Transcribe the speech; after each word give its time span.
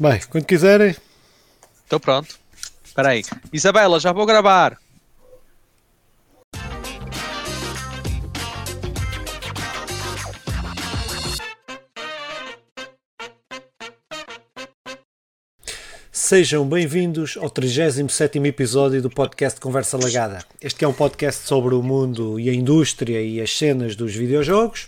Bem, 0.00 0.18
quando 0.30 0.46
quiserem. 0.46 0.96
Estou 1.84 2.00
pronto. 2.00 2.38
Espera 2.82 3.10
aí. 3.10 3.22
Isabela, 3.52 4.00
já 4.00 4.12
vou 4.12 4.24
gravar. 4.24 4.78
Sejam 16.30 16.64
bem-vindos 16.64 17.36
ao 17.36 17.50
37º 17.50 18.46
episódio 18.46 19.02
do 19.02 19.10
podcast 19.10 19.60
Conversa 19.60 19.98
Lagada. 19.98 20.44
Este 20.62 20.84
é 20.84 20.86
um 20.86 20.92
podcast 20.92 21.44
sobre 21.44 21.74
o 21.74 21.82
mundo 21.82 22.38
e 22.38 22.48
a 22.48 22.54
indústria 22.54 23.20
e 23.20 23.40
as 23.40 23.50
cenas 23.58 23.96
dos 23.96 24.14
videojogos. 24.14 24.86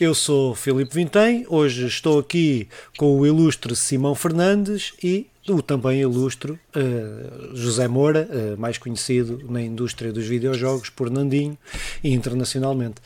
Eu 0.00 0.14
sou 0.14 0.54
Filipe 0.54 0.94
Vintém, 0.94 1.44
hoje 1.46 1.86
estou 1.86 2.18
aqui 2.18 2.68
com 2.96 3.18
o 3.18 3.26
ilustre 3.26 3.76
Simão 3.76 4.14
Fernandes 4.14 4.94
e 5.04 5.26
o 5.54 5.62
também 5.62 6.00
ilustre 6.00 6.52
uh, 6.52 7.54
José 7.54 7.88
Moura, 7.88 8.28
uh, 8.30 8.60
mais 8.60 8.78
conhecido 8.78 9.40
na 9.48 9.60
indústria 9.60 10.12
dos 10.12 10.26
videojogos 10.26 10.90
por 10.90 11.10
Nandinho 11.10 11.56
e 12.02 12.12
internacionalmente. 12.12 12.96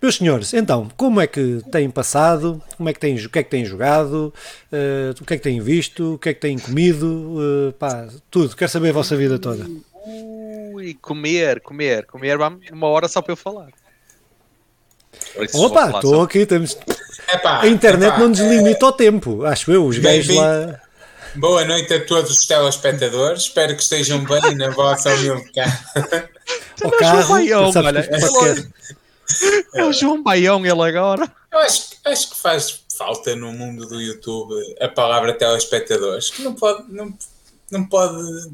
Meus 0.00 0.16
senhores, 0.16 0.52
então, 0.54 0.88
como 0.96 1.20
é 1.20 1.26
que 1.26 1.62
têm 1.70 1.90
passado? 1.90 2.62
Como 2.76 2.88
é 2.88 2.92
que 2.92 3.00
têm, 3.00 3.16
o 3.16 3.30
que 3.30 3.38
é 3.38 3.42
que 3.42 3.50
têm 3.50 3.64
jogado? 3.64 4.32
Uh, 4.72 5.20
o 5.20 5.24
que 5.24 5.34
é 5.34 5.36
que 5.36 5.42
têm 5.42 5.60
visto? 5.60 6.14
O 6.14 6.18
que 6.18 6.28
é 6.30 6.34
que 6.34 6.40
têm 6.40 6.58
comido? 6.58 7.74
pá, 7.78 8.08
tudo. 8.30 8.56
Quero 8.56 8.70
saber 8.70 8.90
a 8.90 8.92
vossa 8.92 9.16
vida 9.16 9.38
toda. 9.38 9.66
Ui, 10.74 10.94
comer, 11.00 11.60
comer, 11.60 12.06
comer, 12.06 12.38
uma 12.72 12.86
hora 12.86 13.08
só 13.08 13.20
para 13.20 13.32
eu 13.32 13.36
falar. 13.36 13.68
Opa, 15.54 15.90
estou 15.90 16.22
aqui, 16.22 16.46
temos... 16.46 16.76
Epá, 17.32 17.60
a 17.60 17.68
internet 17.68 18.08
epá, 18.08 18.18
não 18.18 18.28
nos 18.28 18.40
limita 18.40 18.84
é... 18.84 18.86
ao 18.86 18.92
tempo, 18.92 19.44
acho 19.44 19.70
eu, 19.70 19.84
os 19.84 19.98
gajos 19.98 20.34
lá... 20.34 20.80
Boa 21.38 21.64
noite 21.64 21.94
a 21.94 22.04
todos 22.04 22.32
os 22.32 22.46
telespectadores. 22.46 23.42
Espero 23.42 23.76
que 23.76 23.82
estejam 23.82 24.24
bem 24.24 24.56
na 24.56 24.70
vossa 24.70 25.14
humilde 25.14 25.52
casa. 25.52 26.30
O 26.84 26.90
carro, 26.90 27.28
Baião, 27.28 27.70
olha, 27.74 28.00
é, 28.00 29.80
é 29.80 29.84
o 29.84 29.92
João 29.92 30.20
Baião, 30.22 30.64
ele 30.66 30.82
agora. 30.82 31.32
Eu 31.52 31.58
acho, 31.60 31.90
acho 32.04 32.30
que 32.30 32.36
faz 32.36 32.82
falta 32.96 33.36
no 33.36 33.52
mundo 33.52 33.86
do 33.86 34.00
YouTube 34.00 34.54
a 34.80 34.88
palavra 34.88 35.32
telespectadores. 35.32 36.30
Que 36.30 36.42
não 36.42 36.54
pode, 36.54 36.92
não, 36.92 37.16
não 37.70 37.84
pode 37.84 38.50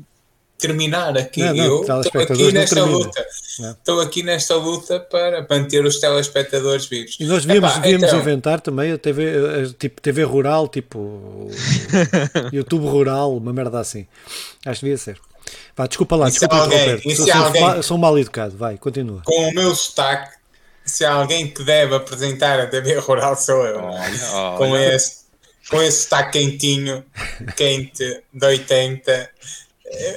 terminar 0.59 1.17
aqui. 1.17 1.41
Não, 1.41 1.55
não, 1.55 1.65
eu 1.65 2.01
estou 2.01 2.23
aqui 2.23 2.53
nesta 2.53 2.85
luta. 2.85 3.27
Estou 3.59 4.01
aqui 4.01 4.23
nesta 4.23 4.55
luta 4.57 5.01
para 5.01 5.47
manter 5.49 5.85
os 5.85 5.99
telespectadores 6.01 6.87
vivos. 6.87 7.17
E 7.21 7.25
nós 7.25 7.45
devíamos, 7.45 7.71
Epá, 7.71 7.81
devíamos 7.81 8.09
então... 8.09 8.21
inventar 8.21 8.61
também 8.61 8.93
a 8.93 8.99
TV, 8.99 9.75
tipo 9.79 10.01
TV 10.01 10.23
rural, 10.23 10.69
tipo 10.69 11.51
YouTube 12.53 12.87
rural, 12.87 13.37
uma 13.37 13.53
merda 13.53 13.81
assim. 13.81 14.07
Acho 14.65 14.81
que 14.81 14.87
devia 14.87 14.99
ser. 14.99 15.21
Vá, 15.77 15.87
desculpa 15.87 16.17
lá, 16.17 16.29
desculpa 16.29 16.57
alguém, 16.57 17.15
sou, 17.15 17.33
alguém, 17.33 17.83
sou 17.83 17.99
mal 17.99 18.19
educado, 18.19 18.57
vai, 18.57 18.79
continua. 18.79 19.21
Com 19.25 19.49
o 19.49 19.55
meu 19.55 19.75
sotaque, 19.75 20.35
se 20.85 21.05
há 21.05 21.13
alguém 21.13 21.49
que 21.49 21.63
deve 21.63 21.95
apresentar 21.95 22.59
a 22.61 22.67
TV 22.67 22.95
rural 22.99 23.37
sou 23.37 23.67
eu. 23.67 23.83
Oh, 23.83 24.57
com, 24.57 24.77
esse, 24.77 25.25
com 25.69 25.83
esse 25.83 26.05
sotaque 26.05 26.39
quentinho, 26.39 27.05
quente, 27.57 28.23
de 28.33 28.47
80 28.47 29.31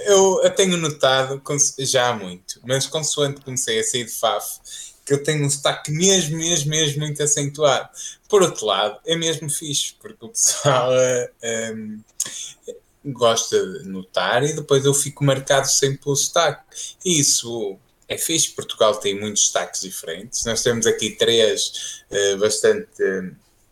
eu, 0.05 0.41
eu 0.43 0.49
tenho 0.51 0.77
notado, 0.77 1.41
já 1.79 2.09
há 2.09 2.13
muito, 2.13 2.59
mas 2.65 2.87
consoante 2.87 3.41
comecei 3.41 3.79
a 3.79 3.83
sair 3.83 4.05
de 4.05 4.11
FAF, 4.11 4.59
que 5.05 5.13
eu 5.13 5.23
tenho 5.23 5.45
um 5.45 5.49
sotaque 5.49 5.91
mesmo, 5.91 6.37
mesmo, 6.37 6.69
mesmo 6.69 7.01
muito 7.01 7.23
acentuado. 7.23 7.89
Por 8.27 8.41
outro 8.41 8.65
lado, 8.65 8.99
é 9.05 9.15
mesmo 9.15 9.49
fixe, 9.49 9.95
porque 9.99 10.25
o 10.25 10.29
pessoal 10.29 10.91
um, 11.73 11.99
gosta 13.05 13.79
de 13.79 13.87
notar 13.87 14.43
e 14.43 14.53
depois 14.53 14.83
eu 14.85 14.93
fico 14.93 15.23
marcado 15.23 15.67
sempre 15.67 15.99
pelo 15.99 16.15
sotaque. 16.15 16.61
E 17.05 17.19
isso 17.19 17.77
é 18.07 18.17
fixe, 18.17 18.49
Portugal 18.49 18.95
tem 18.95 19.19
muitos 19.19 19.47
sotaques 19.47 19.81
diferentes. 19.81 20.45
Nós 20.45 20.61
temos 20.63 20.85
aqui 20.85 21.11
três 21.11 22.03
uh, 22.11 22.37
bastante. 22.37 22.87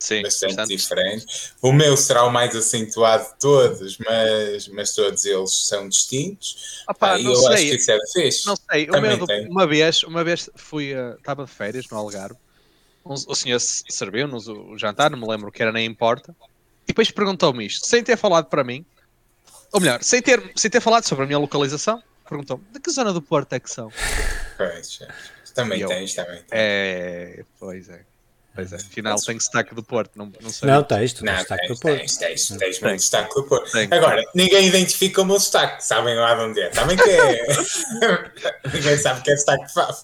Sim, 0.06 0.22
bastante, 0.22 0.56
bastante, 0.56 0.78
diferente. 0.78 1.26
O 1.64 1.74
meu 1.74 1.98
será 1.98 2.26
o 2.26 2.30
mais 2.30 2.56
acentuado 2.56 3.24
de 3.24 3.40
todos, 3.40 3.98
mas, 3.98 4.68
mas 4.68 4.94
todos 4.94 5.26
eles 5.26 5.66
são 5.66 5.90
distintos. 5.90 6.84
Opa, 6.88 7.14
ah, 7.14 7.20
eu 7.20 7.36
sei. 7.36 7.54
acho 7.54 7.64
que 7.64 7.76
isso 7.76 7.92
é 7.92 8.00
fixe. 8.14 8.46
Não 8.46 8.56
sei, 8.56 8.86
meu, 8.86 9.50
uma, 9.50 9.66
vez, 9.66 10.04
uma 10.04 10.24
vez 10.24 10.48
fui, 10.56 10.94
uh, 10.94 11.16
estava 11.16 11.44
de 11.44 11.50
férias 11.50 11.88
no 11.90 11.98
Algarve, 11.98 12.38
um, 13.04 13.16
o 13.16 13.34
senhor 13.34 13.60
serviu-nos 13.60 14.48
o 14.48 14.78
jantar, 14.78 15.10
não 15.10 15.18
me 15.18 15.28
lembro 15.28 15.52
que 15.52 15.64
era, 15.64 15.72
nem 15.72 15.88
importa, 15.88 16.36
e 16.84 16.88
depois 16.90 17.10
perguntou-me 17.10 17.66
isto, 17.66 17.88
sem 17.88 18.04
ter 18.04 18.16
falado 18.16 18.46
para 18.46 18.64
mim, 18.64 18.86
ou 19.72 19.82
melhor, 19.82 20.04
sem 20.04 20.22
ter, 20.22 20.52
sem 20.56 20.70
ter 20.70 20.82
falado 20.82 21.06
sobre 21.06 21.24
a 21.24 21.28
minha 21.28 21.40
localização, 21.40 22.00
perguntou-me 22.30 22.64
de 22.72 22.80
que 22.80 22.92
zona 22.92 23.12
do 23.12 23.24
Porto 23.24 23.54
é 23.54 23.60
que 23.60 23.72
são? 23.72 23.92
Pois, 24.56 25.00
também 25.56 25.80
eu, 25.80 25.88
tens, 25.88 26.14
também 26.14 26.38
tens. 26.44 26.50
É, 26.52 27.44
pois 27.60 27.90
é. 27.90 28.06
Pois 28.56 28.72
é, 28.72 28.78
afinal 28.78 29.20
tem 29.20 29.38
destaque 29.38 29.76
do 29.76 29.84
Porto, 29.84 30.12
não, 30.16 30.32
não 30.42 30.50
sei. 30.50 30.70
Não, 30.70 30.82
tens, 30.82 31.12
tu 31.12 31.26
tens 31.26 31.40
destaque 31.40 31.68
do 31.68 31.78
Porto. 31.78 31.98
Tens, 31.98 32.18
tens, 32.18 32.48
tens 32.48 32.80
muito 32.80 32.96
destaque 33.00 33.36
do 33.36 33.44
Porto. 33.44 33.70
Tem. 33.70 33.90
Agora, 33.92 34.24
ninguém 34.34 34.68
identifica 34.68 35.22
o 35.22 35.26
meu 35.26 35.38
destaque, 35.38 35.86
sabem 35.86 36.16
lá 36.16 36.36
de 36.36 36.42
onde 36.42 36.62
é. 36.62 36.74
Sabem 36.74 36.96
que 36.96 37.10
é. 37.10 37.46
ninguém 38.74 38.98
sabe 38.98 39.22
que 39.24 39.32
é 39.32 39.34
destaque 39.34 39.66
de 39.66 39.74
Faf. 39.74 40.04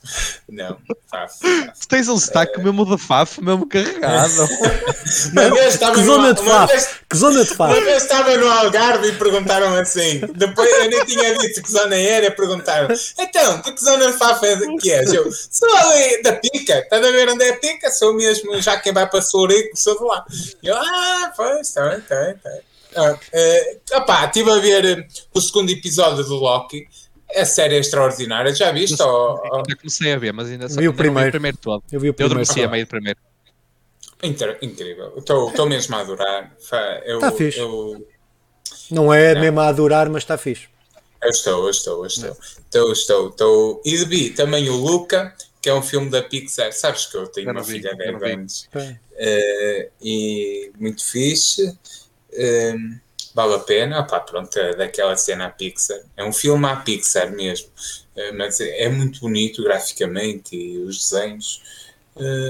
Não, 0.50 0.78
Faf. 1.10 1.40
Tu 1.80 1.88
tens 1.88 2.10
um 2.10 2.16
destaque 2.16 2.60
é... 2.60 2.64
mesmo 2.64 2.86
de 2.86 3.02
Faf, 3.02 3.42
mesmo 3.42 3.66
carregado. 3.70 4.50
uma 5.32 5.50
vez 5.50 5.74
estava 5.74 5.96
que, 5.96 6.04
zona 6.04 6.34
de 6.34 6.44
Faf? 6.44 6.74
Vez, 6.74 6.90
que 7.10 7.18
zona 7.18 7.46
de 7.46 7.56
Faf? 7.56 7.74
Uma 7.74 7.86
vez 7.86 8.04
estava 8.04 8.36
no 8.36 8.52
Algarve 8.52 9.08
e 9.08 9.12
perguntaram 9.14 9.74
assim. 9.76 10.20
Depois 10.36 10.70
eu 10.70 10.90
nem 10.90 11.06
tinha 11.06 11.38
dito 11.38 11.64
que 11.64 11.72
zona 11.72 11.96
era, 11.96 12.30
perguntaram: 12.32 12.94
então, 13.18 13.62
de 13.62 13.72
que 13.72 13.82
zona 13.82 14.12
de 14.12 14.18
Faf 14.18 14.46
é 14.46 14.58
que 14.78 14.92
és? 14.92 15.14
Eu 15.14 15.32
sou 15.32 15.74
ali 15.74 16.22
da 16.22 16.34
Pica, 16.34 16.80
estás 16.80 17.06
a 17.06 17.12
ver 17.12 17.30
onde 17.30 17.46
é 17.46 17.52
a 17.52 17.58
Pica? 17.58 17.90
Sou 17.90 18.14
mesmo 18.14 18.41
mesmo, 18.46 18.62
já 18.62 18.80
quem 18.80 18.94
vai 18.94 19.08
para 19.10 19.22
Sourico, 19.22 19.76
sou 19.76 19.98
de 19.98 20.04
lá. 20.04 20.26
E 20.62 20.68
eu, 20.68 20.76
ah, 20.76 21.34
pois, 21.36 21.68
está 21.68 21.90
bem, 21.90 22.00
está 22.00 22.16
bem. 22.16 22.62
Ah, 22.96 23.14
uh, 23.14 23.98
opá, 24.02 24.26
estive 24.26 24.52
a 24.52 24.60
ver 24.60 24.86
eh, 24.86 25.08
o 25.34 25.40
segundo 25.40 25.70
episódio 25.70 26.24
do 26.24 26.36
Loki. 26.36 26.88
A 27.34 27.46
série 27.46 27.76
é 27.76 27.80
extraordinária, 27.80 28.54
já 28.54 28.72
viste? 28.72 29.02
Ou, 29.02 29.42
ou... 29.52 29.64
Já 29.70 29.76
comecei 29.78 30.12
a 30.12 30.18
ver, 30.18 30.34
mas 30.34 30.50
ainda 30.50 30.68
só 30.68 30.80
vi 30.80 30.90
o 30.90 30.94
primeiro. 30.94 31.24
vi 31.24 31.30
o 31.30 31.32
primeiro 31.32 31.58
todo. 31.58 31.84
Eu 31.90 32.00
vi 32.00 32.10
o 32.10 32.14
primeiro. 32.14 32.40
Eu 32.40 32.42
adormeci 32.42 32.64
a 32.64 32.68
meio 32.68 32.86
do 32.86 32.90
primeiro. 32.90 33.20
Inter 34.24 34.58
incrível, 34.62 35.14
estou 35.18 35.66
mesmo 35.66 35.96
a 35.96 36.00
adorar. 36.02 36.54
Está 36.60 37.32
fixe. 37.32 37.60
Eu... 37.60 38.06
Não 38.92 39.14
é 39.14 39.34
não. 39.34 39.42
mesmo 39.42 39.60
a 39.62 39.68
adorar, 39.68 40.10
mas 40.10 40.24
está 40.24 40.38
fixe. 40.38 40.68
Eu 41.24 41.30
estou, 41.30 41.64
eu 41.66 41.70
estou, 41.70 42.00
eu 42.00 42.08
estou. 42.08 42.32
Estou, 42.32 42.92
estou, 42.92 43.30
estou. 43.30 43.82
E 43.86 43.96
vi 44.06 44.32
também 44.32 44.70
o 44.70 44.76
Luca, 44.76 45.34
que 45.62 45.70
é 45.70 45.74
um 45.74 45.82
filme 45.82 46.10
da 46.10 46.24
Pixar. 46.24 46.74
Sabes 46.74 47.06
que 47.06 47.16
eu 47.16 47.28
tenho 47.28 47.50
eu 47.50 47.54
uma 47.54 47.62
vi, 47.62 47.74
filha 47.74 47.92
de 47.92 47.98
10 47.98 48.24
anos 48.24 48.70
uh, 48.74 49.92
e 50.02 50.72
muito 50.80 51.06
fixe. 51.06 51.68
Uh, 52.34 53.00
vale 53.36 53.56
a 53.56 53.60
pena. 53.60 54.00
Opá, 54.00 54.20
pronto, 54.20 54.58
é 54.58 54.76
daquela 54.76 55.16
cena 55.16 55.46
à 55.46 55.50
Pixar. 55.50 56.02
É 56.18 56.24
um 56.24 56.34
filme 56.34 56.66
à 56.66 56.76
Pixar 56.78 57.32
mesmo, 57.32 57.68
uh, 57.68 58.36
mas 58.36 58.60
é, 58.60 58.90
muito 58.90 59.20
bonito 59.20 59.64
graficamente 59.64 60.56
e 60.56 60.80
os 60.80 60.98
desenhos. 60.98 61.62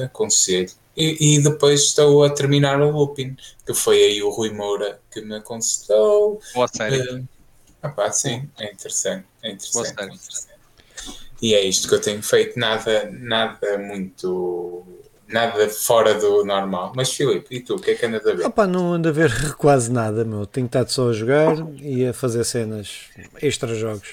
aconselho. 0.05 0.71
E, 0.95 1.35
e, 1.35 1.41
depois 1.41 1.83
estou 1.83 2.23
a 2.23 2.29
terminar 2.29 2.81
o 2.81 2.91
Lupin, 2.91 3.37
que 3.65 3.73
foi 3.73 4.03
aí 4.03 4.21
o 4.21 4.29
Rui 4.29 4.51
Moura 4.51 4.99
que 5.09 5.21
me 5.21 5.35
aconselhou. 5.35 6.41
Boa 6.53 6.67
série. 6.67 6.99
Uh, 6.99 7.27
opá, 7.81 8.11
sim, 8.11 8.49
é 8.59 8.71
interessante. 8.71 9.25
É 9.41 9.51
interessante. 9.51 9.73
Boa 9.73 9.85
série. 9.85 10.11
É 10.11 10.15
interessante. 10.15 10.50
E 11.41 11.55
é 11.55 11.65
isto 11.65 11.87
que 11.87 11.95
eu 11.95 11.99
tenho 11.99 12.21
feito, 12.21 12.59
nada, 12.59 13.09
nada 13.11 13.77
muito. 13.77 14.85
Nada 15.27 15.69
fora 15.69 16.13
do 16.13 16.43
normal. 16.43 16.91
Mas 16.93 17.13
Filipe, 17.13 17.47
e 17.49 17.61
tu, 17.61 17.75
o 17.75 17.79
que 17.79 17.91
é 17.91 17.95
que 17.95 18.05
andas 18.05 18.27
a 18.27 18.33
ver? 18.33 18.45
Opa, 18.45 18.67
não 18.67 18.93
ando 18.93 19.07
a 19.07 19.11
ver 19.13 19.31
quase 19.55 19.89
nada, 19.89 20.25
meu. 20.25 20.45
Tenho 20.45 20.65
estado 20.65 20.89
só 20.89 21.09
a 21.09 21.13
jogar 21.13 21.55
e 21.81 22.05
a 22.05 22.13
fazer 22.13 22.43
cenas 22.43 23.05
extra 23.41 23.73
jogos. 23.73 24.09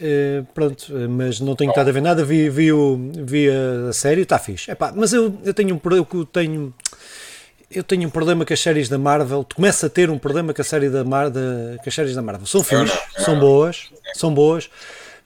Uh, 0.00 0.44
pronto, 0.52 0.92
mas 1.08 1.38
não 1.38 1.54
tenho 1.54 1.70
estado 1.70 1.88
a 1.88 1.92
ver 1.92 2.02
nada. 2.02 2.24
Vi, 2.24 2.50
vi, 2.50 2.72
o, 2.72 2.98
vi 3.14 3.48
a 3.48 3.92
série, 3.92 4.22
está 4.22 4.36
fixe. 4.36 4.68
Epá, 4.68 4.92
mas 4.94 5.12
eu, 5.12 5.38
eu 5.44 5.54
tenho 5.54 5.76
um 5.76 5.94
eu 5.94 6.24
tenho 6.26 6.74
eu 7.70 7.84
tenho 7.84 8.06
um 8.06 8.10
problema 8.10 8.44
com 8.44 8.52
as 8.52 8.60
séries 8.60 8.88
da 8.88 8.98
Marvel. 8.98 9.44
Tu 9.44 9.54
começa 9.56 9.86
a 9.86 9.88
ter 9.88 10.10
um 10.10 10.18
problema 10.18 10.52
com 10.52 10.60
a 10.60 10.64
série 10.64 10.90
da 10.90 11.04
Mar, 11.04 11.30
da, 11.30 11.40
com 11.82 11.88
as 11.88 11.94
séries 11.94 12.16
da 12.16 12.20
Marvel. 12.20 12.46
São 12.46 12.64
fixe, 12.64 12.98
são 13.16 13.38
boas, 13.38 13.90
são 14.14 14.34
boas 14.34 14.68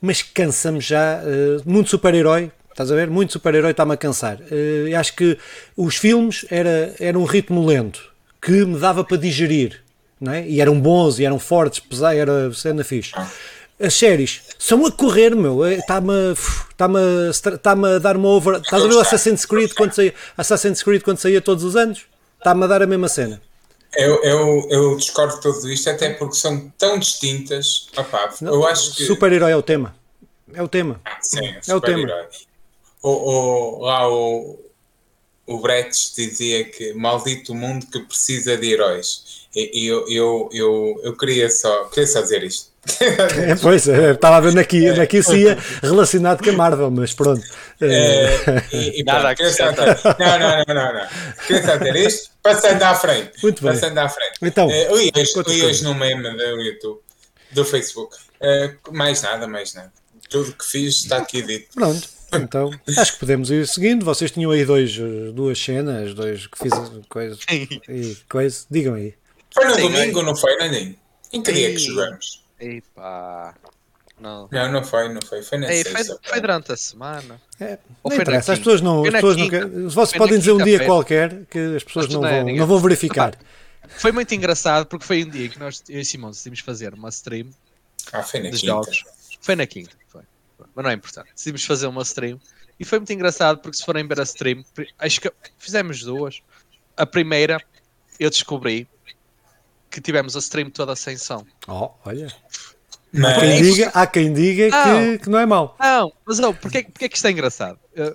mas 0.00 0.22
cansa-me 0.22 0.80
já. 0.80 1.20
Uh, 1.22 1.62
muito 1.64 1.90
super-herói, 1.90 2.50
estás 2.70 2.90
a 2.90 2.94
ver? 2.94 3.08
Muito 3.08 3.32
super-herói 3.32 3.70
está-me 3.70 3.92
a 3.92 3.96
cansar. 3.96 4.38
Uh, 4.40 4.96
acho 4.96 5.14
que 5.14 5.38
os 5.76 5.96
filmes 5.96 6.44
era, 6.50 6.94
era 6.98 7.18
um 7.18 7.24
ritmo 7.24 7.64
lento 7.64 8.12
que 8.40 8.64
me 8.64 8.78
dava 8.78 9.02
para 9.02 9.16
digerir, 9.16 9.82
não 10.20 10.32
é? 10.32 10.46
E 10.46 10.60
eram 10.60 10.80
bons, 10.80 11.18
e 11.18 11.24
eram 11.24 11.38
fortes, 11.38 11.80
pesar, 11.80 12.14
era 12.14 12.52
cena 12.52 12.84
fixe. 12.84 13.12
As 13.78 13.92
séries 13.94 14.42
são 14.58 14.86
a 14.86 14.90
correr, 14.90 15.34
meu. 15.34 15.66
Está-me 15.66 16.32
está 17.30 17.50
está 17.50 17.72
a 17.72 17.98
dar 17.98 18.16
uma 18.16 18.28
over. 18.28 18.60
Estás 18.60 18.82
a 18.82 18.86
ver 18.86 18.94
o 18.94 19.00
Assassin's 19.00 19.44
Creed 19.44 19.72
quando 19.74 19.92
saía, 19.92 20.14
Assassin's 20.36 20.82
Creed 20.82 21.02
quando 21.02 21.18
saía 21.18 21.40
todos 21.40 21.62
os 21.62 21.76
anos? 21.76 22.06
Está-me 22.38 22.64
a 22.64 22.66
dar 22.66 22.82
a 22.82 22.86
mesma 22.86 23.08
cena. 23.08 23.40
Eu, 23.94 24.22
eu, 24.22 24.68
eu 24.70 24.96
discordo 24.96 25.34
de 25.36 25.40
tudo 25.40 25.70
isto, 25.70 25.88
até 25.88 26.10
porque 26.10 26.36
são 26.36 26.70
tão 26.76 26.98
distintas. 26.98 27.88
Opa, 27.96 28.34
Não, 28.40 28.54
eu 28.54 28.66
acho 28.66 28.94
que. 28.94 29.04
Super-herói 29.04 29.52
é 29.52 29.56
o 29.56 29.62
tema. 29.62 29.94
É 30.52 30.62
o 30.62 30.68
tema. 30.68 31.00
Ah, 31.04 31.18
sim, 31.20 31.54
é 31.66 31.74
o 31.74 31.80
tema. 31.80 32.28
O, 33.02 33.10
o, 33.10 33.80
lá 33.82 34.08
o, 34.08 34.58
o 35.46 35.58
Brecht 35.60 36.14
dizia 36.16 36.64
que 36.64 36.92
maldito 36.92 37.54
mundo 37.54 37.86
que 37.86 38.00
precisa 38.00 38.56
de 38.56 38.72
heróis. 38.72 39.46
E, 39.54 39.86
eu, 39.86 40.06
eu, 40.08 40.50
eu, 40.52 41.00
eu 41.02 41.16
queria, 41.16 41.48
só, 41.48 41.84
queria 41.84 42.06
só 42.06 42.20
dizer 42.20 42.42
isto. 42.42 42.70
É, 43.36 43.54
pois, 43.56 43.88
é, 43.88 44.12
estava 44.12 44.36
a 44.36 44.40
ver 44.40 44.58
aqui, 44.58 44.88
aqui 44.88 45.22
se 45.22 45.36
ia 45.36 45.58
relacionado 45.82 46.42
com 46.42 46.50
a 46.50 46.52
Marvel, 46.52 46.90
mas 46.90 47.12
pronto. 47.12 47.42
É, 47.80 48.62
e, 48.72 49.00
e 49.00 49.04
Nada 49.04 49.34
pronto, 49.34 50.18
não, 50.18 50.38
não, 50.38 50.64
não, 50.66 50.74
não, 50.74 50.94
não. 50.94 51.06
Queria 51.46 51.64
só 51.64 51.78
ter 51.78 51.96
isto, 51.96 52.30
passando 52.42 52.82
à 52.82 52.94
frente. 52.94 53.32
Muito 53.42 53.62
bem. 53.62 53.72
Passando 53.72 53.98
à 53.98 54.08
frente. 54.08 54.32
Então, 54.40 54.68
uh, 54.68 54.92
hoje, 54.92 55.12
hoje 55.64 55.84
no 55.84 55.94
meme 55.94 56.22
do 56.22 56.60
YouTube, 56.60 57.00
do 57.52 57.64
Facebook. 57.64 58.16
Uh, 58.40 58.92
mais 58.92 59.22
nada, 59.22 59.46
mais 59.46 59.74
nada. 59.74 59.92
Tudo 60.30 60.52
que 60.52 60.64
fiz 60.64 61.02
está 61.02 61.18
aqui 61.18 61.42
dito. 61.42 61.74
Pronto. 61.74 62.08
Então, 62.32 62.70
acho 62.98 63.14
que 63.14 63.20
podemos 63.20 63.50
ir 63.50 63.66
seguindo. 63.66 64.04
Vocês 64.04 64.30
tinham 64.30 64.50
aí 64.50 64.64
dois, 64.64 64.96
duas 65.32 65.58
cenas, 65.58 66.14
dois 66.14 66.46
que 66.46 66.58
fiz 66.58 66.72
coisas 67.08 67.38
e 67.88 68.16
coisa. 68.28 68.66
Digam 68.70 68.94
aí. 68.94 69.14
Foi 69.52 69.64
no 69.64 69.74
Sim, 69.74 69.82
domingo, 69.82 70.22
não 70.22 70.36
foi, 70.36 70.56
Nandinho? 70.56 70.96
Em 71.32 71.42
que 71.42 71.52
dia 71.52 71.70
que 71.70 71.78
jogamos? 71.78 72.45
Epa. 72.60 73.54
Não. 74.18 74.48
Não, 74.50 74.72
não 74.72 74.84
foi, 74.84 75.12
não 75.12 75.20
foi. 75.20 75.42
Foi 75.42 75.58
na 75.58 75.72
Ei. 75.72 75.84
Foi, 75.84 76.02
foi, 76.22 76.40
durante 76.40 76.72
a 76.72 76.76
semana. 76.76 77.40
É, 77.60 77.78
Ou 78.02 78.10
foi 78.10 78.22
interessa. 78.22 78.54
As 78.54 78.58
pessoas 78.58 78.80
não. 78.80 79.04
As 79.04 79.12
pessoas 79.12 79.36
não 79.36 79.90
vocês 79.90 80.16
podem 80.16 80.38
dizer 80.38 80.52
um 80.52 80.64
dia 80.64 80.84
qualquer 80.84 81.44
que 81.46 81.76
as 81.76 81.84
pessoas 81.84 82.08
não, 82.08 82.20
vão, 82.20 82.44
não 82.44 82.66
vão 82.66 82.80
verificar. 82.80 83.36
Foi 83.88 84.10
muito 84.10 84.34
engraçado 84.34 84.86
porque 84.86 85.06
foi 85.06 85.24
um 85.24 85.30
dia 85.30 85.48
que 85.48 85.60
nós, 85.60 85.80
eu 85.88 86.00
e 86.00 86.04
Simão, 86.04 86.30
decidimos 86.30 86.58
fazer 86.58 86.92
uma 86.92 87.08
stream 87.08 87.50
ah, 88.12 88.22
foi 88.22 88.40
na 88.40 88.50
de 88.50 88.56
quinta. 88.56 88.66
jogos. 88.66 89.04
Foi 89.40 89.56
na 89.56 89.66
quinta, 89.66 89.96
foi. 90.08 90.22
Mas 90.74 90.84
não 90.84 90.90
é 90.90 90.94
importante. 90.94 91.28
Decidimos 91.32 91.64
fazer 91.64 91.86
uma 91.86 92.02
stream 92.02 92.40
e 92.78 92.84
foi 92.84 92.98
muito 92.98 93.12
engraçado 93.12 93.58
porque 93.58 93.76
se 93.76 93.84
forem 93.84 94.06
ver 94.06 94.20
a 94.20 94.24
stream, 94.24 94.64
acho 94.98 95.20
que 95.20 95.32
fizemos 95.58 96.02
duas. 96.02 96.42
A 96.96 97.06
primeira 97.06 97.62
eu 98.18 98.28
descobri 98.30 98.88
que 99.90 100.00
tivemos 100.00 100.36
a 100.36 100.38
stream 100.38 100.70
toda 100.70 100.94
sem 100.96 101.16
som. 101.16 101.44
Oh, 101.66 101.90
olha. 102.04 102.34
Há 103.24 103.40
quem 103.40 103.62
diga, 103.62 103.90
há 103.94 104.06
quem 104.06 104.32
diga 104.32 104.68
não, 104.68 104.94
que, 104.94 105.18
que, 105.18 105.30
não 105.30 105.38
é 105.38 105.46
mau. 105.46 105.76
Não, 105.80 106.12
mas 106.26 106.38
oh, 106.40 106.52
porquê, 106.52 106.82
porquê 106.82 107.08
que 107.08 107.16
isto 107.16 107.26
é 107.26 107.30
engraçado? 107.30 107.78
Uh, 107.96 108.14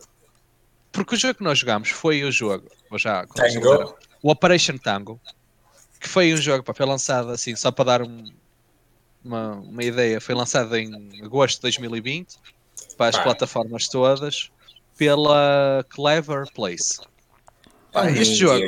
porque 0.91 1.15
o 1.15 1.17
jogo 1.17 1.35
que 1.35 1.43
nós 1.43 1.57
jogámos 1.57 1.89
foi 1.89 2.23
o 2.23 2.31
jogo, 2.31 2.67
ou 2.89 2.99
já, 2.99 3.25
Tango. 3.25 3.95
o 4.21 4.29
Operation 4.29 4.77
Tango, 4.77 5.19
que 5.99 6.07
foi 6.07 6.33
um 6.33 6.37
jogo, 6.37 6.63
pá, 6.63 6.73
foi 6.73 6.85
lançado 6.85 7.31
assim, 7.31 7.55
só 7.55 7.71
para 7.71 7.85
dar 7.85 8.01
um, 8.01 8.31
uma, 9.23 9.53
uma 9.55 9.83
ideia, 9.83 10.19
foi 10.19 10.35
lançado 10.35 10.75
em 10.75 11.21
agosto 11.23 11.57
de 11.57 11.61
2020 11.63 12.37
para 12.97 13.07
as 13.07 13.17
plataformas 13.17 13.87
todas 13.87 14.51
pela 14.97 15.85
Clever 15.89 16.51
Place. 16.53 16.99
este 18.17 18.35
jogo 18.35 18.65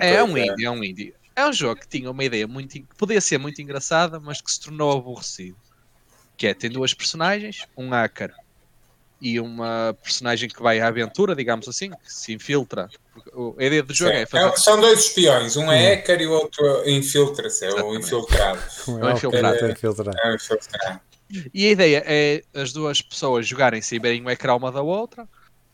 é, 0.00 0.14
é 0.14 0.24
um 0.24 0.36
indie, 0.36 0.64
é 0.64 0.70
um 0.70 0.84
indie. 0.84 1.14
É 1.34 1.46
um 1.46 1.52
jogo 1.52 1.80
que 1.80 1.88
tinha 1.88 2.10
uma 2.10 2.24
ideia 2.24 2.46
muito. 2.46 2.72
que 2.72 2.86
podia 2.96 3.20
ser 3.20 3.38
muito 3.38 3.60
engraçada, 3.62 4.18
mas 4.20 4.40
que 4.40 4.50
se 4.50 4.60
tornou 4.60 4.98
aborrecido. 4.98 5.56
Que 6.36 6.48
é, 6.48 6.54
tem 6.54 6.70
duas 6.70 6.94
personagens, 6.94 7.66
um 7.76 7.90
hacker 7.90 8.32
e 9.20 9.38
uma 9.38 9.94
personagem 10.02 10.48
que 10.48 10.62
vai 10.62 10.80
à 10.80 10.88
aventura, 10.88 11.34
digamos 11.34 11.68
assim, 11.68 11.90
que 11.90 12.12
se 12.12 12.32
infiltra. 12.32 12.88
A 13.58 13.64
ideia 13.64 13.82
do 13.82 13.92
jogo 13.92 14.12
Sim, 14.12 14.16
é 14.16 14.26
fazer... 14.26 14.46
É, 14.46 14.56
são 14.56 14.80
dois 14.80 15.00
espiões, 15.00 15.56
um 15.56 15.70
é 15.70 15.96
hacker 15.96 16.22
e 16.22 16.26
o 16.26 16.32
outro 16.32 16.88
infiltra-se, 16.88 17.66
é 17.66 17.70
o 17.70 17.94
infiltrado. 17.98 18.62
É 18.88 18.90
o 18.90 19.10
infiltrado. 19.10 19.66
É, 19.66 19.70
infiltrado. 19.72 20.18
É 20.24 20.30
o 20.30 20.34
infiltrado. 20.34 21.00
E 21.52 21.66
a 21.66 21.70
ideia 21.70 22.02
é 22.06 22.42
as 22.54 22.72
duas 22.72 23.02
pessoas 23.02 23.46
jogarem-se 23.46 23.94
e 23.94 23.98
verem 23.98 24.24
o 24.24 24.30
ecrã 24.30 24.56
uma 24.56 24.72
da 24.72 24.82
outra 24.82 25.28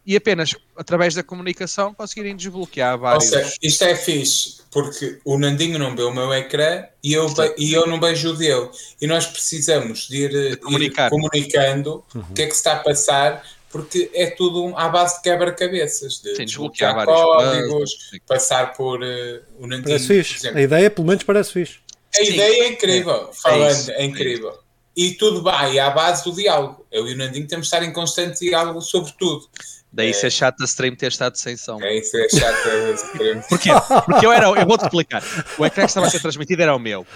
e 0.07 0.15
apenas 0.15 0.55
através 0.77 1.15
da 1.15 1.23
comunicação 1.23 1.93
conseguirem 1.93 2.37
desbloquear 2.37 2.97
vários. 2.97 3.25
Ou 3.25 3.31
seja, 3.31 3.55
isto 3.61 3.85
é 3.85 3.97
fixe, 3.97 4.59
porque 4.71 5.19
o 5.25 5.37
Nandinho 5.37 5.79
não 5.79 5.97
vê 5.97 6.03
o 6.05 6.15
meu 6.15 6.33
ecrã 6.33 6.85
e 7.03 7.13
eu, 7.13 7.27
e 7.59 7.75
eu 7.75 7.87
não 7.87 7.99
vejo 7.99 8.31
o 8.31 8.37
dele. 8.37 8.71
E 9.01 9.07
nós 9.07 9.27
precisamos 9.27 10.07
de 10.09 10.17
ir, 10.17 10.31
de 10.31 10.85
ir 10.85 11.11
comunicando 11.11 12.05
uhum. 12.15 12.25
o 12.31 12.35
que 12.35 12.43
é 12.43 12.47
que 12.47 12.53
se 12.53 12.59
está 12.59 12.75
a 12.75 12.79
passar, 12.79 13.45
porque 13.69 14.09
é 14.15 14.31
tudo 14.31 14.73
à 14.77 14.89
base 14.89 15.17
de 15.17 15.23
quebra-cabeças, 15.23 16.21
de 16.23 16.37
Sim, 16.37 16.45
desbloquear, 16.45 16.95
desbloquear 16.95 17.67
códigos, 17.67 18.11
passar 18.29 18.75
por 18.75 19.03
uh, 19.03 19.43
o 19.59 19.67
Nandinho. 19.67 19.89
Parece 19.89 20.07
fixe. 20.07 20.49
A 20.49 20.61
ideia, 20.61 20.89
pelo 20.89 21.09
menos, 21.09 21.25
parece 21.25 21.53
fixe. 21.53 21.79
A 22.15 22.25
Sim. 22.25 22.33
ideia 22.33 22.65
é 22.65 22.69
incrível, 22.69 23.29
é. 23.29 23.35
falando, 23.35 23.91
é, 23.91 24.03
é 24.03 24.05
incrível. 24.05 24.51
É 24.51 24.67
e 24.97 25.13
tudo 25.13 25.43
vai 25.43 25.79
à 25.79 25.91
base 25.91 26.25
do 26.25 26.33
diálogo. 26.33 26.87
Eu 26.91 27.07
e 27.07 27.13
o 27.13 27.17
Nandinho 27.17 27.47
temos 27.47 27.69
de 27.69 27.75
estar 27.75 27.87
em 27.87 27.93
constante 27.93 28.41
diálogo 28.41 28.81
sobre 28.81 29.13
tudo. 29.19 29.47
Daí 29.93 30.11
é. 30.11 30.13
ser 30.13 30.31
chato 30.31 30.61
a 30.63 30.65
stream 30.65 30.95
ter 30.95 31.09
estado 31.09 31.37
sem 31.37 31.57
som. 31.57 31.81
É 31.81 31.99
isso, 31.99 32.17
é 32.17 32.29
chato 32.29 32.69
a 32.69 32.91
stream. 32.93 33.41
Porquê? 33.49 33.71
Porque 34.05 34.27
eu 34.27 34.33
era, 34.33 34.47
eu 34.47 34.67
vou-te 34.67 34.85
explicar. 34.85 35.23
O 35.59 35.65
ecrã 35.65 35.85
que 35.85 35.91
estava 35.91 36.07
a 36.07 36.11
ser 36.11 36.21
transmitido 36.21 36.63
era 36.63 36.75
o 36.75 36.79
meu. 36.79 37.07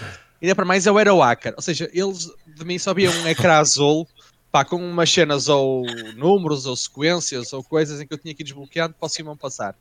E 0.41 0.45
ainda 0.45 0.55
para 0.55 0.65
mais 0.65 0.85
eu 0.85 0.97
era 0.97 1.13
o 1.13 1.21
hacker. 1.21 1.53
Ou 1.55 1.61
seja, 1.61 1.89
eles 1.93 2.29
de 2.47 2.65
mim 2.65 2.79
só 2.79 2.93
viam 2.93 3.13
um 3.13 3.27
ecrã 3.27 3.59
azul 3.59 4.07
pá, 4.51 4.65
com 4.65 4.75
umas 4.75 5.11
cenas 5.11 5.47
ou 5.47 5.85
números 6.15 6.65
ou 6.65 6.75
sequências 6.75 7.53
ou 7.53 7.63
coisas 7.63 8.01
em 8.01 8.07
que 8.07 8.13
eu 8.13 8.17
tinha 8.17 8.33
que 8.35 8.43
ir 8.43 8.45
desbloqueando 8.45 8.93
para 8.99 9.05
o 9.05 9.09
Simão 9.09 9.37
passar. 9.37 9.75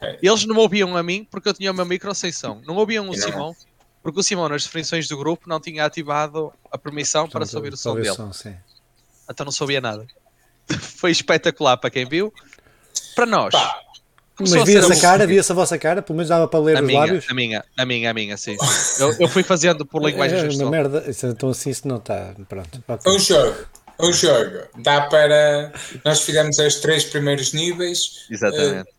É. 0.00 0.18
Eles 0.20 0.44
não 0.44 0.54
me 0.54 0.60
ouviam 0.60 0.96
a 0.96 1.02
mim 1.02 1.26
porque 1.30 1.48
eu 1.48 1.54
tinha 1.54 1.70
o 1.70 1.74
meu 1.74 1.86
micro 1.86 2.14
sem 2.14 2.32
som. 2.32 2.60
Não 2.66 2.76
ouviam 2.76 3.08
o 3.08 3.14
Simão 3.14 3.54
porque 4.02 4.20
o 4.20 4.22
Simão 4.22 4.48
nas 4.48 4.64
definições 4.64 5.08
do 5.08 5.16
grupo 5.16 5.48
não 5.48 5.60
tinha 5.60 5.84
ativado 5.84 6.52
a 6.70 6.78
permissão 6.78 7.28
para 7.28 7.44
ouvir 7.54 7.72
o 7.72 7.76
som 7.76 7.94
dele. 7.94 8.12
Som, 8.12 8.30
então 9.28 9.44
não 9.44 9.52
sabia 9.52 9.80
nada. 9.80 10.06
foi 10.80 11.10
espetacular 11.10 11.76
para 11.76 11.90
quem 11.90 12.06
viu. 12.06 12.32
Para 13.14 13.26
nós. 13.26 13.52
Pá. 13.52 13.80
Mas 14.38 14.64
via-se 14.64 14.92
a 14.92 15.00
cara, 15.00 15.26
via-se 15.26 15.50
a 15.50 15.54
vossa 15.54 15.78
cara, 15.78 16.02
pelo 16.02 16.16
menos 16.16 16.28
dava 16.28 16.46
para 16.46 16.60
ler 16.60 16.76
a 16.76 16.80
os 16.80 16.86
minha, 16.86 17.00
lábios. 17.00 17.24
A 17.28 17.34
minha, 17.34 17.64
a 17.76 17.86
minha, 17.86 18.10
a 18.10 18.14
minha, 18.14 18.36
sim. 18.36 18.54
eu, 19.00 19.16
eu 19.18 19.28
fui 19.28 19.42
fazendo 19.42 19.86
por 19.86 20.04
linguagem 20.04 20.38
é, 20.38 20.62
uma 20.62 20.70
merda, 20.70 21.04
então 21.24 21.48
assim 21.48 21.70
isso 21.70 21.88
não 21.88 21.96
está. 21.96 22.34
Pronto. 22.46 22.84
Okay. 22.86 23.12
Um 23.12 23.18
jogo, 23.18 23.56
um 23.98 24.12
jogo. 24.12 24.58
Dá 24.76 25.02
para. 25.02 25.72
Nós 26.04 26.20
fizemos 26.20 26.58
os 26.58 26.74
três 26.76 27.04
primeiros 27.04 27.54
níveis. 27.54 28.26
Exatamente. 28.30 28.90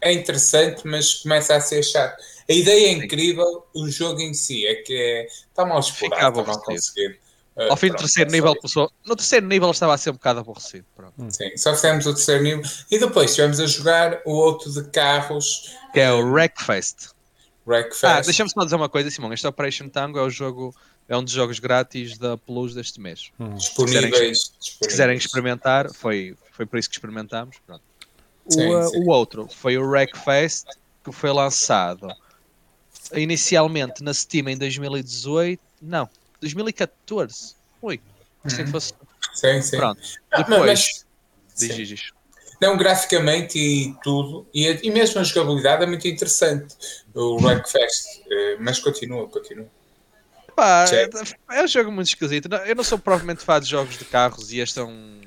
É 0.00 0.12
interessante, 0.14 0.80
mas 0.86 1.14
começa 1.16 1.54
a 1.54 1.60
ser 1.60 1.82
chato. 1.82 2.16
A 2.48 2.52
ideia 2.52 2.88
é 2.88 2.92
incrível, 2.92 3.66
o 3.74 3.88
jogo 3.88 4.20
em 4.20 4.32
si 4.32 4.66
é 4.66 4.76
que 4.76 4.94
é, 4.94 5.26
está 5.26 5.66
mal 5.66 5.80
explorado, 5.80 6.40
está 6.40 6.52
mal 6.52 6.62
conseguido. 6.62 7.16
Uh, 7.56 7.70
Ao 7.70 7.76
fim 7.76 7.88
do 7.88 7.96
terceiro 7.96 8.30
nível, 8.30 8.54
passou... 8.60 8.92
no 9.06 9.16
terceiro 9.16 9.46
nível 9.46 9.70
estava 9.70 9.94
a 9.94 9.98
ser 9.98 10.10
um 10.10 10.14
bocado 10.14 10.40
aborrecido. 10.40 10.84
Pronto. 10.94 11.14
Hum. 11.18 11.30
Sim, 11.30 11.56
só 11.56 11.74
fizemos 11.74 12.04
o 12.06 12.12
terceiro 12.12 12.42
nível 12.42 12.62
e 12.90 12.98
depois 12.98 13.30
estivemos 13.30 13.58
a 13.58 13.66
jogar 13.66 14.20
o 14.26 14.32
outro 14.32 14.70
de 14.70 14.84
carros 14.90 15.74
que 15.92 16.00
é 16.00 16.12
o 16.12 16.20
Wreckfest. 16.30 17.08
Wreckfest. 17.66 18.04
Ah, 18.04 18.20
deixa-me 18.20 18.50
só 18.50 18.62
dizer 18.62 18.76
uma 18.76 18.90
coisa, 18.90 19.10
Simão. 19.10 19.32
Este 19.32 19.46
Operation 19.46 19.88
Tango 19.88 20.18
é 20.18 20.22
o 20.22 20.28
jogo, 20.28 20.74
é 21.08 21.16
um 21.16 21.24
dos 21.24 21.32
jogos 21.32 21.58
grátis 21.58 22.18
da 22.18 22.36
Plus 22.36 22.74
deste 22.74 23.00
mês. 23.00 23.30
Hum. 23.40 23.54
Disponíveis, 23.54 24.52
se 24.60 24.78
quiserem, 24.86 25.16
experimentar, 25.16 25.90
foi, 25.94 26.36
foi 26.52 26.66
por 26.66 26.78
isso 26.78 26.90
que 26.90 26.96
experimentámos. 26.96 27.56
Pronto. 27.66 27.82
Sim, 28.50 28.68
o, 28.68 28.88
sim. 28.88 28.98
o 28.98 29.08
outro 29.08 29.48
foi 29.48 29.78
o 29.78 29.88
Wreckfest, 29.88 30.66
que 31.02 31.10
foi 31.10 31.32
lançado 31.32 32.08
inicialmente 33.14 34.02
na 34.02 34.12
Steam 34.12 34.48
em 34.48 34.58
2018. 34.58 35.60
Não, 35.80 36.08
2014. 36.40 37.54
Ui, 37.82 38.00
assim 38.44 38.62
uhum. 38.62 38.68
fosse. 38.68 38.92
Sim, 39.34 39.60
sim. 39.62 39.76
Pronto. 39.76 40.00
Depois. 40.36 41.04
diz, 41.56 41.88
diz. 41.88 42.16
Não, 42.60 42.76
graficamente 42.76 43.58
e 43.58 43.94
tudo, 44.02 44.46
e, 44.54 44.66
e 44.82 44.90
mesmo 44.90 45.20
a 45.20 45.24
jogabilidade 45.24 45.82
é 45.82 45.86
muito 45.86 46.08
interessante, 46.08 46.74
o 47.14 47.36
Wreckfest, 47.36 48.22
eh, 48.30 48.56
mas 48.58 48.78
continua, 48.78 49.28
continua. 49.28 49.66
Pá, 50.54 50.86
é, 51.50 51.62
um 51.62 51.66
jogo 51.66 51.92
muito 51.92 52.08
esquisito. 52.08 52.48
Eu 52.64 52.74
não 52.74 52.82
sou 52.82 52.98
provavelmente 52.98 53.44
fã 53.44 53.60
de 53.60 53.68
jogos 53.68 53.98
de 53.98 54.06
carros 54.06 54.52
e 54.52 54.60
este 54.60 54.78
é 54.78 54.82
um. 54.82 55.20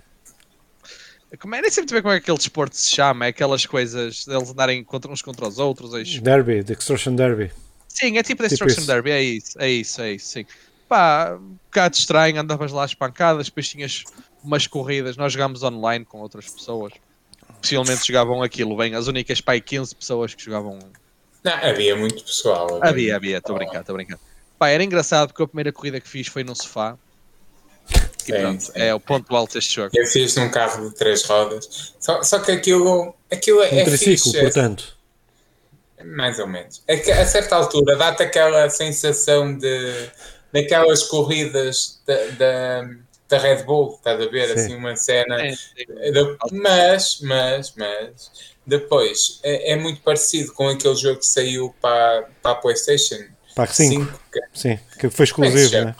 Como 1.40 1.54
é, 1.54 1.62
nem 1.62 1.70
sempre 1.70 1.94
ver 1.94 2.02
como 2.02 2.16
é 2.16 2.18
que 2.18 2.24
aquele 2.24 2.38
desporto 2.40 2.76
se 2.76 2.90
chama, 2.90 3.26
é 3.26 3.28
aquelas 3.28 3.64
coisas 3.64 4.26
deles 4.26 4.50
andarem 4.50 4.84
contra, 4.84 5.12
uns 5.12 5.22
contra 5.22 5.48
os 5.48 5.60
outros. 5.60 5.94
É 5.94 6.20
derby, 6.20 6.64
The 6.64 6.74
Extortion 6.74 7.14
Derby. 7.14 7.52
Sim, 7.88 8.18
é 8.18 8.24
tipo 8.24 8.42
Destruction 8.42 8.82
tipo 8.82 8.88
Derby, 8.88 9.12
é 9.12 9.22
isso, 9.22 9.60
é 9.60 9.70
isso, 9.70 10.02
é 10.02 10.14
isso, 10.14 10.28
sim 10.30 10.46
pá, 10.90 11.38
um 11.40 11.56
bocado 11.66 11.96
estranho, 11.96 12.42
andavas 12.42 12.72
lá 12.72 12.84
às 12.84 12.94
pancadas, 12.94 13.46
depois 13.46 13.70
tinhas 13.70 14.04
umas 14.44 14.66
corridas, 14.66 15.16
nós 15.16 15.32
jogámos 15.32 15.62
online 15.64 16.04
com 16.04 16.20
outras 16.20 16.50
pessoas. 16.50 16.94
Possivelmente 17.62 18.08
jogavam 18.08 18.42
aquilo, 18.42 18.76
bem, 18.76 18.96
as 18.96 19.08
únicas 19.08 19.40
pá, 19.40 19.58
15 19.60 19.96
pessoas 19.96 20.34
que 20.34 20.44
jogavam. 20.44 20.80
Não, 21.44 21.54
havia 21.54 21.96
muito 21.96 22.24
pessoal. 22.24 22.80
Havia, 22.84 23.16
havia, 23.16 23.38
estou 23.38 23.56
a 23.56 23.60
brincar, 23.60 23.82
estou 23.82 23.94
a 23.94 23.98
brincar. 23.98 24.20
Pá, 24.58 24.70
era 24.70 24.84
engraçado 24.84 25.30
porque 25.30 25.44
a 25.44 25.48
primeira 25.48 25.72
corrida 25.72 26.02
que 26.02 26.10
fiz 26.10 26.28
foi 26.28 26.44
num 26.44 26.56
sofá. 26.56 26.98
E 28.28 28.34
pronto, 28.34 28.64
sim. 28.64 28.72
é 28.76 28.94
o 28.94 29.00
ponto 29.00 29.36
alto 29.36 29.54
deste 29.54 29.76
jogo. 29.76 29.92
Eu 29.94 30.06
fiz 30.06 30.36
num 30.36 30.50
carro 30.50 30.90
de 30.90 30.96
três 30.96 31.24
rodas. 31.24 31.96
Só, 32.00 32.22
só 32.24 32.40
que 32.40 32.52
aquilo, 32.52 33.16
aquilo 33.32 33.60
um 33.60 33.64
é 33.64 33.84
triciclo, 33.84 34.32
fixe. 34.32 34.40
portanto. 34.40 34.98
Mais 36.06 36.40
ou 36.40 36.48
menos. 36.48 36.82
É 36.88 36.98
que 36.98 37.12
a 37.12 37.26
certa 37.26 37.56
altura 37.56 37.96
dá-te 37.96 38.24
aquela 38.24 38.70
sensação 38.70 39.58
de 39.58 40.10
daquelas 40.52 41.04
corridas 41.04 42.00
da, 42.06 42.16
da, 42.38 42.90
da 43.28 43.38
Red 43.38 43.64
Bull, 43.64 43.96
estás 43.96 44.22
a 44.22 44.26
ver? 44.30 44.48
Sim. 44.48 44.54
Assim, 44.54 44.76
uma 44.76 44.96
cena. 44.96 45.38
É, 45.42 46.12
de, 46.12 46.38
mas, 46.52 47.20
mas, 47.22 47.74
mas, 47.76 48.32
depois 48.66 49.40
é, 49.44 49.74
é, 49.74 49.76
muito 49.76 50.02
parecido 50.02 50.54
com 50.54 50.68
aquele 50.68 50.96
jogo 50.96 51.20
que 51.20 51.26
saiu 51.26 51.74
para, 51.82 52.28
para 52.42 52.52
a 52.52 52.56
PlayStation 52.56 53.18
para 53.56 53.68
5. 53.68 54.06
5 54.06 54.20
que, 54.32 54.42
sim, 54.54 54.80
que 55.00 55.10
foi 55.10 55.26
exclusivo, 55.26 55.76
é 55.76 55.86
né? 55.86 55.96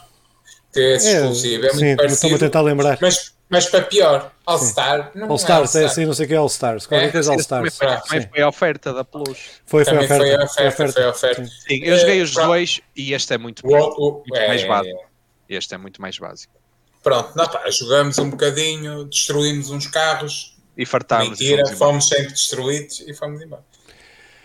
Que 0.72 0.80
é 0.80 0.94
exclusivo, 0.96 1.64
é, 1.64 1.68
é 1.68 1.72
muito 1.72 1.78
sim, 1.78 1.96
parecido. 1.96 2.14
Estou-me 2.14 2.36
a 2.36 2.38
tentar 2.38 2.60
lembrar. 2.62 2.98
Mas 3.00 3.34
mas 3.50 3.66
para 3.66 3.82
pior, 3.82 4.32
All 4.46 4.58
Star. 4.58 5.12
All 5.28 5.34
Stars, 5.34 5.74
é 5.74 5.84
assim, 5.84 6.06
não 6.06 6.14
sei 6.14 6.24
o 6.24 6.28
que 6.28 6.34
é 6.34 6.36
All 6.36 6.46
Stars. 6.46 6.86
Qualquer 6.86 7.08
é, 7.08 7.12
coisa 7.12 7.32
All 7.32 7.40
Stars. 7.40 7.76
Também, 7.76 8.00
foi, 8.00 8.20
foi 8.22 8.42
a 8.42 8.48
oferta 8.48 8.92
da 8.94 9.04
Plus. 9.04 9.38
Foi, 9.66 9.84
foi, 9.84 9.96
a 9.96 10.00
oferta, 10.00 10.46
foi 10.46 10.64
a 10.64 10.68
oferta. 10.68 10.92
Foi 10.92 11.04
a 11.04 11.10
oferta. 11.10 11.44
Sim. 11.44 11.50
sim, 11.68 11.80
eu 11.82 11.98
joguei 11.98 12.22
os 12.22 12.32
dois 12.32 12.80
e 12.94 13.12
este 13.12 13.34
é 13.34 13.38
muito, 13.38 13.66
o, 13.66 13.70
o, 13.70 14.12
muito 14.20 14.36
é, 14.36 14.46
mais 14.46 14.64
básico. 14.64 15.04
Este 15.48 15.74
é 15.74 15.78
muito 15.78 16.00
mais 16.00 16.16
básico. 16.16 16.54
Pronto, 17.02 17.32
não, 17.34 17.48
pá, 17.48 17.68
jogamos 17.70 18.18
um 18.18 18.30
bocadinho, 18.30 19.04
destruímos 19.06 19.70
uns 19.70 19.88
carros. 19.88 20.56
E 20.76 20.86
fartámos. 20.86 21.30
Mentira, 21.30 21.64
fomos, 21.66 21.78
fomos 21.78 22.08
sempre 22.08 22.28
destruídos 22.28 23.00
e 23.00 23.12
fomos 23.12 23.42
embora. 23.42 23.64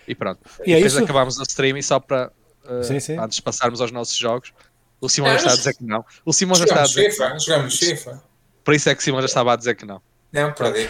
E 0.08 0.16
pronto. 0.16 0.40
E, 0.66 0.72
e 0.72 0.74
é 0.74 0.76
depois 0.78 0.94
isso? 0.94 1.04
acabámos 1.04 1.38
o 1.38 1.44
stream 1.44 1.78
e 1.78 1.84
só 1.84 2.00
para 2.00 2.32
uh, 2.64 2.84
sim, 2.84 3.00
sim. 3.00 3.20
antes 3.20 3.36
de 3.36 3.44
passarmos 3.44 3.82
aos 3.82 3.92
nossos 3.92 4.18
jogos. 4.18 4.52
O 5.00 5.08
Simão 5.08 5.30
já 5.32 5.38
está 5.38 5.52
a 5.52 5.56
dizer 5.56 5.76
que 5.76 5.84
não. 5.84 6.04
O 6.26 6.34
Simão 6.34 6.56
já 6.56 6.64
está 6.64 6.82
a 6.82 6.84
dizer 6.84 7.12
FIFA, 7.12 7.38
Jogamos 7.40 7.78
FIFA. 7.78 8.24
Por 8.66 8.74
isso 8.74 8.90
é 8.90 8.96
que 8.96 9.04
Simão 9.04 9.22
já 9.22 9.28
estava 9.28 9.54
a 9.54 9.56
dizer 9.56 9.76
que 9.76 9.86
não. 9.86 10.02
Não, 10.34 10.52
perdi. 10.52 10.90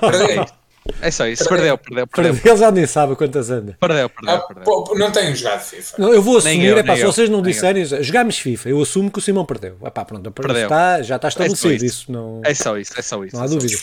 perdi. 0.00 0.52
É 1.00 1.10
só 1.10 1.26
isso. 1.26 1.48
Perdeu, 1.48 1.78
perdeu, 1.78 2.06
perdeu. 2.06 2.38
Ele 2.44 2.56
já 2.56 2.70
nem 2.70 2.86
sabe 2.86 3.16
quantas 3.16 3.48
anda. 3.48 3.76
Perdeu, 3.80 4.10
perdeu, 4.10 4.34
ah, 4.34 4.40
perdeu. 4.40 4.84
não 4.96 5.10
tenho 5.10 5.34
jogado 5.34 5.62
FIFA. 5.62 5.96
Não, 5.96 6.12
eu 6.12 6.20
vou 6.20 6.36
assumir, 6.36 6.76
epá, 6.76 6.96
se 6.96 7.04
vocês 7.04 7.30
não 7.30 7.40
disserem, 7.40 7.84
jogámos 8.02 8.38
FIFA, 8.38 8.68
eu 8.68 8.82
assumo 8.82 9.10
que 9.10 9.18
o 9.18 9.22
Simão 9.22 9.46
perdeu. 9.46 9.78
Epá, 9.82 10.04
pronto, 10.04 10.30
perdeu. 10.30 10.64
Está, 10.64 11.00
já 11.00 11.16
está 11.16 11.28
é 11.28 11.30
estabelecido. 11.30 11.72
É 11.72 11.76
isso. 11.76 11.86
isso. 11.86 12.12
não... 12.12 12.42
é 12.44 12.52
só 12.52 12.76
isso, 12.76 12.92
é 12.98 13.02
só 13.02 13.24
isso. 13.24 13.34
Não 13.34 13.42
há 13.42 13.46
é 13.46 13.48
dúvida. 13.48 13.78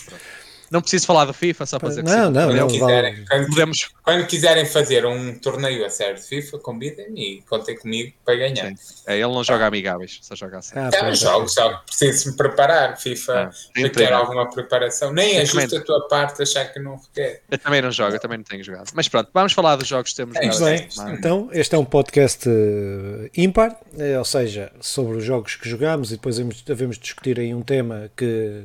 Não 0.72 0.80
preciso 0.80 1.06
falar 1.06 1.26
do 1.26 1.34
FIFA, 1.34 1.66
só 1.66 1.78
para 1.78 1.90
dizer 1.90 2.02
que 2.02 2.10
não, 2.10 2.28
sim. 2.28 2.32
Não, 2.32 2.46
quando, 2.46 2.56
não, 2.56 2.66
quiserem, 2.66 3.24
quando, 3.26 3.46
Podemos... 3.48 3.90
quando 4.02 4.26
quiserem 4.26 4.64
fazer 4.64 5.04
um 5.04 5.38
torneio 5.38 5.84
a 5.84 5.90
sério 5.90 6.16
de 6.16 6.22
FIFA, 6.22 6.58
convidem-me 6.60 7.20
e 7.20 7.42
contem 7.42 7.76
comigo 7.76 8.14
para 8.24 8.36
ganhar. 8.36 8.72
É, 9.06 9.14
ele 9.14 9.32
não 9.32 9.44
joga 9.44 9.66
amigáveis, 9.66 10.18
só 10.22 10.34
joga 10.34 10.60
assim. 10.60 10.72
Ah, 10.74 10.88
é, 10.90 11.14
jogo, 11.14 11.46
só 11.46 11.76
preciso 11.84 12.30
me 12.30 12.36
preparar. 12.38 12.98
FIFA 12.98 13.50
ah, 13.50 13.50
requer 13.76 14.14
alguma 14.14 14.48
preparação. 14.48 15.12
Nem 15.12 15.36
é 15.36 15.44
justo 15.44 15.76
a 15.76 15.80
tua 15.82 16.08
parte 16.08 16.42
achar 16.42 16.64
que 16.72 16.78
não 16.78 16.96
requer. 16.96 17.42
Eu 17.50 17.58
também 17.58 17.82
não 17.82 17.90
jogo, 17.90 18.16
eu 18.16 18.20
também 18.20 18.38
não 18.38 18.44
tenho 18.44 18.64
jogado. 18.64 18.90
Mas 18.94 19.08
pronto, 19.08 19.28
vamos 19.34 19.52
falar 19.52 19.76
dos 19.76 19.86
jogos 19.86 20.12
que 20.12 20.16
temos 20.16 20.36
é, 20.38 20.64
bem, 20.64 20.88
Então, 21.12 21.50
este 21.52 21.74
é 21.74 21.78
um 21.78 21.84
podcast 21.84 22.48
uh, 22.48 23.30
ímpar, 23.36 23.76
eh, 23.98 24.18
ou 24.18 24.24
seja, 24.24 24.72
sobre 24.80 25.18
os 25.18 25.24
jogos 25.24 25.56
que 25.56 25.68
jogamos 25.68 26.10
e 26.12 26.14
depois 26.14 26.38
devemos 26.38 26.98
discutir 26.98 27.38
aí 27.38 27.54
um 27.54 27.60
tema 27.60 28.10
que 28.16 28.64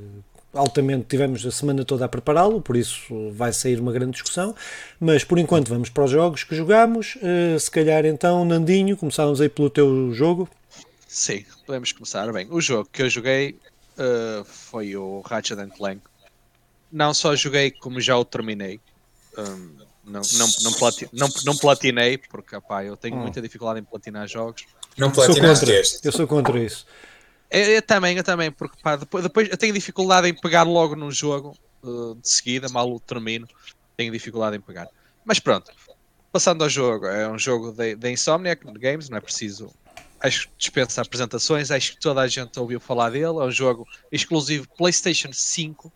altamente 0.57 1.05
tivemos 1.07 1.45
a 1.45 1.51
semana 1.51 1.85
toda 1.85 2.05
a 2.05 2.09
prepará-lo, 2.09 2.61
por 2.61 2.75
isso 2.75 3.31
vai 3.31 3.53
sair 3.53 3.79
uma 3.79 3.91
grande 3.91 4.13
discussão. 4.13 4.55
Mas 4.99 5.23
por 5.23 5.37
enquanto 5.37 5.69
vamos 5.69 5.89
para 5.89 6.03
os 6.03 6.11
jogos 6.11 6.43
que 6.43 6.55
jogamos. 6.55 7.15
Uh, 7.17 7.59
se 7.59 7.69
calhar 7.71 8.05
então, 8.05 8.43
Nandinho, 8.43 8.97
começávamos 8.97 9.39
aí 9.39 9.49
pelo 9.49 9.69
teu 9.69 10.13
jogo. 10.13 10.49
Sim, 11.07 11.45
podemos 11.65 11.91
começar. 11.91 12.31
Bem, 12.33 12.47
o 12.49 12.59
jogo 12.59 12.89
que 12.91 13.01
eu 13.01 13.09
joguei 13.09 13.57
uh, 13.97 14.43
foi 14.43 14.95
o 14.95 15.21
Ratchet 15.21 15.57
Clank. 15.77 16.01
Não 16.91 17.13
só 17.13 17.35
joguei, 17.35 17.71
como 17.71 18.01
já 18.01 18.17
o 18.17 18.25
terminei. 18.25 18.79
Um, 19.37 19.87
não, 20.03 20.21
não, 20.33 20.47
não, 20.63 20.73
plati 20.73 21.09
não, 21.11 21.27
não 21.45 21.57
platinei, 21.57 22.17
porque 22.17 22.55
opá, 22.55 22.83
eu 22.83 22.95
tenho 22.95 23.17
hum. 23.17 23.21
muita 23.21 23.41
dificuldade 23.41 23.79
em 23.79 23.83
platinar 23.83 24.27
jogos. 24.27 24.65
Não 24.97 25.11
platinaste 25.11 25.99
Eu 26.03 26.11
sou 26.11 26.25
contra 26.25 26.57
isso. 26.59 26.85
Eu, 27.49 27.61
eu, 27.61 27.81
também, 27.81 28.17
eu 28.17 28.23
também, 28.23 28.51
porque 28.51 28.75
pá, 28.81 28.95
depois, 28.95 29.23
depois 29.23 29.49
eu 29.49 29.57
tenho 29.57 29.73
dificuldade 29.73 30.27
em 30.27 30.33
pegar 30.33 30.63
logo 30.63 30.95
num 30.95 31.11
jogo 31.11 31.57
uh, 31.83 32.15
de 32.15 32.29
seguida, 32.29 32.67
mal 32.69 32.91
o 32.91 32.99
termino, 32.99 33.47
tenho 33.95 34.11
dificuldade 34.11 34.57
em 34.57 34.61
pegar. 34.61 34.87
Mas 35.23 35.39
pronto, 35.39 35.71
passando 36.31 36.63
ao 36.63 36.69
jogo, 36.69 37.07
é 37.07 37.27
um 37.29 37.39
jogo 37.39 37.71
da 37.71 38.09
Insomniac 38.09 38.63
Games, 38.79 39.09
não 39.09 39.17
é 39.17 39.21
preciso. 39.21 39.69
Acho 40.19 40.47
que 40.47 40.53
dispensa 40.57 41.01
apresentações, 41.01 41.69
acho 41.69 41.93
que 41.93 41.99
toda 41.99 42.21
a 42.21 42.27
gente 42.27 42.59
ouviu 42.59 42.79
falar 42.79 43.11
dele. 43.11 43.25
É 43.25 43.43
um 43.43 43.51
jogo 43.51 43.87
exclusivo 44.11 44.67
PlayStation 44.75 45.31
5, 45.31 45.91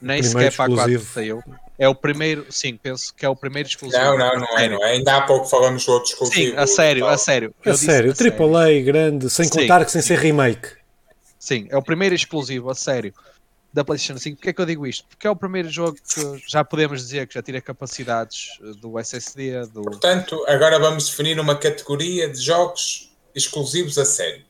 nem 0.00 0.22
sequer 0.22 0.54
para 0.54 0.72
a 0.72 0.76
4 0.76 1.00
saiu. 1.00 1.42
É 1.78 1.86
o 1.86 1.94
primeiro, 1.94 2.46
sim, 2.48 2.78
penso 2.82 3.14
que 3.14 3.26
é 3.26 3.28
o 3.28 3.36
primeiro 3.36 3.68
exclusivo. 3.68 4.02
Não, 4.02 4.16
não, 4.16 4.40
não 4.40 4.58
é, 4.58 4.68
não 4.68 4.82
é. 4.82 4.92
Ainda 4.92 5.16
há 5.16 5.22
pouco 5.22 5.46
falamos 5.46 5.84
do 5.84 5.92
outro 5.92 6.10
exclusivo. 6.10 6.52
Sim, 6.52 6.56
a 6.56 6.66
sério, 6.66 7.06
a 7.06 7.18
sério. 7.18 7.54
A 7.64 7.74
sério, 7.74 8.14
AAA 8.14 8.80
grande, 8.82 9.28
sem 9.28 9.44
sim, 9.46 9.60
contar 9.60 9.84
que 9.84 9.92
sem 9.92 10.00
ser 10.00 10.18
remake. 10.18 10.68
Sim, 11.46 11.68
é 11.70 11.76
o 11.76 11.82
primeiro 11.82 12.12
exclusivo, 12.12 12.68
a 12.70 12.74
sério, 12.74 13.14
da 13.72 13.84
PlayStation 13.84 14.18
5. 14.18 14.36
Porquê 14.38 14.50
é 14.50 14.52
que 14.52 14.60
eu 14.60 14.66
digo 14.66 14.84
isto? 14.84 15.06
Porque 15.08 15.28
é 15.28 15.30
o 15.30 15.36
primeiro 15.36 15.70
jogo 15.70 15.96
que 15.96 16.42
já 16.48 16.64
podemos 16.64 17.00
dizer 17.00 17.28
que 17.28 17.34
já 17.34 17.40
tira 17.40 17.60
capacidades 17.60 18.58
eh, 18.60 18.72
do 18.80 18.98
SSD. 18.98 19.64
Do... 19.66 19.82
Portanto, 19.82 20.44
agora 20.48 20.76
vamos 20.80 21.08
definir 21.08 21.38
uma 21.38 21.54
categoria 21.54 22.28
de 22.28 22.40
jogos 22.40 23.12
exclusivos 23.32 23.96
a 23.96 24.04
sério. 24.04 24.42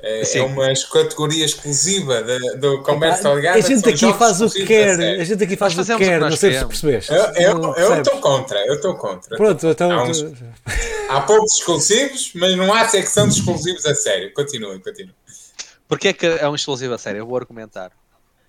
É, 0.00 0.38
é 0.38 0.42
uma 0.42 0.66
categoria 0.92 1.44
exclusiva 1.44 2.20
de, 2.24 2.56
do 2.56 2.82
comércio 2.82 3.32
ligado. 3.36 3.56
A 3.56 3.60
gente 3.60 3.88
aqui 3.88 4.12
faz 4.14 4.40
o 4.40 4.50
que 4.50 4.66
quer, 4.66 5.20
a 5.20 5.24
gente 5.24 5.44
aqui 5.44 5.56
faz 5.56 5.78
o 5.78 5.84
que 5.84 5.96
quer, 5.96 6.20
não 6.20 6.36
sei 6.36 6.58
se 6.58 6.66
percebeste. 6.66 7.12
Eu 7.12 8.00
estou 8.02 8.20
contra, 8.20 8.66
eu 8.66 8.74
estou 8.74 8.96
contra. 8.96 9.36
Pronto, 9.36 9.64
então. 9.68 9.90
Há, 9.92 10.02
uns, 10.02 10.24
há 11.08 11.20
poucos 11.20 11.54
exclusivos, 11.54 12.32
mas 12.34 12.56
não 12.56 12.74
há 12.74 12.88
secção 12.88 13.28
de 13.28 13.38
exclusivos 13.38 13.86
a 13.86 13.94
sério. 13.94 14.34
Continuem, 14.34 14.80
continuem. 14.80 15.14
Porquê 15.88 16.08
é 16.08 16.12
que 16.12 16.26
é 16.26 16.48
um 16.48 16.54
exclusivo 16.54 16.94
a 16.94 16.98
sério? 16.98 17.20
Eu 17.20 17.26
vou 17.26 17.36
argumentar. 17.36 17.92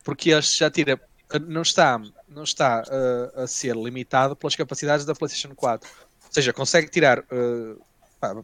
Porque 0.03 0.31
este 0.31 0.59
já 0.59 0.69
tira. 0.69 0.99
Não 1.47 1.63
está, 1.63 1.99
não 2.29 2.43
está 2.43 2.83
uh, 2.83 3.41
a 3.41 3.47
ser 3.47 3.75
limitado 3.75 4.35
pelas 4.35 4.55
capacidades 4.55 5.05
da 5.05 5.15
PlayStation 5.15 5.55
4. 5.55 5.89
Ou 5.89 6.29
seja, 6.29 6.53
consegue 6.53 6.87
tirar 6.87 7.19
uh, 7.19 7.81
pá, 8.19 8.35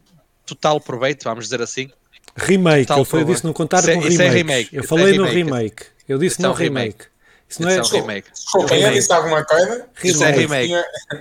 total 0.44 0.80
proveito, 0.80 1.22
vamos 1.22 1.44
dizer 1.44 1.62
assim. 1.62 1.90
Remake, 2.36 2.86
total 2.86 2.98
eu 2.98 3.04
falei 3.04 3.26
disso 3.26 3.46
não 3.46 3.52
contar 3.52 3.82
com 3.82 4.00
remake. 4.00 4.22
É 4.22 4.28
remake. 4.28 4.76
Eu 4.76 4.84
falei 4.84 5.06
é 5.06 5.12
remake. 5.12 5.28
no 5.28 5.34
remake. 5.34 5.86
Eu 6.08 6.18
disse 6.18 6.36
então, 6.40 6.50
no 6.50 6.56
remake. 6.56 6.98
remake. 6.98 7.11
Isso 7.52 7.62
não 7.62 7.68
é, 7.68 7.76
é 7.76 7.82
um 7.82 7.84
remake. 7.84 8.32
Desculpa, 8.32 8.74
eu 8.74 8.92
disse 8.92 9.12
alguma 9.12 9.44
coisa? 9.44 9.86
Isso 10.02 10.24
é 10.24 10.30
remake. 10.30 10.74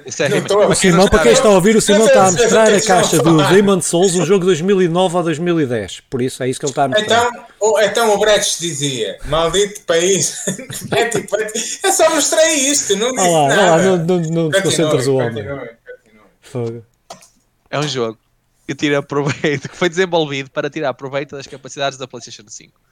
Isso 0.06 0.24
é 0.24 0.28
remake. 0.28 0.54
O 0.54 0.76
Simão, 0.76 1.08
para 1.10 1.20
quem 1.20 1.34
está 1.34 1.50
a 1.50 1.52
ouvir, 1.52 1.76
o 1.76 1.82
Simão 1.82 2.08
está 2.08 2.28
a 2.28 2.32
mostrar 2.32 2.74
a 2.74 2.82
caixa 2.82 3.18
do 3.22 3.48
Demon 3.50 3.82
Souls, 3.82 4.16
um 4.16 4.26
jogo 4.26 4.40
de 4.40 4.46
2009 4.46 5.18
a 5.18 5.22
2010. 5.24 6.00
Por 6.10 6.22
isso 6.22 6.42
é 6.42 6.50
isso 6.50 6.60
que 6.60 6.66
ele 6.66 6.72
está 6.72 6.86
a 6.86 6.88
mostrar. 6.88 7.30
Então, 7.30 7.82
então 7.82 8.14
o 8.14 8.20
Brecht 8.20 8.62
dizia: 8.62 9.18
maldito 9.26 9.82
país. 9.82 10.46
é, 10.92 11.10
tipo, 11.10 11.36
é 11.36 11.92
só 11.92 12.10
mostrei 12.10 12.54
isto, 12.70 12.96
não 12.96 13.12
disse 13.12 13.28
ah 13.28 13.30
lá, 13.30 13.48
nada. 13.50 13.62
Ah 13.62 13.76
lá, 13.76 13.78
não, 13.84 13.98
não, 13.98 14.20
não 14.22 14.50
desconcentras 14.50 15.08
o 15.08 15.16
homem. 15.16 15.46
Fogo. 16.40 16.86
É 17.70 17.78
um 17.78 17.88
jogo 17.88 18.18
que 18.66 18.74
tira 18.74 19.04
proveito, 19.04 19.68
que 19.68 19.76
foi 19.76 19.90
desenvolvido 19.90 20.50
para 20.50 20.70
tirar 20.70 20.94
proveito 20.94 21.36
das 21.36 21.48
capacidades 21.48 21.98
da 21.98 22.08
PlayStation 22.08 22.44
5 22.48 22.91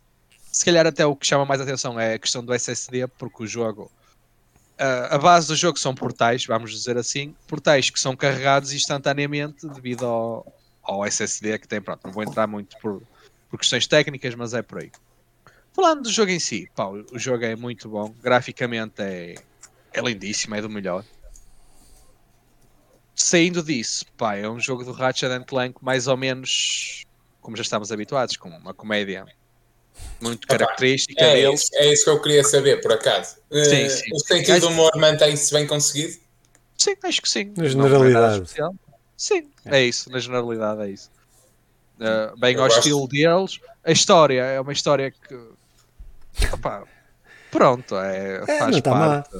se 0.60 0.66
calhar 0.66 0.86
até 0.86 1.06
o 1.06 1.16
que 1.16 1.26
chama 1.26 1.46
mais 1.46 1.62
atenção 1.62 1.98
é 1.98 2.16
a 2.16 2.20
questão 2.20 2.44
do 2.44 2.54
SSD, 2.54 3.08
porque 3.18 3.44
o 3.44 3.48
jogo. 3.48 3.90
Uh, 4.78 5.08
a 5.10 5.18
base 5.18 5.48
do 5.48 5.56
jogo 5.56 5.80
são 5.80 5.96
portais, 5.96 6.46
vamos 6.46 6.72
dizer 6.72 6.98
assim, 6.98 7.34
portais 7.48 7.90
que 7.90 7.98
são 7.98 8.14
carregados 8.14 8.74
instantaneamente 8.74 9.66
devido 9.70 10.06
ao, 10.06 10.54
ao 10.84 11.06
SSD 11.06 11.60
que 11.60 11.68
tem. 11.68 11.82
Pronto, 11.82 12.02
não 12.04 12.12
vou 12.12 12.24
entrar 12.24 12.46
muito 12.46 12.78
por, 12.80 13.02
por 13.50 13.58
questões 13.58 13.88
técnicas, 13.88 14.36
mas 14.36 14.54
é 14.54 14.62
por 14.62 14.80
aí. 14.80 14.92
Falando 15.72 16.02
do 16.02 16.12
jogo 16.12 16.30
em 16.30 16.40
si, 16.40 16.70
pá, 16.76 16.88
o 16.88 17.18
jogo 17.18 17.46
é 17.46 17.56
muito 17.56 17.88
bom, 17.88 18.14
graficamente 18.22 19.02
é, 19.02 19.36
é 19.94 20.02
lindíssimo, 20.02 20.56
é 20.56 20.62
do 20.62 20.70
melhor. 20.70 21.06
Saindo 23.16 23.64
disso, 23.64 24.06
pá, 24.18 24.36
é 24.36 24.50
um 24.50 24.60
jogo 24.60 24.84
do 24.84 24.92
Ratchet 24.92 25.46
Clank 25.46 25.82
mais 25.82 26.06
ou 26.06 26.18
menos 26.18 27.06
como 27.40 27.56
já 27.56 27.64
estamos 27.64 27.94
habituados, 27.94 28.36
com 28.36 28.50
uma 28.50 28.74
comédia 28.74 29.26
muito 30.22 30.48
característica 30.48 31.24
é 31.24 31.34
dele. 31.34 31.54
Isso, 31.54 31.70
é 31.74 31.94
isso 31.94 32.04
que 32.04 32.10
eu 32.10 32.22
queria 32.22 32.44
saber, 32.44 32.82
por 32.82 32.92
acaso. 32.92 33.36
Sim, 33.52 33.86
uh, 33.86 33.90
sim. 33.90 34.14
O 34.14 34.20
sentido 34.20 34.60
do 34.62 34.68
humor 34.70 34.92
mantém-se 34.96 35.54
bem 35.54 35.66
conseguido? 35.66 36.18
Sim, 36.78 36.96
acho 37.04 37.22
que 37.22 37.30
sim. 37.30 37.54
Na 37.58 37.68
generalidade. 37.68 38.50
Sim, 39.18 39.50
é. 39.66 39.80
é 39.80 39.84
isso, 39.84 40.10
na 40.10 40.20
generalidade 40.20 40.82
é 40.82 40.90
isso. 40.90 41.10
Uh, 42.00 42.38
bem 42.40 42.56
eu 42.56 42.62
ao 42.62 42.68
gosto. 42.68 42.80
estilo 42.80 43.08
deles. 43.08 43.60
A 43.84 43.92
história 43.92 44.42
é 44.42 44.62
uma 44.62 44.72
história 44.72 45.12
que. 45.12 45.36
Opa, 46.54 46.84
pronto, 47.52 47.98
é, 47.98 48.44
é 48.48 48.60
faz 48.60 48.82
tá 48.82 48.92
parte. 48.92 49.36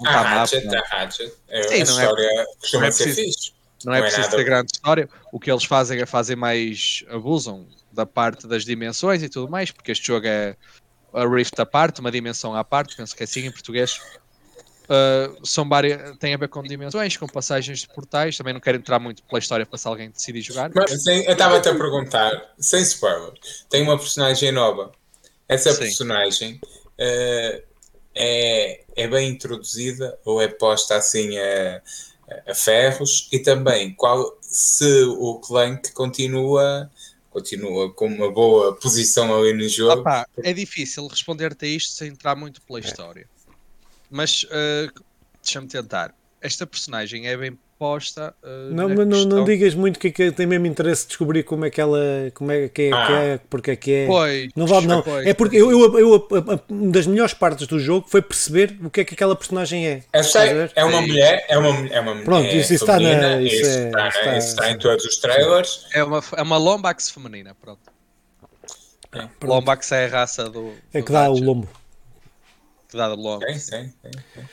Não 0.00 0.10
a 0.10 0.42
Hatchet, 0.42 0.66
má, 0.66 0.78
a 0.78 1.02
Hatchet. 1.02 1.32
É, 1.48 1.62
sim, 1.62 1.74
a 1.74 1.76
é 1.76 1.82
história 1.82 2.26
é, 2.26 2.44
costuma 2.60 2.90
ser 2.90 3.14
fixe. 3.14 3.52
Não 3.84 3.94
é 3.94 4.00
não 4.00 4.06
preciso 4.06 4.30
ter 4.30 4.44
grande 4.44 4.72
história. 4.72 5.08
O 5.32 5.38
que 5.38 5.50
eles 5.50 5.64
fazem 5.64 6.00
é 6.00 6.06
fazem 6.06 6.36
mais. 6.36 7.04
abusam 7.08 7.66
da 7.94 8.04
parte 8.04 8.46
das 8.46 8.64
dimensões 8.64 9.22
e 9.22 9.28
tudo 9.28 9.50
mais, 9.50 9.70
porque 9.70 9.92
este 9.92 10.06
jogo 10.06 10.26
é 10.26 10.56
a 11.12 11.26
Rift 11.26 11.58
à 11.60 11.64
parte, 11.64 12.00
uma 12.00 12.10
dimensão 12.10 12.54
à 12.54 12.64
parte, 12.64 12.96
penso 12.96 13.14
que 13.14 13.22
é 13.22 13.24
assim 13.24 13.46
em 13.46 13.50
português. 13.50 14.00
Uh, 14.84 15.46
são 15.46 15.66
várias, 15.66 16.16
tem 16.18 16.34
a 16.34 16.36
ver 16.36 16.48
com 16.48 16.62
dimensões, 16.62 17.16
com 17.16 17.26
passagens 17.26 17.80
de 17.80 17.88
portais. 17.88 18.36
Também 18.36 18.52
não 18.52 18.60
quero 18.60 18.76
entrar 18.76 18.98
muito 18.98 19.22
pela 19.22 19.38
história 19.38 19.64
para 19.64 19.78
se 19.78 19.88
alguém 19.88 20.10
decidir 20.10 20.42
jogar. 20.42 20.70
Mas, 20.74 21.02
sem, 21.02 21.24
eu 21.24 21.32
estava-te 21.32 21.68
a 21.68 21.74
perguntar, 21.74 22.54
sem 22.58 22.82
spoiler, 22.82 23.32
tem 23.70 23.82
uma 23.82 23.96
personagem 23.96 24.52
nova. 24.52 24.92
Essa 25.48 25.72
Sim. 25.72 25.80
personagem 25.80 26.60
uh, 26.64 27.62
é, 28.14 28.84
é 28.94 29.08
bem 29.08 29.30
introduzida 29.30 30.18
ou 30.24 30.40
é 30.42 30.48
posta 30.48 30.96
assim 30.96 31.38
a, 31.38 31.82
a 32.46 32.54
ferros? 32.54 33.28
E 33.32 33.38
também 33.38 33.94
qual 33.94 34.36
se 34.42 35.02
o 35.18 35.36
Clank 35.40 35.92
continua 35.92 36.90
continua 37.34 37.92
com 37.92 38.06
uma 38.06 38.30
boa 38.30 38.76
posição 38.76 39.36
ali 39.36 39.52
no 39.52 39.68
jogo. 39.68 40.00
Opa, 40.00 40.24
é 40.38 40.52
difícil 40.52 41.04
responder-te 41.08 41.66
a 41.66 41.68
isto 41.68 41.92
sem 41.92 42.08
entrar 42.10 42.36
muito 42.36 42.62
pela 42.62 42.78
é. 42.78 42.82
história. 42.82 43.28
Mas 44.08 44.44
uh, 44.44 45.04
deixa-me 45.42 45.66
tentar. 45.66 46.14
Esta 46.44 46.66
personagem 46.66 47.26
é 47.26 47.34
bem 47.38 47.58
posta. 47.78 48.34
Uh, 48.42 48.74
não, 48.74 48.86
mas 48.86 49.06
não, 49.06 49.24
não 49.24 49.44
digas 49.44 49.74
muito 49.74 49.98
que, 49.98 50.10
que 50.10 50.30
tem 50.30 50.46
mesmo 50.46 50.66
interesse 50.66 51.06
descobrir 51.06 51.42
como 51.42 51.64
é 51.64 51.70
que 51.70 51.80
ela. 51.80 51.98
como 52.34 52.52
é 52.52 52.68
que 52.68 52.82
é, 52.82 52.92
ah. 52.92 53.06
que 53.06 53.12
é 53.12 53.40
porque 53.48 53.70
é 53.70 53.76
que 53.76 53.92
é. 53.92 54.06
Pois, 54.06 54.48
não 54.54 54.66
vale, 54.66 54.86
não. 54.86 55.00
Pois, 55.00 55.26
é 55.26 55.32
porque 55.32 55.56
eu, 55.56 55.70
eu, 55.70 55.98
eu, 55.98 56.28
uma 56.68 56.90
das 56.92 57.06
melhores 57.06 57.32
partes 57.32 57.66
do 57.66 57.78
jogo 57.78 58.06
foi 58.10 58.20
perceber 58.20 58.78
o 58.84 58.90
que 58.90 59.00
é 59.00 59.04
que 59.04 59.14
aquela 59.14 59.34
personagem 59.34 59.86
é. 59.86 60.02
Essa 60.12 60.46
é, 60.46 60.70
é 60.74 60.84
uma 60.84 61.00
mulher, 61.00 61.46
é 61.48 61.56
uma, 61.56 61.88
é 61.88 62.00
uma 62.00 62.16
Pronto, 62.16 62.46
isso, 62.48 62.74
isso 62.74 62.84
está 62.84 63.00
na. 63.00 63.40
Isso, 63.40 63.56
isso, 63.56 63.78
é, 63.78 63.86
está, 63.86 64.08
está, 64.08 64.36
isso 64.36 64.48
está, 64.48 64.70
em 64.70 64.78
todos 64.78 65.04
os 65.06 65.16
trailers. 65.16 65.86
É 65.94 66.04
uma, 66.04 66.22
é 66.36 66.42
uma 66.42 66.58
Lombax 66.58 67.08
feminina, 67.08 67.54
pronto. 67.54 67.90
É. 69.12 69.46
Lombax 69.46 69.90
é 69.92 70.04
a 70.04 70.08
raça 70.08 70.50
do. 70.50 70.74
É 70.92 71.00
que 71.00 71.10
dá 71.10 71.30
o 71.30 71.38
lombo. 71.38 71.68
Que 72.88 72.98
dá 72.98 73.08
o 73.12 73.16
lombo. 73.16 73.46
Sim, 73.46 73.58
sim, 73.58 73.92
sim. 74.02 74.10
sim. 74.34 74.44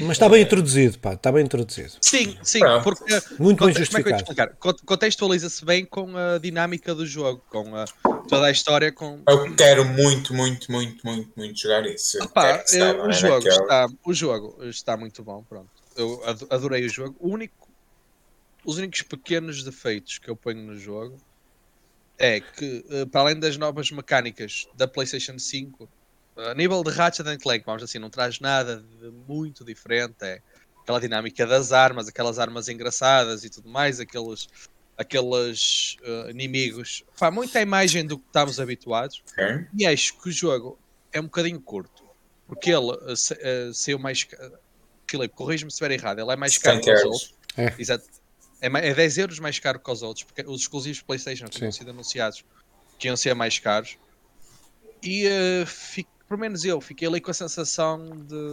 Mas 0.00 0.12
está 0.12 0.28
bem 0.28 0.42
introduzido, 0.42 0.98
pá, 0.98 1.12
está 1.12 1.30
bem 1.30 1.44
introduzido. 1.44 1.92
Sim, 2.00 2.38
sim, 2.42 2.60
porque 2.82 3.04
muito 3.38 3.64
bem 3.64 3.74
justificado. 3.74 4.24
Como 4.58 4.74
é 4.74 4.78
Contextualiza-se 4.84 5.64
bem 5.64 5.84
com 5.84 6.16
a 6.16 6.38
dinâmica 6.38 6.94
do 6.94 7.06
jogo, 7.06 7.42
com 7.50 7.76
a, 7.76 7.84
toda 8.28 8.46
a 8.46 8.50
história. 8.50 8.90
Com... 8.90 9.22
Eu 9.28 9.54
quero 9.54 9.84
muito, 9.84 10.32
muito, 10.32 10.72
muito, 10.72 11.06
muito, 11.06 11.30
muito 11.36 11.58
jogar 11.58 11.86
isso. 11.86 12.22
Opa, 12.22 12.64
eu, 12.72 13.04
o, 13.04 13.12
jogo 13.12 13.46
está, 13.46 13.88
o 14.04 14.14
jogo 14.14 14.64
está 14.64 14.96
muito 14.96 15.22
bom, 15.22 15.44
pronto. 15.44 15.70
Eu 15.94 16.22
adorei 16.50 16.86
o 16.86 16.88
jogo. 16.88 17.14
O 17.20 17.28
único, 17.28 17.68
os 18.64 18.78
únicos 18.78 19.02
pequenos 19.02 19.62
defeitos 19.62 20.18
que 20.18 20.30
eu 20.30 20.36
ponho 20.36 20.62
no 20.62 20.78
jogo 20.78 21.18
é 22.18 22.40
que, 22.40 22.84
eh, 22.90 23.04
para 23.06 23.20
além 23.20 23.38
das 23.38 23.56
novas 23.56 23.90
mecânicas 23.90 24.66
da 24.74 24.88
PlayStation 24.88 25.38
5 25.38 25.88
a 26.38 26.54
nível 26.54 26.82
de 26.84 26.90
Ratchet 26.90 27.38
Clank, 27.38 27.64
vamos 27.64 27.82
assim, 27.82 27.98
não 27.98 28.10
traz 28.10 28.38
nada 28.40 28.76
de 28.76 29.10
muito 29.26 29.64
diferente. 29.64 30.16
É 30.22 30.40
aquela 30.82 31.00
dinâmica 31.00 31.46
das 31.46 31.72
armas, 31.72 32.08
aquelas 32.08 32.38
armas 32.38 32.68
engraçadas 32.68 33.44
e 33.44 33.50
tudo 33.50 33.68
mais, 33.68 34.00
aqueles, 34.00 34.48
aqueles 34.96 35.96
uh, 36.02 36.30
inimigos. 36.30 37.04
Pá, 37.18 37.30
muita 37.30 37.60
imagem 37.60 38.06
do 38.06 38.18
que 38.18 38.26
estamos 38.26 38.58
habituados. 38.58 39.22
Okay. 39.32 39.66
E 39.76 39.86
acho 39.86 40.18
que 40.18 40.28
o 40.28 40.32
jogo 40.32 40.78
é 41.12 41.20
um 41.20 41.24
bocadinho 41.24 41.60
curto. 41.60 42.04
Porque 42.46 42.70
ele 42.70 42.86
uh, 42.86 43.12
uh, 43.12 43.74
saiu 43.74 43.98
mais. 43.98 44.26
Filipe, 45.06 45.34
corrija-me 45.34 45.70
se 45.70 45.74
estiver 45.74 45.90
errado, 45.90 46.20
ele 46.20 46.32
é 46.32 46.36
mais 46.36 46.56
caro 46.56 46.80
que 46.80 46.92
os 46.92 47.02
outros. 47.02 47.34
É. 47.56 47.74
Exato. 47.78 48.04
É, 48.60 48.66
é 48.66 48.94
10 48.94 49.18
euros 49.18 49.38
mais 49.38 49.58
caro 49.58 49.78
que 49.78 49.90
os 49.90 50.02
outros, 50.02 50.24
porque 50.24 50.42
os 50.42 50.62
exclusivos 50.62 51.00
PlayStation 51.00 51.46
que 51.46 51.58
tinham 51.58 51.72
sido 51.72 51.90
anunciados 51.90 52.44
que 52.98 53.06
iam 53.06 53.16
ser 53.16 53.34
mais 53.34 53.58
caros. 53.58 53.96
E 55.02 55.26
uh, 55.26 55.66
fico 55.66 56.10
pelo 56.28 56.40
menos 56.40 56.64
eu, 56.64 56.80
fiquei 56.80 57.08
ali 57.08 57.20
com 57.20 57.30
a 57.30 57.34
sensação 57.34 58.04
de. 58.26 58.52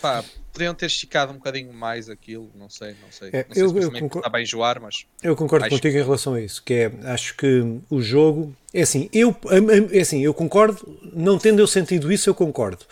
Pá, 0.00 0.24
podiam 0.52 0.74
ter 0.74 0.86
esticado 0.86 1.32
um 1.32 1.36
bocadinho 1.36 1.72
mais 1.72 2.10
aquilo, 2.10 2.50
não 2.56 2.68
sei, 2.68 2.96
não 3.00 3.12
sei. 3.12 3.30
É, 3.32 3.46
não 3.48 3.54
sei 3.54 3.62
eu, 3.62 3.68
se 3.68 3.76
eu 3.76 3.92
concordo, 3.92 4.18
está 4.18 4.28
bem 4.28 4.42
enjoar, 4.42 4.80
mas. 4.82 5.06
Eu 5.22 5.36
concordo 5.36 5.68
contigo 5.68 5.92
que... 5.92 5.98
em 6.00 6.02
relação 6.02 6.34
a 6.34 6.40
isso, 6.40 6.62
que 6.64 6.74
é, 6.74 6.92
acho 7.04 7.36
que 7.36 7.80
o 7.88 8.02
jogo. 8.02 8.54
É 8.74 8.82
assim, 8.82 9.08
eu, 9.12 9.36
é 9.92 10.00
assim, 10.00 10.24
eu 10.24 10.34
concordo, 10.34 10.98
não 11.12 11.38
tendo 11.38 11.60
eu 11.60 11.66
sentido 11.66 12.10
isso, 12.10 12.28
eu 12.28 12.34
concordo. 12.34 12.84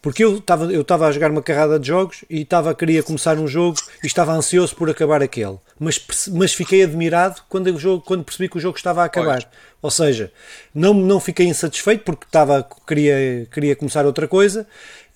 Porque 0.00 0.24
eu 0.24 0.36
estava 0.36 0.72
eu 0.72 0.84
a 0.88 1.12
jogar 1.12 1.30
uma 1.30 1.42
carrada 1.42 1.78
de 1.78 1.88
jogos 1.88 2.24
e 2.30 2.42
estava 2.42 2.74
queria 2.74 3.02
começar 3.02 3.36
um 3.36 3.48
jogo 3.48 3.78
e 4.02 4.06
estava 4.06 4.32
ansioso 4.32 4.74
por 4.76 4.88
acabar 4.88 5.22
aquele. 5.22 5.58
Mas, 5.78 6.00
mas 6.32 6.52
fiquei 6.52 6.84
admirado 6.84 7.42
quando, 7.48 7.66
o 7.66 7.78
jogo, 7.78 8.02
quando 8.04 8.24
percebi 8.24 8.48
que 8.48 8.56
o 8.56 8.60
jogo 8.60 8.76
estava 8.76 9.02
a 9.02 9.06
acabar. 9.06 9.42
Pois. 9.42 9.68
Ou 9.80 9.90
seja, 9.90 10.32
não, 10.74 10.92
não 10.92 11.20
fiquei 11.20 11.46
insatisfeito 11.46 12.04
porque 12.04 12.24
estava, 12.26 12.68
queria, 12.86 13.46
queria 13.52 13.76
começar 13.76 14.04
outra 14.06 14.26
coisa, 14.26 14.66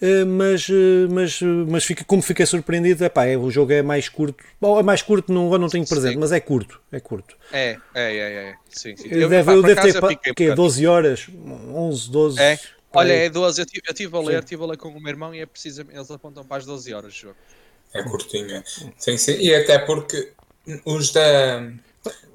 eh, 0.00 0.24
mas, 0.24 0.68
eh, 0.68 1.08
mas, 1.10 1.40
mas 1.68 1.84
fica, 1.84 2.04
como 2.04 2.22
fiquei 2.22 2.46
surpreendido, 2.46 3.04
epá, 3.04 3.24
é, 3.24 3.36
o 3.36 3.50
jogo 3.50 3.72
é 3.72 3.82
mais 3.82 4.08
curto. 4.08 4.42
Bom, 4.60 4.78
é 4.78 4.82
mais 4.82 5.02
curto, 5.02 5.32
não, 5.32 5.50
não 5.58 5.68
tenho 5.68 5.86
presente, 5.86 6.14
sim. 6.14 6.18
mas 6.18 6.30
é 6.30 6.38
curto. 6.38 6.80
É 6.92 7.00
curto. 7.00 7.36
É, 7.52 7.76
é, 7.94 8.16
é. 8.16 8.34
é. 8.50 8.54
Sim, 8.68 8.96
sim. 8.96 9.08
Eu, 9.10 9.28
deve, 9.28 9.52
eu 9.52 9.62
deve 9.62 9.80
ter 9.92 10.34
que, 10.34 10.54
12 10.54 10.86
horas, 10.86 11.28
11, 11.72 12.10
12. 12.10 12.40
É. 12.40 12.58
Olha, 12.94 13.12
é 13.12 13.28
12. 13.28 13.60
Eu 13.60 13.64
estive, 13.64 13.94
tive 13.94 14.16
a 14.16 14.20
ler, 14.20 14.42
estive 14.42 14.62
a 14.62 14.66
ler 14.66 14.76
com 14.76 14.88
o 14.88 15.00
meu 15.00 15.10
irmão 15.10 15.34
e 15.34 15.40
é 15.40 15.46
precisamente, 15.46 15.96
eles 15.96 16.10
apontam 16.10 16.44
para 16.44 16.58
as 16.58 16.66
12 16.66 16.92
horas 16.92 17.12
de 17.12 17.20
jogo. 17.20 17.36
É 17.94 18.02
curtinho. 18.02 18.62
Sim, 18.96 19.16
sim. 19.16 19.36
E 19.38 19.54
até 19.54 19.78
porque 19.78 20.32
os 20.84 21.12
da. 21.12 21.72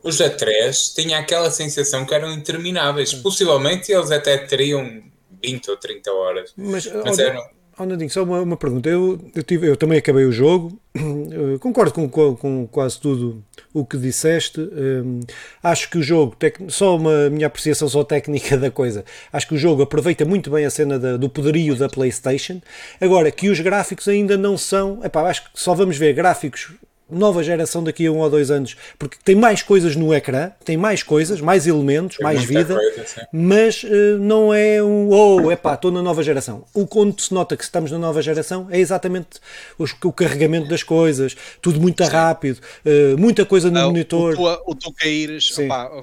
Os 0.01 0.17
da 0.19 0.29
3 0.29 0.93
tinham 0.93 1.19
aquela 1.19 1.51
sensação 1.51 2.05
que 2.05 2.13
eram 2.13 2.31
intermináveis. 2.31 3.13
Possivelmente 3.13 3.91
eles 3.91 4.11
até 4.11 4.37
teriam 4.37 5.03
20 5.43 5.71
ou 5.71 5.77
30 5.77 6.11
horas. 6.11 6.53
Mas, 6.55 6.85
mas 6.85 7.19
eram, 7.19 7.45
Oh, 7.79 7.85
Nadinho, 7.85 8.09
só 8.09 8.23
uma, 8.23 8.41
uma 8.41 8.57
pergunta. 8.57 8.89
Eu, 8.89 9.19
eu, 9.35 9.43
tive, 9.43 9.67
eu 9.67 9.77
também 9.77 9.99
acabei 9.99 10.25
o 10.25 10.31
jogo, 10.31 10.79
eu 10.95 11.59
concordo 11.61 11.93
com, 11.93 12.09
com, 12.09 12.35
com, 12.35 12.67
quase 12.67 12.99
tudo 12.99 13.43
o 13.71 13.85
que 13.85 13.97
disseste. 13.97 14.59
Um, 14.59 15.19
acho 15.61 15.87
que 15.91 15.99
o 15.99 16.01
jogo, 16.01 16.35
tec, 16.35 16.57
só 16.69 16.95
uma 16.97 17.29
minha 17.29 17.45
apreciação 17.45 17.87
só 17.87 18.03
técnica 18.03 18.57
da 18.57 18.71
coisa, 18.71 19.05
acho 19.31 19.47
que 19.47 19.53
o 19.53 19.57
jogo 19.59 19.83
aproveita 19.83 20.25
muito 20.25 20.49
bem 20.49 20.65
a 20.65 20.71
cena 20.71 20.97
da, 20.97 21.17
do 21.17 21.29
poderio 21.29 21.75
da 21.75 21.87
PlayStation. 21.87 22.59
Agora, 22.99 23.29
que 23.29 23.47
os 23.47 23.59
gráficos 23.59 24.07
ainda 24.07 24.35
não 24.35 24.57
são. 24.57 24.99
Epá, 25.03 25.29
acho 25.29 25.43
que 25.43 25.49
só 25.53 25.75
vamos 25.75 25.97
ver 25.97 26.13
gráficos 26.13 26.71
nova 27.09 27.43
geração 27.43 27.83
daqui 27.83 28.05
a 28.05 28.11
um 28.11 28.19
ou 28.19 28.29
dois 28.29 28.51
anos, 28.51 28.75
porque 28.97 29.17
tem 29.23 29.35
mais 29.35 29.61
coisas 29.61 29.95
no 29.95 30.13
ecrã, 30.13 30.51
tem 30.63 30.75
mais 30.75 31.03
coisas, 31.03 31.39
mais 31.39 31.65
elementos, 31.67 32.17
tem 32.17 32.23
mais 32.23 32.43
vida, 32.43 32.75
coisa, 32.75 33.27
mas 33.31 33.83
uh, 33.83 34.17
não 34.19 34.53
é 34.53 34.81
um 34.83 35.09
oh, 35.09 35.51
epá, 35.51 35.73
estou 35.73 35.91
na 35.91 36.01
nova 36.01 36.21
geração. 36.21 36.65
O 36.73 36.85
quando 36.85 37.19
se 37.19 37.33
nota 37.33 37.55
que 37.55 37.63
estamos 37.63 37.91
na 37.91 37.97
nova 37.97 38.21
geração 38.21 38.67
é 38.69 38.79
exatamente 38.79 39.39
o, 39.77 39.85
o 40.07 40.13
carregamento 40.13 40.67
das 40.67 40.83
coisas, 40.83 41.35
tudo 41.61 41.79
muito 41.79 42.03
sim. 42.03 42.11
rápido, 42.11 42.59
uh, 42.85 43.17
muita 43.17 43.45
coisa 43.45 43.71
no 43.71 43.81
monitor. 43.81 44.35
O, 44.37 44.43
o, 44.43 44.71
o 44.71 44.75
tu 44.75 44.91
caíres, 44.93 45.55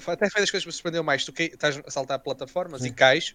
até 0.07 0.31
foi 0.31 0.41
das 0.41 0.51
coisas 0.51 0.63
que 0.63 0.67
me 0.67 0.73
surpreendeu 0.73 1.03
mais, 1.03 1.25
tu 1.25 1.33
cai, 1.33 1.47
estás 1.47 1.81
a 1.87 1.91
saltar 1.91 2.19
plataformas 2.19 2.81
sim. 2.81 2.89
e 2.89 2.93
cais 2.93 3.35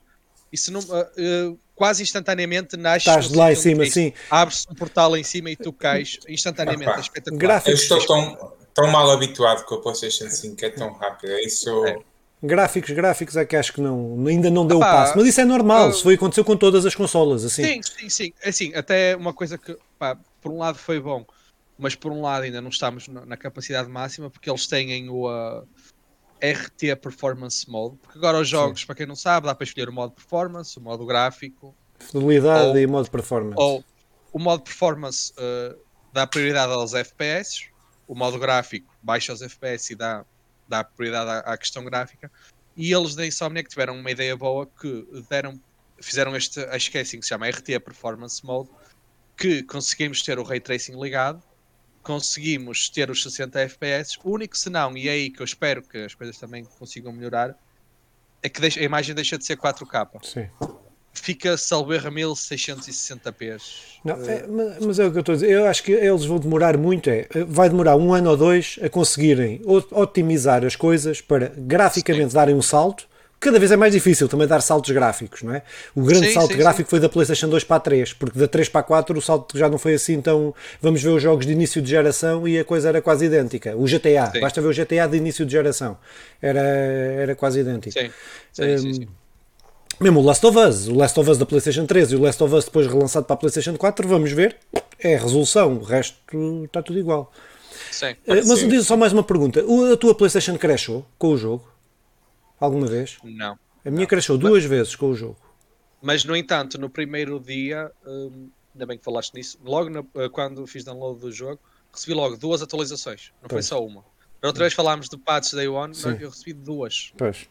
e 0.51 0.57
se 0.57 0.71
não, 0.71 0.79
uh, 0.79 1.51
uh, 1.51 1.59
quase 1.79 2.03
instantaneamente 2.03 2.75
nasce. 2.75 3.07
Estás 3.09 3.29
de 3.29 3.37
lá 3.37 3.53
em 3.53 3.55
cima, 3.55 3.85
sim. 3.85 4.11
Abre-se 4.29 4.67
um 4.69 4.75
portal 4.75 5.15
em 5.15 5.23
cima 5.23 5.49
e 5.49 5.55
tu 5.55 5.71
cais 5.71 6.19
instantaneamente. 6.27 6.91
é 6.91 6.99
espetacular. 6.99 7.39
Gráficos. 7.39 7.89
Eu 7.89 7.97
estou 7.97 8.05
tão, 8.05 8.53
tão 8.73 8.87
mal 8.87 9.09
habituado 9.09 9.63
com 9.63 9.75
a 9.75 9.81
PlayStation 9.81 10.29
5, 10.29 10.65
é 10.65 10.69
tão 10.71 10.91
rápido. 10.91 11.31
É 11.31 11.41
isso. 11.41 11.85
É. 11.85 11.97
Gráficos, 12.43 12.91
gráficos 12.91 13.37
é 13.37 13.45
que 13.45 13.55
acho 13.55 13.71
que 13.71 13.79
não, 13.79 14.25
ainda 14.27 14.49
não 14.49 14.67
deu 14.67 14.77
o 14.77 14.81
passo. 14.81 15.17
Mas 15.17 15.27
isso 15.27 15.39
é 15.39 15.45
normal, 15.45 15.89
isso 15.89 16.03
foi 16.03 16.15
aconteceu 16.15 16.43
com 16.43 16.57
todas 16.57 16.85
as 16.85 16.93
consolas. 16.93 17.45
Assim. 17.45 17.63
Sim, 17.63 17.81
sim, 17.81 18.09
sim. 18.09 18.33
É 18.41 18.49
assim, 18.49 18.75
até 18.75 19.15
uma 19.15 19.33
coisa 19.33 19.57
que, 19.57 19.77
pá, 19.97 20.17
por 20.41 20.51
um 20.51 20.57
lado 20.57 20.77
foi 20.77 20.99
bom, 20.99 21.25
mas 21.77 21.95
por 21.95 22.11
um 22.11 22.21
lado 22.21 22.43
ainda 22.43 22.59
não 22.59 22.69
estamos 22.69 23.07
na 23.07 23.37
capacidade 23.37 23.87
máxima, 23.87 24.29
porque 24.29 24.49
eles 24.49 24.67
têm 24.67 25.09
o. 25.09 25.29
Uh, 25.29 25.65
RT 26.41 26.95
Performance 27.01 27.69
Mode, 27.69 27.97
porque 27.97 28.17
agora 28.17 28.39
os 28.39 28.47
jogos, 28.47 28.81
Sim. 28.81 28.87
para 28.87 28.95
quem 28.95 29.05
não 29.05 29.15
sabe, 29.15 29.47
dá 29.47 29.55
para 29.55 29.63
escolher 29.63 29.89
o 29.89 29.93
modo 29.93 30.13
performance, 30.13 30.77
o 30.77 30.81
modo 30.81 31.05
gráfico, 31.05 31.75
fidelidade 31.99 32.69
ou, 32.69 32.77
e 32.77 32.87
modo 32.87 33.09
performance. 33.09 33.61
Ou 33.61 33.83
o 34.31 34.39
modo 34.39 34.63
performance 34.63 35.33
uh, 35.33 35.77
dá 36.13 36.25
prioridade 36.25 36.71
aos 36.71 36.93
FPS, 36.93 37.69
o 38.07 38.15
modo 38.15 38.39
gráfico 38.39 38.93
baixa 39.01 39.33
os 39.33 39.41
FPS 39.41 39.93
e 39.93 39.95
dá, 39.95 40.25
dá 40.67 40.83
prioridade 40.83 41.29
à, 41.29 41.39
à 41.53 41.57
questão 41.57 41.83
gráfica. 41.83 42.31
E 42.75 42.93
eles 42.93 43.15
da 43.15 43.25
Insomniac 43.25 43.69
tiveram 43.69 43.95
uma 43.95 44.09
ideia 44.09 44.35
boa 44.37 44.65
que 44.65 45.05
deram, 45.29 45.59
fizeram 45.99 46.35
este, 46.35 46.61
acho 46.61 46.89
que 46.89 46.97
é 46.97 47.01
assim 47.01 47.17
que 47.17 47.23
se 47.23 47.29
chama 47.29 47.49
RT 47.49 47.79
Performance 47.83 48.45
Mode, 48.45 48.69
que 49.35 49.63
conseguimos 49.63 50.21
ter 50.21 50.39
o 50.39 50.43
Ray 50.43 50.59
Tracing 50.59 50.99
ligado 50.99 51.43
conseguimos 52.09 52.89
ter 52.89 53.11
os 53.11 53.21
60 53.21 53.59
FPS. 53.59 54.17
O 54.23 54.31
único 54.31 54.57
senão, 54.57 54.97
e 54.97 55.07
é 55.07 55.11
aí 55.11 55.29
que 55.29 55.41
eu 55.41 55.43
espero 55.43 55.83
que 55.83 55.99
as 55.99 56.15
coisas 56.15 56.39
também 56.39 56.65
consigam 56.79 57.13
melhorar, 57.13 57.55
é 58.41 58.49
que 58.49 58.65
a 58.65 58.83
imagem 58.83 59.13
deixa 59.13 59.37
de 59.37 59.45
ser 59.45 59.55
4K. 59.55 60.07
Sim. 60.23 60.47
Fica, 61.13 61.53
a 61.53 61.55
1660p. 61.55 63.61
Não, 64.03 64.15
é, 64.15 64.47
mas 64.81 64.97
é 64.97 65.05
o 65.05 65.11
que 65.11 65.17
eu 65.17 65.19
estou 65.19 65.33
a 65.33 65.35
dizer. 65.35 65.51
Eu 65.51 65.67
acho 65.67 65.83
que 65.83 65.91
eles 65.91 66.25
vão 66.25 66.39
demorar 66.39 66.75
muito. 66.77 67.11
É, 67.11 67.27
vai 67.47 67.69
demorar 67.69 67.95
um 67.95 68.11
ano 68.11 68.31
ou 68.31 68.37
dois 68.37 68.79
a 68.81 68.89
conseguirem 68.89 69.61
otimizar 69.91 70.65
as 70.65 70.75
coisas 70.75 71.21
para 71.21 71.53
graficamente 71.55 72.29
Sim. 72.29 72.35
darem 72.35 72.55
um 72.55 72.61
salto 72.61 73.07
cada 73.39 73.57
vez 73.57 73.71
é 73.71 73.77
mais 73.77 73.93
difícil 73.93 74.27
também 74.27 74.47
dar 74.47 74.61
saltos 74.61 74.91
gráficos, 74.91 75.41
não 75.43 75.53
é? 75.53 75.61
O 75.95 76.01
grande 76.01 76.27
sim, 76.27 76.33
salto 76.33 76.51
sim, 76.51 76.57
gráfico 76.57 76.87
sim. 76.87 76.89
foi 76.89 76.99
da 76.99 77.07
PlayStation 77.07 77.47
2 77.47 77.63
para 77.63 77.77
a 77.77 77.79
3, 77.79 78.13
porque 78.13 78.37
da 78.37 78.47
3 78.47 78.69
para 78.69 78.81
a 78.81 78.83
4 78.83 79.17
o 79.17 79.21
salto 79.21 79.57
já 79.57 79.69
não 79.69 79.77
foi 79.77 79.93
assim, 79.93 80.13
então 80.13 80.53
vamos 80.81 81.01
ver 81.01 81.09
os 81.09 81.21
jogos 81.21 81.45
de 81.45 81.53
início 81.53 81.81
de 81.81 81.89
geração 81.89 82.47
e 82.47 82.59
a 82.59 82.65
coisa 82.65 82.89
era 82.89 83.01
quase 83.01 83.25
idêntica. 83.25 83.75
O 83.75 83.85
GTA, 83.85 84.31
basta 84.39 84.61
ver 84.61 84.67
o 84.67 84.73
GTA 84.73 85.07
de 85.07 85.17
início 85.17 85.45
de 85.45 85.51
geração, 85.51 85.97
era, 86.41 86.59
era 86.59 87.35
quase 87.35 87.61
idêntico. 87.61 87.97
Sim. 87.97 88.11
Um, 88.59 89.19
mesmo 89.99 90.19
o 90.19 90.23
Last 90.23 90.45
of 90.45 90.57
Us, 90.57 90.87
o 90.87 90.95
Last 90.95 91.19
of 91.19 91.29
Us 91.29 91.37
da 91.37 91.45
PlayStation 91.45 91.85
3 91.85 92.11
e 92.11 92.15
o 92.15 92.21
Last 92.21 92.41
of 92.43 92.53
Us 92.53 92.65
depois 92.65 92.87
relançado 92.87 93.25
para 93.25 93.33
a 93.33 93.37
PlayStation 93.37 93.75
4, 93.77 94.07
vamos 94.07 94.31
ver, 94.31 94.55
é 94.99 95.15
a 95.15 95.19
resolução, 95.19 95.75
o 95.75 95.83
resto 95.83 96.17
está 96.65 96.81
tudo 96.81 96.99
igual. 96.99 97.31
Sim, 97.91 98.11
uh, 98.11 98.47
mas 98.47 98.59
diz 98.67 98.85
só 98.85 98.95
mais 98.95 99.11
uma 99.11 99.23
pergunta: 99.23 99.63
a 99.91 99.97
tua 99.97 100.13
PlayStation 100.15 100.57
crashou 100.57 101.05
com 101.17 101.29
o 101.29 101.37
jogo? 101.37 101.78
Alguma 102.59 102.87
vez? 102.87 103.17
Não. 103.23 103.57
A 103.85 103.89
minha 103.89 104.01
não. 104.01 104.07
crashou 104.07 104.37
duas 104.37 104.63
mas, 104.63 104.65
vezes 104.65 104.95
com 104.95 105.09
o 105.09 105.15
jogo. 105.15 105.37
Mas, 106.01 106.23
no 106.25 106.35
entanto, 106.35 106.79
no 106.79 106.89
primeiro 106.89 107.39
dia, 107.39 107.91
hum, 108.05 108.49
ainda 108.73 108.85
bem 108.85 108.97
que 108.97 109.03
falaste 109.03 109.33
nisso, 109.33 109.59
logo 109.63 109.89
no, 109.89 110.07
eh, 110.15 110.29
quando 110.29 110.65
fiz 110.67 110.83
download 110.83 111.19
do 111.19 111.31
jogo, 111.31 111.59
recebi 111.91 112.13
logo 112.13 112.37
duas 112.37 112.61
atualizações, 112.61 113.31
não 113.41 113.49
pois. 113.49 113.67
foi 113.67 113.77
só 113.77 113.85
uma. 113.85 114.03
outra 114.43 114.63
vez 114.63 114.73
falámos 114.73 115.09
de 115.09 115.17
patch 115.17 115.53
Day 115.53 115.67
One, 115.67 115.93
mas 115.95 116.21
eu 116.21 116.29
recebi 116.29 116.53
duas. 116.53 117.11
Pois. 117.17 117.47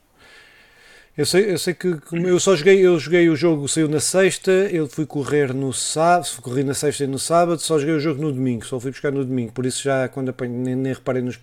Eu 1.16 1.26
sei, 1.26 1.52
eu 1.52 1.58
sei 1.58 1.74
que 1.74 1.98
eu 2.12 2.38
só 2.38 2.54
joguei, 2.54 2.78
eu 2.78 2.96
joguei 2.96 3.28
o 3.28 3.34
jogo, 3.34 3.66
saiu 3.66 3.88
na 3.88 3.98
sexta, 3.98 4.52
eu 4.52 4.86
fui 4.86 5.04
correr 5.04 5.52
no 5.52 5.72
sábado, 5.72 6.28
corri 6.40 6.62
na 6.62 6.74
sexta 6.74 7.02
e 7.02 7.06
no 7.08 7.18
sábado, 7.18 7.60
só 7.60 7.76
joguei 7.76 7.96
o 7.96 8.00
jogo 8.00 8.22
no 8.22 8.32
domingo, 8.32 8.64
só 8.64 8.78
fui 8.78 8.92
buscar 8.92 9.10
no 9.10 9.24
domingo, 9.24 9.50
por 9.50 9.66
isso 9.66 9.82
já 9.82 10.08
quando 10.08 10.28
apanho, 10.28 10.52
nem, 10.52 10.76
nem 10.76 10.92
reparei 10.92 11.20
nos. 11.20 11.36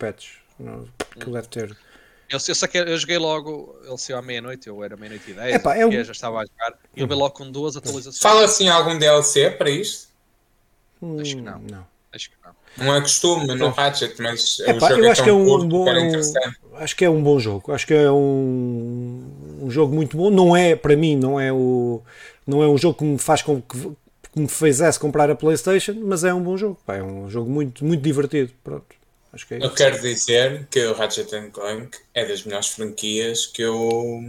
Não, 0.58 0.88
que 1.20 1.30
deve 1.30 1.48
ter. 1.50 1.78
Eu, 2.30 2.40
eu, 2.48 2.56
sei 2.56 2.68
que 2.68 2.78
eu 2.78 2.98
joguei 2.98 3.18
logo, 3.18 3.78
ele 3.86 3.98
saiu 3.98 4.18
à 4.18 4.22
meia-noite, 4.22 4.68
eu 4.68 4.84
era 4.84 4.98
meia-noite 4.98 5.30
e 5.30 5.34
dez, 5.34 5.56
Epá, 5.56 5.76
é 5.76 5.86
um... 5.86 5.92
já 5.92 6.12
estava 6.12 6.40
a 6.40 6.46
jogar, 6.46 6.80
e 6.96 7.02
eu 7.02 7.08
vi 7.08 7.14
logo 7.14 7.36
com 7.36 7.52
duas 7.52 7.78
atualizações. 7.78 8.20
Fala 8.20 8.46
assim 8.46 8.68
algum 8.68 8.98
DLC 8.98 9.52
para 9.52 9.70
isto? 9.70 10.08
Hum, 11.02 11.20
acho 11.20 11.36
que 11.36 11.42
não. 11.42 11.60
não. 11.60 11.86
Acho 12.12 12.30
que 12.30 12.36
não. 12.44 12.56
Não 12.78 12.96
é 12.96 13.02
costume 13.02 13.46
no 13.56 13.70
Ratchet, 13.70 14.22
mas 14.22 14.60
Epá, 14.60 14.92
eu 14.92 15.06
é 15.06 15.10
acho 15.10 15.24
que 15.24 15.30
é 15.30 15.34
um, 15.34 15.46
curto, 15.46 15.68
bom, 15.68 15.88
é 15.88 16.00
um, 16.00 16.76
acho 16.76 16.96
que 16.96 17.06
é 17.06 17.10
um 17.10 17.24
bom 17.24 17.40
jogo. 17.40 17.72
Acho 17.72 17.88
que 17.88 17.94
é 17.94 18.12
um, 18.12 19.24
um 19.62 19.70
jogo 19.70 19.96
muito 19.96 20.18
bom. 20.18 20.30
Não 20.30 20.56
é 20.56 20.76
para 20.76 20.96
mim, 20.96 21.16
não 21.16 21.40
é 21.40 21.54
o 21.54 22.02
não 22.46 22.62
é 22.62 22.68
um 22.68 22.78
jogo 22.78 22.98
que 22.98 23.04
me 23.06 23.18
faz 23.18 23.42
com 23.42 23.62
que, 23.62 23.80
que 23.80 24.40
me 24.40 24.48
fizesse 24.48 25.00
comprar 25.00 25.30
a 25.30 25.36
PlayStation, 25.36 25.96
mas 26.04 26.26
é 26.26 26.34
um 26.34 26.42
bom 26.42 26.58
jogo. 26.58 26.78
é 26.88 27.02
um 27.02 27.30
jogo 27.30 27.50
muito 27.50 27.86
muito 27.86 28.02
divertido. 28.02 28.52
Pronto. 28.62 28.86
Acho 29.36 29.46
que 29.48 29.56
é 29.56 29.58
eu 29.66 29.70
quero 29.70 30.00
dizer 30.00 30.66
que 30.72 30.86
o 30.86 30.94
Ratchet 30.94 31.30
Clank 31.52 31.98
é 32.14 32.26
das 32.26 32.44
melhores 32.44 32.70
franquias 32.70 33.46
que 33.46 33.62
eu. 33.62 34.24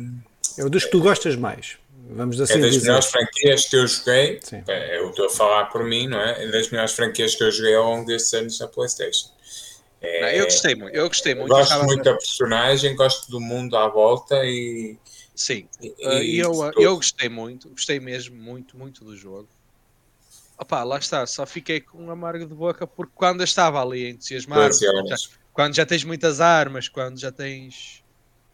É 0.58 0.64
o 0.64 0.68
dos 0.68 0.84
que 0.84 0.90
tu 0.90 1.00
gostas 1.00 1.36
mais. 1.36 1.78
Vamos 2.10 2.40
assim 2.40 2.54
é 2.54 2.58
das 2.58 2.72
dizer. 2.72 2.86
melhores 2.86 3.06
franquias 3.06 3.66
que 3.66 3.76
eu 3.76 3.86
joguei. 3.86 4.40
Sim. 4.42 4.64
É, 4.66 4.98
eu 4.98 5.10
estou 5.10 5.26
a 5.26 5.30
falar 5.30 5.66
por 5.66 5.84
mim, 5.84 6.08
não 6.08 6.20
é? 6.20 6.44
É 6.44 6.48
das 6.48 6.70
melhores 6.70 6.92
franquias 6.92 7.36
que 7.36 7.44
eu 7.44 7.50
joguei 7.52 7.74
ao 7.76 7.84
longo 7.84 8.06
destes 8.06 8.34
anos 8.34 8.58
na 8.58 8.66
PlayStation. 8.66 9.28
É, 10.00 10.20
não, 10.20 10.28
eu 10.28 10.44
gostei 10.44 10.74
muito. 10.74 10.96
Eu 10.96 11.08
gostei 11.08 11.34
muito. 11.34 11.48
Gosto 11.48 11.84
muito 11.84 12.02
da 12.02 12.14
personagem, 12.14 12.96
gosto 12.96 13.30
do 13.30 13.40
mundo 13.40 13.76
à 13.76 13.88
volta 13.88 14.44
e. 14.44 14.96
Sim, 15.34 15.68
e, 15.80 15.90
uh, 16.44 16.52
eu, 16.52 16.72
eu 16.78 16.96
gostei 16.96 17.28
muito, 17.28 17.68
gostei 17.68 18.00
mesmo 18.00 18.34
muito, 18.34 18.76
muito 18.76 19.04
do 19.04 19.14
jogo. 19.14 19.48
Opá, 20.58 20.82
lá 20.84 20.98
está, 20.98 21.26
só 21.26 21.44
fiquei 21.44 21.80
com 21.80 22.04
um 22.04 22.10
amargo 22.10 22.46
de 22.46 22.54
boca 22.54 22.86
porque 22.86 23.12
quando 23.14 23.40
eu 23.40 23.44
estava 23.44 23.82
ali 23.82 24.10
entusiasmado, 24.10 24.72
já, 24.72 25.16
quando 25.52 25.74
já 25.74 25.84
tens 25.84 26.02
muitas 26.02 26.40
armas, 26.40 26.88
quando 26.88 27.18
já 27.18 27.30
tens. 27.30 28.02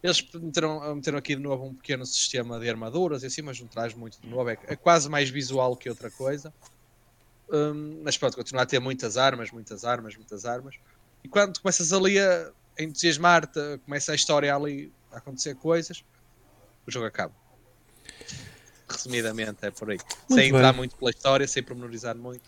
Eles 0.02 0.20
meteram, 0.34 0.96
meteram 0.96 1.18
aqui 1.18 1.36
de 1.36 1.42
novo 1.42 1.64
um 1.64 1.74
pequeno 1.74 2.04
sistema 2.04 2.58
de 2.58 2.68
armaduras 2.68 3.22
e 3.22 3.26
assim, 3.26 3.40
mas 3.40 3.60
não 3.60 3.68
traz 3.68 3.94
muito 3.94 4.20
de 4.20 4.28
novo, 4.28 4.50
é, 4.50 4.58
é 4.66 4.74
quase 4.74 5.08
mais 5.08 5.30
visual 5.30 5.76
que 5.76 5.88
outra 5.88 6.10
coisa. 6.10 6.52
Um, 7.48 8.00
mas 8.02 8.18
pronto, 8.18 8.36
continua 8.36 8.62
a 8.62 8.66
ter 8.66 8.80
muitas 8.80 9.16
armas, 9.16 9.52
muitas 9.52 9.84
armas, 9.84 10.16
muitas 10.16 10.44
armas. 10.44 10.74
E 11.22 11.28
quando 11.28 11.60
começas 11.60 11.92
ali 11.92 12.18
a 12.18 12.50
entusiasmar-te, 12.80 13.78
começa 13.84 14.10
a 14.10 14.14
história 14.16 14.52
ali 14.52 14.92
a 15.12 15.18
acontecer 15.18 15.54
coisas, 15.54 16.04
o 16.84 16.90
jogo 16.90 17.06
acaba 17.06 17.41
resumidamente, 18.88 19.58
é 19.62 19.70
por 19.70 19.90
aí. 19.90 19.98
Muito 19.98 20.28
sem 20.28 20.36
bem. 20.36 20.48
entrar 20.48 20.72
muito 20.72 20.96
pela 20.96 21.10
história, 21.10 21.46
sem 21.46 21.62
pormenorizar 21.62 22.16
muito. 22.16 22.42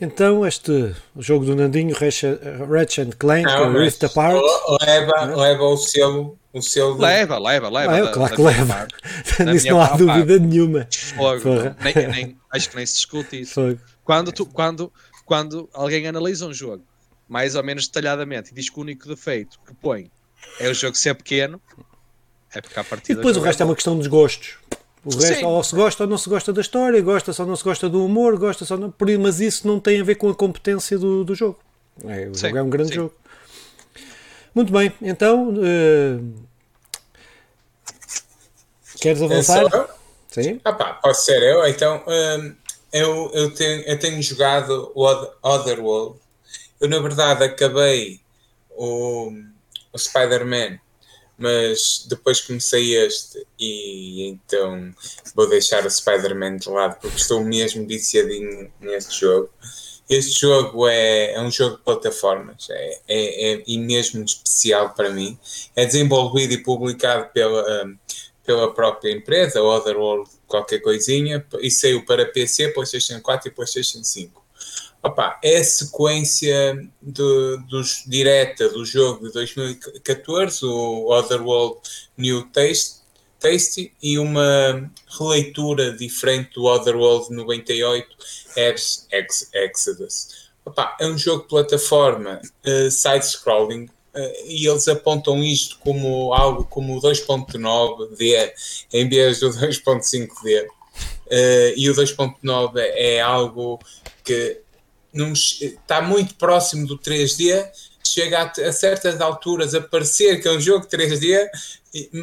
Então, 0.00 0.44
este 0.44 0.94
jogo 1.16 1.44
do 1.44 1.54
Nandinho, 1.54 1.94
Ratchet 1.94 3.16
Clank, 3.16 3.44
Não, 3.44 3.72
Rift 3.72 4.04
Apart. 4.04 4.42
Leva, 4.80 5.26
né? 5.26 5.36
leva 5.36 5.62
o 5.62 5.76
selo. 5.76 6.38
O 6.52 6.60
selo 6.60 6.98
leva, 6.98 7.38
leva, 7.38 7.68
leva. 7.68 8.08
Ah, 8.08 8.12
claro 8.12 8.34
que 8.34 8.42
leva. 8.42 8.88
Nisso 9.46 9.68
não 9.68 9.80
há 9.80 9.96
dúvida 9.96 10.38
nenhuma. 10.38 10.88
Fogo, 10.90 11.48
nem, 11.82 12.08
nem, 12.08 12.36
acho 12.50 12.68
que 12.68 12.76
nem 12.76 12.84
se 12.84 12.94
discute 12.94 13.42
isso. 13.42 13.54
Fogo. 13.54 13.78
Quando, 14.02 14.32
tu, 14.32 14.44
quando, 14.44 14.92
quando 15.24 15.70
alguém 15.72 16.06
analisa 16.08 16.46
um 16.46 16.52
jogo 16.52 16.84
mais 17.28 17.54
ou 17.54 17.62
menos 17.62 17.86
detalhadamente 17.86 18.50
e 18.50 18.54
diz 18.54 18.68
que 18.68 18.78
o 18.78 18.82
único 18.82 19.08
defeito 19.08 19.58
que 19.66 19.72
põe 19.72 20.10
é 20.58 20.68
o 20.68 20.74
jogo 20.74 20.96
ser 20.96 21.14
pequeno, 21.14 21.60
é 22.54 22.60
porque 22.60 22.78
a 22.78 22.84
partir 22.84 23.12
E 23.12 23.14
depois 23.14 23.36
o 23.36 23.40
resto 23.40 23.62
é 23.62 23.64
uma 23.64 23.74
questão 23.74 23.96
dos 23.96 24.06
gostos. 24.06 24.58
O 25.04 25.10
resto, 25.10 25.40
Sim. 25.40 25.44
ou 25.44 25.64
se 25.64 25.74
gosta 25.74 26.04
ou 26.04 26.08
não 26.08 26.16
se 26.16 26.28
gosta 26.28 26.52
da 26.52 26.60
história, 26.60 27.00
gosta 27.00 27.34
ou 27.36 27.48
não 27.48 27.56
se 27.56 27.64
gosta 27.64 27.88
do 27.88 28.04
humor, 28.04 28.38
gosta 28.38 28.64
só 28.64 28.76
não, 28.76 28.94
mas 29.20 29.40
isso 29.40 29.66
não 29.66 29.80
tem 29.80 30.00
a 30.00 30.04
ver 30.04 30.14
com 30.14 30.28
a 30.28 30.34
competência 30.34 30.96
do, 30.96 31.24
do 31.24 31.34
jogo. 31.34 31.58
É, 32.04 32.28
o 32.28 32.34
Sim. 32.34 32.46
jogo 32.46 32.58
é 32.58 32.62
um 32.62 32.70
grande 32.70 32.90
Sim. 32.90 32.94
jogo. 32.94 33.14
Muito 34.54 34.72
bem, 34.72 34.92
então 35.02 35.54
uh, 35.54 36.34
queres 39.00 39.20
é 39.20 39.24
avançar? 39.24 39.88
Sim. 40.28 40.60
Ah, 40.64 40.72
pá, 40.72 40.94
posso 40.94 41.24
ser 41.24 41.42
eu? 41.42 41.66
Então 41.66 42.02
um, 42.06 42.54
eu, 42.92 43.30
eu, 43.34 43.54
tenho, 43.54 43.82
eu 43.82 43.98
tenho 43.98 44.22
jogado 44.22 44.92
o 44.94 45.04
Otherworld. 45.42 46.20
Eu 46.80 46.88
na 46.88 47.00
verdade 47.00 47.42
acabei 47.42 48.20
o, 48.70 49.32
o 49.92 49.98
Spider-Man 49.98 50.78
mas 51.42 52.06
depois 52.08 52.40
comecei 52.40 52.96
este 52.96 53.44
e 53.58 54.28
então 54.28 54.94
vou 55.34 55.48
deixar 55.48 55.84
o 55.84 55.90
Spider-Man 55.90 56.58
de 56.58 56.68
lado 56.68 57.00
porque 57.00 57.16
estou 57.16 57.42
mesmo 57.42 57.84
viciadinho 57.84 58.72
neste 58.80 59.20
jogo. 59.20 59.50
Este 60.08 60.40
jogo 60.40 60.86
é, 60.86 61.32
é 61.32 61.40
um 61.40 61.50
jogo 61.50 61.78
de 61.78 61.82
plataformas 61.82 62.68
é, 62.70 63.00
é, 63.08 63.52
é, 63.54 63.62
e 63.66 63.76
mesmo 63.78 64.22
especial 64.24 64.90
para 64.90 65.10
mim. 65.10 65.36
É 65.74 65.84
desenvolvido 65.84 66.52
e 66.52 66.58
publicado 66.58 67.28
pela, 67.32 67.84
um, 67.84 67.98
pela 68.44 68.72
própria 68.72 69.10
empresa, 69.10 69.62
Otherworld, 69.62 70.30
qualquer 70.46 70.80
coisinha, 70.80 71.44
e 71.60 71.70
saiu 71.70 72.04
para 72.04 72.26
PC, 72.26 72.68
PlayStation 72.68 73.20
4 73.20 73.48
e 73.48 73.50
PlayStation 73.52 74.04
5. 74.04 74.41
Opa, 75.02 75.36
é 75.42 75.56
a 75.56 75.64
sequência 75.64 76.88
de, 77.02 77.58
dos, 77.68 78.04
direta 78.06 78.68
do 78.68 78.84
jogo 78.84 79.26
de 79.26 79.32
2014, 79.32 80.64
o 80.64 81.10
Otherworld 81.10 81.80
New 82.16 82.46
Taste, 82.52 83.02
Tasty, 83.40 83.92
e 84.00 84.16
uma 84.16 84.88
releitura 85.18 85.92
diferente 85.96 86.54
do 86.54 86.66
Otherworld 86.66 87.34
98, 87.34 88.06
Ex, 88.54 89.08
Ex, 89.10 89.50
Exodus. 89.52 90.52
Opa, 90.64 90.96
é 91.00 91.06
um 91.08 91.18
jogo 91.18 91.42
de 91.42 91.48
plataforma 91.48 92.40
uh, 92.64 92.88
side-scrolling 92.88 93.86
uh, 93.86 94.46
e 94.46 94.68
eles 94.68 94.86
apontam 94.86 95.42
isto 95.42 95.80
como 95.80 96.32
algo 96.32 96.64
como 96.64 97.00
2.9D 97.00 98.52
em 98.92 99.08
vez 99.08 99.40
do 99.40 99.50
2.5D. 99.50 100.64
Uh, 100.64 101.74
e 101.76 101.90
o 101.90 101.94
2.9 101.94 102.76
é 102.76 103.20
algo 103.20 103.80
que 104.22 104.61
num, 105.12 105.32
está 105.32 106.00
muito 106.00 106.34
próximo 106.34 106.86
do 106.86 106.98
3D, 106.98 107.68
chega 108.06 108.42
a, 108.42 108.68
a, 108.68 108.72
certas 108.72 109.20
alturas 109.20 109.74
a 109.74 109.80
parecer 109.80 110.40
que 110.40 110.48
é 110.48 110.52
um 110.52 110.60
jogo 110.60 110.86
3D, 110.86 111.48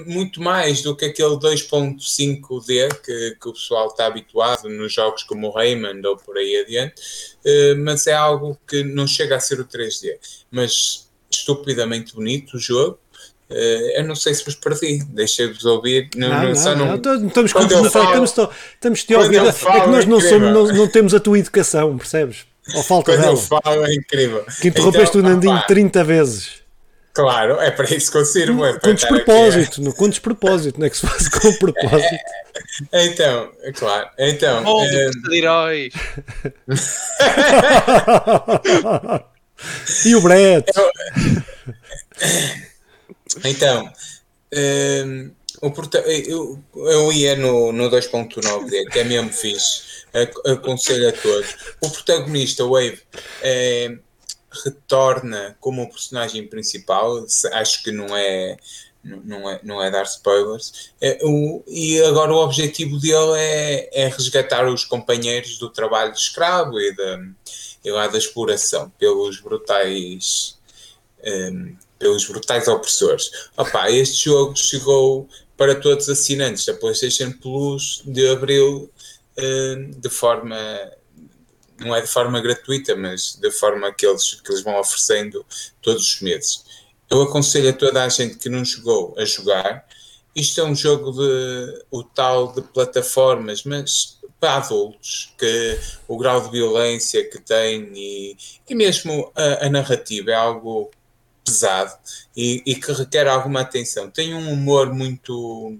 muito 0.07 0.41
mais 0.41 0.81
do 0.81 0.95
que 0.95 1.05
aquele 1.05 1.35
2.5D 1.35 3.01
que, 3.01 3.37
que 3.39 3.49
o 3.49 3.53
pessoal 3.53 3.87
está 3.87 4.07
habituado 4.07 4.67
nos 4.67 4.91
jogos 4.91 5.23
como 5.23 5.47
o 5.47 5.51
Rayman 5.51 6.01
ou 6.05 6.17
por 6.17 6.37
aí 6.37 6.57
adiante, 6.57 7.01
uh, 7.45 7.77
mas 7.83 8.07
é 8.07 8.13
algo 8.13 8.57
que 8.67 8.83
não 8.83 9.05
chega 9.05 9.35
a 9.35 9.39
ser 9.39 9.59
o 9.59 9.65
3D, 9.65 10.17
mas 10.49 11.07
estupidamente 11.31 12.15
bonito 12.15 12.57
o 12.57 12.59
jogo. 12.59 12.99
Uh, 13.49 13.97
eu 13.97 14.03
não 14.03 14.15
sei 14.15 14.33
se 14.33 14.45
vos 14.45 14.55
perdi, 14.55 15.03
deixei-vos 15.05 15.65
ouvir. 15.65 16.09
Não, 16.15 16.29
não, 16.29 16.43
não, 16.43 16.55
só 16.55 16.75
não, 16.75 16.97
não, 16.97 17.27
estamos 17.27 17.53
com 17.53 17.59
estamos, 17.63 18.29
estamos 18.73 19.05
ouvir. 19.15 19.37
É 19.37 19.81
que 19.81 19.87
nós 19.87 20.05
não, 20.05 20.21
somos, 20.21 20.53
não, 20.53 20.67
não 20.67 20.87
temos 20.87 21.13
a 21.15 21.19
tua 21.19 21.39
educação, 21.39 21.97
percebes? 21.97 22.45
Ou 22.75 22.83
falta 22.83 23.11
Quando 23.11 23.21
dela. 23.21 23.33
eu 23.33 23.37
falo 23.37 23.85
é 23.85 23.93
incrível. 23.93 24.45
Que 24.61 24.67
interrompeste 24.69 25.17
então, 25.17 25.29
o 25.29 25.33
Nandinho 25.33 25.55
opa, 25.55 25.67
30 25.67 26.03
vezes. 26.03 26.59
Claro, 27.13 27.59
é 27.59 27.71
para 27.71 27.93
isso 27.93 28.11
que 28.11 28.17
eu 28.17 28.25
sirvo. 28.25 28.65
É 28.65 28.79
com 28.79 28.93
despropósito, 28.93 29.81
no, 29.81 29.93
com 29.93 30.07
despropósito, 30.07 30.79
não 30.79 30.87
é 30.87 30.89
que 30.89 30.97
se 30.97 31.07
faz 31.07 31.27
com 31.27 31.51
propósito. 31.53 32.15
É, 32.91 33.05
então, 33.11 33.51
é 33.61 33.71
claro. 33.71 34.09
Então, 34.17 34.63
oh, 34.65 34.83
é... 34.83 35.09
de 35.09 35.37
heróis. 35.37 35.93
e 40.05 40.15
o 40.15 40.21
Brett. 40.21 40.71
então, 43.43 43.91
um, 44.53 45.31
o 45.61 45.73
eu, 46.05 46.63
eu 46.75 47.11
ia 47.11 47.35
no, 47.35 47.71
no 47.71 47.89
2.9D, 47.89 48.89
que 48.91 48.99
é 48.99 49.03
mesmo 49.03 49.31
fixe, 49.31 49.81
aconselho 50.45 51.09
a 51.09 51.11
todos. 51.11 51.55
O 51.81 51.89
protagonista, 51.89 52.63
Wave, 52.65 53.01
é, 53.41 53.97
retorna 54.63 55.55
como 55.59 55.83
o 55.83 55.89
personagem 55.89 56.47
principal, 56.47 57.25
acho 57.53 57.83
que 57.83 57.91
não 57.91 58.15
é 58.15 58.57
não 59.01 59.49
é, 59.49 59.59
não 59.63 59.81
é 59.81 59.89
dar 59.89 60.03
spoilers. 60.03 60.91
É, 61.01 61.19
o, 61.23 61.63
e 61.67 62.01
agora 62.01 62.33
o 62.33 62.43
objetivo 62.43 62.99
dele 62.99 63.33
é, 63.37 64.03
é 64.03 64.07
resgatar 64.07 64.67
os 64.67 64.83
companheiros 64.83 65.57
do 65.57 65.69
trabalho 65.69 66.11
de 66.11 66.19
escravo 66.19 66.79
e 66.79 66.93
da, 66.95 67.19
e 67.83 67.91
lá 67.91 68.07
da 68.07 68.17
exploração 68.17 68.91
pelos 68.99 69.39
brutais 69.39 70.57
um, 71.25 71.75
pelos 71.97 72.25
brutais 72.25 72.67
opressores. 72.67 73.29
Opa, 73.57 73.91
este 73.91 74.25
jogo 74.25 74.55
chegou 74.55 75.27
para 75.57 75.75
todos 75.75 76.07
os 76.07 76.19
assinantes 76.19 76.65
da 76.65 76.73
PlayStation 76.73 77.31
Plus 77.33 78.01
de 78.05 78.29
abril 78.29 78.89
de 79.97 80.09
forma 80.09 80.57
não 81.79 81.95
é 81.95 82.01
de 82.01 82.07
forma 82.07 82.41
gratuita, 82.41 82.95
mas 82.95 83.35
de 83.35 83.51
forma 83.51 83.91
que 83.93 84.05
eles, 84.05 84.41
que 84.41 84.51
eles 84.51 84.63
vão 84.63 84.77
oferecendo 84.77 85.45
todos 85.81 86.15
os 86.15 86.21
meses. 86.21 86.63
Eu 87.09 87.21
aconselho 87.23 87.69
a 87.69 87.73
toda 87.73 88.03
a 88.03 88.09
gente 88.09 88.37
que 88.37 88.49
não 88.49 88.63
jogou 88.63 89.15
a 89.17 89.25
jogar. 89.25 89.85
Isto 90.35 90.61
é 90.61 90.63
um 90.63 90.75
jogo 90.75 91.11
de 91.11 91.85
o 91.89 92.03
tal 92.03 92.53
de 92.53 92.61
plataformas, 92.61 93.63
mas 93.63 94.19
para 94.39 94.57
adultos, 94.57 95.33
que 95.37 95.79
o 96.07 96.17
grau 96.17 96.41
de 96.41 96.51
violência 96.51 97.27
que 97.29 97.39
tem 97.39 97.91
e, 97.93 98.37
e 98.69 98.75
mesmo 98.75 99.31
a, 99.35 99.65
a 99.65 99.69
narrativa 99.69 100.31
é 100.31 100.35
algo 100.35 100.89
pesado 101.43 101.97
e, 102.35 102.63
e, 102.65 102.75
que 102.75 102.91
requer 102.93 103.27
alguma 103.27 103.61
atenção. 103.61 104.09
Tem 104.09 104.33
um 104.33 104.53
humor 104.53 104.93
muito, 104.93 105.77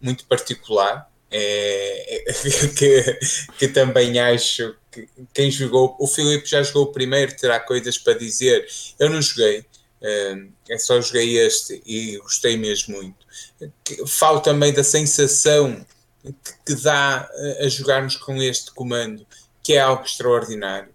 muito 0.00 0.24
particular, 0.26 1.10
é, 1.32 2.30
é, 2.30 2.32
que, 2.76 3.18
que 3.58 3.68
também 3.68 4.18
acho 4.18 4.74
que 4.90 5.08
quem 5.32 5.50
jogou, 5.50 5.96
o 5.98 6.06
Filipe 6.06 6.48
já 6.48 6.62
jogou 6.62 6.84
o 6.84 6.92
primeiro, 6.92 7.34
terá 7.36 7.58
coisas 7.58 7.96
para 7.96 8.18
dizer. 8.18 8.66
Eu 8.98 9.08
não 9.08 9.22
joguei, 9.22 9.64
é 10.68 10.78
só 10.78 11.00
joguei 11.00 11.38
este 11.38 11.82
e 11.86 12.18
gostei 12.18 12.56
mesmo 12.56 12.96
muito. 12.96 13.26
Falo 14.06 14.40
também 14.40 14.72
da 14.72 14.84
sensação 14.84 15.84
que 16.66 16.74
dá 16.76 17.28
a 17.60 17.68
jogarmos 17.68 18.16
com 18.16 18.40
este 18.42 18.70
comando, 18.72 19.26
que 19.62 19.72
é 19.72 19.80
algo 19.80 20.04
extraordinário. 20.04 20.92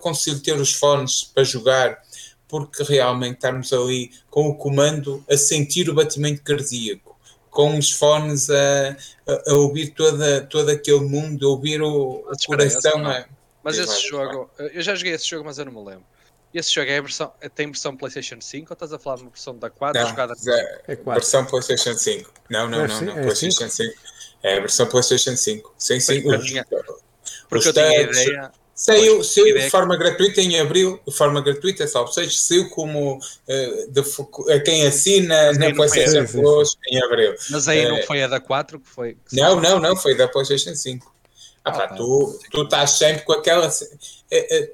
Consigo 0.00 0.40
ter 0.40 0.58
os 0.58 0.74
fones 0.74 1.24
para 1.24 1.44
jogar, 1.44 2.02
porque 2.48 2.82
realmente 2.82 3.36
estarmos 3.36 3.72
ali 3.72 4.10
com 4.28 4.48
o 4.48 4.56
comando 4.56 5.24
a 5.30 5.36
sentir 5.36 5.88
o 5.88 5.94
batimento 5.94 6.42
cardíaco, 6.42 7.09
com 7.50 7.76
os 7.76 7.90
fones 7.90 8.48
a, 8.48 8.96
a, 9.26 9.50
a 9.50 9.54
ouvir 9.54 9.90
toda, 9.90 10.42
todo 10.42 10.70
aquele 10.70 11.00
mundo, 11.00 11.46
a 11.46 11.50
ouvir 11.50 11.82
o, 11.82 12.24
o 12.26 12.46
coração. 12.46 13.06
A... 13.06 13.26
Mas 13.62 13.78
esse 13.78 14.08
jogo, 14.08 14.50
eu 14.58 14.80
já 14.80 14.94
joguei 14.94 15.12
esse 15.12 15.28
jogo, 15.28 15.44
mas 15.44 15.58
eu 15.58 15.64
não 15.66 15.72
me 15.72 15.90
lembro. 15.90 16.04
Esse 16.52 16.74
jogo 16.74 16.90
é 16.90 16.98
a 16.98 17.00
versão, 17.00 17.32
tem 17.54 17.66
versão 17.66 17.96
PlayStation 17.96 18.40
5 18.40 18.66
ou 18.70 18.74
estás 18.74 18.92
a 18.92 18.98
falar 18.98 19.16
de 19.16 19.22
uma 19.22 19.30
versão 19.30 19.56
da 19.56 19.70
4 19.70 20.00
não, 20.00 20.08
jogada 20.08 20.34
é, 20.48 20.80
é 20.88 20.96
4. 20.96 21.20
Versão 21.20 21.44
PlayStation 21.44 21.94
5. 21.94 22.32
Não, 22.50 22.68
não, 22.68 22.86
não, 22.88 23.00
não. 23.02 23.18
É 23.18 23.22
PlayStation 23.22 23.68
5. 23.68 23.92
5. 23.92 23.94
É 24.42 24.56
a 24.56 24.60
versão 24.60 24.86
PlayStation 24.86 25.36
5. 25.36 25.74
Sim, 25.78 26.00
sim. 26.00 26.22
Porque 26.22 27.68
eu 27.68 27.72
tinha 27.72 28.02
ideia. 28.02 28.52
Saiu, 28.80 29.22
saiu 29.22 29.58
de 29.58 29.68
forma 29.68 29.94
gratuita 29.94 30.40
em 30.40 30.58
abril, 30.58 30.98
de 31.06 31.14
forma 31.14 31.42
gratuita, 31.42 31.86
salvo 31.86 32.10
seja, 32.10 32.30
saiu 32.30 32.70
como 32.70 33.18
uh, 33.18 33.90
de, 33.90 34.54
a 34.54 34.60
quem 34.60 34.86
assina 34.86 35.52
na 35.52 35.70
PlayStation 35.74 36.24
Plus 36.24 36.78
em 36.88 36.98
abril. 37.02 37.34
Mas 37.50 37.68
aí 37.68 37.86
não 37.86 38.02
foi 38.04 38.22
a 38.22 38.26
da 38.26 38.40
4 38.40 38.80
que 38.80 38.88
foi? 38.88 39.18
Que 39.28 39.36
não, 39.36 39.60
não, 39.60 39.78
não, 39.78 39.94
foi 39.94 40.16
da 40.16 40.26
PlayStation 40.26 40.74
5. 40.74 41.14
Ah, 41.62 41.72
pá, 41.72 41.88
tu, 41.88 42.38
tu 42.50 42.62
estás 42.62 42.92
sempre 42.92 43.22
com 43.22 43.34
aquela. 43.34 43.70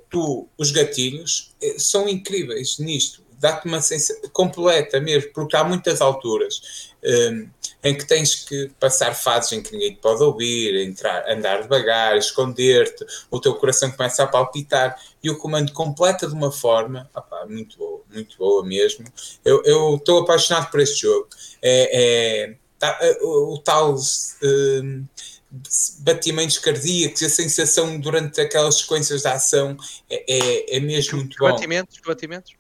Tu, 0.09 0.49
os 0.57 0.71
gatilhos 0.71 1.53
são 1.77 2.09
incríveis 2.09 2.79
nisto, 2.79 3.25
dá-te 3.39 3.67
uma 3.67 3.81
sensação 3.81 4.29
completa 4.31 5.01
mesmo, 5.01 5.33
porque 5.33 5.57
há 5.57 5.65
muitas 5.65 6.01
alturas 6.01 6.95
um, 7.05 7.49
em 7.85 7.97
que 7.97 8.05
tens 8.05 8.35
que 8.35 8.71
passar 8.81 9.15
fases 9.15 9.53
em 9.53 9.63
que 9.63 9.73
ninguém 9.73 9.95
te 9.95 10.01
pode 10.01 10.23
ouvir, 10.23 10.87
entrar, 10.87 11.31
andar 11.31 11.63
devagar, 11.63 12.17
esconder-te, 12.17 13.05
o 13.31 13.41
teu 13.41 13.55
coração 13.55 13.91
começa 13.91 14.23
a 14.23 14.27
palpitar 14.27 15.01
e 15.23 15.31
o 15.31 15.39
comando 15.39 15.73
completa 15.73 16.27
de 16.27 16.35
uma 16.35 16.51
forma 16.51 17.09
opá, 17.15 17.47
muito 17.47 17.79
boa, 17.79 18.03
muito 18.13 18.37
boa 18.39 18.65
mesmo. 18.65 19.05
Eu 19.45 19.97
estou 19.97 20.23
apaixonado 20.23 20.71
por 20.71 20.81
este 20.81 21.03
jogo. 21.03 21.29
É, 21.63 22.47
é 22.49 22.57
tá, 22.79 22.99
o, 23.23 23.55
o, 23.55 23.59
tal. 23.59 23.95
Um, 24.43 25.05
batimentos 26.01 26.59
cardíacos, 26.59 27.23
a 27.23 27.29
sensação 27.29 27.99
durante 28.01 28.41
aquelas 28.41 28.79
sequências 28.79 29.23
de 29.23 29.29
ação 29.29 29.77
é, 30.11 30.25
é, 30.29 30.77
é 30.77 30.81
mesmo 30.81 31.19
muito 31.19 31.37
bom. 31.39 31.51
Batimentos, 31.51 31.99
batimentos? 32.05 32.53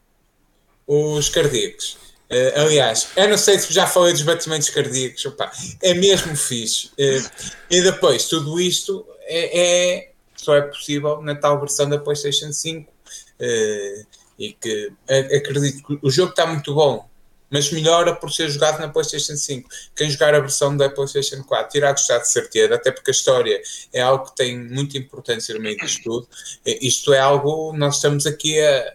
Os 0.86 1.28
cardíacos. 1.28 1.98
Uh, 2.30 2.60
aliás, 2.60 3.08
eu 3.16 3.28
não 3.28 3.38
sei 3.38 3.58
se 3.58 3.72
já 3.72 3.86
falei 3.86 4.12
dos 4.12 4.22
batimentos 4.22 4.68
cardíacos, 4.70 5.24
opa, 5.26 5.50
é 5.80 5.94
mesmo 5.94 6.36
fixe. 6.36 6.88
Uh, 6.98 7.30
e 7.70 7.80
depois, 7.80 8.26
tudo 8.26 8.60
isto 8.60 9.06
é, 9.22 9.60
é, 9.60 10.10
só 10.36 10.56
é 10.56 10.62
possível 10.62 11.22
na 11.22 11.36
tal 11.36 11.60
versão 11.60 11.88
da 11.88 11.98
PlayStation 11.98 12.52
5. 12.52 12.90
Uh, 12.90 12.94
eh, 13.38 14.06
e 14.38 14.52
que 14.52 14.92
acredito 15.08 15.82
que 15.86 15.98
o 16.02 16.10
jogo 16.10 16.30
está 16.30 16.46
muito 16.46 16.74
bom 16.74 17.08
mas 17.50 17.70
melhora 17.70 18.14
por 18.14 18.32
ser 18.32 18.48
jogado 18.50 18.80
na 18.80 18.88
PlayStation 18.88 19.36
5. 19.36 19.68
Quem 19.94 20.10
jogar 20.10 20.34
a 20.34 20.40
versão 20.40 20.76
da 20.76 20.90
PlayStation 20.90 21.42
4 21.42 21.78
irá 21.78 21.92
gostar 21.92 22.18
de 22.18 22.30
certeza, 22.30 22.74
até 22.74 22.90
porque 22.90 23.10
a 23.10 23.12
história 23.12 23.62
é 23.92 24.00
algo 24.00 24.26
que 24.26 24.36
tem 24.36 24.58
muita 24.58 24.98
importância 24.98 25.54
no 25.54 25.60
meio 25.60 25.76
disto 25.76 26.02
tudo. 26.02 26.28
Isto 26.64 27.12
é 27.12 27.18
algo, 27.18 27.72
nós 27.72 27.96
estamos 27.96 28.26
aqui 28.26 28.58
a, 28.60 28.94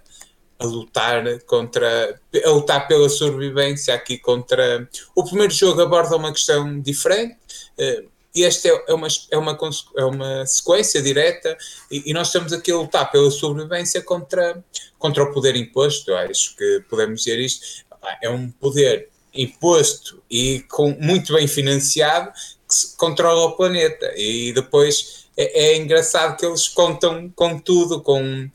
a 0.61 0.65
lutar 0.65 1.23
contra, 1.41 2.19
a 2.45 2.49
lutar 2.49 2.87
pela 2.87 3.09
sobrevivência 3.09 3.93
aqui 3.93 4.17
contra. 4.17 4.87
O 5.15 5.23
primeiro 5.23 5.51
jogo 5.51 5.81
aborda 5.81 6.15
uma 6.15 6.31
questão 6.31 6.79
diferente. 6.79 7.37
Eh, 7.77 8.03
e 8.33 8.45
esta 8.45 8.69
é, 8.69 8.85
é 8.87 8.93
uma, 8.93 9.07
é, 9.29 9.37
uma, 9.37 9.59
é 9.97 10.05
uma 10.05 10.45
sequência 10.45 11.01
direta, 11.01 11.57
e, 11.91 12.13
nós 12.13 12.27
estamos 12.27 12.53
aqui 12.53 12.71
a 12.71 12.77
lutar 12.77 13.11
pela 13.11 13.29
sobrevivência 13.29 14.01
contra, 14.01 14.63
contra 14.97 15.23
o 15.23 15.33
poder 15.33 15.55
imposto. 15.57 16.13
Acho 16.13 16.55
que 16.55 16.81
podemos 16.89 17.23
dizer 17.23 17.39
isto 17.39 17.83
é 18.21 18.29
um 18.29 18.49
poder 18.51 19.09
imposto 19.33 20.21
e 20.29 20.61
com, 20.69 20.95
muito 20.99 21.33
bem 21.33 21.47
financiado 21.47 22.31
que 22.31 22.97
controla 22.97 23.47
o 23.47 23.51
planeta. 23.57 24.13
E 24.15 24.53
depois 24.53 25.27
é, 25.35 25.73
é, 25.73 25.77
engraçado 25.77 26.37
que 26.37 26.45
eles 26.45 26.67
contam 26.69 27.29
com 27.35 27.59
tudo, 27.59 28.01
com, 28.01 28.49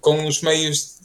com 0.00 0.26
os 0.26 0.40
meios 0.40 0.97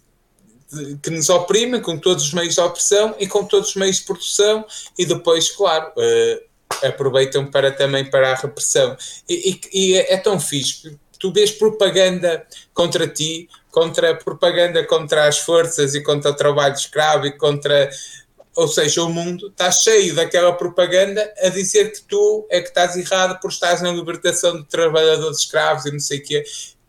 que 1.01 1.09
nos 1.09 1.29
oprimem, 1.29 1.81
com 1.81 1.97
todos 1.97 2.23
os 2.23 2.33
meios 2.33 2.55
de 2.55 2.61
opressão 2.61 3.15
e 3.19 3.27
com 3.27 3.45
todos 3.45 3.69
os 3.69 3.75
meios 3.75 3.97
de 3.97 4.03
produção, 4.03 4.65
e 4.97 5.05
depois, 5.05 5.49
claro. 5.51 5.91
Uh, 5.97 6.53
aproveitam 6.81 7.45
para 7.45 7.71
também 7.71 8.09
para 8.09 8.31
a 8.31 8.35
repressão 8.35 8.97
e, 9.29 9.51
e, 9.51 9.91
e 9.91 9.95
é, 9.95 10.13
é 10.13 10.17
tão 10.17 10.39
fixe 10.39 10.97
tu 11.23 11.31
vês 11.31 11.51
propaganda 11.51 12.45
contra 12.73 13.07
ti, 13.07 13.47
contra 13.71 14.13
propaganda 14.13 14.85
contra 14.85 15.25
as 15.25 15.39
forças 15.39 15.95
e 15.95 16.03
contra 16.03 16.31
o 16.31 16.35
trabalho 16.35 16.73
escravo 16.73 17.25
e 17.25 17.31
contra. 17.31 17.89
Ou 18.57 18.67
seja, 18.67 19.01
o 19.01 19.09
mundo 19.09 19.47
está 19.47 19.71
cheio 19.71 20.13
daquela 20.13 20.51
propaganda 20.51 21.33
a 21.41 21.47
dizer 21.47 21.93
que 21.93 22.01
tu 22.01 22.45
é 22.51 22.59
que 22.59 22.67
estás 22.67 22.97
errado 22.97 23.39
por 23.39 23.49
estás 23.49 23.81
na 23.81 23.91
libertação 23.93 24.57
de 24.57 24.67
trabalhadores 24.67 25.39
escravos 25.39 25.85
e 25.85 25.91
não 25.93 25.99
sei 25.99 26.19
o 26.19 26.23
quê. 26.23 26.43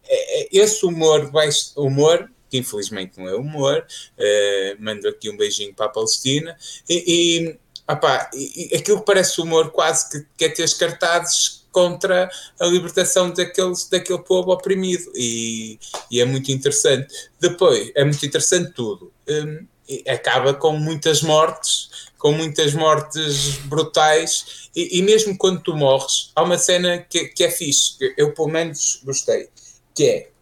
É, 0.06 0.42
é, 0.42 0.48
esse 0.50 0.84
humor, 0.84 1.30
humor 1.76 2.28
que 2.54 2.58
infelizmente 2.58 3.18
não 3.18 3.28
é 3.28 3.34
humor, 3.34 3.84
uh, 4.16 4.76
mando 4.78 5.08
aqui 5.08 5.28
um 5.28 5.36
beijinho 5.36 5.74
para 5.74 5.86
a 5.86 5.88
Palestina, 5.88 6.56
e, 6.88 7.48
e, 7.48 7.58
opá, 7.92 8.30
e 8.32 8.76
aquilo 8.76 9.02
parece 9.02 9.40
humor 9.40 9.72
quase 9.72 10.08
que, 10.08 10.26
que 10.38 10.44
é 10.44 10.48
ter 10.48 10.62
os 10.62 10.74
cartazes 10.74 11.64
contra 11.72 12.30
a 12.60 12.66
libertação 12.66 13.32
daqueles, 13.32 13.88
daquele 13.88 14.20
povo 14.20 14.52
oprimido 14.52 15.10
e, 15.16 15.80
e 16.08 16.20
é 16.20 16.24
muito 16.24 16.52
interessante. 16.52 17.12
Depois, 17.40 17.90
é 17.96 18.04
muito 18.04 18.24
interessante 18.24 18.72
tudo. 18.72 19.12
Um, 19.28 19.66
acaba 20.08 20.54
com 20.54 20.78
muitas 20.78 21.20
mortes, 21.20 22.08
com 22.16 22.30
muitas 22.30 22.72
mortes 22.72 23.56
brutais, 23.64 24.70
e, 24.76 24.98
e, 24.98 25.02
mesmo 25.02 25.36
quando 25.36 25.60
tu 25.60 25.76
morres, 25.76 26.30
há 26.36 26.44
uma 26.44 26.56
cena 26.56 26.98
que, 26.98 27.24
que 27.26 27.42
é 27.42 27.50
fixe, 27.50 27.98
que 27.98 28.14
eu 28.16 28.32
pelo 28.32 28.48
menos 28.48 29.00
gostei, 29.04 29.48
que 29.92 30.04
é 30.04 30.33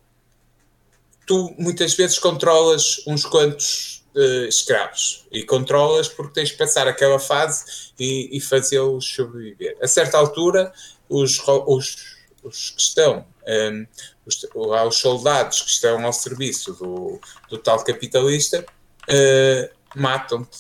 tu 1.27 1.55
muitas 1.59 1.95
vezes 1.95 2.19
controlas 2.19 3.03
uns 3.07 3.25
quantos 3.25 4.05
uh, 4.15 4.47
escravos 4.47 5.27
e 5.31 5.45
controlas 5.45 6.09
porque 6.09 6.35
tens 6.35 6.51
de 6.51 6.57
passar 6.57 6.87
aquela 6.87 7.19
fase 7.19 7.93
e, 7.99 8.37
e 8.37 8.41
fazê-los 8.41 9.07
sobreviver. 9.07 9.77
A 9.81 9.89
certa 9.89 10.19
altura, 10.19 10.73
os, 11.09 11.41
os, 11.67 11.97
os 12.43 12.71
que 12.71 12.83
estão, 12.83 13.25
um, 13.47 13.87
os, 14.27 14.47
os 14.55 14.97
soldados 14.97 15.63
que 15.63 15.71
estão 15.71 16.05
ao 16.05 16.13
serviço 16.13 16.73
do, 16.75 17.21
do 17.49 17.59
tal 17.59 17.83
capitalista, 17.85 18.65
uh, 19.09 19.83
matam-te. 19.95 20.59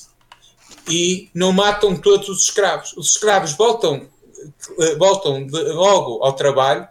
e 0.88 1.30
não 1.34 1.52
matam 1.52 1.96
todos 1.96 2.28
os 2.28 2.44
escravos. 2.44 2.92
Os 2.96 3.12
escravos 3.12 3.52
voltam, 3.52 4.08
eh, 4.80 4.94
voltam 4.96 5.46
de, 5.46 5.62
logo 5.72 6.22
ao 6.22 6.34
trabalho 6.34 6.86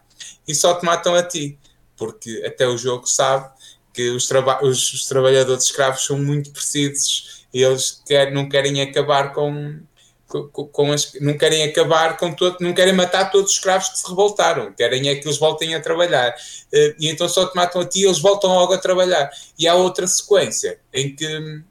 e 0.47 0.55
só 0.55 0.73
te 0.73 0.85
matam 0.85 1.13
a 1.13 1.23
ti, 1.23 1.57
porque 1.97 2.43
até 2.45 2.67
o 2.67 2.77
jogo 2.77 3.05
sabe 3.05 3.51
que 3.93 4.09
os, 4.09 4.27
traba 4.27 4.63
os, 4.63 4.93
os 4.93 5.05
trabalhadores 5.05 5.65
escravos 5.65 6.05
são 6.05 6.17
muito 6.17 6.51
precisos 6.51 7.45
e 7.53 7.61
eles 7.61 8.01
quer, 8.05 8.31
não 8.31 8.47
querem 8.47 8.81
acabar 8.81 9.33
com, 9.33 9.79
com, 10.27 10.47
com 10.47 10.91
as, 10.91 11.13
não 11.19 11.37
querem 11.37 11.63
acabar 11.63 12.17
com 12.17 12.33
todo, 12.33 12.57
não 12.61 12.73
querem 12.73 12.93
matar 12.93 13.29
todos 13.29 13.51
os 13.51 13.57
escravos 13.57 13.89
que 13.89 13.97
se 13.97 14.07
revoltaram, 14.07 14.71
querem 14.73 15.09
é 15.09 15.15
que 15.15 15.27
eles 15.27 15.37
voltem 15.37 15.75
a 15.75 15.81
trabalhar. 15.81 16.31
Uh, 16.73 16.95
e 16.97 17.09
então 17.09 17.27
só 17.27 17.45
te 17.47 17.55
matam 17.55 17.81
a 17.81 17.85
ti, 17.85 18.03
eles 18.03 18.19
voltam 18.19 18.51
logo 18.51 18.73
a 18.73 18.77
trabalhar. 18.77 19.29
E 19.59 19.67
há 19.67 19.75
outra 19.75 20.07
sequência 20.07 20.79
em 20.93 21.13
que 21.13 21.25
uh, 21.25 21.63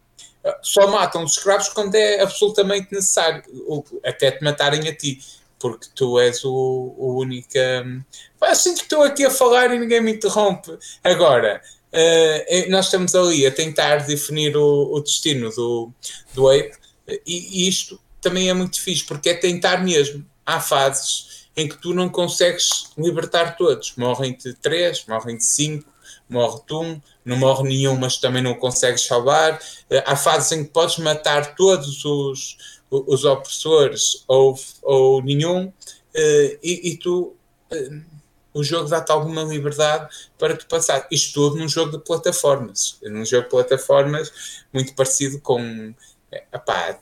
só 0.62 0.86
matam 0.88 1.24
os 1.24 1.32
escravos 1.32 1.70
quando 1.70 1.94
é 1.94 2.20
absolutamente 2.20 2.92
necessário, 2.92 3.42
até 4.04 4.30
te 4.30 4.44
matarem 4.44 4.86
a 4.88 4.94
ti, 4.94 5.18
porque 5.58 5.86
tu 5.94 6.18
és 6.18 6.44
o, 6.44 6.94
o 6.98 7.18
único. 7.18 7.48
Um, 7.56 8.02
assim 8.42 8.74
que 8.74 8.82
estou 8.82 9.02
aqui 9.02 9.24
a 9.24 9.30
falar 9.30 9.74
e 9.74 9.78
ninguém 9.78 10.00
me 10.00 10.12
interrompe. 10.12 10.78
Agora. 11.02 11.62
Uh, 11.92 12.70
nós 12.70 12.84
estamos 12.86 13.14
ali 13.14 13.44
a 13.46 13.50
tentar 13.50 14.06
definir 14.06 14.56
o, 14.56 14.94
o 14.94 15.00
destino 15.00 15.50
do, 15.50 15.92
do 16.32 16.48
Ape 16.48 16.72
e, 17.26 17.68
isto 17.68 18.00
também 18.20 18.48
é 18.48 18.54
muito 18.54 18.80
fixe, 18.80 19.04
porque 19.04 19.30
é 19.30 19.34
tentar 19.34 19.82
mesmo. 19.82 20.24
Há 20.44 20.60
fases 20.60 21.48
em 21.56 21.68
que 21.68 21.76
tu 21.76 21.92
não 21.92 22.08
consegues 22.08 22.84
libertar 22.96 23.56
todos. 23.56 23.94
Morrem-te 23.96 24.54
três, 24.54 25.04
morrem-te 25.06 25.44
cinco, 25.44 25.90
morre-te 26.28 26.72
um, 26.74 27.00
não 27.24 27.36
morre 27.36 27.68
nenhum, 27.68 27.96
mas 27.96 28.18
também 28.18 28.42
não 28.42 28.54
consegues 28.54 29.02
salvar. 29.02 29.60
Eh, 29.88 30.02
há 30.06 30.16
fases 30.16 30.52
em 30.52 30.64
que 30.64 30.70
podes 30.70 30.98
matar 30.98 31.54
todos 31.54 32.04
os, 32.04 32.56
os 32.90 33.24
opressores 33.24 34.24
ou, 34.28 34.58
ou 34.82 35.22
nenhum, 35.22 35.72
e, 36.14 36.90
e 36.90 36.96
tu. 36.96 37.36
Eh, 38.54 38.58
o 38.58 38.62
jogo 38.62 38.88
dá-te 38.88 39.12
alguma 39.12 39.42
liberdade 39.42 40.08
para 40.38 40.56
tu 40.56 40.66
passar. 40.66 41.06
Isto 41.10 41.34
tudo 41.34 41.56
num 41.56 41.68
jogo 41.68 41.92
de 41.92 42.04
plataformas. 42.04 42.98
Num 43.02 43.24
jogo 43.24 43.44
de 43.44 43.50
plataformas 43.50 44.64
muito 44.72 44.94
parecido 44.94 45.40
com 45.40 45.94
Epá, 46.52 46.96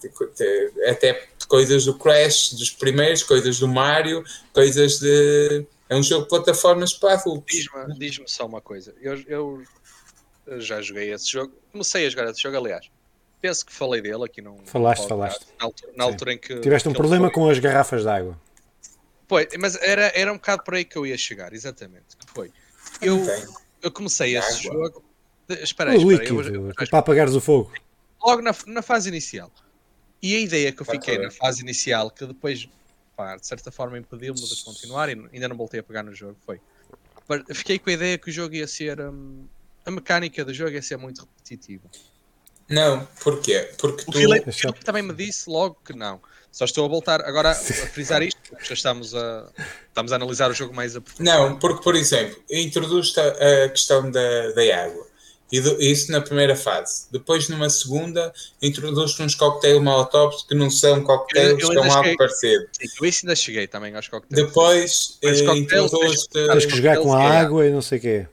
até 0.88 1.28
coisas 1.46 1.84
do 1.84 1.94
Crash, 1.98 2.54
dos 2.54 2.70
primeiros, 2.70 3.22
coisas 3.22 3.58
do 3.58 3.68
Mario, 3.68 4.24
coisas 4.54 4.98
de. 4.98 5.66
É 5.88 5.96
um 5.96 6.02
jogo 6.02 6.22
de 6.22 6.28
plataformas 6.28 6.94
para 6.94 7.14
adultos. 7.14 7.54
Diz-me 7.54 7.98
diz 7.98 8.20
só 8.26 8.46
uma 8.46 8.60
coisa. 8.60 8.94
Eu, 9.00 9.18
eu, 9.26 9.62
já 10.58 10.80
joguei 10.80 11.12
esse 11.12 11.30
jogo. 11.30 11.52
Comecei 11.72 12.06
a 12.06 12.10
jogar 12.10 12.30
esse 12.30 12.40
jogo, 12.40 12.56
aliás. 12.56 12.90
Penso 13.40 13.66
que 13.66 13.72
falei 13.72 14.00
dele 14.00 14.24
aqui 14.24 14.40
num. 14.40 14.58
Falaste, 14.64 15.06
falaste. 15.06 15.46
Na 15.58 15.66
altura, 15.66 15.92
na 15.94 16.04
altura 16.04 16.32
em 16.32 16.38
que. 16.38 16.60
Tiveste 16.60 16.88
um 16.88 16.92
problema 16.92 17.26
foi. 17.26 17.34
com 17.34 17.50
as 17.50 17.58
garrafas 17.58 18.02
de 18.02 18.08
água. 18.08 18.38
Pois, 19.28 19.46
mas 19.58 19.76
era, 19.76 20.10
era 20.14 20.32
um 20.32 20.36
bocado 20.36 20.64
por 20.64 20.74
aí 20.74 20.84
que 20.84 20.96
eu 20.96 21.06
ia 21.06 21.16
chegar, 21.16 21.52
exatamente. 21.52 22.16
Que 22.16 22.32
foi. 22.32 22.50
Eu, 23.00 23.22
eu 23.82 23.90
comecei 23.92 24.36
esse 24.36 24.64
jogo. 24.64 25.04
Espera 25.48 25.92
aí, 25.92 25.98
espera 25.98 26.22
aí. 26.22 26.28
Eu, 26.28 26.68
eu, 26.68 26.74
para 26.74 26.98
apagares 26.98 27.34
o 27.34 27.40
fogo 27.40 27.70
logo 28.24 28.42
na, 28.42 28.54
na 28.66 28.82
fase 28.82 29.08
inicial. 29.08 29.50
E 30.20 30.34
a 30.34 30.40
ideia 30.40 30.72
que 30.72 30.82
eu 30.82 30.86
fiquei 30.86 31.18
na 31.18 31.30
fase 31.30 31.62
inicial, 31.62 32.10
que 32.10 32.26
depois, 32.26 32.68
pá, 33.16 33.36
de 33.36 33.46
certa 33.46 33.70
forma, 33.70 33.98
impediu-me 33.98 34.40
de 34.40 34.64
continuar 34.64 35.08
e 35.08 35.12
ainda 35.32 35.48
não 35.48 35.56
voltei 35.56 35.80
a 35.80 35.82
pegar 35.82 36.02
no 36.02 36.14
jogo, 36.14 36.36
foi. 36.44 36.60
Fiquei 37.54 37.78
com 37.78 37.90
a 37.90 37.92
ideia 37.92 38.18
que 38.18 38.30
o 38.30 38.32
jogo 38.32 38.54
ia 38.54 38.66
ser. 38.66 39.00
Um, 39.00 39.46
a 39.84 39.90
mecânica 39.90 40.44
do 40.44 40.52
jogo 40.52 40.70
ia 40.70 40.82
ser 40.82 40.96
muito 40.96 41.20
repetitiva. 41.20 41.88
Não, 42.68 43.06
porquê? 43.22 43.70
Porque 43.78 44.04
o 44.08 44.12
tu. 44.12 44.68
O 44.68 44.84
também 44.84 45.02
me 45.02 45.14
disse 45.14 45.48
logo 45.48 45.78
que 45.84 45.92
não. 45.92 46.20
Só 46.50 46.64
estou 46.64 46.84
a 46.84 46.88
voltar 46.88 47.20
agora 47.24 47.50
a 47.50 47.54
frisar 47.54 48.22
isto, 48.22 48.40
porque 48.48 48.64
já 48.64 48.74
estamos 48.74 49.14
a, 49.14 49.48
estamos 49.88 50.12
a 50.12 50.16
analisar 50.16 50.50
o 50.50 50.54
jogo 50.54 50.74
mais 50.74 50.96
a 50.96 51.02
Não, 51.20 51.58
porque, 51.58 51.82
por 51.82 51.94
exemplo, 51.94 52.36
introduz 52.50 53.14
a 53.18 53.68
questão 53.68 54.10
da, 54.10 54.52
da 54.52 54.84
água. 54.84 55.06
E 55.50 55.60
do, 55.60 55.80
isso 55.80 56.12
na 56.12 56.20
primeira 56.20 56.54
fase. 56.54 57.06
Depois, 57.10 57.48
numa 57.48 57.70
segunda, 57.70 58.32
introduz 58.60 59.18
uns 59.18 59.34
coquetéis 59.34 59.80
molotov 59.80 60.34
que 60.46 60.54
não 60.54 60.68
são 60.68 61.02
coquetéis, 61.02 61.66
são 61.66 61.82
algo 61.82 62.16
parecido. 62.18 62.66
Sim, 62.72 62.86
eu 63.00 63.08
isso 63.08 63.20
ainda 63.24 63.34
cheguei 63.34 63.66
também 63.66 63.94
aos 63.96 64.08
coquetéis. 64.08 64.46
Depois, 64.46 65.18
eh, 65.22 65.56
introduz. 65.56 66.26
Tens 66.26 66.66
que 66.66 66.76
jogar 66.76 66.98
com 66.98 67.14
a 67.14 67.22
água 67.22 67.66
e 67.66 67.70
não 67.70 67.80
sei 67.80 67.98
o 67.98 68.00
quê. 68.00 68.26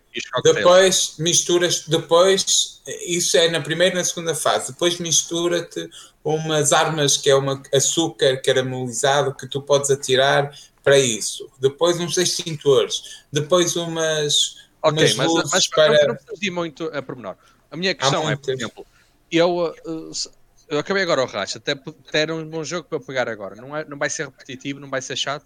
Depois, 0.44 1.16
misturas. 1.20 1.86
Depois, 1.88 2.82
isso 3.06 3.38
é 3.38 3.50
na 3.50 3.62
primeira 3.62 3.96
e 3.96 3.98
na 3.98 4.04
segunda 4.04 4.36
fase. 4.36 4.72
Depois, 4.72 5.00
mistura-te 5.00 5.90
umas 6.24 6.74
armas 6.74 7.18
que 7.18 7.30
é 7.30 7.36
uma 7.36 7.62
açúcar 7.74 8.42
caramelizado 8.42 9.36
que 9.36 9.48
tu 9.48 9.62
podes 9.62 9.92
atirar 9.92 10.52
para 10.84 10.98
isso. 10.98 11.50
Depois, 11.60 12.00
uns 12.00 12.18
extintores. 12.18 13.24
Depois, 13.32 13.76
umas 13.76 14.56
Ok, 14.86 15.02
mas, 15.02 15.16
mas, 15.16 15.52
mas 15.52 15.68
para... 15.68 16.08
não 16.08 16.18
ir 16.40 16.52
muito 16.52 16.86
a 16.94 17.02
pormenor. 17.02 17.36
A 17.72 17.76
minha 17.76 17.96
questão 17.96 18.30
é, 18.30 18.36
por 18.36 18.54
exemplo, 18.54 18.86
eu, 19.32 19.50
uh, 19.58 20.12
eu 20.70 20.78
acabei 20.78 21.02
agora 21.02 21.24
o 21.24 21.26
Racha, 21.26 21.58
até, 21.58 21.72
até 21.72 22.22
era 22.22 22.36
um 22.36 22.48
bom 22.48 22.64
jogo 22.64 22.88
para 22.88 23.00
pegar 23.00 23.28
agora. 23.28 23.56
Não, 23.56 23.76
é, 23.76 23.84
não 23.86 23.98
vai 23.98 24.12
ser 24.12 24.26
repetitivo, 24.26 24.80
não 24.80 24.90
vai 24.90 25.02
ser 25.02 25.16
chato? 25.16 25.46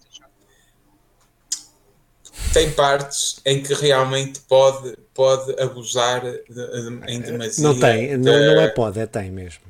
Tem 2.52 2.70
partes 2.72 3.40
em 3.46 3.62
que 3.62 3.72
realmente 3.74 4.40
pode, 4.40 4.96
pode 5.14 5.60
abusar 5.60 6.20
de, 6.22 6.42
de, 6.48 7.12
em 7.12 7.20
demasia. 7.20 7.62
Não 7.62 7.78
tem, 7.78 8.16
não, 8.16 8.32
não 8.32 8.60
é 8.60 8.68
pode, 8.68 8.98
é 8.98 9.06
tem 9.06 9.30
mesmo. 9.30 9.60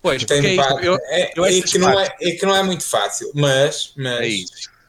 Pois, 0.00 0.24
tem 0.24 0.54
é, 0.54 0.56
parte, 0.56 0.84
eu, 0.84 0.96
é, 0.96 1.32
eu 1.36 1.44
é, 1.44 1.60
que 1.60 1.78
não 1.78 2.00
é, 2.00 2.16
é 2.20 2.30
que 2.32 2.44
não 2.44 2.56
é 2.56 2.62
muito 2.62 2.84
fácil, 2.84 3.30
mas, 3.34 3.92
mas 3.96 4.26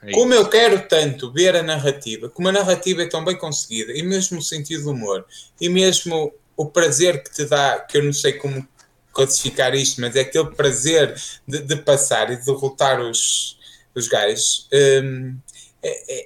é 0.02 0.10
é 0.10 0.12
como 0.12 0.34
eu 0.34 0.50
quero 0.50 0.88
tanto 0.88 1.32
ver 1.32 1.56
a 1.56 1.64
narrativa, 1.64 2.30
como 2.30 2.50
a 2.50 2.52
narrativa 2.52 3.04
é 3.04 3.06
tão 3.06 3.24
bem 3.24 3.38
conseguida, 3.38 3.94
e 3.94 4.04
mesmo 4.04 4.40
o 4.40 4.42
sentido 4.42 4.84
do 4.84 4.92
humor, 4.92 5.26
e 5.62 5.70
mesmo 5.70 6.34
o 6.58 6.66
prazer 6.66 7.24
que 7.24 7.32
te 7.32 7.46
dá, 7.46 7.80
que 7.80 7.98
eu 7.98 8.04
não 8.04 8.14
sei 8.14 8.34
como 8.34 8.68
classificar 9.14 9.74
isto, 9.76 10.02
mas 10.02 10.16
é 10.16 10.22
aquele 10.22 10.52
prazer 10.52 11.16
de, 11.48 11.60
de 11.60 11.76
passar 11.78 12.32
e 12.32 12.38
de 12.38 12.46
derrotar 12.46 13.00
os, 13.00 13.58
os 13.96 14.08
gajos, 14.08 14.68
um, 15.04 15.38
é, 15.82 16.26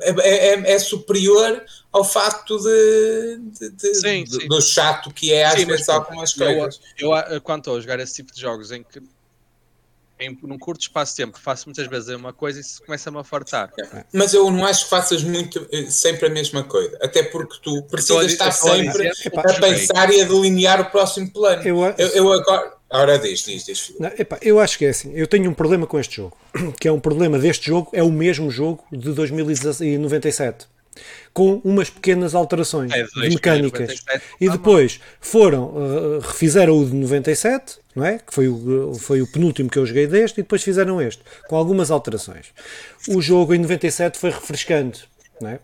é, 0.00 0.10
é, 0.10 0.72
é, 0.72 0.78
superior 0.78 1.64
ao 1.90 2.04
facto 2.04 2.58
de, 2.58 3.38
de, 3.38 3.70
de 3.70 3.94
sim, 3.94 4.26
sim. 4.26 4.48
do 4.48 4.60
chato 4.60 5.10
que 5.12 5.32
é 5.32 5.44
às 5.44 5.54
sim, 5.54 5.66
vezes 5.66 5.88
algumas 5.88 6.32
coisas. 6.32 6.80
Eu, 6.98 7.14
eu, 7.14 7.40
quanto 7.40 7.74
a 7.74 7.80
jogar 7.80 8.00
esse 8.00 8.14
tipo 8.14 8.32
de 8.32 8.40
jogos 8.40 8.70
em 8.70 8.82
que 8.82 9.02
em 10.20 10.38
num 10.42 10.58
curto 10.58 10.82
espaço 10.82 11.12
de 11.12 11.24
tempo 11.24 11.38
faço 11.38 11.66
muitas 11.66 11.86
vezes 11.88 12.08
uma 12.14 12.32
coisa 12.32 12.58
e 12.58 12.62
isso 12.62 12.82
começa-me 12.84 13.18
a 13.18 13.24
fartar. 13.24 13.72
Mas 14.12 14.32
eu 14.32 14.50
não 14.50 14.64
acho 14.64 14.84
que 14.84 14.90
faças 14.90 15.22
muito 15.22 15.66
eh, 15.72 15.86
sempre 15.90 16.26
a 16.26 16.30
mesma 16.30 16.62
coisa, 16.62 16.96
até 17.02 17.22
porque 17.24 17.58
tu 17.62 17.82
precisas 17.84 18.32
estar 18.32 18.52
sempre 18.52 19.08
a 19.08 19.60
pensar 19.60 20.12
e 20.12 20.20
a 20.20 20.24
delinear 20.24 20.80
o 20.80 20.90
próximo 20.90 21.30
plano. 21.32 21.62
Eu, 21.62 21.84
eu, 21.98 22.08
eu 22.08 22.32
agora. 22.32 22.81
Ora, 22.92 23.18
diz, 23.18 23.44
diz, 23.44 23.64
diz. 23.64 23.92
Não, 23.98 24.08
epá, 24.18 24.38
eu 24.42 24.60
acho 24.60 24.76
que 24.76 24.84
é 24.84 24.90
assim. 24.90 25.12
Eu 25.14 25.26
tenho 25.26 25.50
um 25.50 25.54
problema 25.54 25.86
com 25.86 25.98
este 25.98 26.16
jogo, 26.16 26.36
que 26.78 26.86
é 26.86 26.92
um 26.92 27.00
problema 27.00 27.38
deste 27.38 27.66
jogo, 27.66 27.88
é 27.92 28.02
o 28.02 28.12
mesmo 28.12 28.50
jogo 28.50 28.84
de 28.92 29.12
2097 29.12 30.66
com 31.32 31.60
umas 31.64 31.88
pequenas 31.88 32.34
alterações 32.34 32.92
é, 32.92 33.02
de 33.02 33.28
mecânicas. 33.30 34.04
E 34.38 34.48
depois 34.48 35.00
foram, 35.20 35.68
uh, 35.68 36.18
refizeram 36.20 36.78
o 36.78 36.84
de 36.84 36.94
97, 36.94 37.78
não 37.96 38.04
é? 38.04 38.18
Que 38.18 38.32
foi 38.32 38.48
o, 38.48 38.94
foi 38.94 39.22
o 39.22 39.26
penúltimo 39.26 39.70
que 39.70 39.78
eu 39.78 39.86
joguei 39.86 40.06
deste, 40.06 40.40
e 40.40 40.42
depois 40.42 40.62
fizeram 40.62 41.00
este, 41.00 41.22
com 41.48 41.56
algumas 41.56 41.90
alterações. 41.90 42.48
O 43.08 43.22
jogo 43.22 43.54
em 43.54 43.58
97 43.58 44.18
foi 44.18 44.30
refrescante, 44.30 45.04
não 45.40 45.48
é? 45.48 45.60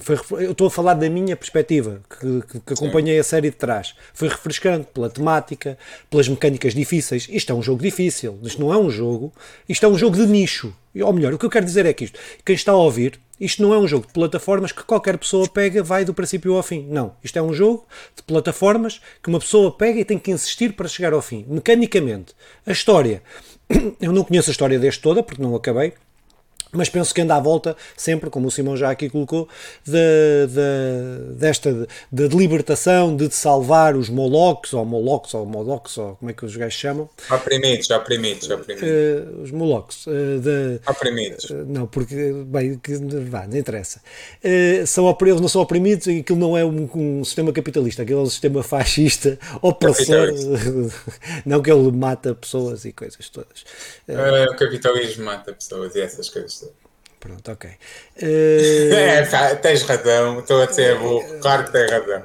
Foi, 0.00 0.44
eu 0.44 0.52
estou 0.52 0.68
a 0.68 0.70
falar 0.70 0.94
da 0.94 1.10
minha 1.10 1.36
perspectiva, 1.36 2.00
que, 2.08 2.42
que, 2.42 2.60
que 2.60 2.72
acompanhei 2.74 3.18
a 3.18 3.24
série 3.24 3.50
de 3.50 3.56
trás. 3.56 3.94
Foi 4.14 4.28
refrescante 4.28 4.88
pela 4.94 5.10
temática, 5.10 5.76
pelas 6.08 6.28
mecânicas 6.28 6.74
difíceis. 6.74 7.26
Isto 7.28 7.52
é 7.52 7.54
um 7.54 7.62
jogo 7.62 7.82
difícil, 7.82 8.38
isto 8.42 8.60
não 8.60 8.72
é 8.72 8.78
um 8.78 8.88
jogo, 8.88 9.32
isto 9.68 9.84
é 9.84 9.88
um 9.88 9.98
jogo 9.98 10.16
de 10.16 10.26
nicho. 10.26 10.72
Ou 11.00 11.12
melhor, 11.12 11.34
o 11.34 11.38
que 11.38 11.44
eu 11.44 11.50
quero 11.50 11.64
dizer 11.64 11.86
é 11.86 11.92
que 11.92 12.04
isto, 12.04 12.18
quem 12.44 12.54
está 12.54 12.72
a 12.72 12.76
ouvir, 12.76 13.18
isto 13.40 13.60
não 13.60 13.74
é 13.74 13.78
um 13.78 13.88
jogo 13.88 14.06
de 14.06 14.12
plataformas 14.12 14.70
que 14.70 14.84
qualquer 14.84 15.18
pessoa 15.18 15.48
pega, 15.48 15.82
vai 15.82 16.04
do 16.04 16.14
princípio 16.14 16.54
ao 16.54 16.62
fim. 16.62 16.86
Não. 16.88 17.16
Isto 17.24 17.40
é 17.40 17.42
um 17.42 17.52
jogo 17.52 17.84
de 18.14 18.22
plataformas 18.22 19.00
que 19.20 19.28
uma 19.28 19.40
pessoa 19.40 19.72
pega 19.72 19.98
e 19.98 20.04
tem 20.04 20.18
que 20.18 20.30
insistir 20.30 20.74
para 20.74 20.86
chegar 20.86 21.12
ao 21.12 21.20
fim. 21.20 21.44
Mecanicamente. 21.48 22.34
A 22.64 22.70
história. 22.70 23.22
Eu 24.00 24.12
não 24.12 24.22
conheço 24.22 24.50
a 24.50 24.52
história 24.52 24.78
deste 24.78 25.02
toda, 25.02 25.22
porque 25.22 25.42
não 25.42 25.56
acabei. 25.56 25.94
Mas 26.72 26.88
penso 26.88 27.14
que 27.14 27.20
anda 27.20 27.36
à 27.36 27.40
volta 27.40 27.76
sempre, 27.96 28.30
como 28.30 28.48
o 28.48 28.50
Simão 28.50 28.76
já 28.76 28.90
aqui 28.90 29.08
colocou, 29.10 29.46
de, 29.84 29.92
de, 30.48 31.34
desta 31.34 31.86
de, 32.10 32.28
de 32.28 32.36
libertação, 32.36 33.14
de, 33.14 33.28
de, 33.28 33.34
salvar 33.34 33.94
os 33.94 34.08
Molochs, 34.08 34.72
ou 34.72 34.84
Molochs, 34.84 35.34
ou 35.34 35.44
Molochs, 35.44 35.98
ou 35.98 36.16
como 36.16 36.30
é 36.30 36.34
que 36.34 36.44
os 36.44 36.56
gajos 36.56 36.78
chamam? 36.78 37.10
Oprimidos, 37.30 37.90
oprimidos, 37.90 38.50
oprimidos. 38.50 38.88
Uh, 38.88 39.42
os 39.42 39.50
Molochs. 39.50 40.06
Uh, 40.06 40.40
de, 40.40 40.80
oprimidos. 40.88 41.50
Uh, 41.50 41.64
não, 41.66 41.86
porque, 41.86 42.32
bem, 42.46 42.78
que, 42.78 42.96
vá, 43.28 43.46
não 43.46 43.56
interessa. 43.56 44.00
Uh, 44.42 44.86
são, 44.86 45.14
eles 45.20 45.40
não 45.40 45.48
são 45.48 45.60
oprimidos 45.60 46.06
e 46.06 46.20
aquilo 46.20 46.38
não 46.38 46.56
é 46.56 46.64
um, 46.64 46.88
um, 46.94 47.24
sistema 47.24 47.52
capitalista, 47.52 48.02
aquilo 48.02 48.20
é 48.20 48.22
um 48.22 48.30
sistema 48.30 48.62
fascista, 48.62 49.38
opressor. 49.60 50.28
não 51.44 51.60
que 51.60 51.70
ele 51.70 51.92
mata 51.92 52.34
pessoas 52.34 52.84
e 52.84 52.92
coisas 52.92 53.28
todas. 53.28 53.64
o 54.08 54.56
capitalismo 54.56 55.24
mata 55.24 55.52
pessoas 55.52 55.94
e 55.94 56.00
essas 56.00 56.28
coisas 56.28 56.61
Pronto, 57.22 57.52
ok. 57.52 57.70
Uh... 57.70 58.92
É, 59.02 59.22
tá, 59.26 59.54
tens 59.54 59.82
razão, 59.82 60.40
estou 60.40 60.60
a 60.60 60.66
ser 60.66 60.98
burro, 60.98 61.24
claro 61.40 61.64
que 61.64 61.72
tens 61.72 61.90
razão. 61.90 62.22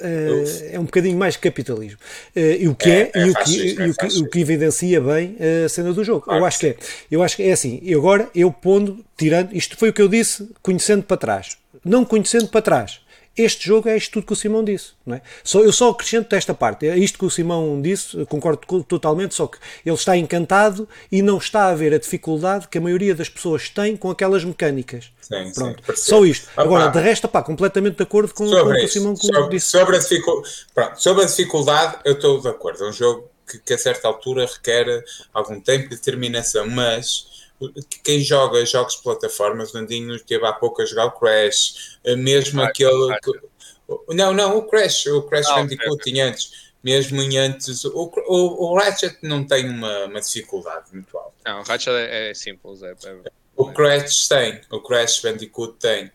Uh, 0.00 0.72
é 0.72 0.78
um 0.78 0.84
bocadinho 0.84 1.18
mais 1.18 1.36
capitalismo. 1.36 1.98
Uh, 2.36 2.40
e 2.60 2.68
o 2.68 2.74
que 2.74 2.88
é, 2.88 3.10
é, 3.14 3.20
é 3.20 3.26
e, 3.26 3.30
o 3.30 3.34
que, 3.34 3.50
e 3.50 3.90
o, 3.90 3.94
que, 3.94 4.06
o 4.20 4.30
que 4.30 4.40
evidencia 4.40 5.00
bem 5.00 5.36
a 5.64 5.68
cena 5.68 5.92
do 5.92 6.04
jogo. 6.04 6.20
Claro 6.20 6.40
eu 6.40 6.46
acho 6.46 6.58
que 6.60 6.66
é. 6.68 6.76
Eu 7.10 7.22
acho 7.22 7.36
que 7.36 7.42
é 7.42 7.52
assim, 7.52 7.80
e 7.82 7.92
agora 7.92 8.28
eu 8.32 8.52
pondo, 8.52 9.04
tirando, 9.16 9.52
isto 9.52 9.76
foi 9.76 9.88
o 9.88 9.92
que 9.92 10.00
eu 10.00 10.08
disse, 10.08 10.48
conhecendo 10.62 11.02
para 11.02 11.16
trás. 11.16 11.58
Não 11.84 12.04
conhecendo 12.04 12.46
para 12.48 12.62
trás 12.62 13.00
este 13.42 13.66
jogo 13.66 13.88
é 13.88 13.96
isto 13.96 14.12
tudo 14.12 14.26
que 14.26 14.32
o 14.32 14.36
Simão 14.36 14.64
disse. 14.64 14.92
Não 15.06 15.16
é? 15.16 15.22
só, 15.42 15.60
eu 15.60 15.72
só 15.72 15.90
acrescento 15.90 16.28
desta 16.28 16.54
parte. 16.54 16.86
É 16.86 16.96
isto 16.96 17.18
que 17.18 17.24
o 17.24 17.30
Simão 17.30 17.80
disse, 17.80 18.24
concordo 18.26 18.82
totalmente, 18.84 19.34
só 19.34 19.46
que 19.46 19.58
ele 19.84 19.96
está 19.96 20.16
encantado 20.16 20.88
e 21.10 21.22
não 21.22 21.38
está 21.38 21.66
a 21.68 21.74
ver 21.74 21.94
a 21.94 21.98
dificuldade 21.98 22.68
que 22.68 22.78
a 22.78 22.80
maioria 22.80 23.14
das 23.14 23.28
pessoas 23.28 23.68
tem 23.68 23.96
com 23.96 24.10
aquelas 24.10 24.44
mecânicas. 24.44 25.10
Sim, 25.20 25.52
Pronto, 25.54 25.82
sim, 25.94 25.96
só 25.96 26.24
isto. 26.24 26.48
Agora, 26.56 26.88
de 26.88 27.00
resto, 27.00 27.28
pá, 27.28 27.42
completamente 27.42 27.96
de 27.96 28.02
acordo 28.02 28.32
com, 28.32 28.48
com 28.48 28.56
o 28.56 28.74
que 28.74 28.84
o 28.84 28.88
Simão 28.88 29.16
sobre, 29.16 29.50
disse. 29.50 29.70
Sobre 29.70 29.96
a, 29.96 29.98
dificu... 29.98 30.42
Pronto, 30.74 31.02
sobre 31.02 31.24
a 31.24 31.26
dificuldade, 31.26 31.96
eu 32.04 32.14
estou 32.14 32.40
de 32.40 32.48
acordo. 32.48 32.84
É 32.84 32.88
um 32.88 32.92
jogo 32.92 33.28
que, 33.48 33.58
que 33.58 33.74
a 33.74 33.78
certa 33.78 34.08
altura 34.08 34.46
requer 34.46 35.04
algum 35.32 35.60
tempo 35.60 35.88
de 35.88 35.96
determinação, 35.96 36.66
mas 36.68 37.37
quem 38.04 38.20
joga 38.20 38.64
jogos 38.64 38.96
de 38.96 39.02
plataformas, 39.02 39.74
o 39.74 39.78
Andinho 39.78 40.14
esteve 40.14 40.46
há 40.46 40.52
pouco 40.52 40.82
a 40.82 40.84
jogar 40.84 41.06
o 41.06 41.12
Crash, 41.12 41.98
eh, 42.04 42.16
mesmo 42.16 42.62
aquele. 42.62 43.18
Que, 43.20 43.32
não, 44.14 44.32
não, 44.32 44.58
o 44.58 44.62
Crash, 44.62 45.06
o 45.06 45.22
Crash 45.22 45.46
ah, 45.48 45.56
Bandicoot 45.56 45.90
okay. 45.90 46.12
tinha 46.12 46.26
antes. 46.26 46.68
Mesmo 46.82 47.20
em 47.20 47.36
antes, 47.36 47.84
o, 47.84 48.10
o, 48.28 48.72
o 48.72 48.78
Ratchet 48.78 49.18
não 49.22 49.44
tem 49.44 49.68
uma, 49.68 50.04
uma 50.04 50.20
dificuldade 50.20 50.86
muito 50.92 51.18
alta. 51.18 51.34
Não, 51.44 51.60
o 51.60 51.62
Ratchet 51.64 51.92
é, 51.92 52.30
é 52.30 52.34
simples. 52.34 52.82
É, 52.82 52.92
é, 52.92 53.32
o 53.56 53.72
Crash 53.72 54.28
tem, 54.28 54.60
o 54.70 54.80
Crash 54.80 55.20
Bandicoot 55.20 55.76
tem. 55.80 56.12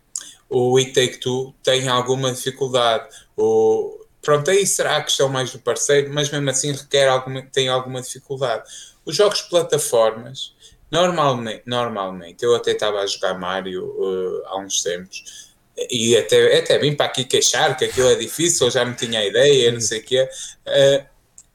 O 0.49 0.77
It 0.77 0.93
Take 0.93 1.17
Two 1.17 1.53
tem 1.61 1.89
alguma 1.89 2.31
dificuldade. 2.31 3.09
O, 3.35 4.05
pronto, 4.21 4.49
aí 4.49 4.65
será 4.65 4.97
a 4.97 5.03
questão 5.03 5.27
mais 5.27 5.51
do 5.51 5.59
parceiro, 5.59 6.13
mas 6.13 6.31
mesmo 6.31 6.49
assim 6.49 6.71
requer 6.71 7.09
alguma, 7.09 7.41
tem 7.41 7.67
alguma 7.67 8.01
dificuldade. 8.01 8.63
Os 9.05 9.15
jogos 9.15 9.39
de 9.39 9.49
plataformas, 9.49 10.52
Normalmente, 10.93 11.63
normalmente 11.65 12.45
eu 12.45 12.55
até 12.55 12.71
estava 12.71 12.99
a 12.99 13.07
jogar 13.07 13.33
Mario 13.39 13.83
uh, 13.83 14.45
há 14.45 14.59
uns 14.59 14.83
tempos 14.83 15.51
e 15.89 16.15
até, 16.15 16.59
até 16.59 16.77
vim 16.77 16.93
para 16.93 17.07
aqui 17.07 17.23
queixar 17.23 17.75
que 17.75 17.85
aquilo 17.85 18.09
é 18.09 18.15
difícil, 18.15 18.67
eu 18.67 18.71
já 18.71 18.85
me 18.85 18.93
tinha 18.93 19.19
a 19.19 19.25
ideia, 19.25 19.71
não 19.71 19.81
sei 19.81 20.01
o 20.01 20.03
quê. 20.03 20.29
Uh, 20.67 21.05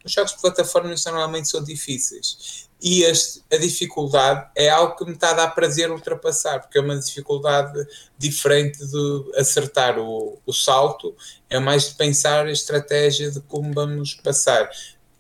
os 0.05 0.11
jogos 0.11 0.33
de 0.33 0.41
plataformas 0.41 1.05
normalmente 1.05 1.49
são 1.49 1.63
difíceis 1.63 2.69
e 2.81 3.03
este, 3.03 3.43
a 3.53 3.57
dificuldade 3.57 4.49
é 4.57 4.69
algo 4.69 4.97
que 4.97 5.05
me 5.05 5.13
está 5.13 5.31
a 5.31 5.35
dar 5.35 5.49
prazer 5.49 5.91
ultrapassar, 5.91 6.61
porque 6.61 6.79
é 6.79 6.81
uma 6.81 6.99
dificuldade 6.99 7.87
diferente 8.17 8.79
de 8.85 9.33
acertar 9.37 9.99
o, 9.99 10.41
o 10.47 10.53
salto, 10.53 11.15
é 11.51 11.59
mais 11.59 11.89
de 11.89 11.95
pensar 11.95 12.47
a 12.47 12.53
estratégia 12.53 13.31
de 13.31 13.41
como 13.41 13.73
vamos 13.73 14.15
passar. 14.15 14.71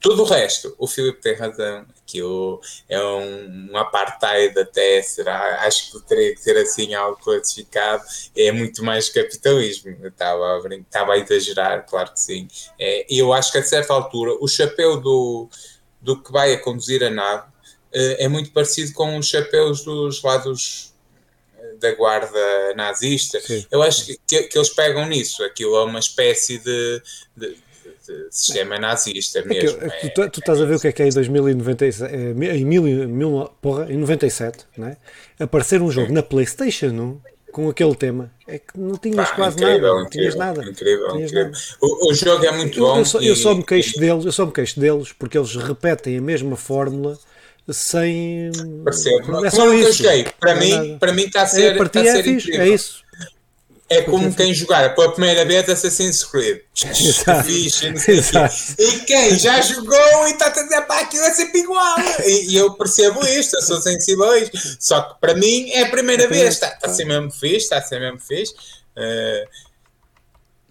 Tudo 0.00 0.22
o 0.22 0.24
resto, 0.24 0.74
o 0.78 0.86
Filipe 0.86 1.20
tem 1.20 1.34
razão, 1.34 1.84
aquilo 2.00 2.60
é 2.88 3.02
um, 3.02 3.70
um 3.72 3.76
apartheid 3.76 4.56
até, 4.58 5.02
será, 5.02 5.62
acho 5.66 5.90
que 5.90 6.06
teria 6.06 6.34
que 6.34 6.40
ser 6.40 6.56
assim 6.56 6.94
algo 6.94 7.18
classificado, 7.20 8.04
é 8.36 8.52
muito 8.52 8.84
mais 8.84 9.08
capitalismo, 9.08 9.96
estava 10.06 10.44
a, 10.44 10.74
estava 10.76 11.12
a 11.14 11.18
exagerar, 11.18 11.84
claro 11.84 12.12
que 12.12 12.20
sim. 12.20 12.46
É, 12.78 13.06
eu 13.10 13.32
acho 13.32 13.50
que 13.50 13.58
a 13.58 13.62
certa 13.62 13.92
altura 13.92 14.36
o 14.40 14.46
chapéu 14.46 15.00
do, 15.00 15.48
do 16.00 16.22
que 16.22 16.30
vai 16.30 16.54
a 16.54 16.60
conduzir 16.60 17.02
a 17.02 17.10
nave 17.10 17.48
é, 17.92 18.24
é 18.24 18.28
muito 18.28 18.50
parecido 18.50 18.92
com 18.92 19.16
os 19.16 19.26
chapéus 19.26 19.82
dos 19.82 20.22
lados 20.22 20.94
eh, 21.58 21.74
da 21.80 21.92
guarda 21.94 22.74
nazista. 22.74 23.40
Sim. 23.40 23.66
Eu 23.70 23.82
acho 23.82 24.06
que, 24.06 24.20
que, 24.26 24.42
que, 24.44 24.58
eles 24.58 24.70
pegam 24.70 25.06
nisso. 25.06 25.42
Aquilo 25.42 25.76
é 25.76 25.84
uma 25.84 25.98
espécie 25.98 26.58
de, 26.58 27.02
de, 27.36 27.56
sistema 28.30 28.78
nazista 28.78 29.42
mesmo. 29.44 29.78
É 29.80 29.90
que, 29.90 30.06
é, 30.06 30.10
tu, 30.10 30.30
tu, 30.30 30.40
estás 30.40 30.60
a 30.60 30.64
ver 30.64 30.76
o 30.76 30.80
que 30.80 30.88
é 30.88 30.92
que 30.92 31.02
é 31.02 31.08
em 31.08 31.12
2097, 31.12 32.14
é, 32.14 32.56
em, 32.56 32.64
mil, 32.64 32.82
mil, 32.82 33.50
porra, 33.60 33.90
em 33.90 33.96
97, 33.96 34.66
não 34.76 34.88
é? 34.88 34.96
aparecer 35.38 35.80
um 35.80 35.90
jogo 35.90 36.12
na 36.12 36.22
PlayStation 36.22 36.88
1 36.88 37.20
com 37.52 37.68
aquele 37.68 37.94
tema 37.94 38.30
é 38.46 38.58
que 38.58 38.78
não 38.78 38.96
tinhas 38.96 39.30
quase 39.32 39.56
incrível, 39.56 39.94
nada, 39.94 40.02
não 40.02 40.10
tinhas 40.10 40.34
nada. 40.34 40.62
Incrível, 40.62 41.08
tinhas 41.12 41.30
incrível. 41.30 41.52
Nada. 41.52 41.76
O, 41.80 42.10
o, 42.10 42.14
jogo 42.14 42.44
é 42.44 42.52
muito 42.52 42.78
bom. 42.78 42.98
Eu, 42.98 43.04
só, 43.04 43.20
e, 43.20 43.26
eu 43.26 43.36
só 43.36 43.54
me 43.54 43.64
queixo 43.64 43.96
e... 43.96 44.00
deles, 44.00 44.24
eu 44.24 44.32
só 44.32 44.46
me 44.46 44.52
queixo 44.52 44.78
deles 44.78 45.12
porque 45.12 45.38
eles 45.38 45.54
repetem 45.56 46.18
a 46.18 46.20
mesma 46.20 46.56
fórmula 46.56 47.18
sem. 47.72 48.50
Percebo. 48.84 49.44
É 49.44 49.50
só 49.50 49.72
isso. 49.72 50.02
Para, 50.38 50.54
mim, 50.56 50.98
para 50.98 51.12
mim 51.12 51.22
está 51.22 51.42
a 51.42 51.46
ser. 51.46 51.76
É, 51.76 51.82
a 51.82 51.88
ser 51.88 52.06
é, 52.06 52.22
fixe, 52.22 52.52
é 52.56 52.68
isso. 52.68 53.04
É 53.90 54.02
como 54.02 54.34
quem 54.34 54.52
jogar 54.52 54.94
pela 54.94 55.12
primeira 55.12 55.44
vez 55.46 55.68
Assassin's 55.68 56.22
Creed. 56.22 56.60
Fixe, 57.44 57.90
não 57.90 57.98
sei 57.98 58.20
E 58.78 59.00
quem 59.00 59.38
já 59.38 59.60
jogou 59.62 60.28
e 60.28 60.32
está 60.32 60.46
a 60.46 60.50
dizer 60.50 60.82
para 60.82 61.00
aquilo 61.00 61.24
é 61.24 61.32
sempre 61.32 61.60
igual. 61.60 61.96
E, 62.22 62.50
e, 62.50 62.56
eu 62.56 62.74
percebo 62.74 63.24
isto, 63.26 63.56
eu 63.56 63.62
sou 63.62 63.80
sensível 63.80 64.30
a 64.30 64.38
isto. 64.38 64.76
Só 64.78 65.00
que 65.00 65.20
para 65.20 65.34
mim 65.34 65.70
é 65.70 65.82
a 65.82 65.90
primeira 65.90 66.28
vez. 66.28 66.54
Está, 66.54 66.68
está 66.68 66.90
a 66.90 66.94
ser 66.94 67.06
mesmo 67.06 67.30
fixe, 67.30 67.56
está 67.56 67.78
a 67.78 67.82
ser 67.82 67.98
mesmo 67.98 68.20
fixe. 68.20 68.52
Uh, 68.96 69.48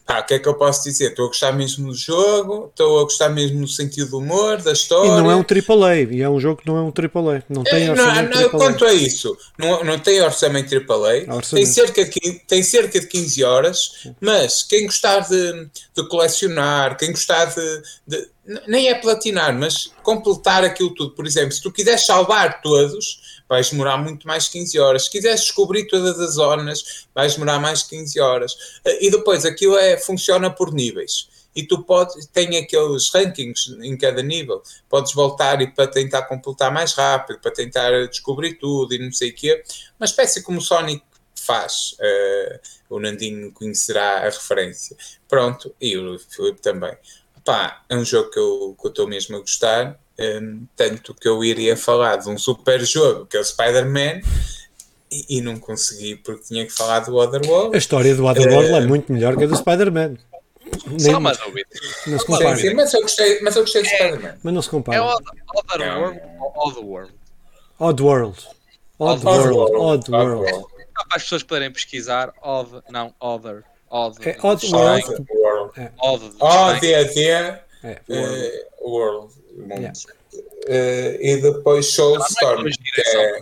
Pá, 0.07 0.21
o 0.21 0.25
que 0.25 0.35
é 0.35 0.39
que 0.39 0.47
eu 0.47 0.53
posso 0.53 0.85
dizer? 0.85 1.09
Estou 1.09 1.25
a 1.25 1.27
gostar 1.27 1.51
mesmo 1.51 1.87
do 1.87 1.93
jogo, 1.93 2.67
estou 2.69 3.01
a 3.01 3.03
gostar 3.03 3.27
mesmo 3.27 3.59
no 3.59 3.67
sentido 3.67 4.11
do 4.11 4.19
humor, 4.19 4.61
da 4.61 4.71
história. 4.71 5.09
E 5.09 5.11
não 5.11 5.29
é 5.29 5.35
um 5.35 5.41
AAA, 5.43 5.95
e 6.09 6.21
é 6.21 6.29
um 6.29 6.39
jogo 6.39 6.61
que 6.61 6.67
não 6.67 6.77
é 6.77 6.81
um 6.81 6.93
AAA. 6.93 7.43
Não 7.49 7.65
tem 7.65 7.87
é, 7.87 7.91
orçamento 7.91 8.33
não, 8.33 8.41
não, 8.41 8.49
Quanto 8.51 8.85
a 8.85 8.93
isso, 8.93 9.37
não, 9.57 9.83
não 9.83 9.99
tem 9.99 10.21
orçamento 10.21 10.73
AAA, 10.73 11.35
orçamento. 11.35 11.49
Tem, 11.49 11.65
cerca 11.65 12.05
de, 12.05 12.09
15, 12.09 12.39
tem 12.47 12.63
cerca 12.63 12.99
de 13.01 13.07
15 13.07 13.43
horas, 13.43 14.07
mas 14.21 14.63
quem 14.63 14.85
gostar 14.85 15.19
de, 15.27 15.67
de 15.93 16.07
colecionar, 16.07 16.97
quem 16.97 17.11
gostar 17.11 17.53
de, 17.53 17.81
de 18.07 18.29
nem 18.65 18.87
é 18.87 18.95
platinar, 18.95 19.53
mas 19.53 19.91
completar 20.01 20.63
aquilo 20.63 20.93
tudo. 20.95 21.13
Por 21.15 21.25
exemplo, 21.25 21.51
se 21.51 21.61
tu 21.61 21.69
quiseres 21.69 22.05
salvar 22.05 22.61
todos, 22.61 23.36
vais 23.47 23.69
demorar 23.69 23.97
muito 23.97 24.27
mais 24.27 24.47
15 24.47 24.79
horas. 24.79 25.05
Se 25.05 25.11
quiseres 25.11 25.41
descobrir 25.41 25.87
todas 25.87 26.19
as 26.19 26.35
zonas, 26.35 27.07
vais 27.13 27.33
demorar 27.33 27.59
mais 27.59 27.83
15 27.83 28.19
horas. 28.19 28.55
Eh, 28.85 29.07
e 29.07 29.11
depois 29.11 29.45
aquilo 29.45 29.77
é, 29.77 29.97
funciona 29.97 30.49
por 30.49 30.73
níveis. 30.73 31.29
E 31.55 31.63
tu 31.63 31.81
podes, 31.83 32.27
tem 32.27 32.55
aqueles 32.57 33.09
rankings 33.09 33.75
em 33.81 33.97
cada 33.97 34.21
nível. 34.21 34.61
Podes 34.87 35.13
voltar 35.13 35.59
e 35.61 35.67
para 35.67 35.87
tentar 35.87 36.23
completar 36.23 36.71
mais 36.71 36.93
rápido, 36.93 37.39
para 37.39 37.51
tentar 37.51 38.07
descobrir 38.07 38.59
tudo 38.59 38.93
e 38.93 38.99
não 38.99 39.11
sei 39.11 39.31
o 39.31 39.35
quê. 39.35 39.63
Uma 39.99 40.05
espécie 40.05 40.43
como 40.43 40.61
Sonic 40.61 41.03
faz. 41.35 41.95
Uh, 41.99 42.95
o 42.95 42.99
Nandinho 42.99 43.51
conhecerá 43.53 44.19
a 44.19 44.25
referência. 44.25 44.95
Pronto, 45.27 45.73
e 45.81 45.97
o 45.97 46.19
Filipe 46.19 46.61
também. 46.61 46.95
Pá, 47.43 47.83
é 47.89 47.95
um 47.95 48.05
jogo 48.05 48.29
que 48.29 48.37
eu 48.37 48.77
estou 48.85 49.07
mesmo 49.07 49.37
a 49.37 49.39
gostar, 49.39 49.97
um, 50.19 50.65
tanto 50.75 51.13
que 51.13 51.27
eu 51.27 51.43
iria 51.43 51.77
falar 51.77 52.17
de 52.17 52.29
um 52.29 52.37
super 52.37 52.83
jogo 52.83 53.25
que 53.25 53.37
é 53.37 53.39
o 53.39 53.43
Spider-Man 53.43 54.21
e, 55.11 55.37
e, 55.37 55.41
não 55.41 55.57
consegui 55.57 56.15
porque 56.17 56.43
tinha 56.43 56.65
que 56.65 56.71
falar 56.71 56.99
do 56.99 57.15
Otherworld. 57.15 57.75
A 57.75 57.77
história 57.77 58.13
do 58.15 58.25
Otherworld 58.25 58.71
uh, 58.71 58.75
é 58.75 58.81
muito 58.81 59.11
melhor 59.11 59.37
que 59.37 59.43
a 59.43 59.47
do 59.47 59.55
Spider-Man. 59.55 60.17
Só 60.97 61.17
uma 61.17 61.33
dúvida. 61.33 61.69
Não 62.07 62.19
se 62.19 62.25
compara. 62.25 62.55
Sim, 62.57 62.69
sim, 62.69 62.73
mas 62.73 62.93
eu 62.93 63.01
gostei, 63.01 63.41
mas 63.41 63.55
eu 63.55 63.61
gostei 63.61 63.81
do 63.83 63.87
é, 63.87 63.95
Spider-Man. 63.95 64.37
Mas 64.43 64.53
não 64.53 64.61
se 64.61 64.69
compara. 64.69 64.97
É 64.97 65.01
Otherworld 65.01 66.19
ou 66.39 66.67
Oddworld? 66.67 67.13
Oddworld. 67.79 68.47
Oddworld. 68.99 69.75
Oddworld. 69.75 70.51
Para 70.51 71.17
as 71.17 71.23
pessoas 71.23 71.43
poderem 71.43 71.71
pesquisar, 71.71 72.33
Odd, 72.41 72.81
não, 72.89 73.13
Other. 73.21 73.63
Odd. 73.89 74.17
É 74.27 74.37
Oddworld. 74.41 75.25
É. 75.77 75.91
Odd. 75.99 76.31
Odd, 76.39 76.87
é, 76.87 78.01
é. 78.09 78.67
World. 78.81 79.33
Yeah. 79.57 79.93
Uh, 80.33 81.17
e 81.21 81.37
depois 81.41 81.87
Soulstorm. 81.87 82.63
Não, 82.63 82.69
é... 83.21 83.41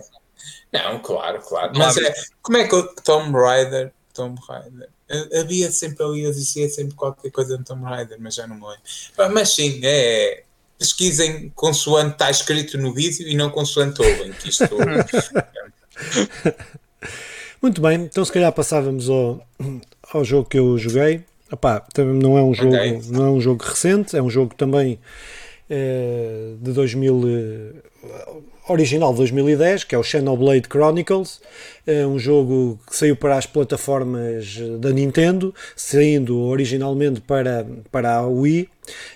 não, 0.71 0.99
claro, 0.99 1.39
claro. 1.41 1.73
Mas 1.75 1.97
é, 1.97 2.13
como 2.41 2.57
é 2.57 2.67
que 2.67 2.75
o 2.75 2.83
Tom 3.03 3.31
Rider. 3.31 3.91
Tom 4.13 4.35
Rider. 4.35 4.89
Havia 5.39 5.71
sempre 5.71 6.03
ali, 6.03 6.25
existia 6.25 6.67
sempre 6.69 6.95
qualquer 6.95 7.29
coisa 7.31 7.57
no 7.57 7.63
Tom 7.63 7.83
Rider, 7.83 8.17
mas 8.19 8.35
já 8.35 8.47
não 8.47 8.55
me 8.55 8.63
lembro. 8.63 9.33
Mas 9.33 9.53
sim, 9.53 9.79
é. 9.83 10.43
Pesquisem 10.77 11.53
consoante 11.55 12.13
está 12.13 12.29
escrito 12.29 12.77
no 12.77 12.93
vídeo 12.93 13.25
e 13.25 13.33
não 13.33 13.49
consoante 13.49 14.01
ouvem, 14.01 14.33
que 14.33 14.49
isto. 14.49 14.67
Muito 17.61 17.81
bem, 17.81 18.01
então 18.01 18.25
se 18.25 18.31
calhar 18.31 18.51
passávamos 18.51 19.09
ao, 19.09 19.41
ao 20.11 20.25
jogo 20.25 20.49
que 20.49 20.59
eu 20.59 20.77
joguei. 20.77 21.23
Epá, 21.51 21.85
não 21.97 22.37
é 22.37 22.43
um 22.43 22.53
jogo, 22.53 22.75
okay. 22.75 23.01
não 23.09 23.25
é 23.25 23.29
um 23.29 23.39
jogo 23.39 23.63
recente, 23.63 24.17
é 24.17 24.21
um 24.21 24.29
jogo 24.29 24.53
também 24.55 24.93
eh, 24.93 24.97
de 25.69 26.71
2000 26.71 27.81
original 28.67 29.11
de 29.11 29.17
2010, 29.17 29.83
que 29.83 29.95
é 29.95 29.97
o 29.97 30.03
Xenoblade 30.03 30.67
Chronicles, 30.67 31.39
é 31.85 32.05
um 32.05 32.17
jogo 32.17 32.79
que 32.87 32.95
saiu 32.95 33.15
para 33.15 33.37
as 33.37 33.45
plataformas 33.45 34.57
da 34.79 34.89
Nintendo, 34.89 35.53
saindo 35.75 36.39
originalmente 36.41 37.21
para, 37.21 37.65
para 37.91 38.15
a 38.15 38.27
Wii, 38.27 38.67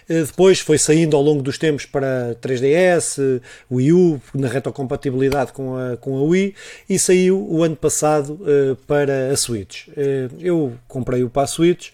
eh, 0.07 0.23
depois 0.23 0.59
foi 0.59 0.77
saindo 0.77 1.15
ao 1.15 1.23
longo 1.23 1.41
dos 1.41 1.57
tempos 1.57 1.85
para 1.85 2.35
3DS, 2.41 3.41
Wii 3.71 3.93
U, 3.93 4.21
na 4.35 4.47
retrocompatibilidade 4.47 5.51
com 5.51 5.75
a, 5.75 5.97
com 5.97 6.17
a 6.17 6.21
Wii, 6.21 6.53
e 6.87 6.99
saiu 6.99 7.43
o 7.49 7.63
ano 7.63 7.75
passado 7.75 8.39
eh, 8.45 8.75
para 8.85 9.31
a 9.31 9.37
Switch. 9.37 9.87
Eh, 9.97 10.29
eu 10.39 10.73
comprei-o 10.87 11.29
para 11.29 11.43
a 11.43 11.47
Switch 11.47 11.89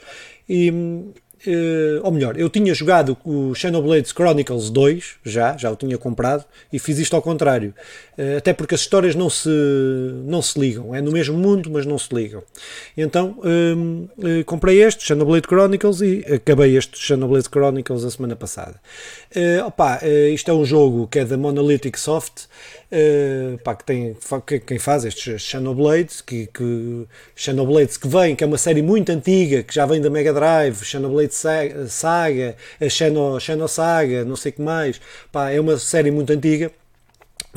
e 0.47 0.71
Uh, 1.47 2.01
ou 2.03 2.11
melhor, 2.11 2.37
eu 2.39 2.49
tinha 2.49 2.73
jogado 2.73 3.17
o 3.23 3.53
Xenoblade 3.53 4.07
Chronicles 4.09 4.69
2, 4.69 5.15
já, 5.23 5.55
já 5.57 5.69
o 5.71 5.75
tinha 5.75 5.97
comprado, 5.97 6.45
e 6.71 6.79
fiz 6.79 6.97
isto 6.97 7.15
ao 7.15 7.21
contrário. 7.21 7.73
Uh, 8.17 8.37
até 8.37 8.53
porque 8.53 8.75
as 8.75 8.81
histórias 8.81 9.15
não 9.15 9.29
se, 9.29 9.49
não 10.25 10.41
se 10.41 10.59
ligam. 10.59 10.95
É 10.95 11.01
no 11.01 11.11
mesmo 11.11 11.37
mundo, 11.37 11.69
mas 11.71 11.85
não 11.85 11.97
se 11.97 12.13
ligam. 12.13 12.41
Então, 12.97 13.37
uh, 13.39 14.43
comprei 14.45 14.81
este, 14.81 15.05
Xenoblade 15.05 15.47
Chronicles, 15.47 16.01
e 16.01 16.25
acabei 16.33 16.77
este 16.77 16.97
Xenoblade 16.97 17.49
Chronicles 17.49 18.03
a 18.03 18.09
semana 18.09 18.35
passada. 18.35 18.79
opa, 19.65 20.01
isto 20.33 20.49
é 20.49 20.53
um 20.53 20.65
jogo 20.65 21.07
que 21.07 21.19
é 21.19 21.25
da 21.25 21.37
Monolithic 21.37 21.99
Soft, 21.99 22.45
Uh, 22.91 23.57
pá, 23.63 23.75
que 23.75 23.83
tem 23.83 24.15
que, 24.45 24.59
quem 24.59 24.77
faz 24.77 25.05
estes 25.05 25.41
Xenoblades, 25.41 26.21
que, 26.21 26.47
que, 26.47 27.07
Xenoblades 27.35 27.97
que 27.97 28.07
vem, 28.07 28.35
que 28.35 28.43
é 28.43 28.47
uma 28.47 28.59
série 28.59 28.81
muito 28.81 29.11
antiga, 29.11 29.63
que 29.63 29.73
já 29.73 29.85
vem 29.85 29.99
da 29.99 30.09
Mega 30.09 30.31
Drive, 30.31 30.83
Xenoblade 30.83 31.33
Saga, 31.33 32.55
a 32.79 32.89
Xeno, 32.89 33.39
Xeno 33.39 33.67
Saga, 33.67 34.23
não 34.23 34.35
sei 34.35 34.51
o 34.51 34.55
que 34.55 34.61
mais, 34.61 35.01
pá, 35.31 35.49
é 35.49 35.59
uma 35.59 35.77
série 35.77 36.11
muito 36.11 36.31
antiga. 36.31 36.71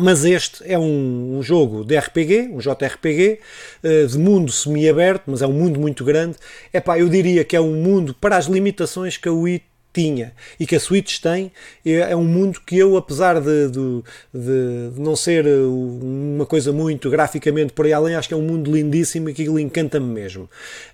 Mas 0.01 0.25
este 0.25 0.63
é 0.65 0.79
um, 0.79 1.39
um 1.39 1.43
jogo 1.43 1.85
de 1.85 1.99
RPG, 1.99 2.51
um 2.53 2.59
JRPG, 2.59 3.41
uh, 3.83 4.07
de 4.07 4.19
mundo 4.19 4.51
semi-aberto, 4.53 5.25
mas 5.27 5.43
é 5.43 5.47
um 5.47 5.53
mundo 5.53 5.81
muito 5.81 6.05
grande. 6.05 6.37
É 6.73 6.81
pá, 6.81 6.99
eu 6.99 7.09
diria 7.09 7.45
que 7.45 7.57
é 7.57 7.61
um 7.61 7.75
mundo 7.75 8.15
para 8.15 8.37
as 8.37 8.47
limitações 8.47 9.17
que 9.17 9.29
a 9.29 9.33
Wii 9.33 9.63
tinha 9.99 10.33
e 10.61 10.65
que 10.65 10.77
a 10.77 10.81
Switch 10.81 11.19
tem, 11.19 11.51
é, 11.85 12.13
é 12.13 12.17
um 12.17 12.25
mundo 12.25 12.61
que 12.65 12.79
eu, 12.79 12.97
apesar 12.97 13.41
de, 13.41 13.69
de, 13.69 14.03
de, 14.33 15.01
não 15.01 15.17
ser 15.17 15.45
uh, 15.45 16.01
uma 16.01 16.47
coisa 16.47 16.73
muito 16.73 17.11
graficamente 17.11 17.73
por 17.73 17.85
aí 17.85 17.93
além, 17.93 18.15
acho 18.15 18.29
que 18.29 18.35
é 18.35 18.37
um 18.37 18.43
mundo 18.43 18.73
lindíssimo 18.73 19.29
e 19.29 19.35
que 19.35 19.43
ele 19.43 19.61
encanta-me 19.61 20.07
mesmo. 20.07 20.49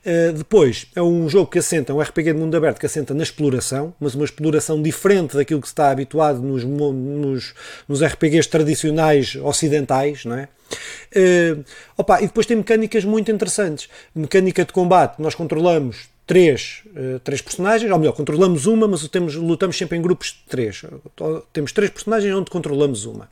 Uh, 0.07 0.32
depois, 0.32 0.86
é 0.96 1.02
um 1.02 1.28
jogo 1.28 1.50
que 1.50 1.59
assenta, 1.59 1.92
um 1.92 2.00
RPG 2.00 2.32
de 2.32 2.38
mundo 2.38 2.57
aberto 2.57 2.80
que 2.80 2.86
assenta 2.86 3.12
na 3.12 3.22
exploração, 3.22 3.92
mas 4.00 4.14
uma 4.14 4.24
exploração 4.24 4.80
diferente 4.80 5.36
daquilo 5.36 5.61
que 5.61 5.68
se 5.68 5.72
está 5.72 5.90
habituado 5.90 6.40
nos, 6.40 6.64
nos, 6.64 7.55
nos 7.86 8.02
RPGs 8.02 8.48
tradicionais 8.48 9.36
ocidentais, 9.36 10.24
não 10.24 10.36
é? 10.38 10.48
Uh, 11.14 11.62
opa, 11.98 12.22
e 12.22 12.26
depois 12.26 12.46
tem 12.46 12.57
mecânicas 12.57 13.05
muito 13.05 13.30
interessantes. 13.30 13.90
Mecânica 14.14 14.64
de 14.64 14.72
combate, 14.72 15.20
nós 15.20 15.34
controlamos 15.34 16.09
três, 16.26 16.82
uh, 16.95 17.18
três 17.20 17.42
personagens, 17.42 17.90
ou 17.90 17.99
melhor, 17.99 18.12
controlamos 18.12 18.66
uma, 18.66 18.86
mas 18.86 19.07
temos, 19.09 19.34
lutamos 19.34 19.76
sempre 19.76 19.99
em 19.99 20.03
grupos 20.03 20.28
de 20.28 20.49
três. 20.49 20.82
Temos 21.53 21.72
três 21.72 21.90
personagens 21.90 22.34
onde 22.34 22.51
controlamos 22.51 23.05
uma. 23.05 23.24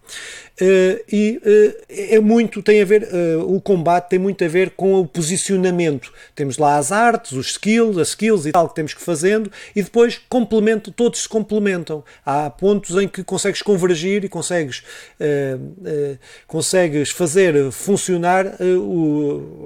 Uh, 0.60 1.00
e 1.10 1.40
uh, 1.44 1.84
é 1.88 2.20
muito, 2.20 2.62
tem 2.62 2.82
a 2.82 2.84
ver, 2.84 3.08
o 3.46 3.60
combate 3.60 4.10
tem 4.10 4.18
muito 4.18 4.44
a 4.44 4.48
ver 4.48 4.70
com 4.70 5.00
o 5.00 5.06
posicionamento. 5.06 6.12
Temos 6.34 6.58
lá 6.58 6.76
as 6.76 6.90
artes, 6.92 7.32
os 7.32 7.52
skills, 7.52 7.98
as 7.98 8.08
skills 8.08 8.46
e 8.46 8.52
tal 8.52 8.68
que 8.68 8.74
temos 8.74 8.94
que 8.94 9.00
fazendo, 9.00 9.50
e 9.74 9.82
depois 9.82 10.20
complemento, 10.28 10.90
todos 10.90 11.22
se 11.22 11.28
complementam. 11.28 12.04
Há 12.24 12.50
pontos 12.50 12.96
em 12.96 13.06
que 13.06 13.22
consegues 13.22 13.62
convergir 13.62 14.24
e 14.24 14.28
consegues, 14.28 14.82
consegues 16.46 17.10
fazer 17.10 17.70
funcionar 17.70 18.56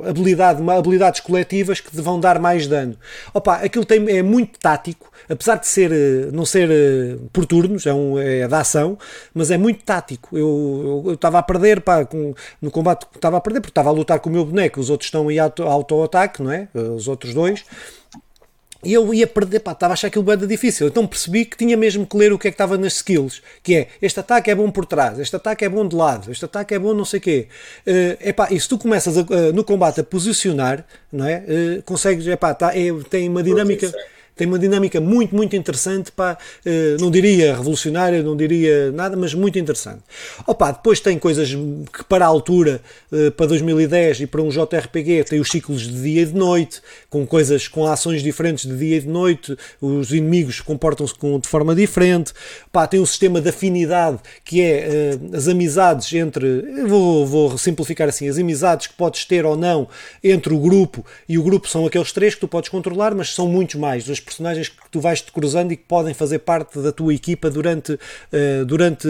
habilidade, 0.08 0.62
habilidades 0.70 1.20
coletivas 1.20 1.80
que 1.80 1.90
te 1.90 2.00
vão 2.00 2.20
dar 2.20 2.38
mais 2.38 2.66
dano. 2.66 2.96
Opa, 3.32 3.56
aquilo 3.56 3.85
tem, 3.86 4.18
é 4.18 4.22
muito 4.22 4.58
tático, 4.58 5.10
apesar 5.28 5.56
de 5.56 5.66
ser, 5.66 5.92
eh, 5.92 6.30
não 6.32 6.44
ser 6.44 6.70
eh, 6.70 7.16
por 7.32 7.46
turnos, 7.46 7.86
é, 7.86 7.94
um, 7.94 8.18
é 8.18 8.46
da 8.46 8.60
ação, 8.60 8.98
mas 9.34 9.50
é 9.50 9.56
muito 9.56 9.82
tático. 9.84 10.36
Eu 10.36 11.12
estava 11.14 11.38
a 11.38 11.42
perder, 11.42 11.80
pá, 11.80 12.04
com, 12.04 12.34
no 12.60 12.70
combate 12.70 13.06
estava 13.14 13.36
a 13.36 13.40
perder 13.40 13.60
porque 13.60 13.70
estava 13.70 13.88
a 13.88 13.92
lutar 13.92 14.20
com 14.20 14.28
o 14.28 14.32
meu 14.32 14.44
boneco, 14.44 14.80
os 14.80 14.90
outros 14.90 15.06
estão 15.08 15.30
em 15.30 15.38
auto-ataque, 15.38 16.42
não 16.42 16.52
é? 16.52 16.68
Os 16.74 17.08
outros 17.08 17.32
dois. 17.34 17.64
E 18.84 18.92
eu 18.92 19.12
ia 19.12 19.26
perder, 19.26 19.60
pá, 19.60 19.72
estava 19.72 19.92
a 19.92 19.94
achar 19.94 20.08
aquilo 20.08 20.24
bem 20.24 20.36
difícil. 20.46 20.86
Então 20.88 21.06
percebi 21.06 21.44
que 21.44 21.56
tinha 21.56 21.76
mesmo 21.76 22.06
que 22.06 22.16
ler 22.16 22.32
o 22.32 22.38
que 22.38 22.48
é 22.48 22.50
que 22.50 22.54
estava 22.54 22.76
nas 22.76 22.94
skills, 22.94 23.42
que 23.62 23.74
é, 23.74 23.88
este 24.00 24.20
ataque 24.20 24.50
é 24.50 24.54
bom 24.54 24.70
por 24.70 24.86
trás, 24.86 25.18
este 25.18 25.34
ataque 25.34 25.64
é 25.64 25.68
bom 25.68 25.86
de 25.86 25.96
lado, 25.96 26.30
este 26.30 26.44
ataque 26.44 26.74
é 26.74 26.78
bom 26.78 26.94
não 26.94 27.04
sei 27.04 27.18
o 27.18 27.22
quê. 27.22 27.48
Uh, 27.86 28.28
epá, 28.28 28.48
e 28.50 28.60
se 28.60 28.68
tu 28.68 28.78
começas 28.78 29.16
a, 29.16 29.22
uh, 29.22 29.52
no 29.52 29.64
combate 29.64 30.00
a 30.00 30.04
posicionar, 30.04 30.84
não 31.12 31.26
é? 31.26 31.44
Uh, 31.48 31.82
consegues, 31.82 32.26
epá, 32.26 32.54
tá, 32.54 32.76
é, 32.76 32.92
tem 33.10 33.28
uma 33.28 33.42
dinâmica 33.42 33.92
tem 34.36 34.46
uma 34.46 34.58
dinâmica 34.58 35.00
muito, 35.00 35.34
muito 35.34 35.56
interessante, 35.56 36.12
pá, 36.12 36.36
eh, 36.64 36.96
não 37.00 37.10
diria 37.10 37.56
revolucionária, 37.56 38.22
não 38.22 38.36
diria 38.36 38.92
nada, 38.92 39.16
mas 39.16 39.32
muito 39.32 39.58
interessante. 39.58 40.02
Opa, 40.46 40.72
depois 40.72 41.00
tem 41.00 41.18
coisas 41.18 41.48
que 41.92 42.04
para 42.04 42.26
a 42.26 42.28
altura, 42.28 42.82
eh, 43.10 43.30
para 43.30 43.46
2010 43.46 44.20
e 44.20 44.26
para 44.26 44.42
um 44.42 44.50
JRPG, 44.50 45.24
tem 45.24 45.40
os 45.40 45.48
ciclos 45.48 45.82
de 45.82 46.02
dia 46.02 46.22
e 46.22 46.26
de 46.26 46.34
noite, 46.34 46.82
com 47.08 47.26
coisas, 47.26 47.66
com 47.66 47.86
ações 47.86 48.22
diferentes 48.22 48.66
de 48.66 48.76
dia 48.76 48.98
e 48.98 49.00
de 49.00 49.08
noite, 49.08 49.56
os 49.80 50.12
inimigos 50.12 50.60
comportam-se 50.60 51.14
de 51.14 51.48
forma 51.48 51.74
diferente, 51.74 52.34
pá, 52.70 52.86
tem 52.86 53.00
um 53.00 53.06
sistema 53.06 53.40
de 53.40 53.48
afinidade 53.48 54.18
que 54.44 54.60
é 54.60 54.66
eh, 54.66 55.18
as 55.32 55.48
amizades 55.48 56.12
entre, 56.12 56.84
vou, 56.86 57.26
vou 57.26 57.56
simplificar 57.56 58.06
assim, 58.08 58.28
as 58.28 58.36
amizades 58.36 58.86
que 58.86 58.94
podes 58.94 59.24
ter 59.24 59.46
ou 59.46 59.56
não 59.56 59.88
entre 60.22 60.52
o 60.52 60.58
grupo, 60.58 61.04
e 61.26 61.38
o 61.38 61.42
grupo 61.42 61.66
são 61.68 61.86
aqueles 61.86 62.12
três 62.12 62.34
que 62.34 62.40
tu 62.40 62.48
podes 62.48 62.68
controlar, 62.68 63.14
mas 63.14 63.34
são 63.34 63.48
muitos 63.48 63.76
mais. 63.76 64.04
Personagens 64.26 64.68
que 64.68 64.90
tu 64.90 65.00
vais 65.00 65.22
te 65.22 65.32
cruzando 65.32 65.72
e 65.72 65.76
que 65.76 65.84
podem 65.84 66.12
fazer 66.12 66.40
parte 66.40 66.78
da 66.80 66.92
tua 66.92 67.14
equipa 67.14 67.48
durante, 67.48 67.92
uh, 67.92 68.64
durante, 68.66 69.08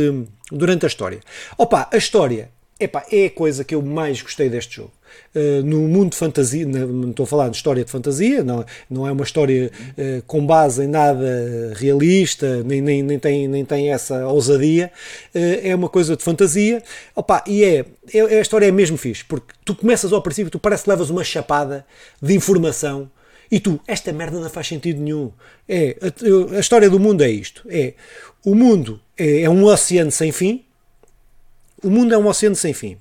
durante 0.53 0.85
a 0.85 0.89
história. 0.89 1.21
Opa, 1.59 1.89
a 1.93 1.97
história 1.97 2.51
epá, 2.79 3.05
é 3.11 3.27
a 3.27 3.31
coisa 3.31 3.65
que 3.65 3.75
eu 3.75 3.83
mais 3.83 4.21
gostei 4.21 4.49
deste 4.49 4.77
jogo. 4.77 4.93
Uh, 5.35 5.63
no 5.65 5.81
mundo 5.89 6.11
de 6.11 6.17
fantasia, 6.17 6.67
não 6.67 7.11
estou 7.11 7.25
a 7.25 7.27
falar 7.27 7.49
de 7.49 7.57
história 7.57 7.85
de 7.85 7.91
fantasia, 7.91 8.45
não, 8.45 8.65
não 8.91 9.07
é 9.07 9.13
uma 9.13 9.25
história 9.25 9.71
uh, 9.97 10.23
com 10.27 10.45
base 10.45 10.85
em 10.85 10.87
nada 10.87 11.73
realista, 11.77 12.63
nem, 12.65 12.83
nem, 12.83 13.03
nem, 13.03 13.19
tem, 13.19 13.49
nem 13.49 13.65
tem 13.65 13.91
essa 13.91 14.27
ousadia, 14.27 14.91
uh, 15.35 15.39
é 15.63 15.75
uma 15.75 15.89
coisa 15.89 16.17
de 16.17 16.23
fantasia, 16.23 16.83
Opa, 17.15 17.43
e 17.47 17.65
é, 17.65 17.87
é, 18.13 18.39
a 18.39 18.41
história 18.41 18.67
é 18.67 18.71
mesmo 18.71 18.99
fixe, 18.99 19.25
porque 19.25 19.55
tu 19.65 19.75
começas 19.75 20.13
ao 20.13 20.21
princípio, 20.21 20.51
tu 20.51 20.59
parece 20.59 20.85
que 20.85 20.91
levas 20.91 21.09
uma 21.09 21.25
chapada 21.25 21.87
de 22.21 22.35
informação 22.35 23.11
e 23.51 23.61
tu, 23.61 23.81
esta 23.87 24.13
merda 24.13 24.39
não 24.39 24.51
faz 24.51 24.67
sentido 24.67 25.01
nenhum. 25.01 25.31
É, 25.69 25.97
a, 26.01 26.57
a 26.57 26.61
história 26.61 26.91
do 26.91 26.99
mundo 26.99 27.23
é 27.23 27.31
isto. 27.31 27.63
É, 27.69 27.95
o 28.45 28.55
mundo 28.55 29.01
é, 29.17 29.43
é, 29.43 29.51
um 29.51 29.65
oceano 29.65 30.11
sem 30.11 30.33
fim. 30.33 30.65
O 31.83 31.91
mundo 31.91 32.15
é 32.15 32.19
um 32.19 32.27
oceano 32.27 32.57
sem 32.57 32.73
fim. 32.73 32.97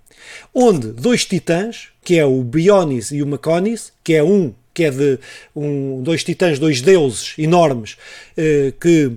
Onde 0.53 0.87
dois 0.87 1.25
titãs, 1.25 1.89
que 2.03 2.17
é 2.17 2.25
o 2.25 2.43
Bionis 2.43 3.11
e 3.11 3.21
o 3.21 3.27
Maconis, 3.27 3.91
que 4.03 4.13
é 4.13 4.23
um 4.23 4.53
que 4.73 4.83
é 4.83 4.91
de 4.91 5.17
um, 5.55 6.03
dois 6.03 6.21
titãs, 6.21 6.59
dois 6.59 6.81
deuses 6.81 7.33
enormes, 7.37 7.95
eh, 8.35 8.73
que 8.77 9.09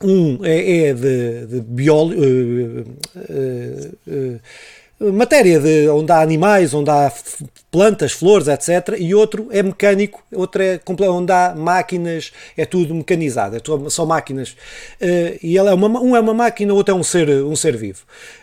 um 0.00 0.44
é, 0.44 0.86
é 0.86 0.94
de, 0.94 1.46
de 1.46 1.60
biólogo. 1.60 2.22
Eh, 2.24 3.90
eh, 4.06 4.40
matéria 5.10 5.58
de 5.58 5.88
onde 5.88 6.12
há 6.12 6.20
animais, 6.20 6.74
onde 6.74 6.90
há 6.90 7.12
plantas, 7.70 8.12
flores, 8.12 8.48
etc. 8.48 8.96
E 8.98 9.14
outro 9.14 9.48
é 9.50 9.62
mecânico, 9.62 10.22
outro 10.32 10.62
é 10.62 10.80
onde 11.08 11.32
há 11.32 11.54
máquinas, 11.56 12.32
é 12.56 12.66
tudo 12.66 12.94
mecanizado, 12.94 13.56
é 13.56 13.60
tudo, 13.60 13.90
são 13.90 14.06
máquinas. 14.06 14.50
Uh, 15.00 15.38
e 15.42 15.56
ela 15.56 15.70
é 15.70 15.74
uma, 15.74 16.00
um 16.00 16.14
é 16.14 16.20
uma 16.20 16.34
máquina, 16.34 16.74
outro 16.74 16.94
é 16.94 16.96
um 16.96 17.02
ser, 17.02 17.28
um 17.44 17.56
ser 17.56 17.76
vivo. 17.76 18.02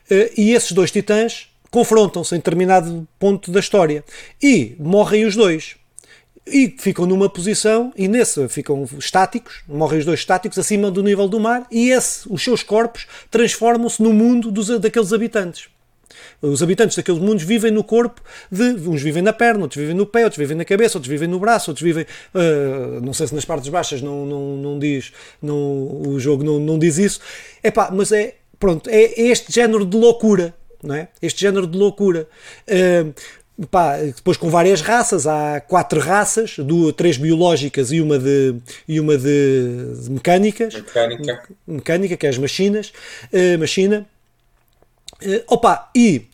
Uh, 0.09 0.29
e 0.35 0.51
esses 0.53 0.71
dois 0.71 0.91
titãs 0.91 1.47
confrontam-se 1.69 2.33
em 2.33 2.39
determinado 2.39 3.07
ponto 3.19 3.51
da 3.51 3.59
história. 3.59 4.03
E 4.41 4.75
morrem 4.79 5.25
os 5.25 5.35
dois. 5.35 5.75
E 6.47 6.73
ficam 6.79 7.05
numa 7.05 7.29
posição, 7.29 7.93
e 7.95 8.07
nesse 8.07 8.47
ficam 8.49 8.83
estáticos, 8.97 9.61
morrem 9.67 9.99
os 9.99 10.05
dois 10.05 10.19
estáticos 10.19 10.57
acima 10.57 10.89
do 10.89 11.03
nível 11.03 11.27
do 11.27 11.39
mar, 11.39 11.67
e 11.69 11.91
esse, 11.91 12.27
os 12.27 12.43
seus 12.43 12.63
corpos 12.63 13.05
transformam-se 13.29 14.01
no 14.01 14.11
mundo 14.11 14.51
dos, 14.51 14.67
daqueles 14.79 15.13
habitantes. 15.13 15.69
Os 16.41 16.61
habitantes 16.63 16.95
daqueles 16.95 17.19
mundos 17.19 17.43
vivem 17.43 17.71
no 17.71 17.83
corpo 17.83 18.21
de. 18.51 18.63
Uns 18.87 19.01
vivem 19.01 19.21
na 19.21 19.33
perna, 19.33 19.63
outros 19.63 19.79
vivem 19.79 19.95
no 19.95 20.05
pé, 20.05 20.23
outros 20.23 20.37
vivem 20.37 20.57
na 20.57 20.65
cabeça, 20.65 20.97
outros 20.97 21.09
vivem 21.09 21.27
no 21.27 21.39
braço, 21.39 21.71
outros 21.71 21.83
vivem. 21.83 22.05
Uh, 22.33 23.01
não 23.01 23.13
sei 23.13 23.27
se 23.27 23.35
nas 23.35 23.45
partes 23.45 23.69
baixas 23.69 24.01
não, 24.01 24.25
não, 24.25 24.57
não 24.57 24.79
diz. 24.79 25.11
Não, 25.41 25.55
o 25.55 26.19
jogo 26.19 26.43
não, 26.43 26.59
não 26.59 26.79
diz 26.79 26.97
isso. 26.97 27.19
Epá, 27.63 27.89
mas 27.91 28.11
é. 28.11 28.35
Pronto, 28.59 28.89
é 28.89 29.21
este 29.21 29.53
género 29.53 29.85
de 29.85 29.95
loucura 29.95 30.53
não 30.81 30.95
é? 30.95 31.09
Este 31.21 31.41
género 31.41 31.67
de 31.67 31.77
loucura. 31.77 32.27
Uh, 32.67 33.13
Pá, 33.69 33.97
depois 33.97 34.37
com 34.37 34.49
várias 34.49 34.79
raças, 34.79 35.27
há 35.27 35.59
quatro 35.59 35.99
raças, 35.99 36.57
duas, 36.57 36.93
três 36.93 37.17
biológicas 37.17 37.91
e 37.91 37.99
uma 37.99 38.17
de, 38.17 38.55
e 38.87 39.01
uma 39.01 39.17
de, 39.17 39.95
de 40.01 40.11
mecânicas. 40.11 40.73
Mecânica. 40.73 41.43
Mecânica, 41.67 42.15
que 42.15 42.25
é 42.25 42.29
as 42.29 42.37
machinas. 42.37 42.93
Uh, 43.33 43.59
machina. 43.59 44.07
Uh, 45.21 45.43
opa, 45.47 45.89
e 45.95 46.27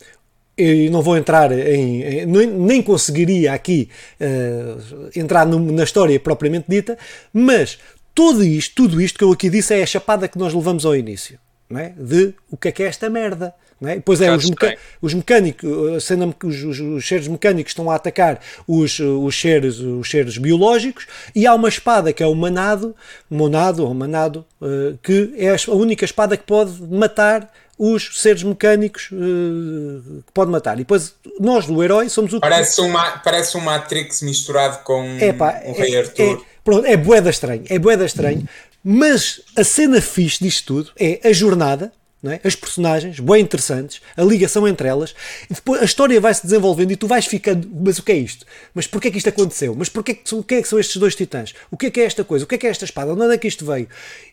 eu 0.56 0.90
não 0.90 1.02
vou 1.02 1.16
entrar 1.16 1.52
em, 1.52 2.02
em 2.02 2.26
nem 2.26 2.82
conseguiria 2.82 3.52
aqui 3.52 3.90
uh, 4.20 5.10
entrar 5.14 5.44
no, 5.46 5.58
na 5.72 5.84
história 5.84 6.18
propriamente 6.18 6.66
dita, 6.68 6.96
mas 7.32 7.78
tudo 8.14 8.42
isto, 8.42 8.74
tudo 8.74 9.00
isto 9.00 9.18
que 9.18 9.24
eu 9.24 9.32
aqui 9.32 9.50
disse 9.50 9.74
é 9.74 9.82
a 9.82 9.86
chapada 9.86 10.26
que 10.26 10.38
nós 10.38 10.54
levamos 10.54 10.86
ao 10.86 10.96
início, 10.96 11.38
não 11.68 11.78
é? 11.78 11.90
De 11.90 12.34
o 12.50 12.56
que 12.56 12.68
é 12.68 12.72
que 12.72 12.82
é 12.82 12.86
esta 12.86 13.10
merda. 13.10 13.54
É? 13.82 13.96
Depois 13.96 14.22
é 14.22 14.34
os, 14.34 14.48
meca 14.48 14.76
os 15.02 15.12
mecânicos, 15.12 15.68
sendo 16.02 16.34
os, 16.44 16.62
os, 16.62 16.80
os, 16.80 17.06
seres 17.06 17.28
mecânicos 17.28 17.72
estão 17.72 17.90
a 17.90 17.94
atacar 17.94 18.40
os, 18.66 18.98
os, 18.98 19.38
seres, 19.38 19.78
os 19.78 20.08
seres 20.08 20.38
biológicos, 20.38 21.06
e 21.34 21.46
há 21.46 21.54
uma 21.54 21.68
espada 21.68 22.10
que 22.10 22.22
é 22.22 22.26
o 22.26 22.34
manado, 22.34 22.96
monado 23.28 23.84
ou 23.84 23.92
manado, 23.92 24.46
uh, 24.62 24.96
que 25.02 25.34
é 25.36 25.50
a 25.50 25.74
única 25.74 26.06
espada 26.06 26.38
que 26.38 26.44
pode 26.44 26.82
matar 26.82 27.52
os 27.78 28.22
seres 28.22 28.42
mecânicos 28.42 29.10
uh, 29.12 30.22
que 30.26 30.32
pode 30.32 30.50
matar. 30.50 30.76
E 30.76 30.78
depois 30.78 31.14
nós 31.38 31.66
do 31.66 31.82
herói 31.82 32.08
somos 32.08 32.32
o 32.32 32.40
parece 32.40 32.80
uma 32.80 33.18
Parece 33.18 33.56
um 33.58 33.60
Matrix 33.60 34.22
misturado 34.22 34.82
com 34.84 35.04
é, 35.20 35.32
pá, 35.32 35.60
um 35.66 35.72
Rei 35.72 35.94
é, 35.94 35.98
Arthur. 35.98 36.40
É, 36.40 36.44
pronto, 36.64 36.86
é 36.86 36.96
boeda 36.96 37.28
estranho, 37.28 37.64
é 37.68 37.78
boeda 37.78 38.06
estranho. 38.06 38.48
Mas 38.82 39.42
a 39.56 39.64
cena 39.64 40.00
fixe 40.00 40.42
disto 40.42 40.66
tudo 40.66 40.92
é 40.98 41.28
a 41.28 41.32
jornada, 41.32 41.92
é? 42.30 42.40
as 42.44 42.54
personagens, 42.54 43.20
bem 43.20 43.42
interessantes, 43.42 44.00
a 44.16 44.22
ligação 44.22 44.66
entre 44.66 44.88
elas, 44.88 45.14
e 45.50 45.54
depois 45.54 45.80
a 45.80 45.84
história 45.84 46.20
vai 46.20 46.32
se 46.34 46.42
desenvolvendo 46.42 46.92
e 46.92 46.96
tu 46.96 47.06
vais 47.06 47.26
ficando, 47.26 47.68
mas 47.72 47.98
o 47.98 48.02
que 48.02 48.12
é 48.12 48.16
isto? 48.16 48.44
Mas 48.74 48.86
porquê 48.86 49.08
é 49.08 49.10
que 49.10 49.18
isto 49.18 49.28
aconteceu? 49.28 49.74
Mas 49.76 49.88
porquê 49.88 50.14
que, 50.14 50.34
o 50.34 50.42
que 50.42 50.56
é 50.56 50.62
que 50.62 50.68
são 50.68 50.78
estes 50.78 50.96
dois 50.96 51.14
titãs? 51.14 51.54
O 51.70 51.76
que 51.76 51.86
é 51.86 51.90
que 51.90 52.00
é 52.00 52.04
esta 52.04 52.24
coisa? 52.24 52.44
O 52.44 52.48
que 52.48 52.54
é 52.54 52.58
que 52.58 52.66
é 52.66 52.70
esta 52.70 52.84
espada? 52.84 53.12
Onde 53.12 53.34
é 53.34 53.38
que 53.38 53.48
isto 53.48 53.64
veio? 53.64 53.88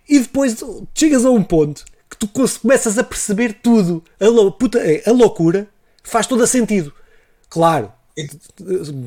E 0.08 0.20
depois 0.20 0.56
chegas 0.94 1.26
a 1.26 1.32
um 1.32 1.44
ponto 1.44 1.86
que 2.10 2.18
tu 2.18 2.28
começas 2.28 2.98
a 2.98 3.04
perceber 3.04 3.58
tudo. 3.62 4.04
A, 4.20 4.28
lou 4.28 4.52
puta, 4.52 4.80
é, 4.80 5.04
a 5.06 5.12
loucura 5.12 5.68
faz 6.04 6.28
todo 6.28 6.44
a 6.44 6.48
sentido. 6.48 6.94
Claro, 7.50 7.92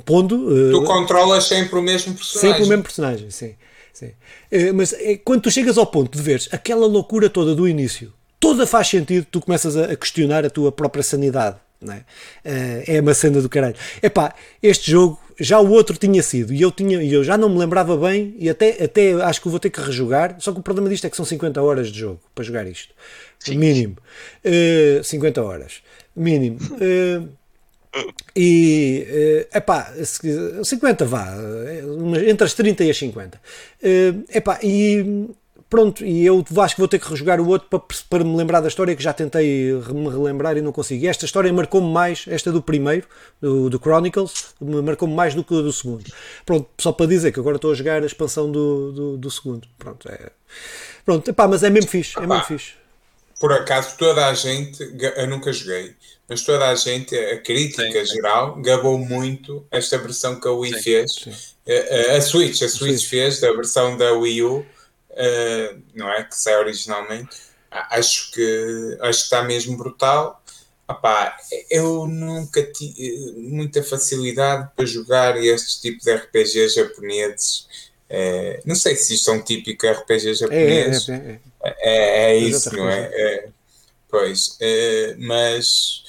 pondo. 0.05 0.71
Tu 0.71 0.81
uh, 0.81 0.85
controlas 0.85 1.45
sempre 1.45 1.79
o 1.79 1.83
mesmo 1.83 2.15
personagem. 2.15 2.51
Sempre 2.51 2.65
o 2.65 2.69
mesmo 2.69 2.83
personagem, 2.83 3.31
sim. 3.31 3.55
sim. 3.93 4.13
Uh, 4.53 4.75
mas 4.75 4.93
é, 4.93 5.17
quando 5.17 5.43
tu 5.43 5.51
chegas 5.51 5.79
ao 5.79 5.87
ponto 5.87 6.17
de 6.17 6.23
veres 6.23 6.49
aquela 6.53 6.87
loucura 6.87 7.31
toda 7.31 7.55
do 7.55 7.69
início, 7.69 8.13
toda 8.41 8.67
faz 8.67 8.89
sentido, 8.89 9.27
tu 9.31 9.41
começas 9.41 9.77
a, 9.77 9.95
questionar 9.97 10.45
a 10.45 10.51
tua 10.51 10.71
própria 10.73 11.03
sanidade. 11.03 11.57
É? 11.83 11.97
Uh, 11.97 12.85
é 12.87 13.01
uma 13.01 13.15
cena 13.15 13.41
do 13.41 13.49
caralho. 13.49 13.77
Epá, 14.03 14.35
este 14.63 14.91
jogo 14.91 15.21
já 15.39 15.61
o 15.61 15.71
outro 15.71 15.97
tinha 15.97 16.23
sido 16.23 16.53
e 16.53 16.63
eu, 16.63 16.73
tinha, 16.73 17.03
eu 17.03 17.23
já 17.23 17.37
não 17.37 17.51
me 17.51 17.59
lembrava 17.59 17.97
bem 17.97 18.35
e 18.39 18.49
até, 18.49 18.83
até 18.83 19.13
acho 19.13 19.43
que 19.43 19.49
vou 19.49 19.61
ter 19.61 19.71
que 19.71 19.81
rejogar. 19.81 20.37
Só 20.39 20.53
que 20.53 20.59
o 20.59 20.63
problema 20.63 20.89
disto 20.89 21.07
é 21.07 21.11
que 21.11 21.17
são 21.17 21.25
50 21.25 21.61
horas 21.63 21.89
de 21.89 22.01
jogo 22.01 22.21
para 22.35 22.45
jogar 22.45 22.67
isto. 22.67 22.95
Sim. 23.39 23.59
Mínimo. 23.59 23.97
Uh, 24.45 25.01
eh, 25.01 25.03
50 25.03 25.43
horas. 25.43 25.83
Mínimo. 26.15 26.59
Uh, 26.73 27.29
e 28.35 29.07
uh, 29.53 29.57
epá, 29.57 29.93
50 30.65 31.05
vá, 31.05 31.35
entre 32.29 32.45
as 32.45 32.55
30 32.55 32.85
e 32.85 32.91
as 32.91 32.97
50. 32.97 33.39
Uh, 33.39 34.25
epá, 34.35 34.59
e 34.63 35.29
pronto, 35.69 36.05
e 36.05 36.25
eu 36.25 36.45
acho 36.59 36.75
que 36.75 36.81
vou 36.81 36.89
ter 36.89 36.99
que 36.99 37.09
rejogar 37.09 37.41
o 37.41 37.49
outro 37.49 37.69
para, 37.69 37.81
para 38.09 38.25
me 38.25 38.37
lembrar 38.37 38.61
da 38.61 38.69
história 38.69 38.95
que 38.95 39.03
já 39.03 39.13
tentei 39.13 39.73
me 39.73 40.09
relembrar 40.09 40.57
e 40.57 40.61
não 40.61 40.73
consegui. 40.73 41.07
Esta 41.07 41.25
história 41.25 41.53
marcou-me 41.53 41.91
mais, 41.91 42.25
esta 42.29 42.53
do 42.53 42.63
primeiro, 42.63 43.07
do, 43.41 43.69
do 43.69 43.79
Chronicles, 43.79 44.55
marcou-me 44.61 45.15
mais 45.15 45.35
do 45.35 45.45
que 45.45 45.55
do 45.55 45.73
segundo. 45.73 46.05
Pronto, 46.45 46.69
só 46.79 46.93
para 46.93 47.07
dizer 47.07 47.33
que 47.33 47.41
agora 47.41 47.57
estou 47.57 47.73
a 47.73 47.75
jogar 47.75 48.03
a 48.03 48.07
expansão 48.07 48.51
do, 48.51 48.93
do, 48.93 49.17
do 49.17 49.31
segundo. 49.31 49.67
Pronto, 49.79 50.09
é. 50.09 50.31
Pronto, 51.05 51.31
epá, 51.31 51.47
mas 51.47 51.63
é 51.63 51.71
mesmo 51.71 51.91
fixe, 51.91 52.19
é 52.19 52.27
mesmo 52.27 52.45
fixe. 52.45 52.73
Por 53.39 53.53
acaso, 53.53 53.97
toda 53.99 54.27
a 54.27 54.35
gente, 54.35 54.83
eu 55.17 55.27
nunca 55.27 55.53
joguei, 55.53 55.95
mas 56.27 56.43
toda 56.43 56.69
a 56.69 56.75
gente, 56.75 57.15
a 57.15 57.39
crítica 57.39 58.01
sim, 58.01 58.07
sim. 58.07 58.15
geral, 58.15 58.57
gabou 58.63 58.99
muito 58.99 59.67
esta 59.71 59.99
versão 59.99 60.41
que 60.41 60.49
a 60.49 60.53
Wii 60.53 60.75
sim, 60.75 60.83
fez. 60.83 61.55
A, 61.69 62.17
a, 62.17 62.21
Switch, 62.23 62.63
a 62.63 62.69
Switch 62.69 63.05
fez 63.05 63.41
da 63.41 63.53
versão 63.53 63.97
da 63.97 64.13
Wii 64.13 64.43
U 64.43 64.67
uh, 65.17 65.83
não 65.95 66.11
é? 66.11 66.23
Que 66.25 66.37
sai 66.37 66.57
originalmente. 66.57 67.37
Acho 67.71 68.31
que, 68.33 68.99
acho 69.01 69.19
que 69.19 69.25
está 69.25 69.43
mesmo 69.43 69.77
brutal. 69.77 70.43
Opá, 70.89 71.37
eu 71.69 72.07
nunca 72.07 72.63
tive 72.63 73.35
muita 73.37 73.83
facilidade 73.83 74.71
para 74.77 74.87
jogar 74.87 75.37
estes 75.37 75.81
tipos 75.81 76.05
de 76.05 76.15
RPGs 76.15 76.77
japoneses. 76.77 77.67
É, 78.09 78.61
não 78.65 78.77
sei 78.77 78.95
se 78.95 79.15
isto 79.15 79.31
é 79.31 79.35
um 79.35 79.43
típico 79.43 79.85
RPG 79.85 80.35
japonês. 80.35 81.09
É, 81.09 81.13
é, 81.13 81.41
é, 81.63 81.75
é, 81.81 82.31
é 82.31 82.37
isso, 82.37 82.75
não 82.77 82.89
é? 82.89 83.49
pois, 84.09 84.57
mas, 85.19 86.05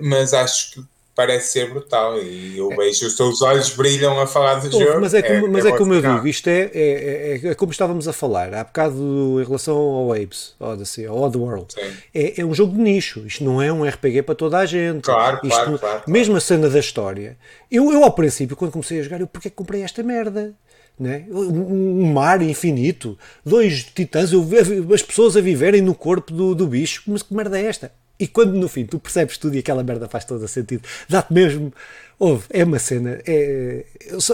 mas 0.00 0.32
acho 0.32 0.72
que 0.72 0.91
parece 1.14 1.52
ser 1.52 1.70
brutal 1.70 2.18
e 2.18 2.56
eu 2.58 2.72
é. 2.72 2.76
vejo 2.76 3.06
os 3.06 3.14
teus 3.16 3.42
olhos 3.42 3.70
brilham 3.70 4.18
a 4.18 4.26
falar 4.26 4.54
do 4.56 4.70
jogo. 4.70 5.00
Mas 5.00 5.14
é 5.14 5.22
como, 5.22 5.46
é, 5.46 5.50
mas 5.50 5.64
é, 5.64 5.68
é 5.68 5.76
como 5.76 5.94
eu 5.94 6.00
digo, 6.00 6.26
isto 6.26 6.48
é, 6.48 6.70
é, 6.72 7.40
é, 7.44 7.48
é, 7.48 7.54
como 7.54 7.70
estávamos 7.70 8.08
a 8.08 8.12
falar 8.12 8.54
há 8.54 8.64
bocado 8.64 9.40
em 9.40 9.44
relação 9.44 9.76
ao 9.76 10.12
Apes, 10.12 10.54
Odyssey, 10.58 11.06
ao 11.06 11.20
Oddworld. 11.20 11.74
É, 12.14 12.40
é 12.40 12.44
um 12.44 12.54
jogo 12.54 12.74
de 12.74 12.80
nicho, 12.80 13.24
isto 13.26 13.44
não 13.44 13.60
é 13.60 13.72
um 13.72 13.84
RPG 13.84 14.22
para 14.22 14.34
toda 14.34 14.58
a 14.58 14.66
gente. 14.66 15.02
Claro, 15.02 15.40
isto, 15.44 15.48
claro, 15.48 15.78
claro, 15.78 16.02
Mesmo 16.06 16.36
a 16.36 16.40
cena 16.40 16.68
da 16.68 16.78
história. 16.78 17.36
Eu, 17.70 17.92
eu 17.92 18.04
ao 18.04 18.12
princípio, 18.12 18.56
quando 18.56 18.72
comecei 18.72 19.00
a 19.00 19.02
jogar, 19.02 19.20
eu 19.20 19.26
porquê 19.26 19.50
que 19.50 19.56
comprei 19.56 19.82
esta 19.82 20.02
merda? 20.02 20.54
Né? 20.98 21.24
Um 21.30 22.12
mar 22.12 22.40
infinito, 22.42 23.18
dois 23.44 23.82
titãs, 23.82 24.32
eu, 24.32 24.46
as 24.94 25.02
pessoas 25.02 25.36
a 25.36 25.40
viverem 25.40 25.80
no 25.82 25.94
corpo 25.94 26.32
do, 26.32 26.54
do 26.54 26.66
bicho, 26.66 27.02
mas 27.06 27.22
que 27.22 27.34
merda 27.34 27.58
é 27.58 27.64
esta? 27.64 27.90
E 28.22 28.28
quando 28.28 28.52
no 28.52 28.68
fim 28.68 28.86
tu 28.86 29.00
percebes 29.00 29.36
tudo 29.36 29.56
e 29.56 29.58
aquela 29.58 29.82
merda 29.82 30.08
faz 30.08 30.24
todo 30.24 30.44
o 30.44 30.46
sentido, 30.46 30.84
dá-te 31.08 31.32
mesmo. 31.32 31.72
Ouve, 32.20 32.44
é 32.50 32.62
uma 32.62 32.78
cena, 32.78 33.20
é, 33.26 33.84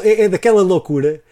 é, 0.05 0.25
é 0.25 0.29
daquela 0.29 0.61
loucura. 0.61 1.23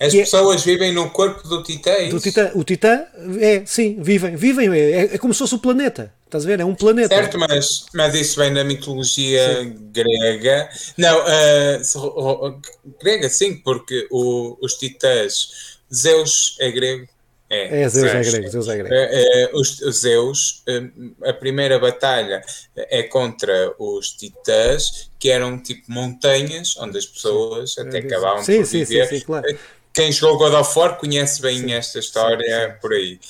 As 0.00 0.12
é- 0.12 0.18
pessoas 0.18 0.62
é, 0.62 0.64
vivem 0.64 0.92
no 0.92 1.08
corpo 1.10 1.46
do 1.46 1.62
Titã, 1.62 1.92
é 1.92 2.08
do 2.08 2.18
titã 2.18 2.50
O 2.56 2.64
Titã, 2.64 3.04
é, 3.40 3.62
sim, 3.64 4.02
vivem, 4.02 4.34
vivem, 4.34 4.68
é, 4.72 5.14
é, 5.14 5.18
como 5.18 5.32
se 5.32 5.38
fosse 5.38 5.54
o 5.54 5.58
planeta. 5.60 6.12
Estás 6.24 6.44
a 6.44 6.48
ver? 6.48 6.58
É 6.58 6.64
um 6.64 6.74
planeta. 6.74 7.14
Certo, 7.14 7.38
mas, 7.38 7.86
mas 7.94 8.12
isso 8.16 8.40
vem 8.40 8.52
da 8.52 8.64
mitologia 8.64 9.62
sim. 9.62 9.76
grega. 9.92 10.68
Não, 10.96 11.20
uh, 11.20 12.60
grega 13.00 13.28
sim, 13.28 13.58
porque 13.58 14.08
o, 14.10 14.58
os 14.60 14.74
titãs, 14.74 15.78
Zeus 15.94 16.56
é 16.58 16.72
grego, 16.72 17.06
é, 17.54 17.82
é 17.82 17.88
Zeus, 17.88 18.10
é 18.10 18.22
grego, 18.22 18.48
Zeus 18.50 18.68
é 18.68 18.76
grego. 18.76 18.94
É, 18.94 19.42
é, 19.42 19.50
os, 19.52 19.80
os 19.80 20.00
Zeus, 20.00 20.62
hum, 20.68 21.14
a 21.24 21.32
primeira 21.32 21.78
batalha 21.78 22.42
é 22.76 23.02
contra 23.02 23.74
os 23.78 24.10
titãs, 24.10 25.10
que 25.18 25.30
eram 25.30 25.62
tipo 25.62 25.90
montanhas, 25.90 26.76
onde 26.78 26.98
as 26.98 27.06
pessoas 27.06 27.74
sim. 27.74 27.80
até 27.80 27.98
acabavam 27.98 28.44
sim, 28.44 28.58
por 28.58 28.66
sim, 28.66 28.84
viver. 28.84 29.06
Sim, 29.08 29.18
sim, 29.18 29.24
claro. 29.24 29.58
Quem 29.94 30.10
jogou 30.10 30.38
God 30.38 30.54
of 30.54 30.78
War 30.78 30.98
conhece 30.98 31.40
bem 31.40 31.72
esta 31.72 31.98
história 31.98 32.76
por 32.80 32.92
aí. 32.92 33.20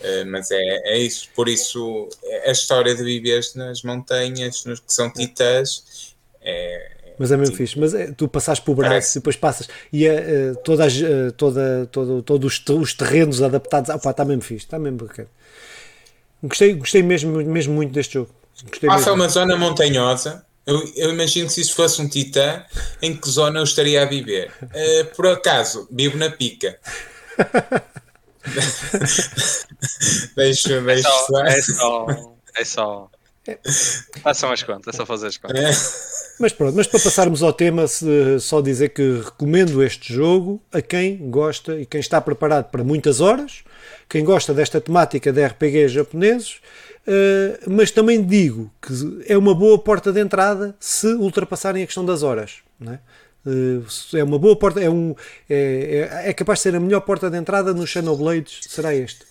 Uh, 0.00 0.26
mas 0.26 0.50
é, 0.50 0.94
é 0.94 0.98
isso, 0.98 1.28
por 1.34 1.48
isso 1.48 2.08
a 2.44 2.50
história 2.50 2.94
de 2.94 3.04
viver 3.04 3.40
nas 3.54 3.82
montanhas, 3.82 4.64
nos 4.64 4.80
que 4.80 4.92
são 4.92 5.12
titãs, 5.12 6.16
é, 6.40 7.01
mas 7.22 7.30
é 7.30 7.36
mesmo 7.36 7.54
Sim. 7.54 7.58
fixe. 7.58 7.78
Mas 7.78 7.94
é, 7.94 8.10
tu 8.10 8.26
passas 8.26 8.58
por 8.58 8.74
braço 8.74 8.90
Parece. 8.90 9.18
e 9.18 9.20
depois 9.20 9.36
passas 9.36 9.68
e 9.92 10.08
é, 10.08 10.54
todas, 10.64 10.92
uh, 10.96 11.30
toda, 11.36 11.88
todo, 11.92 12.20
todos 12.20 12.52
os, 12.52 12.68
os 12.68 12.94
terrenos 12.94 13.40
adaptados. 13.40 13.90
Opa, 13.90 14.10
está 14.10 14.24
mesmo 14.24 14.42
fixe, 14.42 14.66
está 14.66 14.76
mesmo 14.76 14.98
bacana. 14.98 15.28
Gostei, 16.42 16.74
gostei 16.74 17.00
mesmo, 17.00 17.36
mesmo 17.44 17.74
muito 17.74 17.92
deste 17.92 18.14
jogo. 18.14 18.30
Gostei 18.68 18.88
Passa 18.88 19.10
mesmo. 19.10 19.22
uma 19.22 19.28
zona 19.28 19.56
montanhosa. 19.56 20.44
Eu, 20.66 20.82
eu, 20.96 21.10
imagino 21.10 21.46
que 21.46 21.52
se 21.52 21.60
isso 21.60 21.76
fosse 21.76 22.02
um 22.02 22.08
titã, 22.08 22.64
em 23.00 23.16
que 23.16 23.30
zona 23.30 23.60
eu 23.60 23.64
estaria 23.64 24.02
a 24.02 24.04
viver? 24.04 24.50
Uh, 24.60 25.04
por 25.14 25.28
acaso, 25.28 25.86
vivo 25.92 26.18
na 26.18 26.28
pica. 26.28 26.76
deixa, 30.34 30.80
deixa. 30.80 31.08
É 31.08 31.12
só, 31.12 31.44
é 31.44 31.62
só, 31.62 32.06
é 32.56 32.64
só 32.64 33.10
é. 33.46 33.58
Façam 34.22 34.52
as 34.52 34.62
contas, 34.62 34.94
é 34.94 34.96
só 34.96 35.04
fazer 35.04 35.26
as 35.26 35.36
contas. 35.36 35.58
É. 35.58 36.32
Mas 36.38 36.52
pronto, 36.52 36.76
mas 36.76 36.86
para 36.86 37.00
passarmos 37.00 37.42
ao 37.42 37.52
tema, 37.52 37.86
só 38.40 38.60
dizer 38.60 38.90
que 38.90 39.20
recomendo 39.24 39.82
este 39.82 40.12
jogo 40.12 40.62
a 40.72 40.80
quem 40.80 41.30
gosta 41.30 41.80
e 41.80 41.86
quem 41.86 42.00
está 42.00 42.20
preparado 42.20 42.70
para 42.70 42.84
muitas 42.84 43.20
horas, 43.20 43.64
quem 44.08 44.24
gosta 44.24 44.54
desta 44.54 44.80
temática 44.80 45.32
de 45.32 45.44
RPG 45.44 45.88
japoneses, 45.88 46.60
uh, 47.06 47.70
mas 47.70 47.90
também 47.90 48.24
digo 48.24 48.72
que 48.80 48.92
é 49.26 49.36
uma 49.36 49.54
boa 49.54 49.78
porta 49.78 50.12
de 50.12 50.20
entrada 50.20 50.74
se 50.78 51.08
ultrapassarem 51.08 51.82
a 51.82 51.86
questão 51.86 52.04
das 52.04 52.22
horas. 52.22 52.58
Não 52.78 52.92
é? 52.92 53.00
Uh, 53.44 53.84
é 54.16 54.22
uma 54.22 54.38
boa 54.38 54.56
porta, 54.56 54.80
é, 54.80 54.88
um, 54.88 55.16
é, 55.50 56.10
é, 56.24 56.30
é 56.30 56.32
capaz 56.32 56.60
de 56.60 56.62
ser 56.62 56.76
a 56.76 56.80
melhor 56.80 57.00
porta 57.00 57.28
de 57.28 57.36
entrada 57.36 57.74
no 57.74 58.16
Blades 58.16 58.60
será 58.68 58.94
este. 58.94 59.24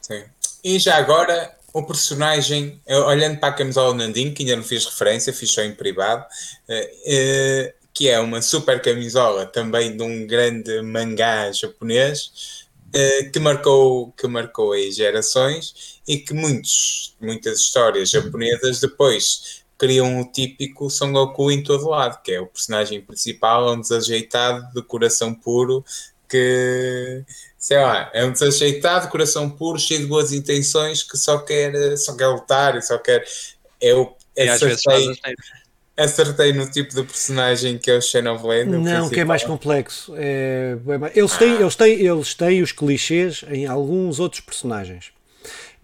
Sim. 0.00 0.24
E 0.64 0.78
já 0.78 0.96
agora 0.96 1.61
o 1.72 1.82
personagem, 1.82 2.80
olhando 3.06 3.38
para 3.38 3.48
a 3.48 3.56
camisola 3.56 3.94
Nandinho, 3.94 4.34
que 4.34 4.42
ainda 4.42 4.56
não 4.56 4.62
fiz 4.62 4.84
referência, 4.84 5.32
fiz 5.32 5.50
só 5.50 5.62
em 5.62 5.74
privado, 5.74 6.24
uh, 6.24 7.72
que 7.94 8.08
é 8.08 8.20
uma 8.20 8.42
super 8.42 8.80
camisola 8.80 9.46
também 9.46 9.96
de 9.96 10.02
um 10.02 10.26
grande 10.26 10.82
mangá 10.82 11.50
japonês, 11.52 12.62
que 13.32 13.38
marcou, 13.38 14.12
que 14.12 14.26
marcou 14.26 14.72
aí 14.72 14.92
gerações 14.92 16.00
e 16.06 16.18
que 16.18 16.34
muitos, 16.34 17.16
muitas 17.18 17.58
histórias 17.58 18.10
japonesas 18.10 18.80
depois 18.80 19.62
criam 19.78 20.20
o 20.20 20.30
típico 20.30 20.88
Son 20.88 21.10
Goku 21.10 21.50
em 21.50 21.62
todo 21.62 21.88
lado, 21.88 22.22
que 22.22 22.32
é 22.32 22.40
o 22.40 22.46
personagem 22.46 23.00
principal, 23.00 23.72
um 23.72 23.80
desajeitado 23.80 24.72
de 24.72 24.82
coração 24.82 25.34
puro 25.34 25.84
que 26.28 27.24
sei 27.62 27.78
lá, 27.78 28.10
é 28.12 28.24
um 28.24 28.32
desajeitado, 28.32 29.06
coração 29.06 29.48
puro, 29.48 29.78
cheio 29.78 30.00
de 30.00 30.06
boas 30.06 30.32
intenções, 30.32 31.04
que 31.04 31.16
só 31.16 31.38
quer, 31.38 31.96
só 31.96 32.16
quer 32.16 32.26
lutar 32.26 32.76
e 32.76 32.82
só 32.82 32.98
quer. 32.98 33.24
Eu 33.80 34.16
acertei, 34.36 35.16
acertei 35.96 36.52
no 36.52 36.68
tipo 36.68 36.92
de 36.92 37.04
personagem 37.04 37.78
que 37.78 37.88
é 37.88 37.98
o 37.98 38.02
Xenoblade. 38.02 38.68
Não, 38.68 39.08
que 39.08 39.20
é 39.20 39.24
mais 39.24 39.44
complexo. 39.44 40.12
É, 40.16 40.76
é 40.76 41.18
eles, 41.18 41.36
têm, 41.36 41.56
ah. 41.56 41.60
eles, 41.60 41.76
têm, 41.76 42.00
eles 42.00 42.34
têm 42.34 42.62
os 42.62 42.72
clichês 42.72 43.44
em 43.48 43.64
alguns 43.64 44.18
outros 44.18 44.40
personagens 44.40 45.12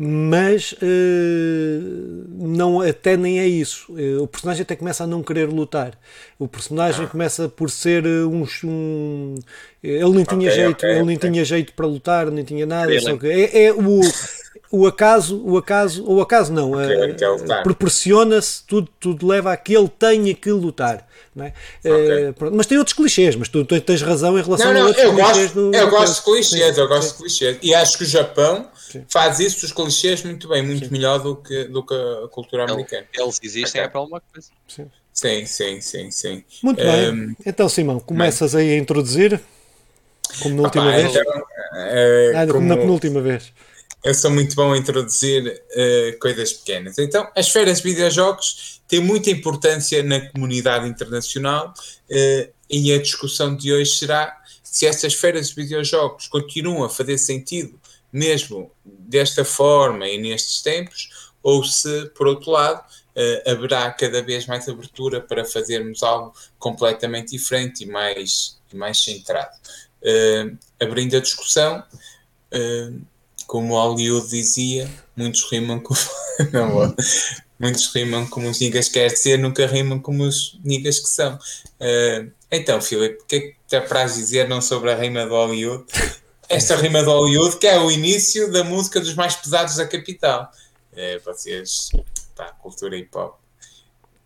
mas 0.01 0.72
uh, 0.74 2.24
não, 2.38 2.80
até 2.80 3.16
nem 3.16 3.40
é 3.40 3.49
isso. 3.49 3.92
Uh, 3.92 4.22
o 4.22 4.28
personagem 4.28 4.62
até 4.62 4.76
começa 4.76 5.03
a 5.03 5.07
não 5.09 5.24
querer 5.24 5.49
lutar. 5.49 5.99
O 6.38 6.46
personagem 6.46 7.05
ah. 7.05 7.09
começa 7.09 7.49
por 7.49 7.68
ser 7.68 8.07
um. 8.07 8.46
um 8.64 9.34
ele 9.82 10.11
nem 10.11 10.24
tinha 10.24 10.51
okay, 10.51 10.51
jeito, 10.51 10.76
okay, 10.76 10.90
ele 10.90 11.01
okay. 11.01 11.07
nem 11.07 11.16
tinha 11.16 11.44
jeito 11.44 11.72
para 11.72 11.86
lutar, 11.86 12.30
nem 12.30 12.44
tinha 12.44 12.64
nada. 12.64 13.01
Só 13.01 13.16
que 13.16 13.26
é, 13.26 13.64
é 13.64 13.72
o, 13.72 14.01
o 14.71 14.87
acaso, 14.87 15.43
o 15.45 15.57
acaso, 15.57 16.05
ou 16.05 16.21
acaso 16.21 16.53
não, 16.53 16.73
uh, 16.73 17.62
proporciona-se, 17.62 18.62
tudo, 18.64 18.89
tudo 19.01 19.27
leva 19.27 19.53
a 19.53 19.57
que 19.57 19.75
ele 19.75 19.89
tenha 19.89 20.35
que 20.35 20.51
lutar. 20.51 21.07
É? 21.37 21.53
Okay. 21.81 22.31
Uh, 22.31 22.55
mas 22.55 22.66
tem 22.66 22.77
outros 22.79 22.95
clichês, 22.95 23.37
mas 23.37 23.49
tu, 23.49 23.64
tu, 23.64 23.81
tens 23.81 24.03
razão 24.03 24.37
em 24.37 24.43
relação 24.43 24.66
não, 24.66 24.75
não, 24.75 24.81
a 24.83 24.87
outros 24.87 25.05
eu 25.05 25.14
clichês. 25.14 25.37
Gosto, 25.37 25.55
do, 25.55 25.77
eu 25.77 25.91
gosto 25.91 26.14
de 26.16 26.23
clichês, 26.23 26.75
sim, 26.75 26.81
eu 26.81 26.89
gosto 26.89 27.03
sim. 27.05 27.12
de 27.12 27.19
clichês. 27.19 27.59
E 27.62 27.75
acho 27.75 27.97
que 27.97 28.03
o 28.03 28.07
Japão 28.07 28.69
sim. 28.77 29.05
faz 29.09 29.39
isso 29.39 29.61
dos 29.61 29.73
clichês 29.73 30.23
muito 30.25 30.49
bem, 30.49 30.62
muito 30.62 30.91
melhor 30.91 31.21
do 31.21 31.37
que, 31.37 31.64
do 31.64 31.87
que 31.87 31.95
a 31.95 32.29
cultura 32.29 32.64
americana. 32.64 33.07
Eles 33.16 33.39
existem 33.43 33.81
okay. 33.81 33.83
é 33.83 33.89
para 33.89 34.01
alguma 34.01 34.21
coisa. 34.21 34.49
Sim. 34.66 34.91
Sim, 35.12 35.47
sim, 35.47 35.81
sim, 35.81 36.11
sim. 36.11 36.45
Muito 36.62 36.81
um, 36.81 36.85
bem. 36.85 37.37
Então, 37.47 37.69
Simão, 37.69 37.99
começas 38.01 38.55
aí 38.55 38.73
a 38.73 38.77
introduzir, 38.77 39.41
como 40.43 40.57
na 40.57 40.62
última 40.62 40.93
vez. 40.93 41.11
Então, 41.11 41.39
uh, 41.39 42.37
ah, 42.37 42.47
como 42.53 42.66
na 42.66 42.77
penúltima 42.77 43.21
vez 43.21 43.53
eu 44.09 44.15
sou 44.15 44.31
muito 44.31 44.57
bom 44.57 44.73
a 44.73 44.79
introduzir 44.79 45.63
uh, 45.71 46.19
coisas 46.19 46.55
pequenas. 46.55 46.99
Então, 46.99 47.31
as 47.37 47.51
feiras 47.51 47.77
de 47.79 47.91
videojogos 47.91 48.81
têm 48.89 49.01
muita 49.01 49.31
importância 49.31 50.03
na 50.03 50.31
comunidade 50.31 50.89
internacional 50.89 51.75
uh, 52.11 52.53
e 52.71 52.91
a 52.91 53.03
discussão 53.03 53.55
de 53.55 53.71
hoje 53.71 53.97
será 53.97 54.35
se 54.63 54.87
essas 54.87 55.13
feiras 55.13 55.51
de 55.51 55.57
videojogos 55.57 56.27
continuam 56.27 56.85
a 56.85 56.89
fazer 56.89 57.19
sentido 57.19 57.79
mesmo 58.11 58.71
desta 58.83 59.45
forma 59.45 60.09
e 60.09 60.17
nestes 60.17 60.63
tempos, 60.63 61.31
ou 61.43 61.63
se, 61.63 62.07
por 62.17 62.27
outro 62.27 62.53
lado, 62.53 62.81
uh, 62.81 63.51
haverá 63.51 63.91
cada 63.91 64.23
vez 64.23 64.47
mais 64.47 64.67
abertura 64.71 65.21
para 65.21 65.45
fazermos 65.45 66.03
algo 66.03 66.33
completamente 66.59 67.33
diferente 67.33 67.85
e 67.85 67.87
mais, 67.87 68.59
e 68.73 68.77
mais 68.77 69.03
centrado. 69.05 69.55
abrindo 70.81 71.15
a 71.15 71.21
discussão, 71.21 71.85
como 73.49 73.74
Hollywood 73.74 74.28
dizia, 74.28 74.88
muitos 75.16 75.51
rimam 75.51 75.80
com. 75.80 75.94
não, 76.53 76.94
muitos 77.59 77.92
rimam 77.94 78.26
como 78.26 78.49
os 78.49 78.61
niggas 78.61 78.90
quer 78.90 79.09
ser, 79.09 79.38
nunca 79.38 79.66
rimam 79.66 79.99
como 79.99 80.22
os 80.22 80.61
niggas 80.62 81.01
que 81.01 81.09
são. 81.09 81.34
Uh, 81.80 82.30
então, 82.51 82.80
Filipe, 82.80 83.22
o 83.22 83.26
que 83.26 83.36
é 83.36 83.40
que 83.40 83.57
te 83.66 83.74
apraz 83.74 84.14
dizer 84.16 84.46
não 84.49 84.61
sobre 84.61 84.92
a 84.92 84.96
rima 84.96 85.24
do 85.24 85.30
Hollywood? 85.30 85.86
Esta 86.46 86.76
rima 86.76 87.03
do 87.03 87.11
Hollywood, 87.11 87.57
que 87.57 87.66
é 87.66 87.78
o 87.80 87.90
início 87.90 88.53
da 88.53 88.62
música 88.62 89.01
dos 89.01 89.14
mais 89.14 89.34
pesados 89.34 89.76
da 89.76 89.86
capital. 89.86 90.53
É, 90.92 91.18
vocês, 91.20 91.88
pá, 92.36 92.53
cultura 92.53 92.99
hip 92.99 93.16
hop 93.16 93.38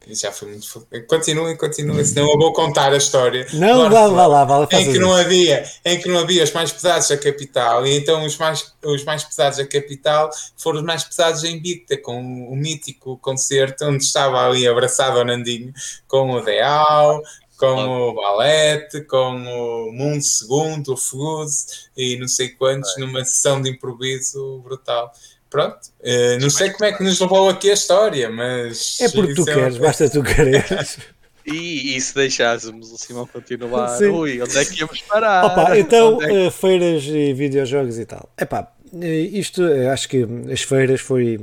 já 0.08 0.32
foi 0.32 0.48
muito. 0.48 0.86
Continua, 1.06 1.54
continua, 1.56 2.04
senão 2.04 2.30
eu 2.30 2.38
vou 2.38 2.52
contar 2.52 2.92
a 2.92 2.96
história. 2.96 3.46
Não, 3.52 3.88
vá, 3.90 4.08
vá 4.08 4.26
lá, 4.26 4.44
vá 4.44 4.58
lá. 4.58 4.68
Em 4.72 4.92
que, 4.92 4.98
não 4.98 5.12
havia, 5.12 5.64
em 5.84 6.00
que 6.00 6.08
não 6.08 6.18
havia 6.18 6.42
os 6.44 6.52
mais 6.52 6.72
pesados 6.72 7.08
da 7.08 7.16
capital, 7.16 7.86
e 7.86 7.96
então 7.96 8.24
os 8.24 8.36
mais, 8.36 8.72
os 8.84 9.04
mais 9.04 9.24
pesados 9.24 9.58
da 9.58 9.66
capital 9.66 10.30
foram 10.56 10.80
os 10.80 10.84
mais 10.84 11.04
pesados 11.04 11.44
em 11.44 11.60
Bicta, 11.60 11.96
com 11.96 12.20
o 12.20 12.56
mítico 12.56 13.16
concerto 13.18 13.84
onde 13.84 14.04
estava 14.04 14.46
ali 14.46 14.66
abraçado 14.66 15.18
ao 15.18 15.24
Nandinho, 15.24 15.72
com 16.06 16.30
o 16.30 16.40
Deal, 16.40 17.22
com 17.56 18.08
o 18.08 18.14
Balete, 18.14 19.02
com 19.02 19.36
o 19.36 19.92
Mundo 19.92 20.22
Segundo, 20.22 20.94
o 20.94 20.96
Fuse 20.96 21.88
e 21.96 22.16
não 22.16 22.26
sei 22.26 22.48
quantos, 22.48 22.96
numa 22.98 23.24
sessão 23.24 23.62
de 23.62 23.70
improviso 23.70 24.58
brutal 24.64 25.12
pronto, 25.52 25.78
uh, 26.00 26.40
não 26.40 26.48
sei 26.48 26.70
como 26.70 26.86
é 26.86 26.92
que 26.92 27.04
nos 27.04 27.20
levou 27.20 27.50
aqui 27.50 27.70
a 27.70 27.74
história, 27.74 28.30
mas. 28.30 28.98
É 29.00 29.08
porque 29.10 29.34
tu 29.34 29.48
é 29.48 29.54
queres, 29.54 29.76
basta 29.76 30.08
tu 30.08 30.22
quereres. 30.22 30.98
E, 31.44 31.96
e 31.96 32.00
se 32.00 32.14
deixássemos 32.14 32.92
o 32.92 32.96
Simão 32.96 33.26
continuar, 33.26 33.88
Sim. 33.98 34.06
ui, 34.06 34.40
onde 34.40 34.56
é 34.56 34.64
que 34.64 34.78
íamos 34.80 35.02
parar? 35.02 35.44
Opa, 35.44 35.76
então, 35.76 36.22
é 36.22 36.26
que... 36.26 36.46
uh, 36.46 36.50
feiras 36.50 37.02
e 37.04 37.32
videojogos 37.34 37.98
e 37.98 38.06
tal. 38.06 38.28
Epá, 38.40 38.72
eh, 39.00 39.20
isto, 39.20 39.62
acho 39.92 40.08
que 40.08 40.26
as 40.52 40.62
feiras 40.62 41.00
foi, 41.00 41.38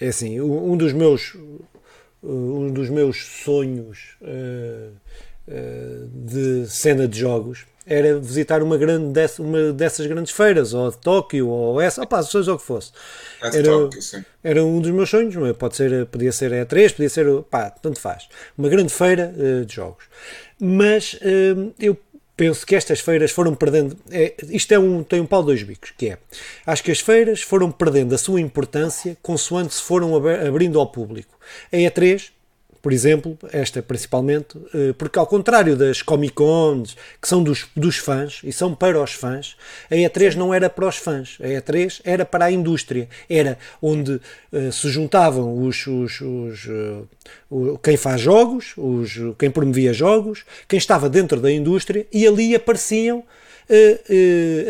é 0.00 0.08
assim, 0.08 0.40
um 0.40 0.76
dos 0.76 0.92
meus, 0.92 1.34
um 2.22 2.70
dos 2.70 2.90
meus 2.90 3.24
sonhos 3.44 4.16
uh, 4.20 4.92
de 6.12 6.66
cena 6.68 7.08
de 7.08 7.18
jogos 7.18 7.64
era 7.88 8.18
visitar 8.18 8.62
uma, 8.62 8.76
grande 8.76 9.12
dessa, 9.12 9.42
uma 9.42 9.72
dessas 9.72 10.06
grandes 10.06 10.32
feiras, 10.32 10.74
ou 10.74 10.90
de 10.90 10.98
Tóquio, 10.98 11.48
ou 11.48 11.80
essa, 11.80 12.02
opá, 12.02 12.22
seja 12.22 12.52
o 12.52 12.58
que 12.58 12.64
fosse. 12.64 12.92
Era, 13.42 13.62
Tóquio, 13.62 14.00
era 14.44 14.62
um 14.64 14.80
dos 14.80 14.90
meus 14.90 15.08
sonhos, 15.08 15.34
pode 15.56 15.74
ser, 15.74 16.06
podia 16.06 16.30
ser 16.30 16.52
E3, 16.52 16.92
podia 16.92 17.08
ser, 17.08 17.42
pá, 17.44 17.70
tanto 17.70 17.98
faz. 17.98 18.28
Uma 18.56 18.68
grande 18.68 18.92
feira 18.92 19.32
uh, 19.34 19.64
de 19.64 19.74
jogos. 19.74 20.04
Mas 20.60 21.14
uh, 21.14 21.72
eu 21.80 21.96
penso 22.36 22.66
que 22.66 22.76
estas 22.76 23.00
feiras 23.00 23.30
foram 23.30 23.54
perdendo. 23.54 23.96
É, 24.10 24.34
isto 24.50 24.72
é 24.72 24.78
um, 24.78 25.02
tem 25.02 25.20
um 25.20 25.26
pau 25.26 25.42
dois 25.42 25.62
bicos, 25.62 25.92
que 25.96 26.10
é. 26.10 26.18
Acho 26.66 26.84
que 26.84 26.92
as 26.92 27.00
feiras 27.00 27.40
foram 27.40 27.70
perdendo 27.72 28.14
a 28.14 28.18
sua 28.18 28.40
importância 28.40 29.16
consoante 29.22 29.74
se 29.74 29.82
foram 29.82 30.14
abrindo 30.46 30.78
ao 30.78 30.86
público. 30.86 31.38
A 31.72 31.76
E3 31.76 32.30
por 32.80 32.92
exemplo, 32.92 33.36
esta 33.52 33.82
principalmente, 33.82 34.56
eh, 34.72 34.94
porque 34.96 35.18
ao 35.18 35.26
contrário 35.26 35.76
das 35.76 36.00
Comic 36.00 36.34
Cons, 36.34 36.96
que 37.20 37.28
são 37.28 37.42
dos, 37.42 37.66
dos 37.74 37.96
fãs 37.96 38.40
e 38.44 38.52
são 38.52 38.74
para 38.74 39.02
os 39.02 39.12
fãs, 39.12 39.56
a 39.90 39.94
E3 39.94 40.34
não 40.34 40.54
era 40.54 40.70
para 40.70 40.86
os 40.86 40.96
fãs, 40.96 41.38
a 41.40 41.46
E3 41.46 42.00
era 42.04 42.24
para 42.24 42.46
a 42.46 42.52
indústria, 42.52 43.08
era 43.28 43.58
onde 43.82 44.12
uh, 44.12 44.72
se 44.72 44.88
juntavam 44.90 45.60
os, 45.62 45.86
os, 45.86 46.20
os 46.20 46.66
uh, 46.66 47.78
quem 47.82 47.96
faz 47.96 48.20
jogos, 48.20 48.74
os, 48.76 49.12
quem 49.38 49.50
promovia 49.50 49.92
jogos, 49.92 50.44
quem 50.68 50.78
estava 50.78 51.08
dentro 51.08 51.40
da 51.40 51.50
indústria 51.50 52.06
e 52.12 52.26
ali 52.26 52.54
apareciam 52.54 53.24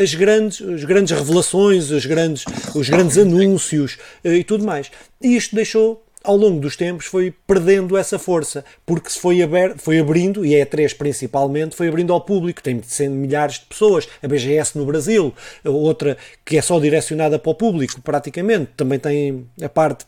as, 0.02 0.12
grandes, 0.12 0.60
as 0.60 0.82
grandes 0.82 1.16
revelações, 1.16 1.90
os 1.92 2.04
grandes, 2.04 2.44
os 2.74 2.88
grandes 2.88 3.16
anúncios 3.18 3.96
e 4.24 4.42
tudo 4.42 4.64
mais. 4.64 4.90
E 5.22 5.36
isto 5.36 5.54
deixou 5.54 6.04
ao 6.24 6.36
longo 6.36 6.60
dos 6.60 6.76
tempos 6.76 7.06
foi 7.06 7.32
perdendo 7.46 7.96
essa 7.96 8.18
força, 8.18 8.64
porque 8.84 9.10
se 9.10 9.18
foi, 9.18 9.42
aberto, 9.42 9.80
foi 9.80 9.98
abrindo, 9.98 10.44
e 10.44 10.54
é 10.54 10.62
a 10.62 10.66
E3 10.66 10.96
principalmente, 10.96 11.76
foi 11.76 11.88
abrindo 11.88 12.12
ao 12.12 12.20
público, 12.20 12.62
tem 12.62 12.82
sendo 12.82 13.14
milhares 13.14 13.56
de 13.56 13.66
pessoas, 13.66 14.08
a 14.22 14.28
BGS 14.28 14.76
no 14.76 14.84
Brasil, 14.84 15.34
outra 15.64 16.16
que 16.44 16.58
é 16.58 16.62
só 16.62 16.78
direcionada 16.78 17.38
para 17.38 17.50
o 17.50 17.54
público, 17.54 18.00
praticamente, 18.00 18.70
também 18.76 18.98
tem 18.98 19.46
a 19.62 19.68
parte 19.68 20.04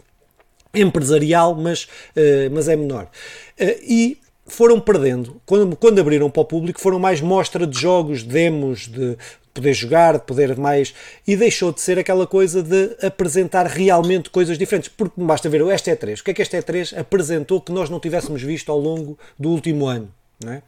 empresarial, 0.74 1.54
mas, 1.54 1.84
uh, 2.16 2.50
mas 2.52 2.68
é 2.68 2.76
menor. 2.76 3.04
Uh, 3.04 3.80
e 3.82 4.18
foram 4.46 4.80
perdendo, 4.80 5.40
quando, 5.46 5.76
quando 5.76 6.00
abriram 6.00 6.28
para 6.28 6.42
o 6.42 6.44
público, 6.44 6.80
foram 6.80 6.98
mais 6.98 7.20
mostra 7.20 7.66
de 7.66 7.78
jogos, 7.78 8.24
demos, 8.24 8.88
de, 8.88 9.16
poder 9.52 9.74
jogar, 9.74 10.14
de 10.14 10.24
poder 10.24 10.56
mais. 10.56 10.94
E 11.26 11.36
deixou 11.36 11.72
de 11.72 11.80
ser 11.80 11.98
aquela 11.98 12.26
coisa 12.26 12.62
de 12.62 12.96
apresentar 13.02 13.66
realmente 13.66 14.30
coisas 14.30 14.56
diferentes. 14.56 14.88
Porque 14.88 15.20
basta 15.20 15.48
ver 15.48 15.62
o 15.62 15.70
este 15.70 15.90
E3. 15.90 16.20
O 16.20 16.24
que 16.24 16.30
é 16.30 16.34
que 16.34 16.42
este 16.42 16.56
E3 16.56 16.98
apresentou 16.98 17.60
que 17.60 17.72
nós 17.72 17.90
não 17.90 18.00
tivéssemos 18.00 18.42
visto 18.42 18.70
ao 18.70 18.78
longo 18.78 19.18
do 19.38 19.50
último 19.50 19.86
ano? 19.86 20.12
É? 20.46 20.62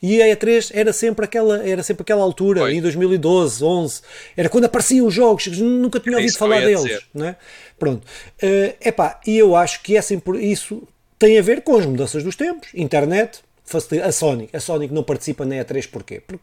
E 0.00 0.22
a 0.22 0.26
E3 0.34 0.70
era 0.72 0.90
sempre 0.90 1.26
aquela, 1.26 1.62
era 1.62 1.82
sempre 1.82 2.00
aquela 2.00 2.22
altura, 2.22 2.60
Foi. 2.60 2.74
em 2.74 2.80
2012, 2.80 3.62
11, 3.62 4.00
era 4.34 4.48
quando 4.48 4.64
apareciam 4.64 5.06
os 5.06 5.12
jogos, 5.12 5.46
nunca 5.58 6.00
tinha 6.00 6.16
ouvido 6.16 6.38
falar 6.38 6.60
deles. 6.60 7.06
É? 7.14 7.36
Pronto. 7.78 8.06
Uh, 8.42 8.74
epá, 8.80 9.20
e 9.26 9.36
eu 9.36 9.54
acho 9.54 9.82
que 9.82 9.98
essa, 9.98 10.14
isso 10.40 10.82
tem 11.18 11.38
a 11.38 11.42
ver 11.42 11.60
com 11.60 11.76
as 11.76 11.84
mudanças 11.84 12.24
dos 12.24 12.36
tempos, 12.36 12.70
internet, 12.74 13.40
a 14.02 14.12
Sony. 14.12 14.48
A 14.50 14.60
Sony 14.60 14.88
não 14.88 15.02
participa 15.02 15.44
na 15.44 15.56
E3 15.56 15.86
porquê? 15.90 16.22
Porque 16.26 16.42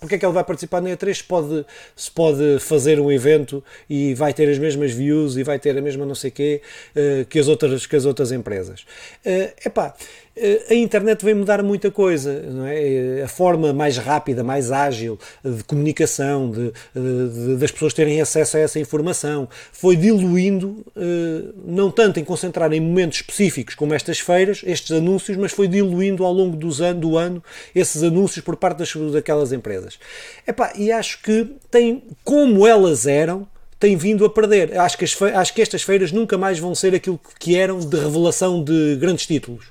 porque 0.00 0.16
é 0.16 0.18
que 0.18 0.26
ele 0.26 0.32
vai 0.32 0.44
participar 0.44 0.80
na 0.80 0.90
E3 0.90 1.14
se 1.14 1.24
pode, 1.24 1.66
se 1.96 2.10
pode 2.10 2.58
fazer 2.60 3.00
um 3.00 3.10
evento 3.10 3.62
e 3.88 4.14
vai 4.14 4.32
ter 4.32 4.48
as 4.48 4.58
mesmas 4.58 4.92
views 4.92 5.36
e 5.36 5.42
vai 5.42 5.58
ter 5.58 5.76
a 5.76 5.82
mesma 5.82 6.04
não 6.04 6.14
sei 6.14 6.30
quê 6.30 6.60
uh, 6.94 7.24
que, 7.26 7.38
as 7.38 7.48
outras, 7.48 7.86
que 7.86 7.96
as 7.96 8.04
outras 8.04 8.32
empresas. 8.32 8.82
Uh, 9.24 9.52
epá, 9.64 9.94
eh, 9.98 10.23
a 10.68 10.74
internet 10.74 11.24
vem 11.24 11.34
mudar 11.34 11.62
muita 11.62 11.90
coisa, 11.90 12.42
não 12.42 12.66
é? 12.66 13.22
A 13.22 13.28
forma 13.28 13.72
mais 13.72 13.96
rápida, 13.96 14.42
mais 14.42 14.72
ágil 14.72 15.18
de 15.44 15.62
comunicação, 15.62 16.50
de, 16.50 16.72
de, 16.92 17.56
das 17.56 17.70
pessoas 17.70 17.94
terem 17.94 18.20
acesso 18.20 18.56
a 18.56 18.60
essa 18.60 18.80
informação, 18.80 19.48
foi 19.72 19.96
diluindo, 19.96 20.84
eh, 20.96 21.52
não 21.64 21.90
tanto 21.90 22.18
em 22.18 22.24
concentrar 22.24 22.72
em 22.72 22.80
momentos 22.80 23.18
específicos 23.18 23.76
como 23.76 23.94
estas 23.94 24.18
feiras, 24.18 24.62
estes 24.66 24.90
anúncios, 24.90 25.36
mas 25.36 25.52
foi 25.52 25.68
diluindo 25.68 26.24
ao 26.24 26.32
longo 26.32 26.56
dos 26.56 26.80
an 26.80 26.96
do 26.96 27.16
ano 27.16 27.42
esses 27.74 28.02
anúncios 28.02 28.44
por 28.44 28.56
parte 28.56 28.78
das, 28.78 28.92
daquelas 29.12 29.52
empresas. 29.52 29.98
Epá, 30.46 30.72
e 30.76 30.90
acho 30.90 31.22
que 31.22 31.48
tem, 31.70 32.02
como 32.24 32.66
elas 32.66 33.06
eram, 33.06 33.46
tem 33.78 33.96
vindo 33.96 34.24
a 34.24 34.30
perder. 34.30 34.78
Acho 34.78 34.96
que, 34.96 35.04
as, 35.04 35.20
acho 35.20 35.54
que 35.54 35.62
estas 35.62 35.82
feiras 35.82 36.12
nunca 36.12 36.38
mais 36.38 36.58
vão 36.58 36.74
ser 36.74 36.94
aquilo 36.94 37.20
que 37.38 37.56
eram 37.56 37.78
de 37.78 37.96
revelação 37.96 38.62
de 38.62 38.96
grandes 38.96 39.26
títulos. 39.26 39.66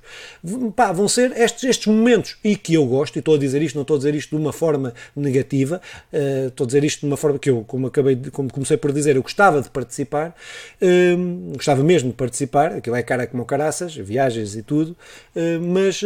Pá, 0.76 0.92
vão 0.92 1.08
ser 1.08 1.32
estes, 1.38 1.64
estes 1.64 1.88
momentos, 1.88 2.38
e 2.44 2.56
que 2.56 2.74
eu 2.74 2.86
gosto, 2.86 3.16
e 3.16 3.20
estou 3.20 3.36
a 3.36 3.38
dizer 3.38 3.62
isto, 3.62 3.76
não 3.76 3.84
estou 3.84 3.96
a 3.96 3.98
dizer 3.98 4.14
isto 4.16 4.36
de 4.36 4.42
uma 4.42 4.54
forma 4.54 4.94
negativa, 5.16 5.82
uh, 6.12 6.48
estou 6.48 6.66
a 6.66 6.68
dizer 6.68 6.84
isto 6.84 7.02
de 7.02 7.06
uma 7.08 7.18
forma 7.18 7.40
que 7.40 7.50
eu, 7.50 7.64
como, 7.66 7.88
acabei 7.88 8.16
de, 8.16 8.30
como 8.30 8.52
comecei 8.52 8.78
por 8.78 8.92
dizer, 8.92 9.16
eu 9.16 9.24
gostava 9.24 9.62
de 9.62 9.70
participar, 9.70 10.36
uh, 10.82 11.54
gostava 11.56 11.84
mesmo 11.84 12.10
de 12.10 12.16
participar, 12.16 12.74
aquilo 12.74 12.96
é 12.96 13.04
cara 13.04 13.26
como 13.26 13.46
caraças, 13.46 13.96
viagens 13.96 14.56
e 14.56 14.62
tudo, 14.62 14.96
uh, 15.36 15.62
mas. 15.62 16.02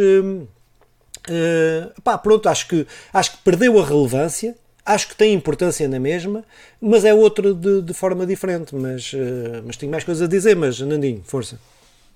pá, 2.02 2.16
pronto, 2.16 2.48
acho 2.48 2.68
que, 2.68 2.86
acho 3.12 3.32
que 3.32 3.38
perdeu 3.38 3.78
a 3.78 3.84
relevância, 3.84 4.54
acho 4.88 5.08
que 5.08 5.14
tem 5.14 5.34
importância 5.34 5.86
na 5.86 6.00
mesma, 6.00 6.44
mas 6.80 7.04
é 7.04 7.12
outro 7.12 7.54
de, 7.54 7.82
de 7.82 7.94
forma 7.94 8.26
diferente. 8.26 8.74
Mas, 8.74 9.12
uh, 9.12 9.62
mas 9.64 9.76
tenho 9.76 9.92
mais 9.92 10.02
coisas 10.02 10.22
a 10.22 10.26
dizer, 10.26 10.56
mas 10.56 10.80
Nandinho, 10.80 11.22
força. 11.24 11.60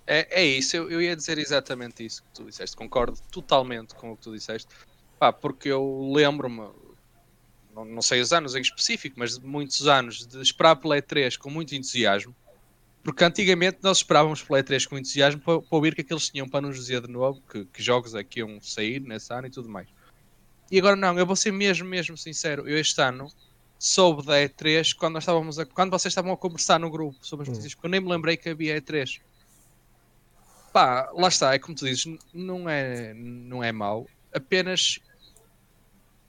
É, 0.06 0.42
é 0.42 0.44
isso, 0.44 0.76
eu, 0.76 0.90
eu 0.90 1.00
ia 1.00 1.14
dizer 1.14 1.38
exatamente 1.38 2.04
isso 2.04 2.22
que 2.22 2.28
tu 2.34 2.44
disseste, 2.44 2.76
concordo 2.76 3.16
totalmente 3.30 3.94
com 3.94 4.10
o 4.10 4.16
que 4.16 4.22
tu 4.22 4.32
disseste, 4.32 4.68
Pá, 5.16 5.32
porque 5.32 5.68
eu 5.68 6.10
lembro-me, 6.12 6.68
não, 7.72 7.84
não, 7.84 8.02
sei 8.02 8.20
os 8.20 8.32
anos 8.32 8.56
em 8.56 8.60
específico, 8.60 9.14
mas 9.16 9.38
muitos 9.38 9.86
anos 9.86 10.26
de 10.26 10.42
esperar 10.42 10.74
pela 10.74 11.00
E3 11.00 11.38
com 11.38 11.48
muito 11.48 11.76
entusiasmo, 11.76 12.34
porque 13.04 13.22
antigamente 13.22 13.78
nós 13.82 13.98
esperávamos 13.98 14.42
pela 14.42 14.60
E3 14.60 14.84
com 14.88 14.98
entusiasmo 14.98 15.40
para, 15.40 15.60
para 15.60 15.76
ouvir 15.76 15.94
que 15.94 16.00
aqueles 16.00 16.28
tinham 16.28 16.48
para 16.48 16.62
nos 16.62 16.74
dizer 16.74 17.02
de 17.02 17.12
novo 17.12 17.40
que, 17.48 17.64
que 17.66 17.80
jogos 17.80 18.16
é 18.16 18.24
que 18.24 18.40
iam 18.40 18.60
sair 18.60 19.00
nesse 19.00 19.32
ano 19.32 19.46
e 19.46 19.50
tudo 19.50 19.68
mais. 19.68 19.86
E 20.72 20.78
agora 20.78 20.96
não, 20.96 21.18
eu 21.18 21.26
vou 21.26 21.36
ser 21.36 21.52
mesmo, 21.52 21.86
mesmo 21.86 22.16
sincero. 22.16 22.66
Eu 22.66 22.78
este 22.78 22.98
ano 23.02 23.30
soube 23.78 24.24
da 24.24 24.40
E3 24.40 24.94
quando, 24.96 25.12
nós 25.14 25.22
estávamos 25.24 25.58
a, 25.58 25.66
quando 25.66 25.90
vocês 25.90 26.10
estavam 26.10 26.32
a 26.32 26.36
conversar 26.36 26.80
no 26.80 26.90
grupo 26.90 27.18
sobre 27.20 27.42
as 27.42 27.48
hum. 27.48 27.52
notícias, 27.52 27.74
porque 27.74 27.88
eu 27.88 27.90
nem 27.90 28.00
me 28.00 28.08
lembrei 28.08 28.38
que 28.38 28.48
havia 28.48 28.80
E3. 28.80 29.20
Pá, 30.72 31.10
lá 31.12 31.28
está, 31.28 31.52
é 31.52 31.58
como 31.58 31.76
tu 31.76 31.84
dizes, 31.84 32.06
não 32.32 32.66
é, 32.66 33.12
não 33.12 33.62
é 33.62 33.70
mau, 33.70 34.08
apenas 34.32 34.98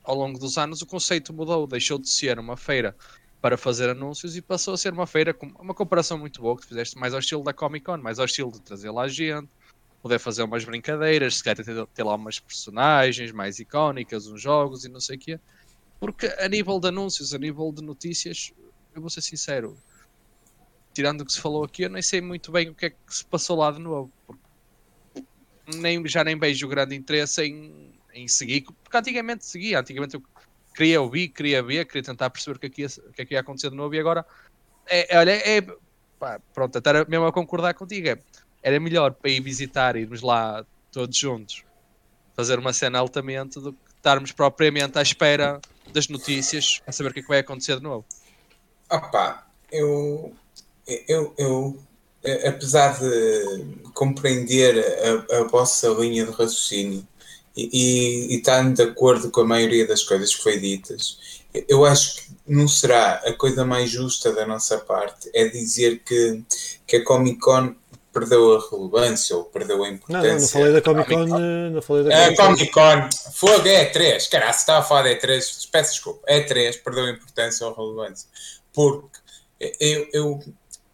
ao 0.04 0.14
longo 0.14 0.38
dos 0.38 0.58
anos 0.58 0.82
o 0.82 0.86
conceito 0.86 1.32
mudou, 1.32 1.66
deixou 1.66 1.98
de 1.98 2.10
ser 2.10 2.38
uma 2.38 2.58
feira 2.58 2.94
para 3.42 3.56
fazer 3.56 3.90
anúncios 3.90 4.36
e 4.36 4.42
passou 4.42 4.74
a 4.74 4.78
ser 4.78 4.92
uma 4.92 5.08
feira 5.08 5.34
com 5.34 5.48
uma 5.58 5.74
comparação 5.74 6.18
muito 6.18 6.42
boa 6.42 6.58
que 6.58 6.64
tu 6.64 6.68
fizeste 6.68 6.98
mais 6.98 7.14
ao 7.14 7.22
estilo 7.22 7.44
da 7.44 7.54
Comic 7.54 7.86
Con, 7.86 8.00
mais 8.00 8.20
ao 8.20 8.26
estilo 8.26 8.52
de 8.52 8.60
trazer 8.60 8.92
lá 8.92 9.08
gente, 9.08 9.50
poder 10.04 10.20
fazer 10.20 10.44
umas 10.44 10.66
brincadeiras, 10.66 11.38
se 11.38 11.44
calhar 11.44 11.64
ter, 11.64 11.88
ter 11.88 12.04
lá 12.04 12.16
umas 12.16 12.38
personagens 12.38 13.32
mais 13.32 13.58
icónicas, 13.58 14.28
uns 14.28 14.42
jogos 14.42 14.84
e 14.84 14.90
não 14.90 15.00
sei 15.00 15.16
o 15.16 15.20
quê. 15.20 15.40
Porque 15.98 16.28
a 16.40 16.50
nível 16.50 16.78
de 16.78 16.90
anúncios, 16.90 17.34
a 17.34 17.38
nível 17.38 17.72
de 17.72 17.82
notícias, 17.82 18.52
eu 18.94 19.00
vou 19.00 19.10
ser 19.10 19.22
sincero, 19.22 19.78
tirando 20.94 21.22
o 21.22 21.26
que 21.26 21.32
se 21.32 21.40
falou 21.40 21.64
aqui, 21.64 21.84
eu 21.84 21.90
nem 21.90 22.02
sei 22.02 22.20
muito 22.20 22.52
bem 22.52 22.70
o 22.70 22.76
que 22.76 22.88
é 22.88 22.90
que 22.90 22.98
se 23.08 23.24
passou 23.24 23.58
lá 23.58 23.72
de 23.72 23.80
novo. 23.80 24.12
Nem, 25.76 26.06
já 26.06 26.22
nem 26.22 26.38
vejo 26.38 26.68
grande 26.68 26.94
interesse 26.94 27.42
em, 27.42 27.98
em 28.14 28.28
seguir, 28.28 28.66
porque 28.84 28.98
antigamente 28.98 29.46
seguia, 29.46 29.80
antigamente 29.80 30.16
eu 30.16 30.24
queria 30.76 31.02
ouvir, 31.02 31.30
queria 31.30 31.64
ver, 31.64 31.86
queria 31.86 32.04
tentar 32.04 32.30
perceber 32.30 32.58
o 32.58 32.60
que 32.60 32.66
é 32.66 32.70
que 32.70 32.82
ia, 32.82 32.90
que 32.90 33.22
é 33.22 33.26
que 33.26 33.34
ia 33.36 33.40
acontecer 33.40 33.70
de 33.70 33.78
novo 33.78 33.96
e 33.96 34.00
agora, 34.02 34.26
é, 34.86 35.18
olha, 35.18 35.32
é, 35.32 35.62
pá, 36.20 36.42
pronto, 36.54 36.78
até 36.78 37.06
mesmo 37.06 37.26
a 37.26 37.32
concordar 37.32 37.74
contigo, 37.74 38.10
é, 38.10 38.20
era 38.64 38.80
melhor 38.80 39.14
para 39.14 39.30
ir 39.30 39.42
visitar, 39.42 39.96
irmos 39.96 40.22
lá 40.22 40.66
todos 40.92 41.16
juntos, 41.18 41.64
fazer 42.36 42.58
uma 42.58 42.72
cena 42.72 43.00
altamente 43.00 43.60
do 43.60 43.74
que 43.74 43.80
estarmos 43.96 44.32
propriamente 44.32 44.98
à 44.98 45.02
espera 45.02 45.60
das 45.92 46.08
notícias 46.08 46.82
a 46.88 46.92
saber 46.92 47.10
o 47.10 47.14
que, 47.14 47.20
é 47.20 47.24
que 47.24 47.30
vai 47.30 47.40
acontecer 47.40 47.76
de 47.76 47.84
novo. 47.84 48.06
Opa, 48.90 49.46
eu, 49.72 50.34
eu, 51.08 51.34
eu 51.38 51.80
apesar 52.48 53.00
de 53.00 53.66
compreender 53.94 54.78
a, 55.30 55.40
a 55.40 55.44
vossa 55.44 55.90
linha 55.90 56.26
de 56.26 56.32
raciocínio 56.32 57.06
e, 57.56 58.32
e, 58.32 58.36
estar 58.38 58.64
de 58.72 58.82
acordo 58.82 59.30
com 59.30 59.42
a 59.42 59.46
maioria 59.46 59.86
das 59.86 60.04
coisas 60.04 60.34
que 60.34 60.42
foi 60.42 60.60
ditas, 60.60 61.20
eu 61.68 61.86
acho 61.86 62.16
que 62.16 62.32
não 62.48 62.68
será 62.68 63.16
a 63.26 63.34
coisa 63.34 63.64
mais 63.64 63.90
justa 63.90 64.32
da 64.34 64.46
nossa 64.46 64.80
parte 64.80 65.30
é 65.34 65.48
dizer 65.48 66.02
que, 66.04 66.44
que 66.88 66.98
a 66.98 67.04
Comic 67.04 67.40
Con 67.40 67.76
perdeu 68.14 68.56
a 68.56 68.70
relevância 68.70 69.36
ou 69.36 69.46
perdeu 69.46 69.84
a 69.84 69.90
importância. 69.90 70.30
Não, 70.30 70.36
não, 70.36 70.42
não 70.42 70.48
falei 70.48 70.74
da 70.74 70.82
Comic 70.82 71.10
Con. 71.10 71.26
Não 71.72 71.82
falei 71.82 72.04
da 72.04 72.36
Comic 72.36 72.72
Con. 72.72 72.72
Comic 72.72 72.72
Con. 72.72 73.32
Fogo 73.34 73.68
é 73.68 73.86
3. 73.86 74.28
Caralho, 74.28 74.54
se 74.54 74.60
estava 74.60 74.80
a 74.80 74.84
falar 74.84 75.04
de 75.04 75.16
E3, 75.16 75.68
peço 75.72 75.92
desculpa. 75.92 76.26
E3 76.28 76.82
perdeu 76.84 77.06
a 77.06 77.10
importância 77.10 77.66
ou 77.66 77.74
a 77.74 77.76
relevância. 77.76 78.30
Porque 78.72 79.18
eu, 79.80 80.08
eu, 80.14 80.44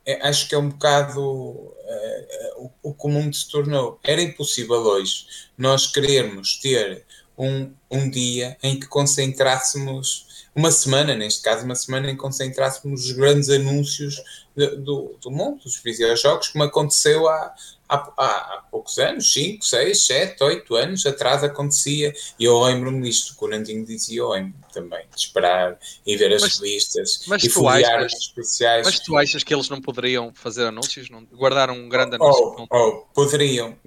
eu 0.06 0.18
acho 0.22 0.48
que 0.48 0.56
é 0.56 0.58
um 0.58 0.70
bocado 0.70 1.22
uh, 1.22 2.72
o, 2.82 2.94
que 2.94 3.06
o 3.06 3.10
mundo 3.10 3.36
se 3.36 3.50
tornou. 3.50 4.00
Era 4.04 4.22
impossível 4.22 4.78
hoje 4.78 5.26
nós 5.58 5.88
querermos 5.88 6.58
ter 6.60 7.06
um, 7.40 7.72
um 7.90 8.10
dia 8.10 8.58
em 8.62 8.78
que 8.78 8.86
concentrássemos 8.86 10.28
uma 10.54 10.72
semana, 10.72 11.16
neste 11.16 11.42
caso, 11.42 11.64
uma 11.64 11.76
semana 11.76 12.10
em 12.10 12.16
que 12.16 12.22
concentrássemos 12.22 13.06
os 13.06 13.12
grandes 13.14 13.50
anúncios 13.50 14.22
de, 14.54 14.76
do, 14.76 15.16
do 15.22 15.32
mundo 15.32 15.64
dos 15.64 15.78
videojogos, 15.78 16.50
como 16.50 16.66
aconteceu 16.66 17.30
há, 17.30 17.56
há, 17.88 17.96
há, 18.18 18.64
poucos 18.70 18.98
anos, 18.98 19.32
5, 19.32 19.64
6, 19.64 20.06
7, 20.06 20.44
8 20.44 20.76
anos 20.76 21.06
atrás 21.06 21.44
acontecia, 21.46 22.14
e 22.38 22.44
eu 22.44 22.60
lembro-me 22.62 23.02
disto, 23.04 23.34
o 23.40 23.48
Nandinho 23.48 23.86
dizia, 23.86 24.20
eu 24.20 24.30
lembro 24.30 24.60
também, 24.74 25.06
de 25.16 25.22
esperar 25.22 25.80
e 26.06 26.18
ver 26.18 26.34
as 26.34 26.42
mas, 26.42 26.60
listas 26.60 27.22
mas 27.28 27.44
e 27.44 27.50
folhear 27.50 28.06
os 28.06 28.14
especiais. 28.14 28.86
Mas 28.86 29.00
tu 29.00 29.16
achas 29.16 29.44
que 29.46 29.54
eles 29.54 29.70
não 29.70 29.80
poderiam 29.80 30.34
fazer 30.34 30.66
anúncios? 30.66 31.10
Não, 31.10 31.24
guardar 31.24 31.70
um 31.70 31.88
grande 31.88 32.16
anúncio? 32.16 32.68
Oh, 32.70 32.78
oh, 32.78 32.92
poderiam. 33.14 33.78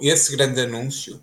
Esse 0.00 0.34
grande 0.34 0.62
anúncio 0.62 1.20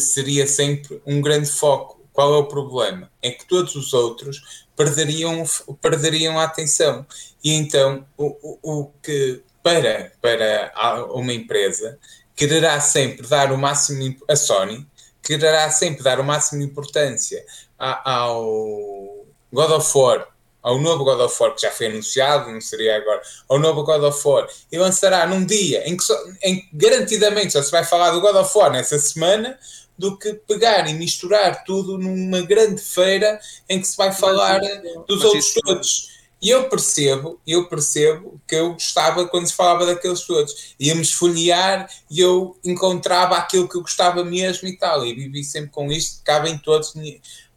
seria 0.00 0.46
sempre 0.46 1.00
um 1.06 1.20
grande 1.20 1.50
foco 1.50 2.04
qual 2.14 2.32
é 2.32 2.38
o 2.38 2.46
problema? 2.46 3.10
É 3.20 3.32
que 3.32 3.44
todos 3.44 3.74
os 3.74 3.92
outros 3.92 4.64
perderiam, 4.76 5.42
perderiam 5.80 6.38
a 6.38 6.44
atenção. 6.44 7.04
E 7.42 7.52
então, 7.52 8.06
o, 8.16 8.58
o, 8.62 8.82
o 8.82 8.90
que 9.02 9.42
para, 9.60 10.12
para 10.22 10.72
uma 11.12 11.32
empresa 11.32 11.98
quererá 12.36 12.80
sempre 12.80 13.26
dar 13.26 13.50
o 13.50 13.58
máximo, 13.58 14.16
a 14.28 14.36
Sony 14.36 14.86
quererá 15.20 15.68
sempre 15.70 16.04
dar 16.04 16.20
o 16.20 16.24
máximo 16.24 16.60
de 16.60 16.66
importância 16.66 17.44
ao 17.76 19.26
God 19.52 19.70
of 19.72 19.98
War, 19.98 20.28
ao 20.64 20.80
novo 20.80 21.04
God 21.04 21.20
of 21.20 21.36
War 21.40 21.54
que 21.54 21.60
já 21.60 21.70
foi 21.70 21.86
anunciado, 21.86 22.50
não 22.50 22.60
seria 22.60 22.96
agora, 22.96 23.20
ao 23.46 23.58
novo 23.58 23.84
God 23.84 24.02
of 24.02 24.26
War, 24.26 24.48
e 24.72 24.78
lançará 24.78 25.26
num 25.26 25.44
dia 25.44 25.86
em 25.86 25.94
que, 25.94 26.02
só, 26.02 26.18
em 26.42 26.60
que 26.60 26.68
garantidamente 26.72 27.52
só 27.52 27.62
se 27.62 27.70
vai 27.70 27.84
falar 27.84 28.10
do 28.12 28.20
God 28.22 28.34
of 28.36 28.58
War 28.58 28.72
nessa 28.72 28.98
semana, 28.98 29.58
do 29.96 30.18
que 30.18 30.32
pegar 30.32 30.88
e 30.88 30.94
misturar 30.94 31.64
tudo 31.64 31.98
numa 31.98 32.40
grande 32.40 32.80
feira 32.80 33.38
em 33.68 33.78
que 33.78 33.86
se 33.86 33.96
vai 33.96 34.10
falar 34.10 34.58
dos 35.06 35.22
outros 35.22 35.44
isso... 35.44 35.60
todos. 35.62 36.14
E 36.42 36.50
eu 36.50 36.68
percebo, 36.68 37.40
eu 37.46 37.68
percebo 37.68 38.40
que 38.46 38.54
eu 38.54 38.72
gostava 38.72 39.26
quando 39.26 39.46
se 39.46 39.54
falava 39.54 39.86
daqueles 39.86 40.20
todos. 40.22 40.74
Íamos 40.78 41.12
folhear 41.12 41.88
e 42.10 42.20
eu 42.20 42.54
encontrava 42.62 43.36
aquilo 43.36 43.68
que 43.68 43.76
eu 43.76 43.80
gostava 43.80 44.22
mesmo 44.24 44.68
e 44.68 44.76
tal. 44.76 45.06
E 45.06 45.14
vivi 45.14 45.42
sempre 45.42 45.70
com 45.70 45.90
isto, 45.90 46.22
cabem 46.22 46.58
todos, 46.58 46.92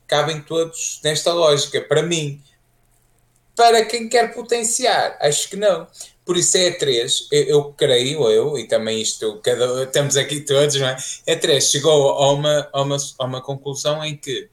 cabem 0.06 0.42
todos 0.42 1.02
nesta 1.04 1.34
lógica. 1.34 1.82
Para 1.82 2.02
mim, 2.02 2.42
para 3.58 3.84
quem 3.84 4.08
quer 4.08 4.36
potenciar, 4.36 5.18
acho 5.20 5.50
que 5.50 5.56
não. 5.56 5.88
Por 6.24 6.38
isso 6.38 6.56
é 6.58 6.70
E3, 6.70 7.28
eu, 7.32 7.44
eu 7.48 7.74
creio, 7.74 8.30
eu, 8.30 8.58
e 8.58 8.68
também 8.68 9.02
isto, 9.02 9.40
cada, 9.42 9.84
estamos 9.84 10.16
aqui 10.16 10.42
todos, 10.42 10.76
não 10.76 10.88
é? 10.88 10.96
E3 11.26 11.60
chegou 11.62 12.12
a 12.12 12.32
uma, 12.32 12.70
a, 12.72 12.82
uma, 12.84 12.98
a 13.18 13.26
uma 13.26 13.42
conclusão 13.42 14.06
em 14.06 14.16
que 14.16 14.48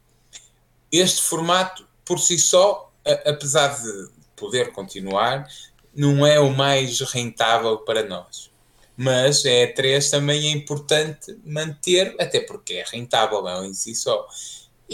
este 0.91 1.21
formato, 1.21 1.87
por 2.05 2.19
si 2.19 2.39
só, 2.39 2.91
a, 3.05 3.31
apesar 3.31 3.79
de 3.83 4.09
poder 4.35 4.73
continuar, 4.73 5.47
não 5.95 6.27
é 6.27 6.41
o 6.41 6.51
mais 6.51 7.01
rentável 7.01 7.79
para 7.79 8.05
nós. 8.05 8.51
Mas 8.97 9.45
a 9.45 9.51
E3 9.51 10.11
também 10.11 10.47
é 10.47 10.51
importante 10.53 11.37
manter, 11.45 12.15
até 12.19 12.41
porque 12.41 12.75
é 12.75 12.85
rentável, 12.91 13.47
é 13.47 13.67
em 13.67 13.75
si 13.75 13.95
só. 13.95 14.27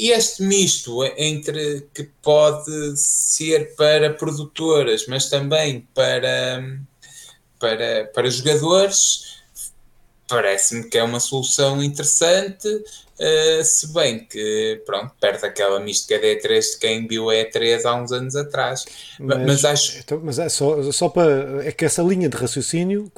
E 0.01 0.13
este 0.13 0.43
misto 0.43 1.05
entre 1.19 1.87
que 1.93 2.05
pode 2.23 2.97
ser 2.97 3.75
para 3.77 4.09
produtoras, 4.09 5.05
mas 5.07 5.29
também 5.29 5.87
para, 5.95 6.65
para, 7.59 8.07
para 8.07 8.31
jogadores, 8.31 9.43
parece-me 10.27 10.89
que 10.89 10.97
é 10.97 11.03
uma 11.03 11.21
solução 11.21 11.83
interessante, 11.83 12.67
uh, 12.67 13.63
se 13.63 13.93
bem 13.93 14.25
que, 14.25 14.83
pronto, 14.87 15.13
perde 15.21 15.45
aquela 15.45 15.79
mística 15.79 16.19
da 16.19 16.29
E3 16.29 16.61
de 16.73 16.79
quem 16.79 17.07
viu 17.07 17.29
a 17.29 17.35
E3 17.35 17.85
há 17.85 17.95
uns 17.95 18.11
anos 18.11 18.35
atrás. 18.35 18.87
Mas, 19.19 19.47
mas 19.47 19.65
acho... 19.67 19.99
Então, 19.99 20.19
mas 20.25 20.39
é 20.39 20.49
só, 20.49 20.91
só 20.93 21.11
para... 21.11 21.63
É 21.63 21.73
que 21.73 21.85
essa 21.85 22.01
linha 22.01 22.31
de 22.31 22.39
raciocínio 22.39 23.13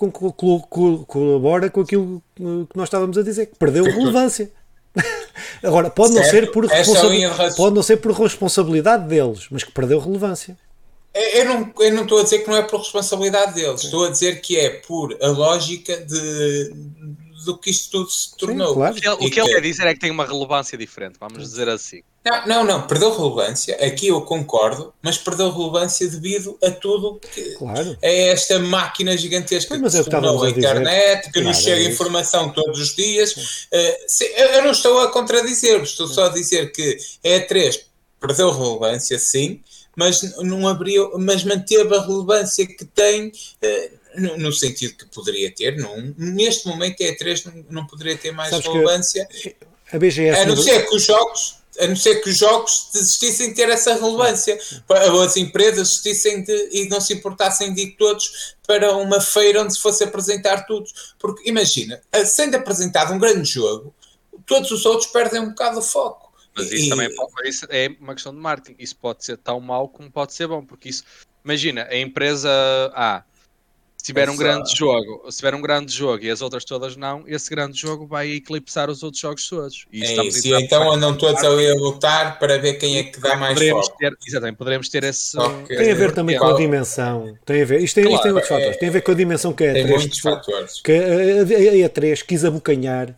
colabora 1.06 1.70
com 1.70 1.82
aquilo 1.82 2.20
que 2.34 2.76
nós 2.76 2.88
estávamos 2.88 3.16
a 3.16 3.22
dizer, 3.22 3.46
que 3.46 3.56
perdeu 3.56 3.84
relevância. 3.84 4.50
Agora, 5.62 5.90
pode 5.90 6.14
não, 6.14 6.24
ser 6.24 6.50
por 6.50 6.66
responsabilidade, 6.66 7.56
pode 7.56 7.74
não 7.74 7.82
ser 7.82 7.96
por 7.98 8.12
responsabilidade 8.12 9.08
deles, 9.08 9.46
mas 9.50 9.62
que 9.62 9.70
perdeu 9.70 9.98
relevância. 9.98 10.56
Eu 11.14 11.44
não, 11.44 11.72
eu 11.78 11.92
não 11.92 12.02
estou 12.04 12.20
a 12.20 12.22
dizer 12.22 12.38
que 12.38 12.48
não 12.48 12.56
é 12.56 12.62
por 12.62 12.78
responsabilidade 12.78 13.54
deles, 13.54 13.80
Sim. 13.80 13.86
estou 13.86 14.06
a 14.06 14.10
dizer 14.10 14.40
que 14.40 14.58
é 14.58 14.70
por 14.70 15.16
a 15.20 15.28
lógica 15.28 15.96
de, 15.98 16.72
do 17.44 17.56
que 17.56 17.70
isto 17.70 17.90
tudo 17.90 18.10
se 18.10 18.36
tornou. 18.36 18.68
Sim, 18.68 18.74
claro. 18.74 18.94
O 18.94 19.00
que, 19.00 19.06
ele, 19.06 19.14
o 19.14 19.30
que 19.30 19.40
ele 19.40 19.54
quer 19.54 19.60
dizer 19.60 19.86
é 19.86 19.94
que 19.94 20.00
tem 20.00 20.10
uma 20.10 20.26
relevância 20.26 20.76
diferente, 20.76 21.16
vamos 21.18 21.42
dizer 21.42 21.68
assim. 21.68 22.02
Não, 22.24 22.46
não, 22.46 22.64
não, 22.64 22.86
perdeu 22.86 23.16
relevância, 23.16 23.74
aqui 23.84 24.06
eu 24.06 24.20
concordo, 24.20 24.94
mas 25.02 25.18
perdeu 25.18 25.50
relevância 25.50 26.08
devido 26.08 26.56
a 26.62 26.70
tudo 26.70 27.18
que 27.18 27.56
claro. 27.56 27.98
é 28.00 28.28
esta 28.28 28.60
máquina 28.60 29.16
gigantesca 29.16 29.76
mas 29.76 29.92
que 29.92 30.04
se 30.04 30.08
tornou 30.08 30.44
a 30.44 30.50
internet, 30.50 31.24
que 31.24 31.32
claro, 31.32 31.48
nos 31.48 31.56
chega 31.56 31.82
é 31.82 31.90
informação 31.90 32.50
todos 32.50 32.78
os 32.78 32.94
dias. 32.94 33.66
Uh, 33.72 34.24
eu 34.36 34.62
não 34.62 34.70
estou 34.70 35.00
a 35.00 35.10
contradizer, 35.10 35.82
estou 35.82 36.06
só 36.06 36.26
a 36.26 36.28
dizer 36.28 36.70
que 36.70 36.96
a 37.24 37.28
E3 37.28 37.80
perdeu 38.20 38.52
relevância, 38.52 39.18
sim, 39.18 39.60
mas 39.96 40.22
não 40.38 40.68
abriu, 40.68 41.12
mas 41.18 41.42
manteve 41.42 41.94
a 41.94 42.00
relevância 42.00 42.66
que 42.66 42.84
tem. 42.84 43.32
No, 44.16 44.36
no, 44.36 44.52
sentido 44.52 44.94
que 44.94 45.06
poderia 45.06 45.50
ter, 45.50 45.76
não, 45.76 46.14
neste 46.18 46.66
momento 46.66 47.02
a 47.02 47.06
E3 47.06 47.46
não, 47.46 47.64
não 47.70 47.86
poderia 47.86 48.16
ter 48.16 48.30
mais 48.32 48.50
Sabes 48.50 48.66
relevância. 48.66 49.28
A 49.90 49.98
BGS 49.98 50.40
a 50.40 50.46
não 50.46 50.56
ser 50.56 50.86
que 50.86 50.94
os 50.94 51.02
jogos 51.02 51.62
a 51.80 51.86
não 51.86 51.96
ser 51.96 52.16
que 52.16 52.28
os 52.28 52.36
jogos 52.36 52.90
desistissem 52.92 53.48
de 53.48 53.54
ter 53.54 53.68
essa 53.68 53.94
relevância, 53.94 54.58
as 55.24 55.36
empresas 55.36 55.88
desistissem 55.88 56.42
de, 56.42 56.68
e 56.70 56.88
não 56.88 57.00
se 57.00 57.14
importassem 57.14 57.72
de 57.72 57.82
ir 57.82 57.96
todos 57.96 58.54
para 58.66 58.94
uma 58.96 59.20
feira 59.20 59.62
onde 59.62 59.72
se 59.72 59.80
fosse 59.80 60.04
apresentar 60.04 60.66
tudo. 60.66 60.88
Porque 61.18 61.48
imagina, 61.48 62.00
sendo 62.26 62.56
apresentado 62.56 63.12
um 63.14 63.18
grande 63.18 63.48
jogo, 63.48 63.94
todos 64.44 64.70
os 64.70 64.84
outros 64.84 65.10
perdem 65.10 65.40
um 65.40 65.48
bocado 65.50 65.78
o 65.78 65.82
foco. 65.82 66.32
Mas 66.54 66.70
isso 66.70 66.86
e... 66.86 66.88
também 66.90 67.14
pode, 67.14 67.48
isso 67.48 67.66
é 67.70 67.88
uma 67.98 68.14
questão 68.14 68.34
de 68.34 68.40
marketing. 68.40 68.76
Isso 68.78 68.96
pode 68.96 69.24
ser 69.24 69.38
tão 69.38 69.58
mau 69.58 69.88
como 69.88 70.10
pode 70.10 70.34
ser 70.34 70.46
bom, 70.46 70.64
porque 70.64 70.90
isso, 70.90 71.04
imagina, 71.42 71.86
a 71.90 71.96
empresa 71.96 72.50
A 72.94 73.24
se 74.02 74.06
tiver 74.06 74.28
um 74.28 74.36
grande 74.36 74.76
jogo, 74.76 75.30
se 75.30 75.36
tiver 75.38 75.54
um 75.54 75.60
grande 75.62 75.92
jogo 75.92 76.24
e 76.24 76.28
as 76.28 76.42
outras 76.42 76.64
todas 76.64 76.96
não, 76.96 77.22
esse 77.24 77.48
grande 77.48 77.78
jogo 77.78 78.04
vai 78.04 78.32
eclipsar 78.32 78.90
os 78.90 79.04
outros 79.04 79.20
jogos 79.20 79.48
todos. 79.48 79.86
E 79.92 80.02
é 80.02 80.26
isso, 80.26 80.48
e 80.48 80.52
então 80.54 80.90
andam 80.90 81.16
todos 81.16 81.40
ali 81.44 81.70
a 81.70 81.74
lutar 81.74 82.36
para 82.40 82.58
ver 82.58 82.74
quem 82.74 82.98
é 82.98 83.04
que 83.04 83.20
dá 83.20 83.36
mais 83.36 83.54
poderemos 83.54 83.86
foco. 83.86 83.98
Ter, 83.98 84.12
exatamente, 84.26 84.56
poderemos 84.56 84.88
ter 84.88 85.04
esse... 85.04 85.38
Okay. 85.38 85.76
Tem 85.76 85.92
a 85.92 85.94
ver 85.94 86.10
também 86.10 86.36
com 86.36 86.46
a 86.46 86.56
dimensão, 86.56 87.38
tem 87.46 87.62
a 87.62 87.64
ver, 87.64 87.80
isto 87.80 87.94
tem, 87.94 88.02
claro, 88.02 88.16
isto 88.16 88.22
tem 88.24 88.32
outros 88.32 88.50
é, 88.50 88.54
fatores, 88.54 88.76
tem 88.78 88.88
a 88.88 88.92
ver 88.92 89.02
com 89.02 89.12
a 89.12 89.14
dimensão 89.14 89.52
que 89.52 89.62
é 89.62 89.70
a 89.70 89.86
3, 89.86 90.10
que 90.82 90.92
a, 90.92 91.82
a, 91.82 91.86
a 91.86 91.88
3 91.88 92.22
quis 92.22 92.44
abocanhar 92.44 93.14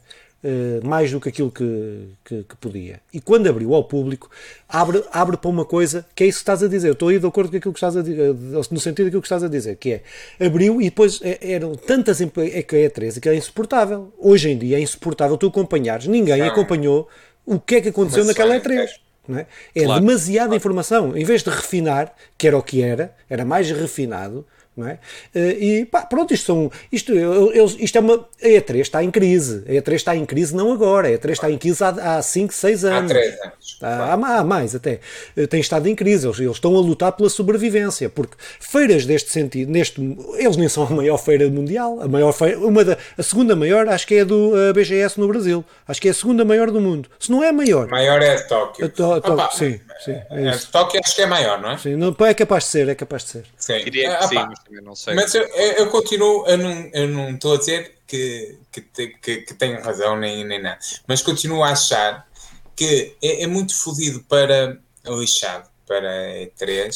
mais 0.85 1.11
do 1.11 1.21
que 1.21 1.29
aquilo 1.29 1.51
que, 1.51 2.09
que, 2.25 2.43
que, 2.45 2.57
podia. 2.57 3.01
E 3.13 3.21
quando 3.21 3.47
abriu 3.47 3.75
ao 3.75 3.85
público, 3.85 4.31
abre, 4.69 5.03
abre 5.11 5.37
para 5.37 5.49
uma 5.49 5.65
coisa 5.65 6.05
que 6.15 6.25
é 6.25 6.27
isso 6.27 6.39
que 6.39 6.43
estás 6.43 6.63
a 6.63 6.69
dizer. 6.69 6.89
Eu 6.89 6.93
estou 6.93 7.09
aí 7.09 7.19
de 7.19 7.27
acordo 7.27 7.51
com 7.51 7.57
aquilo 7.57 7.73
que 7.73 7.79
estás 7.79 7.97
a 7.97 8.03
dizer, 8.03 8.35
no 8.35 8.81
sentido 8.81 9.07
daquilo 9.07 9.23
que 9.23 9.27
estás 9.27 9.43
a 9.43 9.49
dizer, 9.49 9.77
que 9.77 9.93
é 10.39 10.47
abriu 10.47 10.81
e 10.81 10.85
depois 10.85 11.21
é, 11.23 11.39
eram 11.53 11.75
tantas. 11.75 12.21
É 12.21 12.63
que 12.63 12.77
é 12.77 12.89
13 12.89 13.21
que 13.21 13.29
é 13.29 13.35
insuportável. 13.35 14.13
Hoje 14.19 14.51
em 14.51 14.59
dia 14.59 14.79
é 14.79 14.81
insuportável 14.81 15.37
tu 15.37 15.47
acompanhares. 15.47 16.07
Ninguém 16.07 16.39
não. 16.39 16.47
acompanhou 16.47 17.09
o 17.47 17.59
que 17.59 17.77
é 17.77 17.81
que 17.81 17.89
aconteceu 17.89 18.25
Mas 18.25 18.29
naquela 18.29 18.59
E3. 18.59 18.89
É, 19.29 19.33
é? 19.33 19.47
é 19.75 19.85
claro. 19.85 20.01
demasiada 20.01 20.47
claro. 20.49 20.57
informação. 20.57 21.17
Em 21.17 21.25
vez 21.25 21.43
de 21.43 21.51
refinar, 21.51 22.15
que 22.37 22.47
era 22.47 22.59
o 22.59 22.63
que 22.63 22.83
era, 22.83 23.15
era 23.29 23.45
mais 23.45 23.71
refinado, 23.71 24.47
não 24.77 24.89
é? 24.89 24.99
Eh, 25.35 25.57
e 25.61 25.85
pá, 25.85 26.03
pronto, 26.03 26.35
isto, 26.35 26.47
são, 26.47 26.71
isto, 26.91 27.13
eles, 27.13 27.77
isto 27.79 27.97
é 27.97 28.01
uma. 28.01 28.15
A 28.43 28.47
E3 28.47 28.81
está 28.81 29.05
em 29.05 29.11
crise. 29.11 29.63
A 29.69 29.73
E3 29.73 29.95
está 29.95 30.17
em 30.17 30.27
crise 30.27 30.55
não 30.55 30.73
agora, 30.73 31.09
a 31.09 31.11
E3 31.13 31.31
está 31.31 31.51
em 31.51 31.57
crise 31.57 31.83
há 31.83 32.21
5, 32.21 32.53
6 32.53 32.85
anos. 32.85 33.11
Há 33.11 33.15
3 33.15 33.41
anos. 33.41 33.79
Há, 33.81 34.13
há, 34.13 34.45
mais 34.45 34.75
até. 34.75 34.99
Eh, 35.37 35.47
tem 35.47 35.61
estado 35.61 35.89
em 35.89 35.95
crise. 35.95 36.27
Eles, 36.27 36.41
eles, 36.41 36.57
estão 36.57 36.75
a 36.77 36.81
lutar 36.81 37.13
pela 37.13 37.31
sobrevivência, 37.31 38.09
porque 38.09 38.35
feiras 38.59 39.07
deste 39.07 39.31
sentido, 39.31 39.71
neste, 39.71 40.01
eles 40.37 40.57
nem 40.57 40.69
são 40.69 40.85
a 40.85 40.91
maior 40.91 41.19
feira 41.19 41.49
mundial. 41.49 42.01
A, 42.01 42.09
maior 42.09 42.33
feira, 42.33 42.59
uma 42.59 42.85
da, 42.85 42.99
a 43.17 43.23
segunda 43.23 43.55
maior 43.55 43.89
acho 43.89 44.07
que 44.07 44.17
é 44.17 44.25
do 44.25 44.53
BGS 44.75 45.21
no 45.21 45.29
Brasil. 45.29 45.65
Acho 45.87 46.01
que 46.01 46.09
é 46.09 46.11
a 46.11 46.15
segunda 46.15 46.45
maior 46.45 46.71
do 46.71 46.81
mundo. 46.81 47.09
Se 47.21 47.31
não 47.31 47.45
é 47.45 47.51
a 47.51 47.53
maior. 47.53 47.89
Maior 47.89 48.21
é 48.21 48.35
a 48.35 48.43
Tóquio. 48.43 48.87
A 48.87 48.89
to, 48.89 49.21
to, 49.21 49.57
sim, 49.57 49.81
sim. 50.05 50.17
É 50.31 50.49
a 50.49 50.59
Tóquio 50.59 51.01
acho 51.05 51.15
que 51.15 51.23
é 51.23 51.27
maior, 51.27 51.61
não 51.61 51.71
é? 51.71 51.79
Sim, 51.79 51.97
não, 51.97 52.15
é 52.27 52.35
capaz 52.35 52.65
de 52.65 52.71
ser, 52.71 52.89
é 52.89 52.95
capaz 52.95 53.25
de 53.25 53.31
ser. 53.31 53.45
Sim. 53.65 53.83
Diria 53.83 54.19
que 54.19 54.29
sim, 54.29 54.81
não 54.83 54.95
sei. 54.95 55.15
Mas 55.15 55.35
eu, 55.35 55.43
eu 55.43 55.89
continuo, 55.89 56.47
eu 56.47 56.59
não, 56.59 56.91
eu 56.93 57.09
não 57.09 57.31
estou 57.31 57.55
a 57.55 57.57
dizer 57.57 57.97
que, 58.07 58.59
que, 58.71 58.83
que, 58.83 59.37
que 59.39 59.55
tenho 59.55 59.81
razão 59.81 60.19
nem, 60.19 60.45
nem 60.45 60.61
nada, 60.61 60.79
mas 61.07 61.23
continuo 61.23 61.65
a 61.65 61.71
achar 61.71 62.29
que 62.77 63.17
é, 63.23 63.45
é 63.45 63.47
muito 63.47 63.75
fodido 63.75 64.23
para 64.25 64.79
lixado, 65.07 65.67
para 65.87 66.11
E3, 66.45 66.95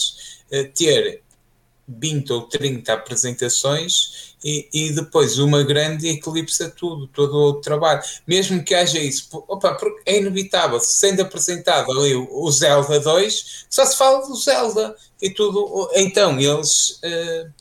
eh, 0.50 0.64
ter 0.64 1.22
20 1.88 2.32
ou 2.34 2.42
30 2.42 2.92
apresentações 2.92 4.27
e, 4.42 4.68
e 4.72 4.92
depois 4.92 5.38
uma 5.38 5.62
grande 5.62 6.08
eclipsa 6.08 6.70
tudo, 6.70 7.06
todo 7.08 7.34
o 7.34 7.60
trabalho. 7.60 8.02
Mesmo 8.26 8.62
que 8.62 8.74
haja 8.74 8.98
isso, 8.98 9.28
opa, 9.48 9.76
é 10.06 10.18
inevitável, 10.18 10.78
sendo 10.80 11.22
apresentado 11.22 11.90
ali 11.90 12.14
o, 12.14 12.50
Zelda 12.50 13.00
2, 13.00 13.66
só 13.68 13.84
se 13.84 13.96
fala 13.96 14.26
do 14.26 14.34
Zelda 14.36 14.94
e 15.20 15.30
tudo. 15.30 15.90
Então, 15.94 16.38
eles. 16.38 17.00
Uh, 17.04 17.52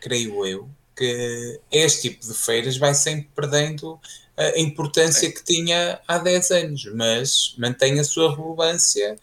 creio 0.00 0.46
eu, 0.46 0.68
que 0.94 1.60
este 1.70 2.10
tipo 2.10 2.26
de 2.26 2.32
feiras 2.32 2.76
vai 2.76 2.94
sempre 2.94 3.28
perdendo 3.34 3.98
a 4.36 4.58
importância 4.58 5.32
que 5.32 5.42
tinha 5.42 5.98
há 6.06 6.18
10 6.18 6.50
anos, 6.50 6.90
mas 6.94 7.54
mantém 7.58 7.98
a 7.98 8.04
sua 8.04 8.34
relevância. 8.36 9.16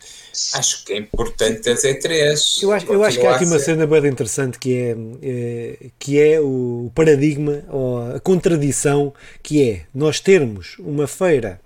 Acho 0.53 0.84
que 0.84 0.93
é 0.93 0.97
importante 0.97 1.70
as 1.70 1.84
E3. 1.84 2.64
Eu 2.64 2.72
acho, 2.72 2.91
eu 2.91 3.03
acho 3.03 3.20
que 3.20 3.26
há 3.26 3.36
aqui 3.36 3.45
uma 3.45 3.59
cena 3.59 3.86
bem 3.86 4.07
interessante 4.07 4.57
que 4.57 4.76
é, 4.76 4.95
é, 5.22 5.89
que 5.99 6.20
é 6.20 6.39
o 6.39 6.91
paradigma 6.95 7.64
ou 7.70 8.16
a 8.16 8.20
contradição 8.20 9.14
que 9.43 9.70
é 9.70 9.86
nós 9.93 10.20
termos 10.20 10.76
uma 10.80 11.05
feira 11.05 11.61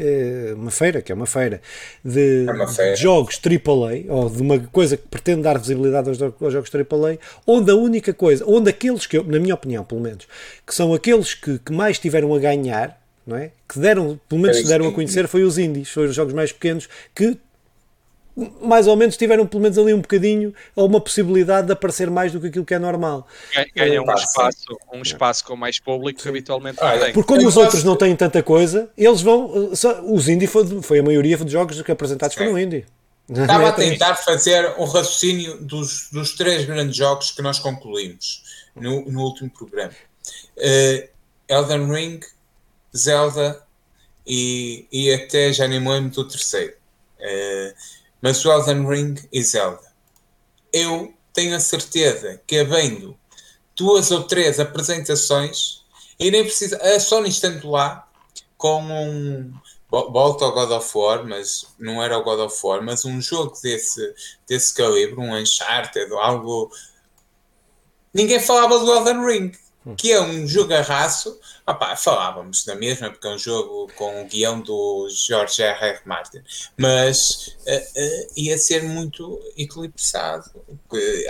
eh, 0.00 0.54
uma 0.54 0.70
feira, 0.70 1.02
que 1.02 1.12
é 1.12 1.14
uma 1.14 1.26
feira 1.26 1.60
de, 2.04 2.46
é 2.48 2.52
uma 2.52 2.66
feira. 2.66 2.94
de 2.94 3.02
jogos 3.02 3.38
AAA, 3.44 4.04
ou 4.08 4.30
de 4.30 4.40
uma 4.40 4.58
coisa 4.58 4.96
que 4.96 5.06
pretende 5.06 5.42
dar 5.42 5.58
visibilidade 5.58 6.08
aos, 6.08 6.20
aos 6.22 6.52
jogos 6.52 6.70
AAA, 6.74 7.18
onde 7.46 7.70
a 7.70 7.74
única 7.74 8.14
coisa, 8.14 8.44
onde 8.46 8.70
aqueles 8.70 9.06
que, 9.06 9.18
eu, 9.18 9.24
na 9.24 9.38
minha 9.38 9.54
opinião, 9.54 9.84
pelo 9.84 10.00
menos, 10.00 10.26
que 10.66 10.74
são 10.74 10.94
aqueles 10.94 11.34
que, 11.34 11.58
que 11.58 11.72
mais 11.72 11.98
tiveram 11.98 12.34
a 12.34 12.38
ganhar, 12.38 12.98
não 13.26 13.36
é? 13.36 13.50
que 13.68 13.78
deram, 13.78 14.18
pelo 14.28 14.40
menos 14.40 14.56
se 14.56 14.66
deram 14.66 14.88
a 14.88 14.92
conhecer, 14.92 15.28
foi 15.28 15.42
os 15.44 15.58
indies, 15.58 15.90
foram 15.90 16.08
os 16.08 16.14
jogos 16.14 16.32
mais 16.32 16.50
pequenos, 16.50 16.88
que 17.14 17.36
mais 18.60 18.86
ou 18.86 18.96
menos 18.96 19.16
tiveram 19.16 19.46
pelo 19.46 19.62
menos 19.62 19.78
ali 19.78 19.92
um 19.92 20.00
bocadinho 20.00 20.54
ou 20.74 20.86
uma 20.86 21.00
possibilidade 21.00 21.66
de 21.66 21.72
aparecer 21.72 22.10
mais 22.10 22.32
do 22.32 22.40
que 22.40 22.48
aquilo 22.48 22.64
que 22.64 22.74
é 22.74 22.78
normal. 22.78 23.26
Ganham 23.74 24.04
um 24.04 24.14
espaço, 24.14 24.78
um 24.92 25.02
espaço 25.02 25.44
com 25.44 25.56
mais 25.56 25.78
público 25.78 26.22
que 26.22 26.28
habitualmente 26.28 26.78
ah, 26.80 26.92
não 26.94 27.04
tem. 27.04 27.12
Porque 27.12 27.26
como 27.34 27.46
os 27.46 27.56
outros 27.56 27.84
não 27.84 27.96
têm 27.96 28.14
tanta 28.16 28.42
coisa, 28.42 28.90
eles 28.96 29.20
vão. 29.20 29.74
Só, 29.74 30.00
os 30.02 30.28
indie 30.28 30.46
foi, 30.46 30.82
foi 30.82 30.98
a 30.98 31.02
maioria 31.02 31.36
dos 31.36 31.52
jogos 31.52 31.80
que 31.82 31.92
apresentados 31.92 32.36
foram 32.36 32.58
indie. 32.58 32.86
Estava 33.28 33.68
a 33.68 33.72
tentar 33.74 34.16
fazer 34.16 34.74
um 34.78 34.84
raciocínio 34.84 35.58
dos, 35.58 36.08
dos 36.10 36.34
três 36.34 36.64
grandes 36.64 36.96
jogos 36.96 37.30
que 37.30 37.42
nós 37.42 37.58
concluímos 37.58 38.42
no, 38.74 39.04
no 39.10 39.20
último 39.22 39.50
programa: 39.50 39.94
uh, 40.56 41.08
Elden 41.48 41.90
Ring, 41.90 42.20
Zelda 42.96 43.62
e, 44.26 44.86
e 44.92 45.12
até 45.12 45.52
já 45.52 45.66
nem 45.68 45.80
me 45.80 45.88
lembro 45.88 46.10
do 46.10 46.28
terceiro. 46.28 46.74
Uh, 47.18 47.99
mas 48.20 48.44
o 48.44 48.50
Elden 48.50 48.86
Ring 48.86 49.14
e 49.32 49.42
Zelda. 49.42 49.90
Eu 50.72 51.14
tenho 51.32 51.56
a 51.56 51.60
certeza 51.60 52.40
que, 52.46 52.58
havendo 52.58 53.18
duas 53.76 54.10
ou 54.10 54.24
três 54.24 54.60
apresentações, 54.60 55.80
e 56.18 56.30
nem 56.30 56.44
precisa. 56.44 56.76
A 56.76 57.00
Sony 57.00 57.30
estando 57.30 57.68
lá 57.70 58.06
com 58.58 58.82
um. 58.82 59.52
Volta 59.90 60.44
ao 60.44 60.52
God 60.52 60.70
of 60.70 60.96
War, 60.96 61.26
mas 61.26 61.66
não 61.76 62.00
era 62.00 62.16
o 62.16 62.22
God 62.22 62.38
of 62.40 62.56
War, 62.62 62.80
mas 62.80 63.04
um 63.04 63.20
jogo 63.20 63.58
desse, 63.60 64.14
desse 64.46 64.72
calibre, 64.72 65.18
um 65.18 65.34
Uncharted 65.34 66.12
algo. 66.12 66.70
Ninguém 68.14 68.38
falava 68.38 68.78
do 68.78 68.92
Elden 68.92 69.26
Ring. 69.26 69.52
Que 69.96 70.12
é 70.12 70.20
um 70.20 70.46
jogarraço. 70.46 71.38
Opá, 71.66 71.96
falávamos 71.96 72.64
da 72.64 72.74
mesma, 72.74 73.10
porque 73.10 73.26
é 73.26 73.30
um 73.30 73.38
jogo 73.38 73.90
com 73.96 74.22
o 74.22 74.26
guião 74.26 74.60
do 74.60 75.08
George 75.10 75.62
R. 75.62 75.84
R. 75.84 76.00
Martin, 76.04 76.42
mas 76.76 77.56
uh, 77.66 77.76
uh, 77.76 78.32
ia 78.36 78.58
ser 78.58 78.82
muito 78.82 79.40
eclipsado. 79.56 80.50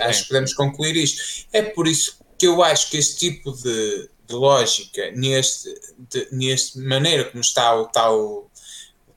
Acho 0.01 0.23
que 0.23 0.27
podemos 0.29 0.53
concluir 0.53 0.95
isto. 0.95 1.47
É 1.53 1.61
por 1.61 1.87
isso 1.87 2.19
que 2.37 2.47
eu 2.47 2.63
acho 2.63 2.89
que 2.89 2.97
este 2.97 3.17
tipo 3.17 3.51
de, 3.51 4.09
de 4.27 4.33
lógica, 4.33 5.11
neste, 5.11 5.73
de, 6.09 6.27
neste 6.31 6.79
maneira 6.79 7.25
como 7.25 7.41
está 7.41 7.75
o 7.75 7.85
tal, 7.85 8.19
o 8.19 8.49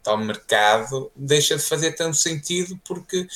tal 0.03 0.19
mercado, 0.19 1.11
deixa 1.17 1.57
de 1.57 1.63
fazer 1.63 1.93
tanto 1.93 2.17
sentido, 2.17 2.79
porque 2.85 3.27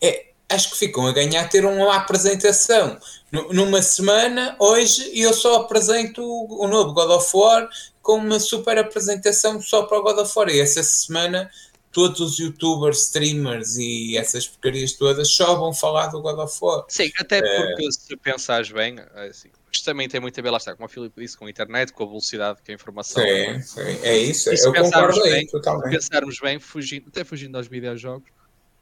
é, 0.00 0.26
acho 0.48 0.70
que 0.70 0.76
ficam 0.78 1.06
a 1.06 1.12
ganhar 1.12 1.48
ter 1.48 1.64
uma 1.64 1.96
apresentação 1.96 2.98
numa 3.32 3.80
semana, 3.80 4.54
hoje, 4.58 5.10
e 5.14 5.22
eu 5.22 5.32
só 5.32 5.56
apresento 5.56 6.22
o 6.22 6.68
novo 6.68 6.92
God 6.92 7.10
of 7.10 7.30
War 7.34 7.68
com 8.02 8.16
uma 8.16 8.38
super 8.38 8.76
apresentação 8.78 9.60
só 9.62 9.84
para 9.84 9.98
o 9.98 10.02
God 10.02 10.18
of 10.18 10.32
War. 10.36 10.48
E 10.50 10.60
essa 10.60 10.82
semana 10.82 11.50
todos 11.92 12.20
os 12.20 12.38
youtubers, 12.38 13.02
streamers 13.02 13.76
e 13.76 14.16
essas 14.16 14.48
porcarias 14.48 14.92
todas 14.92 15.28
só 15.28 15.54
vão 15.56 15.72
falar 15.74 16.08
do 16.08 16.20
God 16.20 16.38
of 16.38 16.58
War. 16.60 16.84
Sim, 16.88 17.10
até 17.18 17.38
é. 17.38 17.56
porque 17.56 17.86
é... 17.86 17.90
se 17.90 18.16
pensares 18.16 18.70
bem, 18.70 18.96
assim, 19.14 19.50
isto 19.70 19.84
também 19.84 20.08
tem 20.08 20.20
muito 20.20 20.38
a 20.38 20.42
ver, 20.42 20.50
lá 20.50 20.56
está, 20.56 20.74
como 20.74 20.86
o 20.86 20.88
Filipe 20.88 21.20
disse, 21.20 21.36
com 21.36 21.46
a 21.46 21.50
internet, 21.50 21.92
com 21.92 22.02
a 22.02 22.06
velocidade 22.06 22.60
que 22.62 22.72
a 22.72 22.74
informação. 22.74 23.22
Sim, 23.22 23.28
é, 23.28 23.60
sim. 23.60 23.80
é 24.02 24.18
isso, 24.18 24.52
e 24.52 24.58
eu 24.58 24.72
concordo 24.72 25.22
bem, 25.22 25.32
aí, 25.32 25.46
totalmente. 25.46 25.84
Se 25.84 25.90
pensarmos 25.90 26.38
bem, 26.40 26.58
fugindo, 26.58 27.08
até 27.08 27.24
fugindo 27.24 27.56
aos 27.56 27.68
videojogos, 27.68 28.28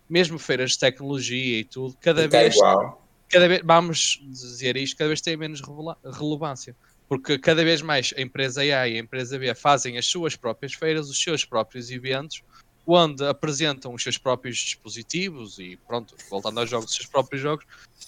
mesmo 0.09 0.38
feiras 0.38 0.72
de 0.72 0.78
tecnologia 0.78 1.59
e 1.59 1.64
tudo, 1.64 1.96
cada 2.01 2.24
Está 2.24 2.38
vez, 2.38 2.55
igual. 2.55 3.01
Cada 3.31 3.49
vez, 3.49 3.62
vamos 3.64 4.20
dizer 4.22 4.76
isto, 4.76 4.97
cada 4.97 5.09
vez 5.09 5.20
tem 5.20 5.37
menos 5.37 5.62
relevância. 6.05 6.76
Porque 7.09 7.39
cada 7.39 7.64
vez 7.64 7.83
mais 7.83 8.14
a 8.16 8.20
empresa 8.20 8.61
A 8.61 8.64
e 8.64 8.72
a 8.72 8.99
empresa 8.99 9.39
B 9.39 9.53
fazem 9.55 9.99
as 9.99 10.07
suas 10.07 10.37
próprias 10.37 10.74
feiras, 10.74 11.09
os 11.09 11.20
seus 11.20 11.45
próprios 11.45 11.91
eventos, 11.91 12.43
onde 12.87 13.24
apresentam 13.24 13.95
os 13.95 14.03
seus 14.03 14.18
próprios 14.18 14.57
dispositivos 14.57 15.59
e 15.59 15.76
pronto, 15.89 16.14
voltando 16.28 16.61
aos 16.61 16.70
jogos, 16.70 16.91
os 16.91 16.97
seus 16.97 17.09
próprios 17.09 17.41
jogos, 17.43 17.64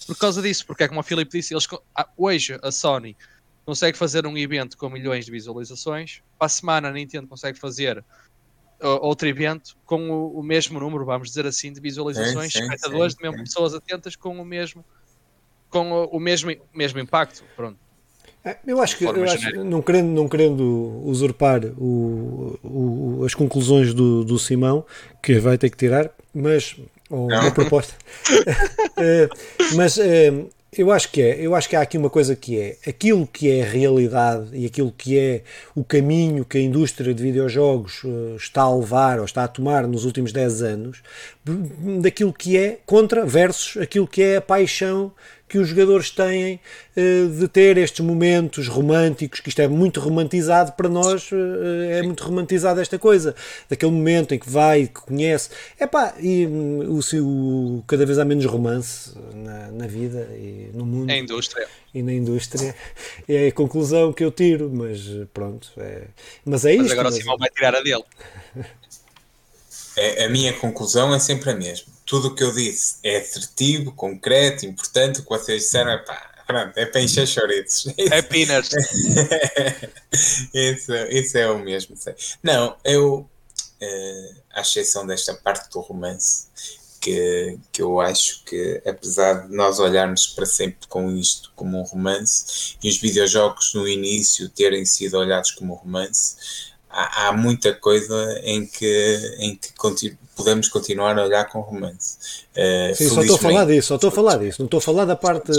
por 0.07 0.17
causa 0.17 0.43
disso, 0.43 0.67
porque 0.67 0.85
é 0.85 0.89
como 0.89 1.01
o 1.01 1.03
Filipe 1.03 1.39
disse, 1.39 1.55
eles, 1.55 1.67
ah, 1.95 2.09
hoje 2.17 2.59
a 2.63 2.71
Sony 2.71 3.17
consegue 3.65 3.97
fazer 3.97 4.27
um 4.27 4.37
evento 4.37 4.77
com 4.77 4.89
milhões 4.89 5.25
de 5.25 5.31
visualizações, 5.31 6.23
para 6.39 6.47
a 6.47 6.49
semana 6.49 6.89
a 6.89 6.93
Nintendo 6.93 7.29
consegue 7.29 7.59
fazer 7.59 8.05
outro 9.01 9.29
evento 9.29 9.77
com 9.85 10.11
o, 10.11 10.41
o, 10.41 10.43
mesmo 10.43 10.81
número, 10.81 11.05
vamos 11.05 11.29
dizer 11.29 11.47
assim, 11.47 11.73
de 11.73 11.81
visualizações, 11.81 12.55
espectadores, 12.55 13.15
de 13.15 13.23
mesmo 13.23 13.39
pessoas 13.39 13.75
atentas 13.75 14.17
com 14.17 14.41
o 14.41 14.45
mesmo 14.45 14.85
com 15.73 16.05
o, 16.05 16.21
mesmo, 16.21 16.55
mesmo 16.73 17.01
impacto. 17.01 17.43
Pronto. 17.57 17.77
É, 18.45 18.57
eu 18.67 18.81
acho 18.81 18.99
que, 18.99 19.05
eu 19.05 19.25
acho, 19.25 19.65
não, 19.65 19.81
querendo, 19.81 20.09
não 20.09 20.29
querendo 20.29 21.03
usurpar 21.05 21.65
o, 21.79 22.59
o, 22.63 23.25
as 23.25 23.35
conclusões 23.35 23.95
do, 23.95 24.25
do 24.25 24.39
Simão, 24.39 24.85
que 25.23 25.39
vai 25.39 25.57
ter 25.57 25.71
que 25.71 25.77
tirar, 25.77 26.11
mas 26.35 26.77
ou 27.09 27.27
uma 27.27 27.51
proposta. 27.51 27.95
É, 29.05 29.29
mas 29.75 29.99
é, 29.99 30.31
eu 30.77 30.91
acho 30.91 31.11
que 31.11 31.21
é, 31.21 31.39
eu 31.39 31.55
acho 31.55 31.69
que 31.69 31.77
há 31.77 31.83
aqui 31.83 31.99
uma 31.99 32.09
coisa 32.09 32.35
que 32.37 32.59
é 32.59 32.79
aquilo 32.87 33.27
que 33.27 33.51
é 33.51 33.63
realidade 33.63 34.51
e 34.53 34.65
aquilo 34.65 34.91
que 34.91 35.19
é 35.19 35.43
o 35.75 35.85
caminho 35.85 36.45
que 36.45 36.57
a 36.57 36.61
indústria 36.61 37.13
de 37.13 37.23
videojogos 37.23 38.05
uh, 38.05 38.37
está 38.37 38.63
a 38.63 38.75
levar 38.75 39.19
ou 39.19 39.25
está 39.25 39.45
a 39.45 39.49
tomar 39.49 39.87
nos 39.87 40.05
últimos 40.05 40.33
10 40.33 40.63
anos, 40.63 41.03
daquilo 42.01 42.33
que 42.33 42.57
é 42.57 42.79
contra 42.87 43.27
versus 43.27 43.77
aquilo 43.83 44.07
que 44.07 44.23
é 44.23 44.37
a 44.37 44.41
paixão 44.41 45.13
que 45.53 45.59
os 45.59 45.69
jogadores 45.69 46.11
têm 46.11 46.59
uh, 46.97 47.29
de 47.29 47.47
ter 47.47 47.77
estes 47.77 48.01
momentos 48.01 48.69
românticos, 48.69 49.39
que 49.39 49.51
isto 49.51 49.61
é 49.61 49.69
muito 49.69 50.01
romantizado 50.01 50.73
para 50.73 50.89
nós, 50.89 51.31
uh, 51.31 51.37
é 51.91 52.01
muito 52.01 52.25
romantizado 52.25 52.81
esta 52.81 52.99
coisa, 52.99 53.37
daquele 53.69 53.93
momento 53.93 54.35
em 54.35 54.39
que 54.39 54.49
vai, 54.49 54.87
que 54.87 55.03
conhece. 55.03 55.51
Epá, 55.79 56.15
e 56.19 56.47
um, 56.47 56.99
o, 56.99 57.01
o, 57.21 57.85
cada 57.87 58.07
vez 58.07 58.19
há 58.19 58.25
menos 58.25 58.47
romance 58.47 59.13
na, 59.35 59.71
na 59.73 59.87
vida 59.87 60.27
e 60.33 60.71
no 60.73 60.87
mundo. 60.87 61.09
Na 61.09 61.19
indústria. 61.19 61.69
E 61.93 62.03
na 62.03 62.15
indústria. 62.15 62.75
É 63.29 63.49
a 63.49 63.53
conclusão 63.53 64.11
que 64.11 64.25
eu 64.25 64.31
tiro, 64.31 64.71
mas 64.73 65.01
pronto. 65.35 65.71
É, 65.77 66.05
mas 66.47 66.65
é 66.65 66.75
mas 66.77 66.87
isto. 66.87 66.93
agora 66.93 67.09
mas... 67.09 67.17
o 67.17 67.21
Simão 67.21 67.37
vai 67.37 67.51
tirar 67.51 67.75
a 67.75 67.83
dele. 67.83 68.05
É, 69.99 70.25
a 70.25 70.31
minha 70.31 70.55
conclusão 70.55 71.15
é 71.15 71.19
sempre 71.19 71.51
a 71.51 71.55
mesma 71.55 71.92
tudo 72.13 72.29
o 72.29 72.35
que 72.35 72.45
eu 72.45 72.53
disse 72.53 72.97
é 73.03 73.17
assertivo, 73.17 73.91
concreto, 73.93 74.67
importante. 74.67 75.21
O 75.21 75.23
que 75.23 75.31
vocês 75.31 75.63
disseram 75.63 75.93
é 75.93 75.97
pá, 75.97 76.45
pronto, 76.47 76.77
é 76.77 76.85
para 76.85 77.01
encher 77.01 77.27
chouriços. 77.27 77.91
É 77.97 78.21
peanuts. 78.21 78.69
isso, 80.53 80.95
isso 81.09 81.39
é 81.39 81.51
o 81.51 81.59
mesmo. 81.59 81.97
Não, 82.43 82.77
eu, 82.85 83.21
uh, 83.81 84.37
à 84.51 84.61
exceção 84.61 85.07
desta 85.07 85.33
parte 85.33 85.71
do 85.71 85.81
romance, 85.81 86.49
que, 87.01 87.59
que 87.73 87.81
eu 87.81 87.99
acho 87.99 88.45
que, 88.45 88.83
apesar 88.85 89.47
de 89.47 89.57
nós 89.57 89.79
olharmos 89.79 90.27
para 90.27 90.45
sempre 90.45 90.87
com 90.89 91.17
isto 91.17 91.51
como 91.57 91.81
um 91.81 91.83
romance, 91.83 92.77
e 92.83 92.91
os 92.91 92.99
videojogos 92.99 93.73
no 93.73 93.89
início 93.89 94.51
terem 94.51 94.85
sido 94.85 95.17
olhados 95.17 95.53
como 95.53 95.73
um 95.73 95.77
romance, 95.77 96.37
há, 96.91 97.29
há 97.29 97.33
muita 97.33 97.73
coisa 97.73 98.39
em 98.45 98.67
que, 98.67 99.37
em 99.39 99.57
que 99.57 99.73
continu, 99.73 100.19
podemos 100.37 100.69
continuar 100.69 101.19
a 101.19 101.25
olhar 101.25 101.45
com 101.49 101.61
romance. 101.61 102.45
Uh, 102.57 102.95
Sim, 102.95 103.09
só 103.09 103.21
estou 103.21 103.37
a 103.37 103.39
falar 103.39 103.65
disso, 103.67 103.89
só 103.89 103.95
estou 103.97 104.09
a 104.09 104.13
falar 104.13 104.37
disso, 104.39 104.61
não 104.61 104.67
estou 104.67 104.79
a 104.79 104.81
falar 104.81 105.05
da 105.05 105.17
parte 105.17 105.53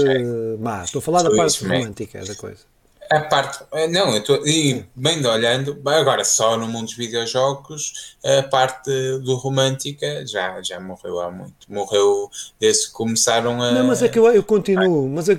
má, 0.60 0.84
estou 0.84 1.00
a 1.00 1.02
falar 1.02 1.24
da 1.24 1.36
parte 1.36 1.64
romântica 1.64 2.24
da 2.24 2.36
coisa. 2.36 2.74
A 3.12 3.20
parte, 3.20 3.64
eh, 3.74 3.88
não, 3.88 4.12
eu 4.12 4.20
estou, 4.20 4.48
e 4.48 4.86
bem 4.96 5.24
olhando, 5.26 5.80
agora 5.86 6.24
só 6.24 6.58
no 6.58 6.68
mundo 6.68 6.86
dos 6.86 6.96
videojogos, 6.96 8.16
a 8.24 8.42
parte 8.44 8.90
do 9.20 9.36
romântica 9.36 10.26
já, 10.26 10.62
já 10.64 10.80
morreu 10.80 11.20
há 11.20 11.30
muito. 11.30 11.68
Morreu 11.70 12.32
desde 12.60 12.88
que 12.88 12.94
começaram 12.94 13.62
a. 13.62 13.72
Não, 13.72 13.86
mas 13.86 14.02
é 14.02 14.08
que 14.08 14.18
eu, 14.18 14.26
eu 14.28 14.42
continuo, 14.42 15.08
mas 15.10 15.30
é, 15.30 15.36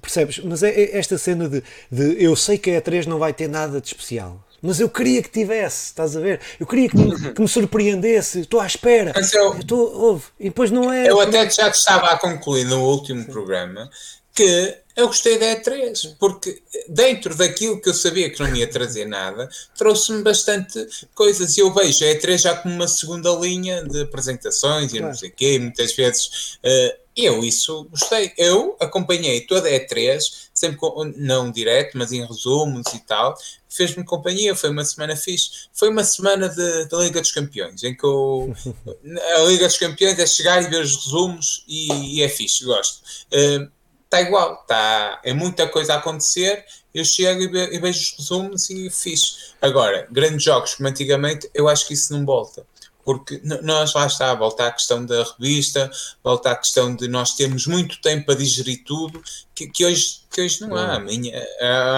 percebes? 0.00 0.38
Mas 0.44 0.62
é, 0.62 0.70
é 0.70 0.98
esta 0.98 1.18
cena 1.18 1.48
de, 1.48 1.64
de 1.90 2.22
eu 2.22 2.36
sei 2.36 2.58
que 2.58 2.70
a 2.70 2.80
E3 2.80 3.06
não 3.06 3.18
vai 3.18 3.32
ter 3.32 3.48
nada 3.48 3.80
de 3.80 3.88
especial 3.88 4.40
mas 4.62 4.80
eu 4.80 4.88
queria 4.88 5.22
que 5.22 5.30
tivesse, 5.30 5.86
estás 5.86 6.16
a 6.16 6.20
ver? 6.20 6.40
Eu 6.58 6.66
queria 6.66 6.88
que 6.88 6.96
me, 6.96 7.32
que 7.32 7.40
me 7.40 7.48
surpreendesse, 7.48 8.40
estou 8.40 8.60
à 8.60 8.66
espera. 8.66 9.12
Mas 9.14 9.32
eu, 9.32 9.58
estou, 9.58 9.92
ouve, 10.00 10.24
e 10.38 10.44
depois 10.44 10.70
não 10.70 10.92
é. 10.92 11.08
Eu 11.08 11.20
até 11.20 11.48
já 11.48 11.68
estava 11.68 12.06
a 12.06 12.18
concluir 12.18 12.64
no 12.64 12.82
último 12.82 13.24
programa 13.26 13.90
que 14.34 14.76
eu 14.96 15.06
gostei 15.06 15.38
da 15.38 15.56
E3, 15.56 16.16
porque 16.18 16.62
dentro 16.88 17.34
daquilo 17.34 17.80
que 17.80 17.88
eu 17.88 17.94
sabia 17.94 18.30
que 18.30 18.40
não 18.40 18.54
ia 18.54 18.68
trazer 18.68 19.06
nada, 19.06 19.48
trouxe-me 19.76 20.22
bastante 20.22 20.86
coisas. 21.14 21.56
E 21.56 21.60
eu 21.60 21.72
vejo 21.72 22.04
a 22.04 22.08
E3 22.08 22.38
já 22.38 22.56
como 22.56 22.74
uma 22.74 22.88
segunda 22.88 23.30
linha 23.30 23.82
de 23.84 24.02
apresentações 24.02 24.90
claro. 24.90 24.96
e 24.96 25.08
não 25.08 25.14
sei 25.14 25.28
o 25.30 25.32
quê, 25.32 25.58
muitas 25.58 25.94
vezes. 25.94 26.58
Uh, 26.64 26.99
eu 27.16 27.44
isso 27.44 27.84
gostei. 27.90 28.32
Eu 28.36 28.76
acompanhei 28.80 29.40
toda 29.42 29.68
a 29.68 29.72
E3, 29.72 30.20
sempre 30.54 30.78
com, 30.78 31.12
não 31.16 31.50
direto, 31.50 31.98
mas 31.98 32.12
em 32.12 32.24
resumos 32.24 32.86
e 32.94 33.00
tal. 33.00 33.34
Fez-me 33.68 34.04
companhia, 34.04 34.54
foi 34.54 34.70
uma 34.70 34.84
semana 34.84 35.16
fixe. 35.16 35.68
Foi 35.72 35.88
uma 35.90 36.04
semana 36.04 36.48
da 36.48 36.98
Liga 36.98 37.20
dos 37.20 37.32
Campeões, 37.32 37.82
em 37.82 37.94
que 37.96 38.04
eu, 38.04 38.54
a 39.36 39.40
Liga 39.44 39.66
dos 39.66 39.78
Campeões 39.78 40.18
é 40.18 40.26
chegar 40.26 40.62
e 40.62 40.68
ver 40.68 40.82
os 40.82 40.96
resumos 41.04 41.64
e, 41.66 42.16
e 42.16 42.22
é 42.22 42.28
fixe, 42.28 42.64
gosto. 42.64 43.02
Uh, 43.32 43.70
está 44.04 44.20
igual, 44.20 44.56
tá, 44.66 45.20
é 45.24 45.32
muita 45.32 45.68
coisa 45.68 45.94
a 45.94 45.98
acontecer. 45.98 46.64
Eu 46.92 47.04
chego 47.04 47.42
e, 47.42 47.48
ve, 47.48 47.76
e 47.76 47.78
vejo 47.78 48.00
os 48.00 48.18
resumos 48.18 48.70
e 48.70 48.90
fiz. 48.90 49.54
Agora, 49.62 50.08
grandes 50.10 50.42
jogos 50.42 50.74
como 50.74 50.88
antigamente, 50.88 51.48
eu 51.54 51.68
acho 51.68 51.86
que 51.86 51.94
isso 51.94 52.12
não 52.12 52.24
volta 52.26 52.66
porque 53.04 53.40
nós 53.62 53.94
lá 53.94 54.06
está, 54.06 54.34
volta 54.34 54.66
à 54.66 54.70
questão 54.70 55.04
da 55.04 55.24
revista, 55.24 55.90
volta 56.22 56.50
à 56.50 56.56
questão 56.56 56.94
de 56.94 57.08
nós 57.08 57.34
termos 57.34 57.66
muito 57.66 58.00
tempo 58.00 58.26
para 58.26 58.36
digerir 58.36 58.84
tudo, 58.84 59.22
que, 59.54 59.66
que 59.68 59.84
hoje, 59.84 60.20
que 60.30 60.42
hoje 60.42 60.60
não 60.60 60.76
há. 60.76 60.96
Amanhã, 60.96 61.32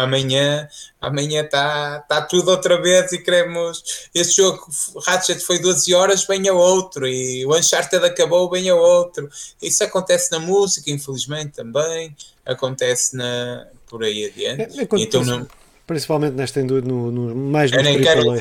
amanhã, 0.02 0.68
amanhã 1.00 1.42
está 1.42 2.00
tá 2.00 2.22
tudo 2.22 2.50
outra 2.50 2.80
vez 2.80 3.12
e 3.12 3.18
queremos. 3.18 4.08
Este 4.14 4.36
jogo 4.36 4.66
Ratchet 5.04 5.40
foi 5.40 5.58
12 5.58 5.94
horas, 5.94 6.24
venha 6.24 6.54
outro, 6.54 7.06
e 7.06 7.44
o 7.46 7.56
Uncharted 7.56 8.04
acabou, 8.04 8.50
venha 8.50 8.74
outro. 8.74 9.28
Isso 9.60 9.84
acontece 9.84 10.30
na 10.30 10.38
música, 10.38 10.90
infelizmente 10.90 11.52
também, 11.52 12.16
acontece 12.46 13.16
na, 13.16 13.66
por 13.86 14.02
aí 14.04 14.26
adiante. 14.26 14.80
É, 14.80 14.82
é 14.82 14.88
então, 15.00 15.24
não, 15.24 15.46
principalmente 15.86 16.34
nesta 16.34 16.62
no, 16.62 16.80
no, 16.80 17.34
mais 17.34 17.72
Eu 17.72 17.82
nem 17.82 18.00
quero 18.00 18.36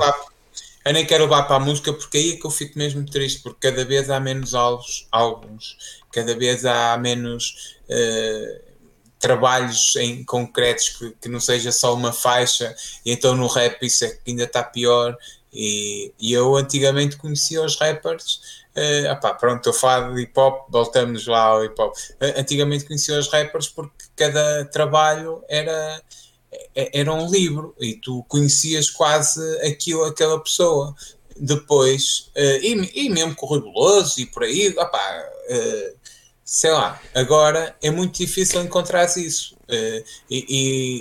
eu 0.85 0.93
nem 0.93 1.05
quero 1.05 1.23
levar 1.23 1.43
para 1.43 1.57
a 1.57 1.59
música 1.59 1.93
porque 1.93 2.17
aí 2.17 2.31
é 2.31 2.35
que 2.37 2.45
eu 2.45 2.51
fico 2.51 2.77
mesmo 2.77 3.05
triste, 3.05 3.41
porque 3.41 3.69
cada 3.69 3.85
vez 3.85 4.09
há 4.09 4.19
menos 4.19 4.53
álbuns, 4.53 5.07
álbuns 5.11 5.77
cada 6.11 6.35
vez 6.35 6.65
há 6.65 6.97
menos 6.97 7.77
uh, 7.89 8.71
trabalhos 9.19 9.95
em 9.95 10.23
concretos 10.25 10.89
que, 10.89 11.11
que, 11.21 11.29
não 11.29 11.39
seja 11.39 11.71
só 11.71 11.93
uma 11.93 12.11
faixa, 12.11 12.75
e 13.05 13.11
então 13.11 13.35
no 13.35 13.47
rap 13.47 13.81
isso 13.85 14.03
é 14.03 14.09
que 14.09 14.31
ainda 14.31 14.43
está 14.43 14.63
pior. 14.63 15.15
E, 15.53 16.13
e 16.17 16.31
eu 16.31 16.55
antigamente 16.55 17.17
conhecia 17.17 17.61
os 17.61 17.77
rappers. 17.77 18.61
Uh, 18.73 19.11
opá, 19.11 19.33
pronto, 19.33 19.57
estou 19.57 19.71
a 19.71 19.75
falar 19.75 20.13
de 20.13 20.21
hip 20.21 20.39
hop, 20.39 20.67
voltamos 20.69 21.27
lá 21.27 21.41
ao 21.41 21.65
hip 21.65 21.79
hop. 21.79 21.93
Uh, 21.93 22.39
antigamente 22.39 22.85
conhecia 22.85 23.19
os 23.19 23.29
rappers 23.29 23.67
porque 23.67 24.05
cada 24.15 24.65
trabalho 24.65 25.43
era 25.49 26.01
era 26.75 27.13
um 27.13 27.29
livro 27.29 27.75
e 27.79 27.95
tu 27.95 28.23
conhecias 28.27 28.89
quase 28.89 29.41
aquilo, 29.61 30.03
aquela 30.03 30.39
pessoa. 30.39 30.95
Depois, 31.37 32.29
uh, 32.35 32.61
e, 32.61 33.05
e 33.05 33.09
mesmo 33.09 33.33
com 33.35 33.47
o 33.47 33.49
Rui 33.49 34.03
e 34.17 34.25
por 34.25 34.43
aí, 34.43 34.69
opá, 34.77 35.23
uh, 35.49 35.97
sei 36.43 36.71
lá, 36.71 37.01
agora 37.15 37.75
é 37.81 37.89
muito 37.89 38.17
difícil 38.17 38.61
encontrar 38.61 39.05
isso. 39.17 39.55
Uh, 39.63 40.03
e, 40.29 40.45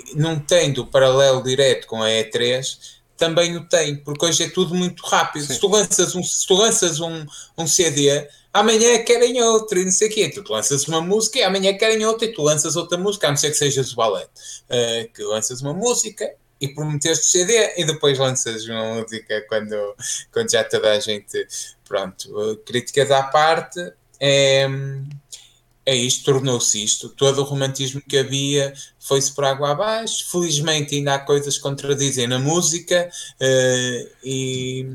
e 0.09 0.15
não 0.15 0.39
tendo 0.39 0.87
paralelo 0.87 1.43
direto 1.43 1.85
com 1.85 2.01
a 2.01 2.07
E3, 2.07 2.77
também 3.17 3.55
o 3.55 3.67
tem, 3.67 3.97
porque 3.97 4.25
hoje 4.25 4.43
é 4.43 4.49
tudo 4.49 4.73
muito 4.73 5.05
rápido. 5.05 5.45
Se 5.45 5.59
tu 5.59 5.67
lanças 5.67 6.15
um, 6.15 6.23
se 6.23 6.47
tu 6.47 6.55
lanças 6.55 6.99
um, 6.99 7.25
um 7.55 7.67
CD, 7.67 8.27
amanhã 8.53 9.03
querem 9.03 9.41
outro 9.41 9.79
e 9.79 9.85
não 9.85 9.91
sei 9.91 10.09
o 10.09 10.11
quê. 10.11 10.29
Tu 10.29 10.43
lanças 10.51 10.87
uma 10.87 11.01
música 11.01 11.39
e 11.39 11.43
amanhã 11.43 11.77
querem 11.77 12.05
outra 12.05 12.27
e 12.27 12.33
tu 12.33 12.41
lanças 12.41 12.75
outra 12.75 12.97
música, 12.97 13.27
a 13.27 13.31
não 13.31 13.37
ser 13.37 13.49
que 13.49 13.57
sejas 13.57 13.93
o 13.93 13.95
ballet. 13.95 14.29
Uh, 14.69 15.11
que 15.13 15.23
lanças 15.23 15.61
uma 15.61 15.73
música 15.73 16.29
e 16.59 16.67
prometeste 16.67 17.25
CD 17.25 17.73
e 17.77 17.85
depois 17.85 18.19
lanças 18.19 18.65
uma 18.67 18.95
música 18.95 19.41
quando, 19.49 19.95
quando 20.31 20.51
já 20.51 20.63
toda 20.63 20.91
a 20.91 20.99
gente. 20.99 21.47
Pronto, 21.87 22.61
críticas 22.65 23.09
à 23.11 23.23
parte. 23.23 23.79
É, 24.19 24.67
é 25.85 25.95
isto, 25.95 26.25
tornou-se 26.25 26.83
isto. 26.83 27.09
Todo 27.09 27.41
o 27.41 27.43
romantismo 27.43 28.01
que 28.07 28.17
havia 28.17 28.73
foi-se 28.99 29.33
por 29.33 29.43
água 29.43 29.71
abaixo. 29.71 30.29
Felizmente 30.29 30.95
ainda 30.95 31.15
há 31.15 31.19
coisas 31.19 31.57
que 31.57 31.63
contradizem 31.63 32.27
na 32.27 32.37
música 32.37 33.09
uh, 33.41 34.15
e 34.23 34.85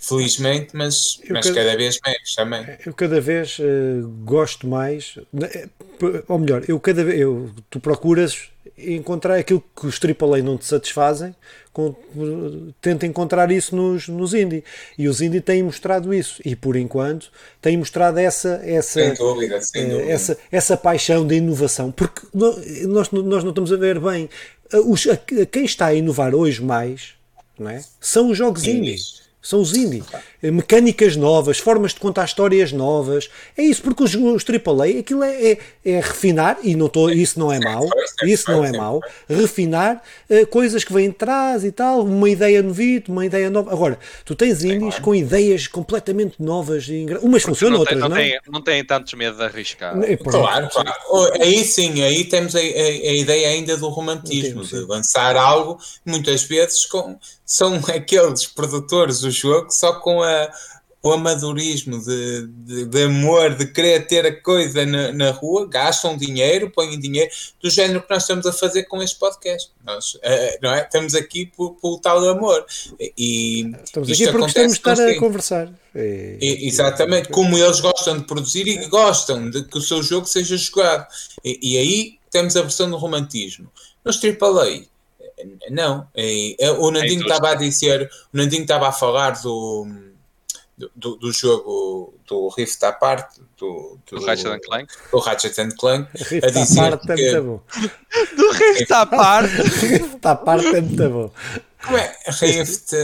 felizmente, 0.00 0.74
mas, 0.74 1.20
mas 1.28 1.46
cada, 1.46 1.56
cada, 1.60 1.76
vez 1.76 1.98
menos 2.04 2.34
também. 2.34 2.66
Eu 2.86 2.94
cada 2.94 3.20
vez 3.20 3.58
uh, 3.58 4.08
gosto 4.24 4.66
mais, 4.66 5.18
eh, 5.42 5.68
ou 6.26 6.38
melhor, 6.38 6.64
eu 6.66 6.80
cada 6.80 7.04
vez 7.04 7.20
eu, 7.20 7.50
tu 7.68 7.78
procuras 7.78 8.48
encontrar 8.78 9.36
aquilo 9.36 9.62
que 9.78 9.86
os 9.86 10.00
AAA 10.02 10.42
não 10.42 10.56
te 10.56 10.64
satisfazem, 10.64 11.34
com, 11.70 11.94
tenta 12.80 13.06
encontrar 13.06 13.50
isso 13.52 13.76
nos, 13.76 14.08
nos 14.08 14.32
indie. 14.32 14.64
E 14.96 15.06
os 15.06 15.20
indie 15.20 15.40
têm 15.40 15.62
mostrado 15.62 16.14
isso. 16.14 16.40
E 16.44 16.56
por 16.56 16.76
enquanto 16.76 17.30
têm 17.60 17.76
mostrado 17.76 18.18
essa, 18.18 18.60
essa, 18.64 19.00
sem 19.00 19.14
dúvida, 19.14 19.60
sem 19.60 19.88
dúvida. 19.88 20.10
essa, 20.10 20.38
essa 20.50 20.76
paixão 20.78 21.26
de 21.26 21.36
inovação. 21.36 21.92
Porque 21.92 22.22
nós, 22.32 23.10
nós 23.10 23.44
não 23.44 23.50
estamos 23.50 23.70
a 23.70 23.76
ver 23.76 24.00
bem. 24.00 24.30
Os, 24.86 25.06
a, 25.06 25.16
quem 25.16 25.64
está 25.64 25.86
a 25.86 25.94
inovar 25.94 26.34
hoje 26.34 26.62
mais 26.62 27.14
não 27.58 27.70
é? 27.70 27.84
são 28.00 28.30
os 28.30 28.38
jogos 28.38 28.66
indies. 28.66 29.19
São 29.42 29.60
os 29.60 29.74
indie. 29.74 30.02
Mecânicas 30.42 31.16
novas, 31.16 31.58
formas 31.58 31.94
de 31.94 32.00
contar 32.00 32.24
histórias 32.24 32.72
novas. 32.72 33.30
É 33.56 33.62
isso, 33.62 33.82
porque 33.82 34.02
os, 34.02 34.14
os 34.14 34.44
AAA, 34.44 35.00
aquilo 35.00 35.22
é, 35.22 35.52
é, 35.52 35.58
é 35.84 36.00
refinar, 36.00 36.58
e 36.62 36.76
não 36.76 36.88
tô, 36.88 37.08
isso 37.08 37.38
não 37.38 37.50
é 37.50 37.58
mau, 37.58 37.88
isso 38.22 38.50
não 38.50 38.64
é 38.64 38.72
mau, 38.72 39.00
refinar 39.28 40.02
uh, 40.28 40.46
coisas 40.48 40.84
que 40.84 40.92
vêm 40.92 41.08
de 41.08 41.16
trás 41.16 41.64
e 41.64 41.72
tal, 41.72 42.02
uma 42.02 42.28
ideia 42.28 42.62
novita, 42.62 43.10
uma 43.10 43.24
ideia 43.24 43.48
nova. 43.48 43.72
Agora, 43.72 43.98
tu 44.24 44.34
tens 44.34 44.62
indies 44.62 44.98
com 44.98 45.14
ideias 45.14 45.66
completamente 45.66 46.34
novas, 46.38 46.86
e 46.88 47.06
umas 47.22 47.42
funcionam, 47.42 47.74
não 47.74 47.80
outras 47.80 47.98
tem, 47.98 48.08
não. 48.08 48.16
Tem, 48.16 48.40
não 48.52 48.62
têm 48.62 48.84
tantos 48.84 49.14
medo 49.14 49.38
de 49.38 49.44
arriscar. 49.44 49.98
É, 50.02 50.16
claro, 50.18 50.68
claro. 50.70 50.92
Aí 51.40 51.64
sim, 51.64 52.02
aí 52.02 52.24
temos 52.24 52.54
a, 52.54 52.58
a, 52.58 52.62
a 52.62 53.12
ideia 53.14 53.48
ainda 53.48 53.76
do 53.76 53.88
romantismo, 53.88 54.64
de 54.64 54.80
lançar 54.80 55.34
algo, 55.36 55.78
muitas 56.04 56.42
vezes 56.42 56.84
com 56.84 57.18
são 57.50 57.74
aqueles 57.92 58.46
produtores 58.46 59.20
do 59.20 59.30
jogo 59.32 59.72
só 59.72 59.94
com 59.94 60.22
a, 60.22 60.48
o 61.02 61.10
amadorismo 61.10 61.98
de, 61.98 62.46
de, 62.46 62.84
de, 62.84 63.02
amor, 63.02 63.56
de 63.56 63.66
querer 63.66 64.06
ter 64.06 64.24
a 64.24 64.40
coisa 64.40 64.86
na, 64.86 65.10
na, 65.10 65.30
rua, 65.32 65.66
gastam 65.66 66.16
dinheiro, 66.16 66.70
põem 66.70 66.96
dinheiro, 67.00 67.28
do 67.60 67.68
género 67.68 68.02
que 68.02 68.10
nós 68.10 68.22
estamos 68.22 68.46
a 68.46 68.52
fazer 68.52 68.84
com 68.84 69.02
este 69.02 69.18
podcast. 69.18 69.72
Nós 69.84 70.14
uh, 70.14 70.20
não 70.62 70.72
é? 70.72 70.82
estamos 70.82 71.16
aqui 71.16 71.46
por, 71.46 71.72
por 71.72 71.98
tal 71.98 72.24
amor. 72.28 72.64
E 73.18 73.72
estamos 73.82 74.12
aqui 74.12 74.30
porque 74.30 74.46
estamos 74.46 74.72
de 74.72 74.78
estar 74.78 75.00
a 75.00 75.18
conversar. 75.18 75.72
E, 75.92 76.38
e, 76.40 76.68
exatamente, 76.68 77.30
como 77.30 77.58
eles 77.58 77.80
gostam 77.80 78.16
de 78.16 78.24
produzir 78.24 78.68
e 78.68 78.86
gostam 78.86 79.50
de 79.50 79.64
que 79.64 79.76
o 79.76 79.82
seu 79.82 80.04
jogo 80.04 80.26
seja 80.26 80.56
jogado. 80.56 81.08
E, 81.44 81.58
e 81.60 81.78
aí 81.78 82.18
temos 82.30 82.56
a 82.56 82.62
versão 82.62 82.88
do 82.88 82.96
romantismo. 82.96 83.68
Nos 84.04 84.20
AAA, 84.22 84.84
não, 85.70 86.06
o 86.78 86.90
Nandinho 86.90 87.22
estava 87.22 87.50
a 87.50 87.54
dizer, 87.54 88.10
o 88.32 88.36
Nandinho 88.36 88.62
estava 88.62 88.88
a 88.88 88.92
falar 88.92 89.40
do, 89.42 89.86
do, 90.94 91.16
do, 91.16 91.32
jogo 91.32 92.14
do 92.26 92.48
Rift 92.48 92.82
à 92.84 92.92
parte, 92.92 93.40
do, 93.58 93.98
do, 94.10 94.18
do 94.18 94.24
Ratchet 94.24 94.60
Clank, 94.60 94.94
do 95.10 95.18
Ratchet 95.18 95.76
Clank, 95.76 96.08
Rift 96.14 96.46
a 96.46 96.50
dizer 96.50 96.80
à 96.80 96.96
parte 96.96 97.12
é 97.12 97.14
que, 97.14 97.22
é 97.22 97.40
muito 97.40 97.44
bom. 97.44 97.62
do 98.36 98.50
Rift 98.52 98.92
à 98.92 99.06
parte, 99.06 99.54
Rift 99.86 100.26
à 100.26 100.36
parte 100.36 100.66
é 100.68 100.80
muito 100.80 101.10
bom. 101.10 101.30
Como 101.84 101.96
é? 101.96 102.14
Rift. 102.26 102.94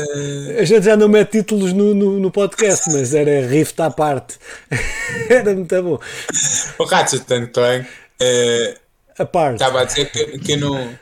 A 0.59 0.65
gente 0.65 0.85
já 0.85 0.97
não 0.97 1.09
mete 1.09 1.39
títulos 1.39 1.73
no, 1.73 1.95
no, 1.95 2.21
no 2.21 2.31
podcast, 2.31 2.91
mas 2.93 3.15
era 3.15 3.47
Rift 3.47 3.81
à 3.81 3.91
parte. 3.91 4.39
era 5.31 5.55
muito 5.55 5.83
bom. 5.83 5.99
O 6.79 6.85
Ratchet 6.85 7.25
Clank. 7.53 7.89
Uh, 8.21 8.79
a 9.19 9.25
parte. 9.25 9.55
Estava 9.55 9.81
a 9.81 9.85
dizer 9.85 10.11
que, 10.11 10.39
que 10.39 10.57
não 10.57 10.99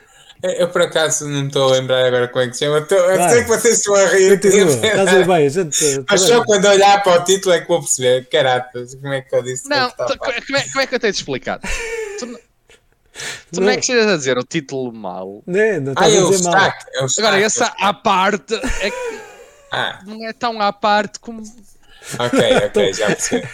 eu 0.51 0.69
por 0.69 0.81
acaso 0.81 1.27
não 1.27 1.47
estou 1.47 1.69
a 1.69 1.71
lembrar 1.77 2.05
agora 2.05 2.27
como 2.27 2.43
é 2.43 2.47
que 2.47 2.53
se 2.53 2.65
chama. 2.65 2.79
Estou, 2.79 2.97
eu 2.97 3.29
sei 3.29 3.43
que 3.43 3.49
vocês 3.49 3.77
estão 3.77 3.95
a 3.95 4.05
rir. 4.05 4.39
Estás 4.43 5.07
a 5.07 5.23
bem, 5.23 5.49
gente. 5.49 6.05
Mas 6.09 6.21
só 6.21 6.43
quando 6.43 6.65
olhar 6.65 7.01
para 7.03 7.21
o 7.21 7.23
título 7.23 7.55
é 7.55 7.61
que 7.61 7.67
vou 7.67 7.79
perceber. 7.79 8.27
Caratas, 8.29 8.95
como 8.95 9.13
é 9.13 9.21
que 9.21 9.35
eu 9.35 9.43
disse? 9.43 9.69
Não, 9.69 9.89
como 9.91 10.31
é, 10.31 10.41
como 10.41 10.81
é 10.81 10.87
que 10.87 10.95
eu 10.95 10.99
tenho 10.99 11.13
de 11.13 11.19
explicar? 11.19 11.59
Tu, 12.19 12.39
tu 13.53 13.61
não 13.61 13.69
é 13.69 13.75
que 13.75 13.81
estejas 13.81 14.07
a 14.07 14.17
dizer 14.17 14.37
o 14.37 14.43
título 14.43 14.91
mal. 14.91 15.43
Não, 15.47 15.81
não 15.81 15.91
estás 15.93 16.15
ah, 16.15 16.19
a 16.19 16.29
dizer 16.29 16.43
mal. 16.43 16.73
Agora, 17.19 17.39
essa 17.41 17.65
à 17.79 17.93
parte 17.93 18.55
é 18.81 18.89
que 18.89 19.19
ah. 19.71 19.99
não 20.05 20.27
é 20.27 20.33
tão 20.33 20.61
à 20.61 20.71
parte 20.71 21.19
como. 21.19 21.41
Ok, 22.19 22.39
ok, 22.67 22.93
já 22.93 23.07
percebi. 23.07 23.47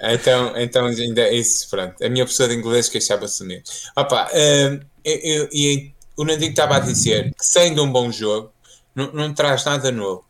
Então, 0.00 0.56
então 0.56 0.86
ainda 0.86 1.22
é 1.22 1.34
isso, 1.34 1.68
pronto. 1.70 1.94
A 2.04 2.08
minha 2.08 2.24
professora 2.24 2.50
de 2.50 2.56
inglês 2.56 2.88
queixava-se 2.88 3.42
de 3.42 3.48
mim. 3.48 3.62
Opa, 3.96 4.28
um, 4.32 4.80
eu, 5.04 5.48
eu, 5.52 5.92
o 6.18 6.24
Nandinho 6.24 6.50
estava 6.50 6.76
a 6.76 6.80
dizer 6.80 7.32
que 7.32 7.46
sendo 7.46 7.82
um 7.84 7.90
bom 7.90 8.10
jogo, 8.10 8.52
não, 8.92 9.12
não 9.12 9.32
traz 9.32 9.64
nada 9.64 9.92
novo, 9.92 10.24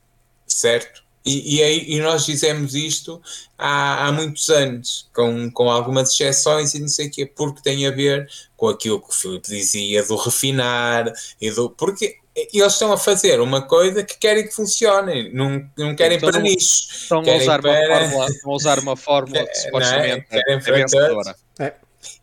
certo? 0.47 1.03
E, 1.25 1.61
e, 1.61 1.97
e, 1.97 2.01
nós 2.01 2.27
dizemos 2.27 2.75
isto 2.75 3.21
há, 3.57 4.07
há 4.07 4.13
muitos 4.13 4.49
anos, 4.51 5.09
com, 5.15 5.51
com 5.51 5.71
algumas 5.71 6.13
exceções 6.13 6.75
e 6.75 6.81
não 6.81 6.89
sei 6.89 7.09
o 7.09 7.11
quê, 7.11 7.27
porque 7.27 7.63
tem 7.63 7.87
a 7.87 7.91
ver 7.91 8.29
com 8.57 8.69
aquilo 8.69 9.01
que 9.01 9.11
o 9.11 9.13
Filipe 9.13 9.49
dizia 9.49 10.03
do 10.05 10.17
refinar 10.17 11.13
e 11.41 11.51
do. 11.51 11.71
Porque 11.71 12.17
eles 12.35 12.73
estão 12.73 12.93
a 12.93 12.97
fazer 12.99 13.41
uma 13.41 13.63
coisa 13.63 14.05
que 14.05 14.17
querem 14.19 14.47
que 14.47 14.55
funcione, 14.55 15.31
não, 15.33 15.69
não 15.77 15.95
querem 15.97 16.19
então, 16.19 16.31
para 16.31 16.41
nicho. 16.41 16.89
Estão, 16.91 17.21
a 17.21 17.37
usar, 17.37 17.61
para... 17.61 17.71
uma 17.71 17.89
fórmula, 17.89 18.27
a 18.27 18.51
usar 18.51 18.79
uma 18.79 18.97
fórmula 18.97 19.47
que 19.47 19.55
supostamente 19.59 20.27
é, 20.31 20.53
é 20.53 20.59
vencedora. 20.59 21.37
É. 21.59 21.75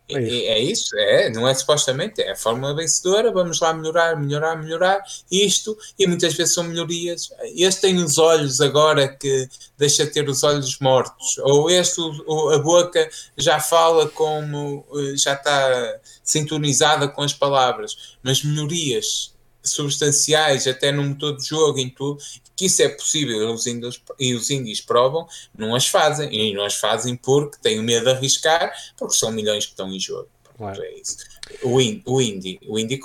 É 0.08 0.22
isso. 0.22 0.34
É, 0.34 0.46
é 0.46 0.60
isso, 0.60 0.98
é, 0.98 1.30
não 1.32 1.48
é 1.48 1.54
supostamente, 1.54 2.22
é 2.22 2.32
a 2.32 2.36
fórmula 2.36 2.76
vencedora, 2.76 3.32
vamos 3.32 3.60
lá 3.60 3.74
melhorar, 3.74 4.16
melhorar, 4.16 4.56
melhorar 4.56 5.04
isto, 5.32 5.76
e 5.98 6.06
muitas 6.06 6.36
vezes 6.36 6.54
são 6.54 6.64
melhorias. 6.64 7.30
Este 7.56 7.82
tem 7.82 7.98
os 7.98 8.18
olhos 8.18 8.62
agora 8.62 9.08
que 9.08 9.50
deixa 9.78 10.06
de 10.06 10.12
ter 10.12 10.30
os 10.30 10.44
olhos 10.44 10.78
mortos, 10.80 11.38
ou 11.40 11.70
este, 11.70 12.00
o, 12.00 12.50
a 12.50 12.60
boca 12.60 13.10
já 13.36 13.60
fala 13.60 14.08
como, 14.10 14.86
eh, 14.96 15.18
já 15.18 15.34
está 15.34 16.00
sintonizada 16.24 17.08
com 17.08 17.24
as 17.24 17.34
palavras, 17.34 18.18
mas 18.22 18.44
melhorias 18.44 19.34
substanciais 19.64 20.68
até 20.68 20.92
no 20.92 21.04
motor 21.04 21.36
de 21.36 21.46
jogo, 21.48 21.80
em 21.80 21.90
tudo, 21.90 22.22
que 22.56 22.66
isso 22.66 22.82
é 22.82 22.90
possível 22.90 23.54
os 23.54 23.66
e 24.20 24.34
os 24.34 24.50
indies 24.50 24.82
provam, 24.82 25.28
não 25.58 25.76
as 25.76 25.88
fazem. 25.88 26.34
E 26.34 26.54
não 26.54 26.64
as 26.64 26.76
fazem 26.76 27.16
porque 27.16 27.58
têm 27.62 27.82
medo 27.82 28.06
de 28.06 28.12
arriscar, 28.12 28.74
porque 28.98 29.16
são 29.16 29.32
milhões 29.32 29.66
que 29.66 29.72
estão 29.72 29.92
em 29.92 30.00
jogo. 30.00 30.30
Claro. 30.58 30.82
É 30.82 30.94
isso. 30.94 31.18
O, 31.64 31.82
in, 31.82 32.02
o 32.06 32.22
indie, 32.22 32.60
o 32.68 32.80
indie 32.80 33.00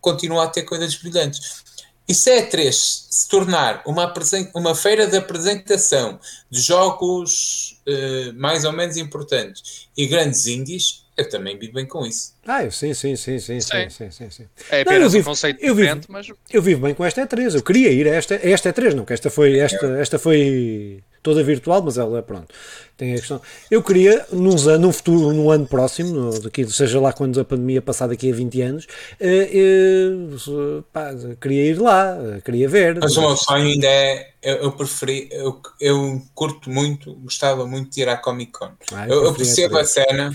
continua 0.00 0.44
a 0.44 0.48
ter 0.48 0.62
coisas 0.62 0.94
brilhantes. 0.96 1.62
E 2.08 2.14
se 2.14 2.30
é 2.30 2.42
3 2.42 3.06
se 3.10 3.28
tornar 3.28 3.82
uma, 3.84 4.12
uma 4.54 4.74
feira 4.74 5.06
de 5.06 5.16
apresentação 5.16 6.18
de 6.50 6.60
jogos 6.60 7.78
uh, 7.86 8.32
mais 8.34 8.64
ou 8.64 8.72
menos 8.72 8.96
importantes 8.96 9.88
e 9.94 10.06
grandes 10.06 10.46
indies, 10.46 11.04
eu 11.18 11.28
também 11.28 11.58
vivo 11.58 11.72
bem 11.72 11.84
com 11.84 12.06
isso. 12.06 12.32
Ah, 12.46 12.64
eu 12.64 12.70
sim, 12.70 12.94
sim, 12.94 13.16
sim, 13.16 13.40
sim, 13.40 13.60
sim, 13.60 13.90
sim, 13.90 14.10
sim, 14.10 14.30
sim. 14.30 14.46
É 14.70 14.82
apenas 14.82 15.00
não, 15.00 15.06
eu 15.06 15.10
vivo, 15.10 15.28
um 15.28 15.32
conceito 15.32 15.60
eu 15.60 15.74
vivo, 15.74 16.00
mas... 16.08 16.28
Eu 16.48 16.62
vivo 16.62 16.82
bem 16.82 16.94
com 16.94 17.04
esta 17.04 17.26
E3, 17.26 17.56
eu 17.56 17.62
queria 17.62 17.90
ir 17.90 18.06
a 18.06 18.14
esta, 18.14 18.36
a 18.36 18.48
esta 18.48 18.72
E3, 18.72 18.94
não, 18.94 19.04
que 19.04 19.12
esta 19.12 19.28
foi, 19.28 19.58
esta, 19.58 19.86
esta 19.98 20.18
foi 20.18 21.02
toda 21.28 21.42
virtual, 21.42 21.82
mas 21.82 21.98
ela, 21.98 22.22
pronto, 22.22 22.54
tem 22.96 23.12
a 23.12 23.16
questão. 23.16 23.40
Eu 23.70 23.82
queria, 23.82 24.24
num 24.32 24.56
ano, 24.68 24.78
num 24.78 24.92
futuro, 24.92 25.34
num 25.34 25.50
ano 25.50 25.66
próximo, 25.66 26.10
no, 26.14 26.40
daqui, 26.40 26.66
seja 26.66 26.98
lá 26.98 27.12
quando 27.12 27.38
a 27.38 27.44
pandemia 27.44 27.82
passar 27.82 28.06
daqui 28.06 28.32
a 28.32 28.34
20 28.34 28.62
anos, 28.62 28.86
eh, 29.20 29.50
eh, 29.52 30.82
pá, 30.90 31.10
queria 31.38 31.64
ir 31.66 31.78
lá, 31.78 32.16
queria 32.42 32.66
ver. 32.66 32.98
Mas 32.98 33.16
o 33.18 33.20
meu 33.20 33.36
sonho 33.36 33.66
ainda 33.66 33.86
é, 33.86 34.32
eu, 34.42 34.56
eu 34.56 34.72
preferi, 34.72 35.28
eu, 35.30 35.60
eu 35.78 36.22
curto 36.34 36.70
muito, 36.70 37.12
gostava 37.16 37.66
muito 37.66 37.90
de 37.90 38.00
ir 38.00 38.08
à 38.08 38.16
Comic 38.16 38.52
Con. 38.52 38.70
Ah, 38.92 39.06
eu, 39.06 39.24
eu, 39.24 39.34
percebo 39.34 39.76
a, 39.76 39.82
a 39.82 39.84
cena, 39.84 40.32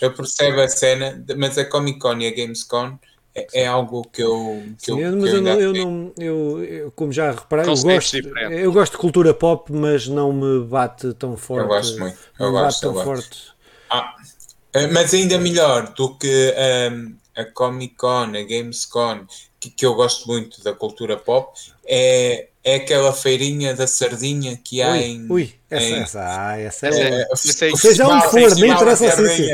eu 0.00 0.12
percebo 0.12 0.60
a 0.60 0.68
cena, 0.68 1.24
mas 1.36 1.56
a 1.56 1.64
Comic 1.64 2.00
Con 2.00 2.18
e 2.18 2.26
a 2.26 2.34
Gamescom 2.34 2.98
é, 3.34 3.62
é 3.62 3.66
algo 3.66 4.02
que 4.12 4.22
eu. 4.22 4.62
Que 4.78 4.86
Sim, 4.86 5.00
eu, 5.00 5.16
mas 5.16 5.30
que 5.30 5.36
eu, 5.36 5.42
não, 5.42 5.60
eu, 5.60 5.72
não, 5.72 6.12
eu, 6.18 6.64
eu, 6.64 6.90
como 6.92 7.12
já 7.12 7.30
reparei, 7.32 7.64
eu 7.64 7.76
gosto, 7.76 8.16
eu 8.16 8.72
gosto 8.72 8.92
de 8.92 8.98
cultura 8.98 9.32
pop, 9.32 9.72
mas 9.72 10.06
não 10.06 10.32
me 10.32 10.64
bate 10.64 11.14
tão 11.14 11.36
forte. 11.36 11.62
Eu 11.62 11.68
gosto 11.68 11.98
muito. 11.98 12.18
Eu 12.38 12.52
gosto, 12.52 12.80
tão 12.80 12.96
eu 12.96 13.04
forte. 13.04 13.52
Ah, 13.90 14.14
eh, 14.74 14.86
mas 14.88 15.14
ainda 15.14 15.38
melhor 15.38 15.92
do 15.94 16.14
que 16.16 16.54
um, 16.92 17.14
a 17.34 17.44
Comic 17.46 17.94
Con, 17.96 18.32
a 18.34 18.42
Gamescom, 18.42 19.26
que, 19.58 19.70
que 19.70 19.86
eu 19.86 19.94
gosto 19.94 20.26
muito 20.26 20.62
da 20.62 20.74
cultura 20.74 21.16
pop, 21.16 21.58
é 21.86 22.48
é 22.64 22.76
aquela 22.76 23.12
feirinha 23.12 23.74
da 23.74 23.86
sardinha 23.86 24.56
que 24.56 24.80
há 24.80 24.92
ui, 24.92 24.98
em. 24.98 25.26
Ui, 25.28 25.54
essa, 25.68 25.84
em, 25.84 25.94
essa, 25.94 26.20
ah, 26.20 26.58
essa 26.58 26.88
é. 26.88 26.90
é, 26.90 27.28
é 27.32 27.36
seja 27.36 28.06
onde 28.06 28.30
for, 28.30 28.56
nem 28.56 28.70
interessa 28.70 29.06
assim. 29.06 29.48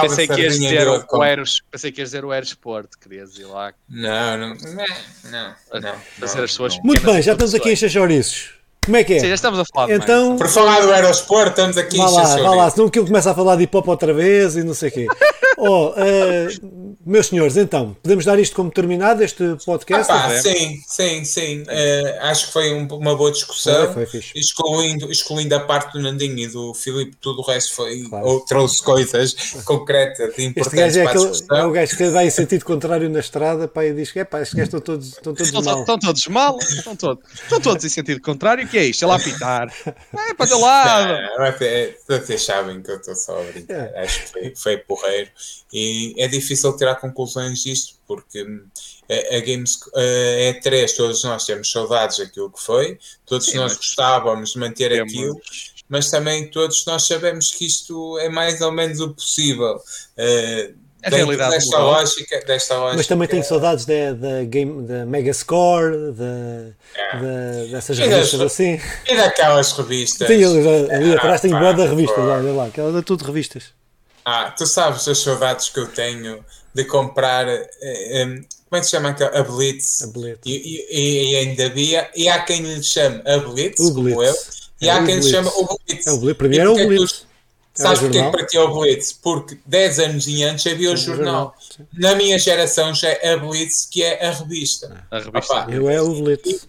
Pensei 0.00 0.28
que 0.28 0.40
ias 0.40 0.58
dizer 0.58 0.88
o 0.88 1.24
Eros, 1.24 1.62
pensei 1.70 1.92
que 1.92 2.00
ias 2.00 2.10
dizer 2.10 2.24
o 2.24 2.32
Eros 2.32 2.48
Sport, 2.50 2.90
querias 3.00 3.38
ir 3.38 3.44
lá. 3.44 3.72
Não, 3.88 4.38
não, 4.38 4.48
não, 4.48 5.54
não. 5.72 5.80
não 5.80 5.98
fazer 6.18 6.44
as 6.44 6.52
suas 6.52 6.78
Muito 6.82 7.04
bem, 7.04 7.22
já 7.22 7.32
estamos 7.32 7.54
aqui 7.54 7.70
em 7.70 7.72
encher 7.72 7.90
chouriços. 7.90 8.61
Como 8.84 8.96
é 8.96 9.04
que 9.04 9.14
é? 9.14 9.20
Sim, 9.20 9.28
já 9.28 9.34
estamos 9.34 9.60
a 9.60 9.64
falar 9.64 9.90
então, 9.92 10.36
Por 10.36 10.48
falar 10.48 10.80
do 10.80 10.90
Aerosport, 10.90 11.50
estamos 11.50 11.78
aqui 11.78 11.96
vá 11.96 12.10
lá, 12.10 12.36
vá 12.36 12.54
lá, 12.54 12.70
senão 12.70 12.88
que 12.88 12.98
eu 12.98 13.06
começo 13.06 13.28
a 13.28 13.34
falar 13.34 13.54
de 13.54 13.62
hip 13.62 13.76
hop 13.76 13.86
outra 13.86 14.12
vez 14.12 14.56
e 14.56 14.64
não 14.64 14.74
sei 14.74 14.88
o 14.88 14.92
quê. 14.92 15.06
oh, 15.56 15.90
uh, 15.90 16.92
meus 17.04 17.26
senhores, 17.26 17.56
então, 17.56 17.96
podemos 18.02 18.24
dar 18.24 18.38
isto 18.38 18.54
como 18.54 18.70
terminado, 18.70 19.22
este 19.22 19.56
podcast? 19.64 20.10
Ah, 20.10 20.28
pá, 20.28 20.40
sim, 20.40 20.80
sim, 20.86 21.24
sim. 21.24 21.62
Uh, 21.62 22.20
acho 22.22 22.46
que 22.46 22.52
foi 22.52 22.72
um, 22.74 22.86
uma 22.86 23.16
boa 23.16 23.30
discussão. 23.30 23.92
Foi, 23.92 24.06
foi 24.06 24.20
excluindo, 24.34 25.10
excluindo 25.10 25.54
a 25.54 25.60
parte 25.60 25.92
do 25.92 26.00
Nandinho 26.00 26.38
e 26.38 26.46
do 26.46 26.72
Filipe, 26.74 27.16
tudo 27.20 27.40
o 27.40 27.44
resto 27.44 27.74
foi, 27.74 28.02
claro. 28.02 28.26
ou 28.26 28.40
trouxe 28.40 28.82
coisas 28.82 29.34
concretas 29.64 30.32
e 30.38 30.44
importantes 30.44 30.96
é 30.96 31.02
para 31.02 31.10
aquele, 31.10 31.26
a 31.26 31.30
discussão. 31.30 31.56
É 31.56 31.66
o 31.66 31.70
gajo 31.70 31.96
que 31.96 32.08
vai 32.10 32.26
em 32.26 32.30
sentido 32.30 32.64
contrário 32.64 33.08
na 33.10 33.20
estrada 33.20 33.66
pá, 33.66 33.84
e 33.84 33.92
diz 33.92 34.10
que 34.10 34.20
é 34.20 34.24
pá, 34.24 34.40
estes 34.40 34.54
gajos 34.54 34.68
estão 34.68 34.80
todos, 34.80 35.08
estão 35.08 35.34
todos 35.34 35.52
mal. 35.52 35.80
Estão 35.80 35.98
todos 35.98 36.26
mal, 36.26 36.58
estão 36.58 36.96
todos, 36.96 37.24
estão 37.34 37.60
todos 37.60 37.84
em 37.84 37.88
sentido 37.88 38.20
contrário 38.20 38.66
que 38.72 38.78
é 38.78 38.84
isto? 38.86 39.04
É 39.04 39.06
lá 39.06 39.18
pitar. 39.18 39.68
É 40.30 40.34
para 40.34 40.46
teu 40.46 40.58
lado. 40.58 41.12
É, 41.60 41.94
vocês 42.08 42.42
sabem 42.42 42.82
que 42.82 42.90
eu 42.90 42.96
estou 42.96 43.14
só 43.14 43.38
a 43.38 43.44
brincar. 43.44 43.92
É. 43.94 44.02
Acho 44.02 44.20
que 44.20 44.32
foi, 44.32 44.54
foi 44.56 44.76
porreiro. 44.78 45.30
E 45.72 46.14
é 46.18 46.26
difícil 46.26 46.74
tirar 46.76 46.96
conclusões 46.96 47.62
disto, 47.62 47.96
porque 48.06 48.44
a, 49.10 49.36
a 49.36 49.40
Games 49.40 49.78
a 49.94 50.00
E3, 50.52 50.96
todos 50.96 51.22
nós 51.24 51.44
temos 51.44 51.70
saudades 51.70 52.18
daquilo 52.18 52.50
que 52.50 52.62
foi, 52.62 52.98
todos 53.26 53.46
Sim, 53.46 53.58
nós 53.58 53.76
gostávamos 53.76 54.52
de 54.52 54.58
manter 54.58 54.90
temos. 54.90 55.12
aquilo, 55.12 55.40
mas 55.88 56.10
também 56.10 56.50
todos 56.50 56.84
nós 56.86 57.06
sabemos 57.06 57.52
que 57.52 57.66
isto 57.66 58.18
é 58.18 58.28
mais 58.28 58.60
ou 58.60 58.72
menos 58.72 59.00
o 59.00 59.12
possível. 59.12 59.76
Uh, 59.76 60.81
a 61.02 61.08
realidade 61.10 61.50
desta 61.52 61.78
lógica, 61.78 62.44
desta 62.46 62.74
lógica. 62.76 62.96
Mas 62.96 63.06
também 63.06 63.28
tenho 63.28 63.44
saudades 63.44 63.84
da, 63.84 64.12
da, 64.12 64.44
game, 64.44 64.86
da 64.86 65.04
Megascore, 65.04 66.12
da, 66.12 66.72
é. 66.94 67.66
dessas 67.70 67.98
e 67.98 68.02
revistas 68.02 68.38
das, 68.38 68.52
assim. 68.52 68.80
E 69.06 69.16
daquelas 69.16 69.72
revistas. 69.72 70.28
Sim, 70.28 70.44
ali, 70.44 70.68
ali 70.94 71.12
ah, 71.12 71.16
atrás 71.16 71.40
tenho 71.40 71.58
boa 71.58 71.72
da 71.72 71.86
revistas, 71.86 72.18
olha 72.18 72.52
lá, 72.52 72.66
aquelas 72.66 72.94
é 72.94 73.02
tudo 73.02 73.24
revistas. 73.24 73.64
Ah, 74.24 74.54
tu 74.56 74.66
sabes 74.66 75.08
as 75.08 75.18
saudades 75.18 75.68
que 75.68 75.80
eu 75.80 75.88
tenho 75.88 76.44
de 76.72 76.84
comprar. 76.84 77.48
Eh, 77.48 77.68
eh, 77.82 78.24
como 78.24 78.78
é 78.78 78.80
que 78.80 78.84
se 78.84 78.92
chama 78.92 79.10
a 79.10 79.42
Blitz? 79.42 80.02
A 80.02 80.06
Blitz. 80.06 80.40
E, 80.46 80.86
e, 80.90 81.32
e, 81.32 81.36
ainda 81.36 81.66
havia. 81.66 82.08
E 82.14 82.28
há 82.28 82.40
quem 82.42 82.62
lhe 82.62 82.82
chame 82.82 83.20
a 83.26 83.38
Blitz, 83.38 83.80
o 83.80 83.92
Blitz. 83.92 84.14
como 84.14 84.22
eu. 84.22 84.34
E 84.80 84.88
é 84.88 84.92
há 84.92 85.04
quem 85.04 85.16
lhe 85.16 85.22
chame 85.22 85.48
o 85.48 85.78
Blitz. 85.86 86.06
É 86.06 86.12
o 86.12 86.18
Blitz. 86.18 86.38
Primeiro 86.38 86.78
é 86.78 86.84
o 86.84 86.88
Blitz. 86.88 87.26
Sabes 87.82 88.00
porquê 88.00 88.22
que 88.22 88.30
para 88.30 88.46
ti 88.46 88.56
é 88.56 88.60
o 88.60 88.72
Blitz? 88.72 89.12
Porque 89.12 89.58
10 89.66 89.98
anos 89.98 90.26
e 90.26 90.42
antes 90.44 90.66
havia 90.66 90.90
o, 90.90 90.94
o 90.94 90.96
jornal. 90.96 91.54
jornal. 91.58 91.88
Na 91.92 92.14
minha 92.14 92.38
geração 92.38 92.94
já 92.94 93.08
é 93.08 93.32
a 93.32 93.36
Blitz, 93.36 93.86
que 93.90 94.02
é 94.02 94.26
a 94.26 94.32
revista. 94.32 95.04
A 95.10 95.18
revista. 95.18 95.38
Opa, 95.38 95.66
eu 95.70 95.88
é 95.88 96.00
o 96.00 96.22
Blitz. 96.22 96.68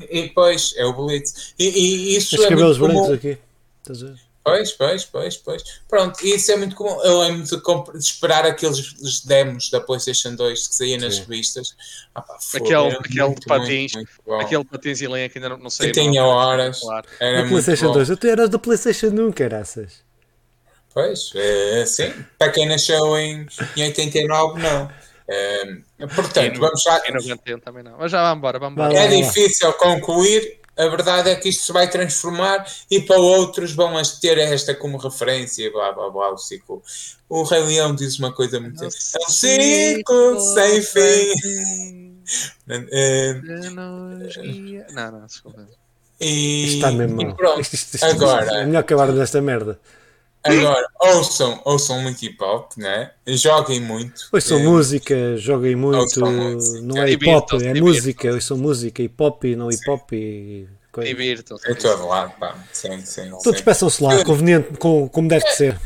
E, 0.00 0.18
e, 0.20 0.28
pois, 0.30 0.74
é 0.76 0.84
o 0.84 0.92
Blitz. 0.92 1.54
E, 1.58 1.68
e 1.68 2.16
isso 2.16 2.36
Os 2.36 2.44
é 2.44 2.48
cabelos 2.48 2.78
brancos 2.78 3.10
aqui. 3.10 3.38
Estás 3.82 4.02
a 4.02 4.06
ver? 4.06 4.32
Pois, 4.44 4.72
pois, 4.72 5.04
pois, 5.04 5.36
pois. 5.36 5.62
Pronto, 5.88 6.26
isso 6.26 6.50
é 6.50 6.56
muito 6.56 6.74
comum. 6.74 7.00
Eu 7.02 7.20
lembro 7.20 7.44
de, 7.44 7.56
de 7.92 7.98
esperar 7.98 8.44
aqueles 8.44 9.22
demos 9.24 9.70
da 9.70 9.80
PlayStation 9.80 10.34
2 10.34 10.68
que 10.68 10.74
saíam 10.74 10.98
nas 11.00 11.20
revistas. 11.20 11.76
Ah, 12.12 12.22
pá, 12.22 12.36
aquele 12.54 12.74
aquele 12.74 13.22
muito, 13.22 13.40
de 13.40 13.46
patins, 13.46 13.92
muito, 13.94 14.10
muito 14.26 14.44
aquele 14.44 14.64
patins 14.64 15.00
e 15.00 15.06
lenha 15.06 15.28
que 15.28 15.38
ainda 15.38 15.50
não, 15.50 15.58
não 15.58 15.70
sei. 15.70 15.92
Que 15.92 16.00
tinha 16.00 16.24
horas. 16.24 16.80
Claro. 16.80 17.06
Era 17.20 17.48
PlayStation 17.48 17.92
2, 17.92 18.10
eu 18.10 18.18
era 18.24 18.48
da 18.48 18.58
PlayStation 18.58 19.08
1, 19.08 19.32
caraças. 19.32 19.92
Pois, 20.94 21.32
é, 21.34 21.84
sim. 21.86 22.12
Para 22.38 22.50
quem 22.50 22.66
nasceu 22.66 23.16
em, 23.16 23.46
em 23.76 23.84
89, 23.84 24.60
não. 24.60 24.90
É, 25.28 26.06
portanto, 26.14 26.58
vamos 26.58 26.84
lá. 26.84 27.00
Em 27.06 27.12
90 27.12 27.58
também 27.60 27.82
não. 27.82 27.96
Mas 27.98 28.10
já 28.10 28.22
vamos 28.22 28.38
embora, 28.38 28.58
vamos 28.58 28.78
embora. 28.78 28.98
É 28.98 29.08
difícil 29.08 29.72
concluir. 29.74 30.60
A 30.74 30.88
verdade 30.88 31.28
é 31.28 31.36
que 31.36 31.50
isto 31.50 31.64
se 31.64 31.72
vai 31.72 31.88
transformar 31.88 32.66
e 32.90 32.98
para 32.98 33.18
outros 33.18 33.72
vão 33.72 33.92
ter 34.22 34.38
esta 34.38 34.74
como 34.74 34.96
referência, 34.96 35.70
blá 35.70 35.92
blá 35.92 36.08
blá, 36.08 36.32
o 36.32 36.38
ciclo. 36.38 36.82
O 37.28 37.42
Rei 37.42 37.62
Leão 37.62 37.94
diz 37.94 38.18
uma 38.18 38.32
coisa 38.32 38.58
muito. 38.58 38.82
É 38.82 38.86
um 38.86 38.90
ciclo 39.30 40.40
sem 40.54 40.82
fim. 40.82 42.12
Eh, 42.68 43.34
não, 43.72 45.10
não, 45.10 45.26
desculpa. 45.26 45.66
E, 46.20 46.76
está 46.76 46.92
mesmo 46.92 47.20
e 47.20 47.34
pronto, 47.34 47.60
isto, 47.60 47.74
isto, 47.74 47.94
isto, 47.96 48.06
agora. 48.06 48.60
É 48.60 48.64
melhor 48.64 48.78
acabar 48.78 49.10
desta 49.10 49.42
merda. 49.42 49.78
Agora, 50.44 50.88
ouçam, 51.00 51.62
ouçam 51.64 52.00
muito 52.00 52.24
hip 52.24 52.42
hop, 52.42 52.72
né? 52.76 53.12
Joguem 53.26 53.80
muito. 53.80 54.28
Ouçam 54.32 54.58
é, 54.58 54.62
música, 54.62 55.36
joguem 55.36 55.76
muito. 55.76 56.20
Não 56.82 57.00
é 57.00 57.12
hip 57.12 57.28
hop, 57.28 57.52
é 57.62 57.74
música. 57.80 58.32
Ouçam 58.32 58.56
música, 58.56 59.02
hip 59.02 59.22
hop, 59.22 59.44
não 59.56 59.70
hip 59.70 59.88
hop. 59.88 60.10
Divirtam-se. 60.98 61.70
É 61.70 61.74
todo 61.74 62.06
lado, 62.08 62.32
pá. 62.38 62.56
Sim, 62.72 63.00
sim. 63.04 63.30
Todos 63.42 63.60
peçam-se 63.60 64.02
lá, 64.02 64.24
conveniente, 64.24 64.76
com, 64.78 65.08
como 65.08 65.28
deve 65.28 65.44
de 65.44 65.54
ser. 65.54 65.80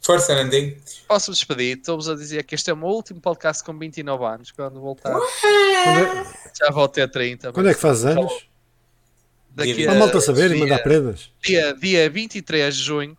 Força, 0.00 0.34
Nandinho. 0.34 0.76
Posso 1.06 1.32
despedir? 1.32 1.76
Estou-vos 1.76 2.08
a 2.08 2.14
dizer 2.14 2.44
que 2.44 2.54
este 2.54 2.70
é 2.70 2.72
o 2.72 2.76
meu 2.76 2.88
último 2.88 3.20
podcast 3.20 3.62
com 3.62 3.76
29 3.76 4.24
anos. 4.24 4.52
Quando 4.52 4.80
voltar, 4.80 5.10
é... 5.12 6.24
já 6.56 6.70
vou 6.70 6.88
ter 6.88 7.10
30. 7.10 7.52
Quando 7.52 7.68
é 7.68 7.74
que 7.74 7.80
fazes 7.80 8.04
anos? 8.04 8.46
Daqui 9.50 9.86
a, 9.86 9.92
a 9.92 9.94
malta 9.94 10.20
saber 10.20 10.48
dia, 10.48 10.58
e 10.58 10.60
mandar 10.60 10.78
prendas. 10.82 11.30
Dia, 11.42 11.74
dia 11.74 12.08
23 12.08 12.74
de 12.74 12.82
junho 12.82 13.16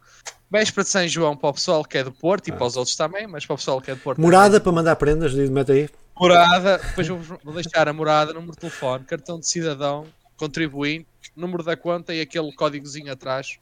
Véspera 0.50 0.84
de 0.84 0.90
São 0.90 1.08
João 1.08 1.36
para 1.36 1.50
o 1.50 1.54
pessoal 1.54 1.84
que 1.84 1.98
é 1.98 2.04
do 2.04 2.12
Porto 2.12 2.48
e 2.48 2.52
para 2.52 2.66
os 2.66 2.78
outros 2.78 2.96
também, 2.96 3.28
mas 3.28 3.46
para 3.46 3.54
o 3.54 3.58
pessoal 3.58 3.82
que 3.82 3.92
é 3.92 3.96
do 3.96 4.00
Porto. 4.00 4.22
Morada 4.22 4.52
também. 4.52 4.62
para 4.62 4.72
mandar 4.72 4.96
prendas, 4.96 5.34
mete 5.34 5.72
aí. 5.72 5.90
Morada, 6.18 6.78
depois 6.78 7.08
vou, 7.08 7.20
vou 7.44 7.54
deixar 7.54 7.88
a 7.88 7.94
morada, 7.94 8.34
número 8.34 8.54
de 8.54 8.60
telefone, 8.60 9.04
cartão 9.04 9.40
de 9.40 9.48
cidadão, 9.48 10.08
contribuinte, 10.38 11.08
número 11.36 11.64
da 11.64 11.76
conta 11.76 12.14
e 12.14 12.22
aquele 12.22 12.52
códigozinho 12.54 13.12
atrás 13.12 13.60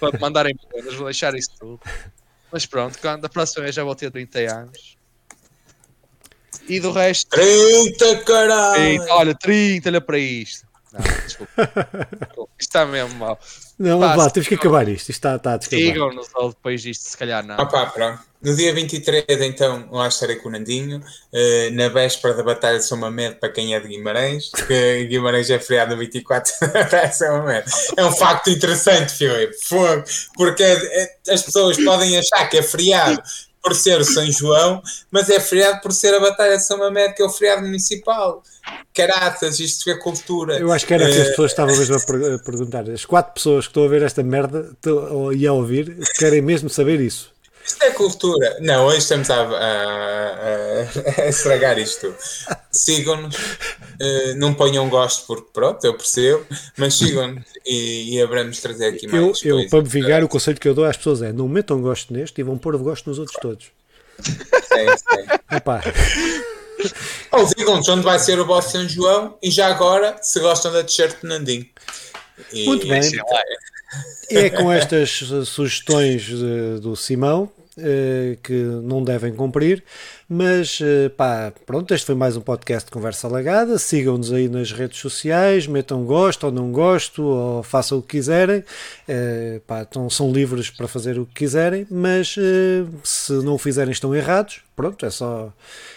para 0.00 0.18
mandarem 0.18 0.54
prendas. 0.68 0.94
Vou 0.94 1.06
deixar 1.06 1.34
isso 1.34 1.50
tudo. 1.58 1.80
Mas 2.52 2.66
pronto, 2.66 2.98
quando 3.00 3.24
a 3.24 3.28
próxima 3.28 3.62
vez 3.62 3.74
já 3.74 3.84
vou 3.84 3.94
ter 3.94 4.10
30 4.10 4.38
anos. 4.52 4.96
E 6.68 6.80
do 6.80 6.90
resto. 6.90 7.30
30, 7.30 8.24
caralho! 8.24 8.74
30, 8.74 9.14
olha, 9.14 9.34
30, 9.34 9.88
olha 9.88 10.00
para 10.00 10.18
isto. 10.18 10.66
Não, 10.92 11.00
desculpa. 11.24 11.52
Isto 12.58 12.70
está 12.70 12.86
mesmo 12.86 13.14
mal. 13.16 13.38
Não, 13.78 14.00
Pá, 14.00 14.16
vá, 14.16 14.30
temos 14.30 14.48
que 14.48 14.54
acabar 14.54 14.88
isto. 14.88 15.10
Isto 15.10 15.10
está, 15.10 15.36
está 15.36 15.54
a 15.54 15.60
Sigam-nos 15.60 16.28
depois 16.28 16.80
disto, 16.80 17.02
se 17.02 17.16
calhar 17.16 17.44
não. 17.44 17.56
Ah, 17.58 17.66
pá, 17.66 17.84
pronto. 17.86 18.22
No 18.42 18.54
dia 18.54 18.72
23, 18.72 19.24
então, 19.40 19.88
lá 19.90 20.08
estarei 20.08 20.36
com 20.36 20.48
o 20.48 20.52
Nandinho. 20.52 20.98
Uh, 21.32 21.72
na 21.72 21.88
véspera 21.88 22.32
da 22.32 22.42
Batalha 22.42 22.78
de 22.78 22.84
São 22.84 22.96
Mamede, 22.96 23.34
para 23.34 23.50
quem 23.50 23.74
é 23.74 23.80
de 23.80 23.88
Guimarães, 23.88 24.48
porque 24.48 25.04
Guimarães 25.06 25.50
é 25.50 25.58
feriado 25.58 25.94
no 25.94 26.00
24 26.00 26.52
da 26.60 26.66
Batalha 26.72 27.08
de 27.08 27.16
São 27.16 27.38
Mamede. 27.38 27.70
É 27.96 28.04
um 28.04 28.12
facto 28.12 28.48
interessante, 28.48 29.12
Filipe. 29.12 29.56
Porque 30.34 30.62
é, 30.62 31.02
é, 31.02 31.34
as 31.34 31.42
pessoas 31.42 31.76
podem 31.82 32.16
achar 32.16 32.48
que 32.48 32.56
é 32.56 32.62
feriado 32.62 33.22
por 33.66 33.74
ser 33.74 34.00
o 34.00 34.04
São 34.04 34.30
João, 34.30 34.80
mas 35.10 35.28
é 35.28 35.40
feriado 35.40 35.80
por 35.80 35.90
ser 35.90 36.14
a 36.14 36.20
Batalha 36.20 36.56
de 36.56 36.62
São 36.62 36.78
Mamede, 36.78 37.14
que 37.14 37.22
é 37.22 37.26
o 37.26 37.28
feriado 37.28 37.62
municipal. 37.62 38.40
Caraças, 38.94 39.58
isto 39.58 39.90
é 39.90 39.96
cultura. 39.96 40.56
Eu 40.56 40.70
acho 40.72 40.86
que 40.86 40.94
era 40.94 41.04
que 41.04 41.10
as 41.10 41.26
eh, 41.26 41.30
pessoas 41.30 41.50
estavam 41.50 41.76
mesmo 41.76 41.96
a 41.96 42.38
perguntar. 42.38 42.88
As 42.88 43.04
quatro 43.04 43.34
pessoas 43.34 43.66
que 43.66 43.70
estão 43.70 43.84
a 43.84 43.88
ver 43.88 44.02
esta 44.02 44.22
merda 44.22 44.70
e 45.36 45.44
a 45.48 45.52
ouvir 45.52 45.98
querem 46.16 46.40
mesmo 46.40 46.70
saber 46.70 47.00
isso. 47.00 47.32
Isto 47.66 47.82
é 47.82 47.90
cultura. 47.90 48.56
Não, 48.60 48.86
hoje 48.86 48.98
estamos 48.98 49.28
a, 49.28 49.42
a, 49.42 51.22
a 51.22 51.28
estragar 51.28 51.78
isto. 51.78 52.14
Sigam-nos. 52.70 53.34
Uh, 53.36 54.36
não 54.36 54.54
ponham 54.54 54.88
gosto 54.88 55.26
porque 55.26 55.48
pronto, 55.52 55.84
eu 55.84 55.94
percebo, 55.94 56.46
mas 56.76 56.94
sigam-nos 56.94 57.44
e, 57.64 58.14
e 58.14 58.22
haveremos 58.22 58.60
trazer 58.60 58.88
aqui 58.88 59.06
mais. 59.08 59.42
Eu, 59.42 59.60
eu 59.60 59.68
para 59.68 59.82
me 59.82 59.88
vingar, 59.88 60.22
o 60.22 60.28
conselho 60.28 60.58
que 60.58 60.68
eu 60.68 60.74
dou 60.74 60.84
às 60.84 60.96
pessoas 60.96 61.22
é 61.22 61.32
não 61.32 61.48
metam 61.48 61.80
gosto 61.80 62.12
neste 62.12 62.40
e 62.40 62.44
vão 62.44 62.56
pôr 62.56 62.76
gosto 62.76 63.08
nos 63.08 63.18
outros 63.18 63.38
todos. 63.40 63.66
Sim, 64.22 64.86
sim. 64.96 65.26
Epá. 65.50 65.82
Ou 67.32 67.46
digam-nos 67.46 67.88
onde 67.88 68.02
vai 68.02 68.18
ser 68.18 68.38
o 68.38 68.46
vosso 68.46 68.72
São 68.72 68.88
João 68.88 69.36
e 69.42 69.50
já 69.50 69.68
agora 69.68 70.16
se 70.22 70.38
gostam 70.40 70.72
da 70.72 70.84
t-shirt 70.84 71.20
de 71.20 71.26
Nandim. 71.26 71.70
Muito 72.52 72.86
bem. 72.86 73.00
É 74.30 74.50
com 74.50 74.72
estas 74.72 75.22
sugestões 75.46 76.22
de, 76.22 76.80
do 76.80 76.96
Simão 76.96 77.50
uh, 77.78 78.36
que 78.42 78.52
não 78.52 79.02
devem 79.02 79.34
cumprir. 79.34 79.82
Mas 80.28 80.80
uh, 80.80 81.10
pá, 81.10 81.52
pronto, 81.64 81.94
este 81.94 82.04
foi 82.04 82.14
mais 82.14 82.36
um 82.36 82.40
podcast 82.40 82.86
de 82.86 82.90
conversa 82.90 83.28
alagada. 83.28 83.78
Sigam-nos 83.78 84.32
aí 84.32 84.48
nas 84.48 84.72
redes 84.72 84.98
sociais, 84.98 85.66
metam 85.66 86.04
gosto 86.04 86.44
ou 86.46 86.52
não 86.52 86.72
gosto, 86.72 87.22
ou 87.22 87.62
façam 87.62 87.98
o 87.98 88.02
que 88.02 88.16
quiserem. 88.16 88.64
Uh, 89.08 89.60
pá, 89.66 89.82
então, 89.82 90.10
são 90.10 90.32
livres 90.32 90.70
para 90.70 90.88
fazer 90.88 91.18
o 91.18 91.26
que 91.26 91.34
quiserem, 91.34 91.86
mas 91.90 92.36
se 93.04 93.32
não 93.44 93.54
o 93.54 93.58
fizerem, 93.58 93.92
estão 93.92 94.14
errados. 94.14 94.62
Pronto, 94.74 95.06
é 95.06 95.10
só, 95.10 95.52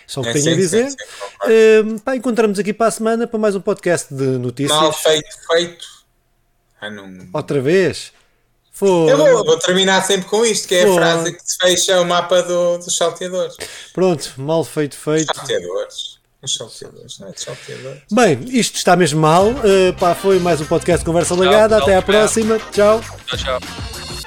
só 0.08 0.22
o 0.22 0.24
que 0.24 0.30
é, 0.30 0.34
tenho 0.34 0.46
sim, 0.46 0.52
a 0.52 0.56
dizer. 0.56 0.90
Sim, 0.92 0.98
sim, 0.98 1.98
pá, 2.00 2.16
encontramos 2.16 2.60
aqui 2.60 2.72
para 2.72 2.88
a 2.88 2.92
semana 2.92 3.28
para 3.28 3.40
mais 3.40 3.56
um 3.56 3.62
podcast 3.62 4.14
de 4.14 4.24
notícias. 4.38 4.80
Mal 4.80 4.94
feito, 4.94 5.28
feito. 5.52 5.99
Ah, 6.82 6.90
não... 6.90 7.28
Outra 7.34 7.62
vez? 7.62 8.14
Eu 8.82 9.18
vou, 9.18 9.46
vou, 9.46 9.60
terminar 9.60 10.02
sempre 10.06 10.30
com 10.30 10.46
isto, 10.46 10.68
que 10.68 10.76
é 10.76 10.90
a 10.90 10.94
frase 10.94 11.34
que 11.34 11.42
se 11.44 11.58
fecha 11.58 12.00
o 12.00 12.06
mapa 12.06 12.42
do, 12.42 12.78
dos 12.78 12.96
salteadores. 12.96 13.58
Pronto, 13.94 14.34
mal 14.38 14.64
feito, 14.64 14.96
feito. 14.96 15.36
Salteadores. 15.36 16.20
Os 16.42 16.56
salteadores, 16.56 17.20
não 17.20 17.28
é 17.28 17.34
salteadores. 17.36 18.04
Bem, 18.10 18.40
isto 18.58 18.78
está 18.78 18.96
mesmo 18.96 19.20
mal. 19.20 19.50
Uh, 19.50 19.94
pá, 20.00 20.16
foi 20.16 20.40
mais 20.40 20.62
um 20.62 20.66
podcast 20.66 21.00
de 21.00 21.06
Conversa 21.06 21.36
Legada. 21.36 21.78
Até 21.78 21.98
à 21.98 22.02
próxima. 22.02 22.58
Tchau. 22.72 23.02
Tchau, 23.28 23.38
tchau. 23.38 24.19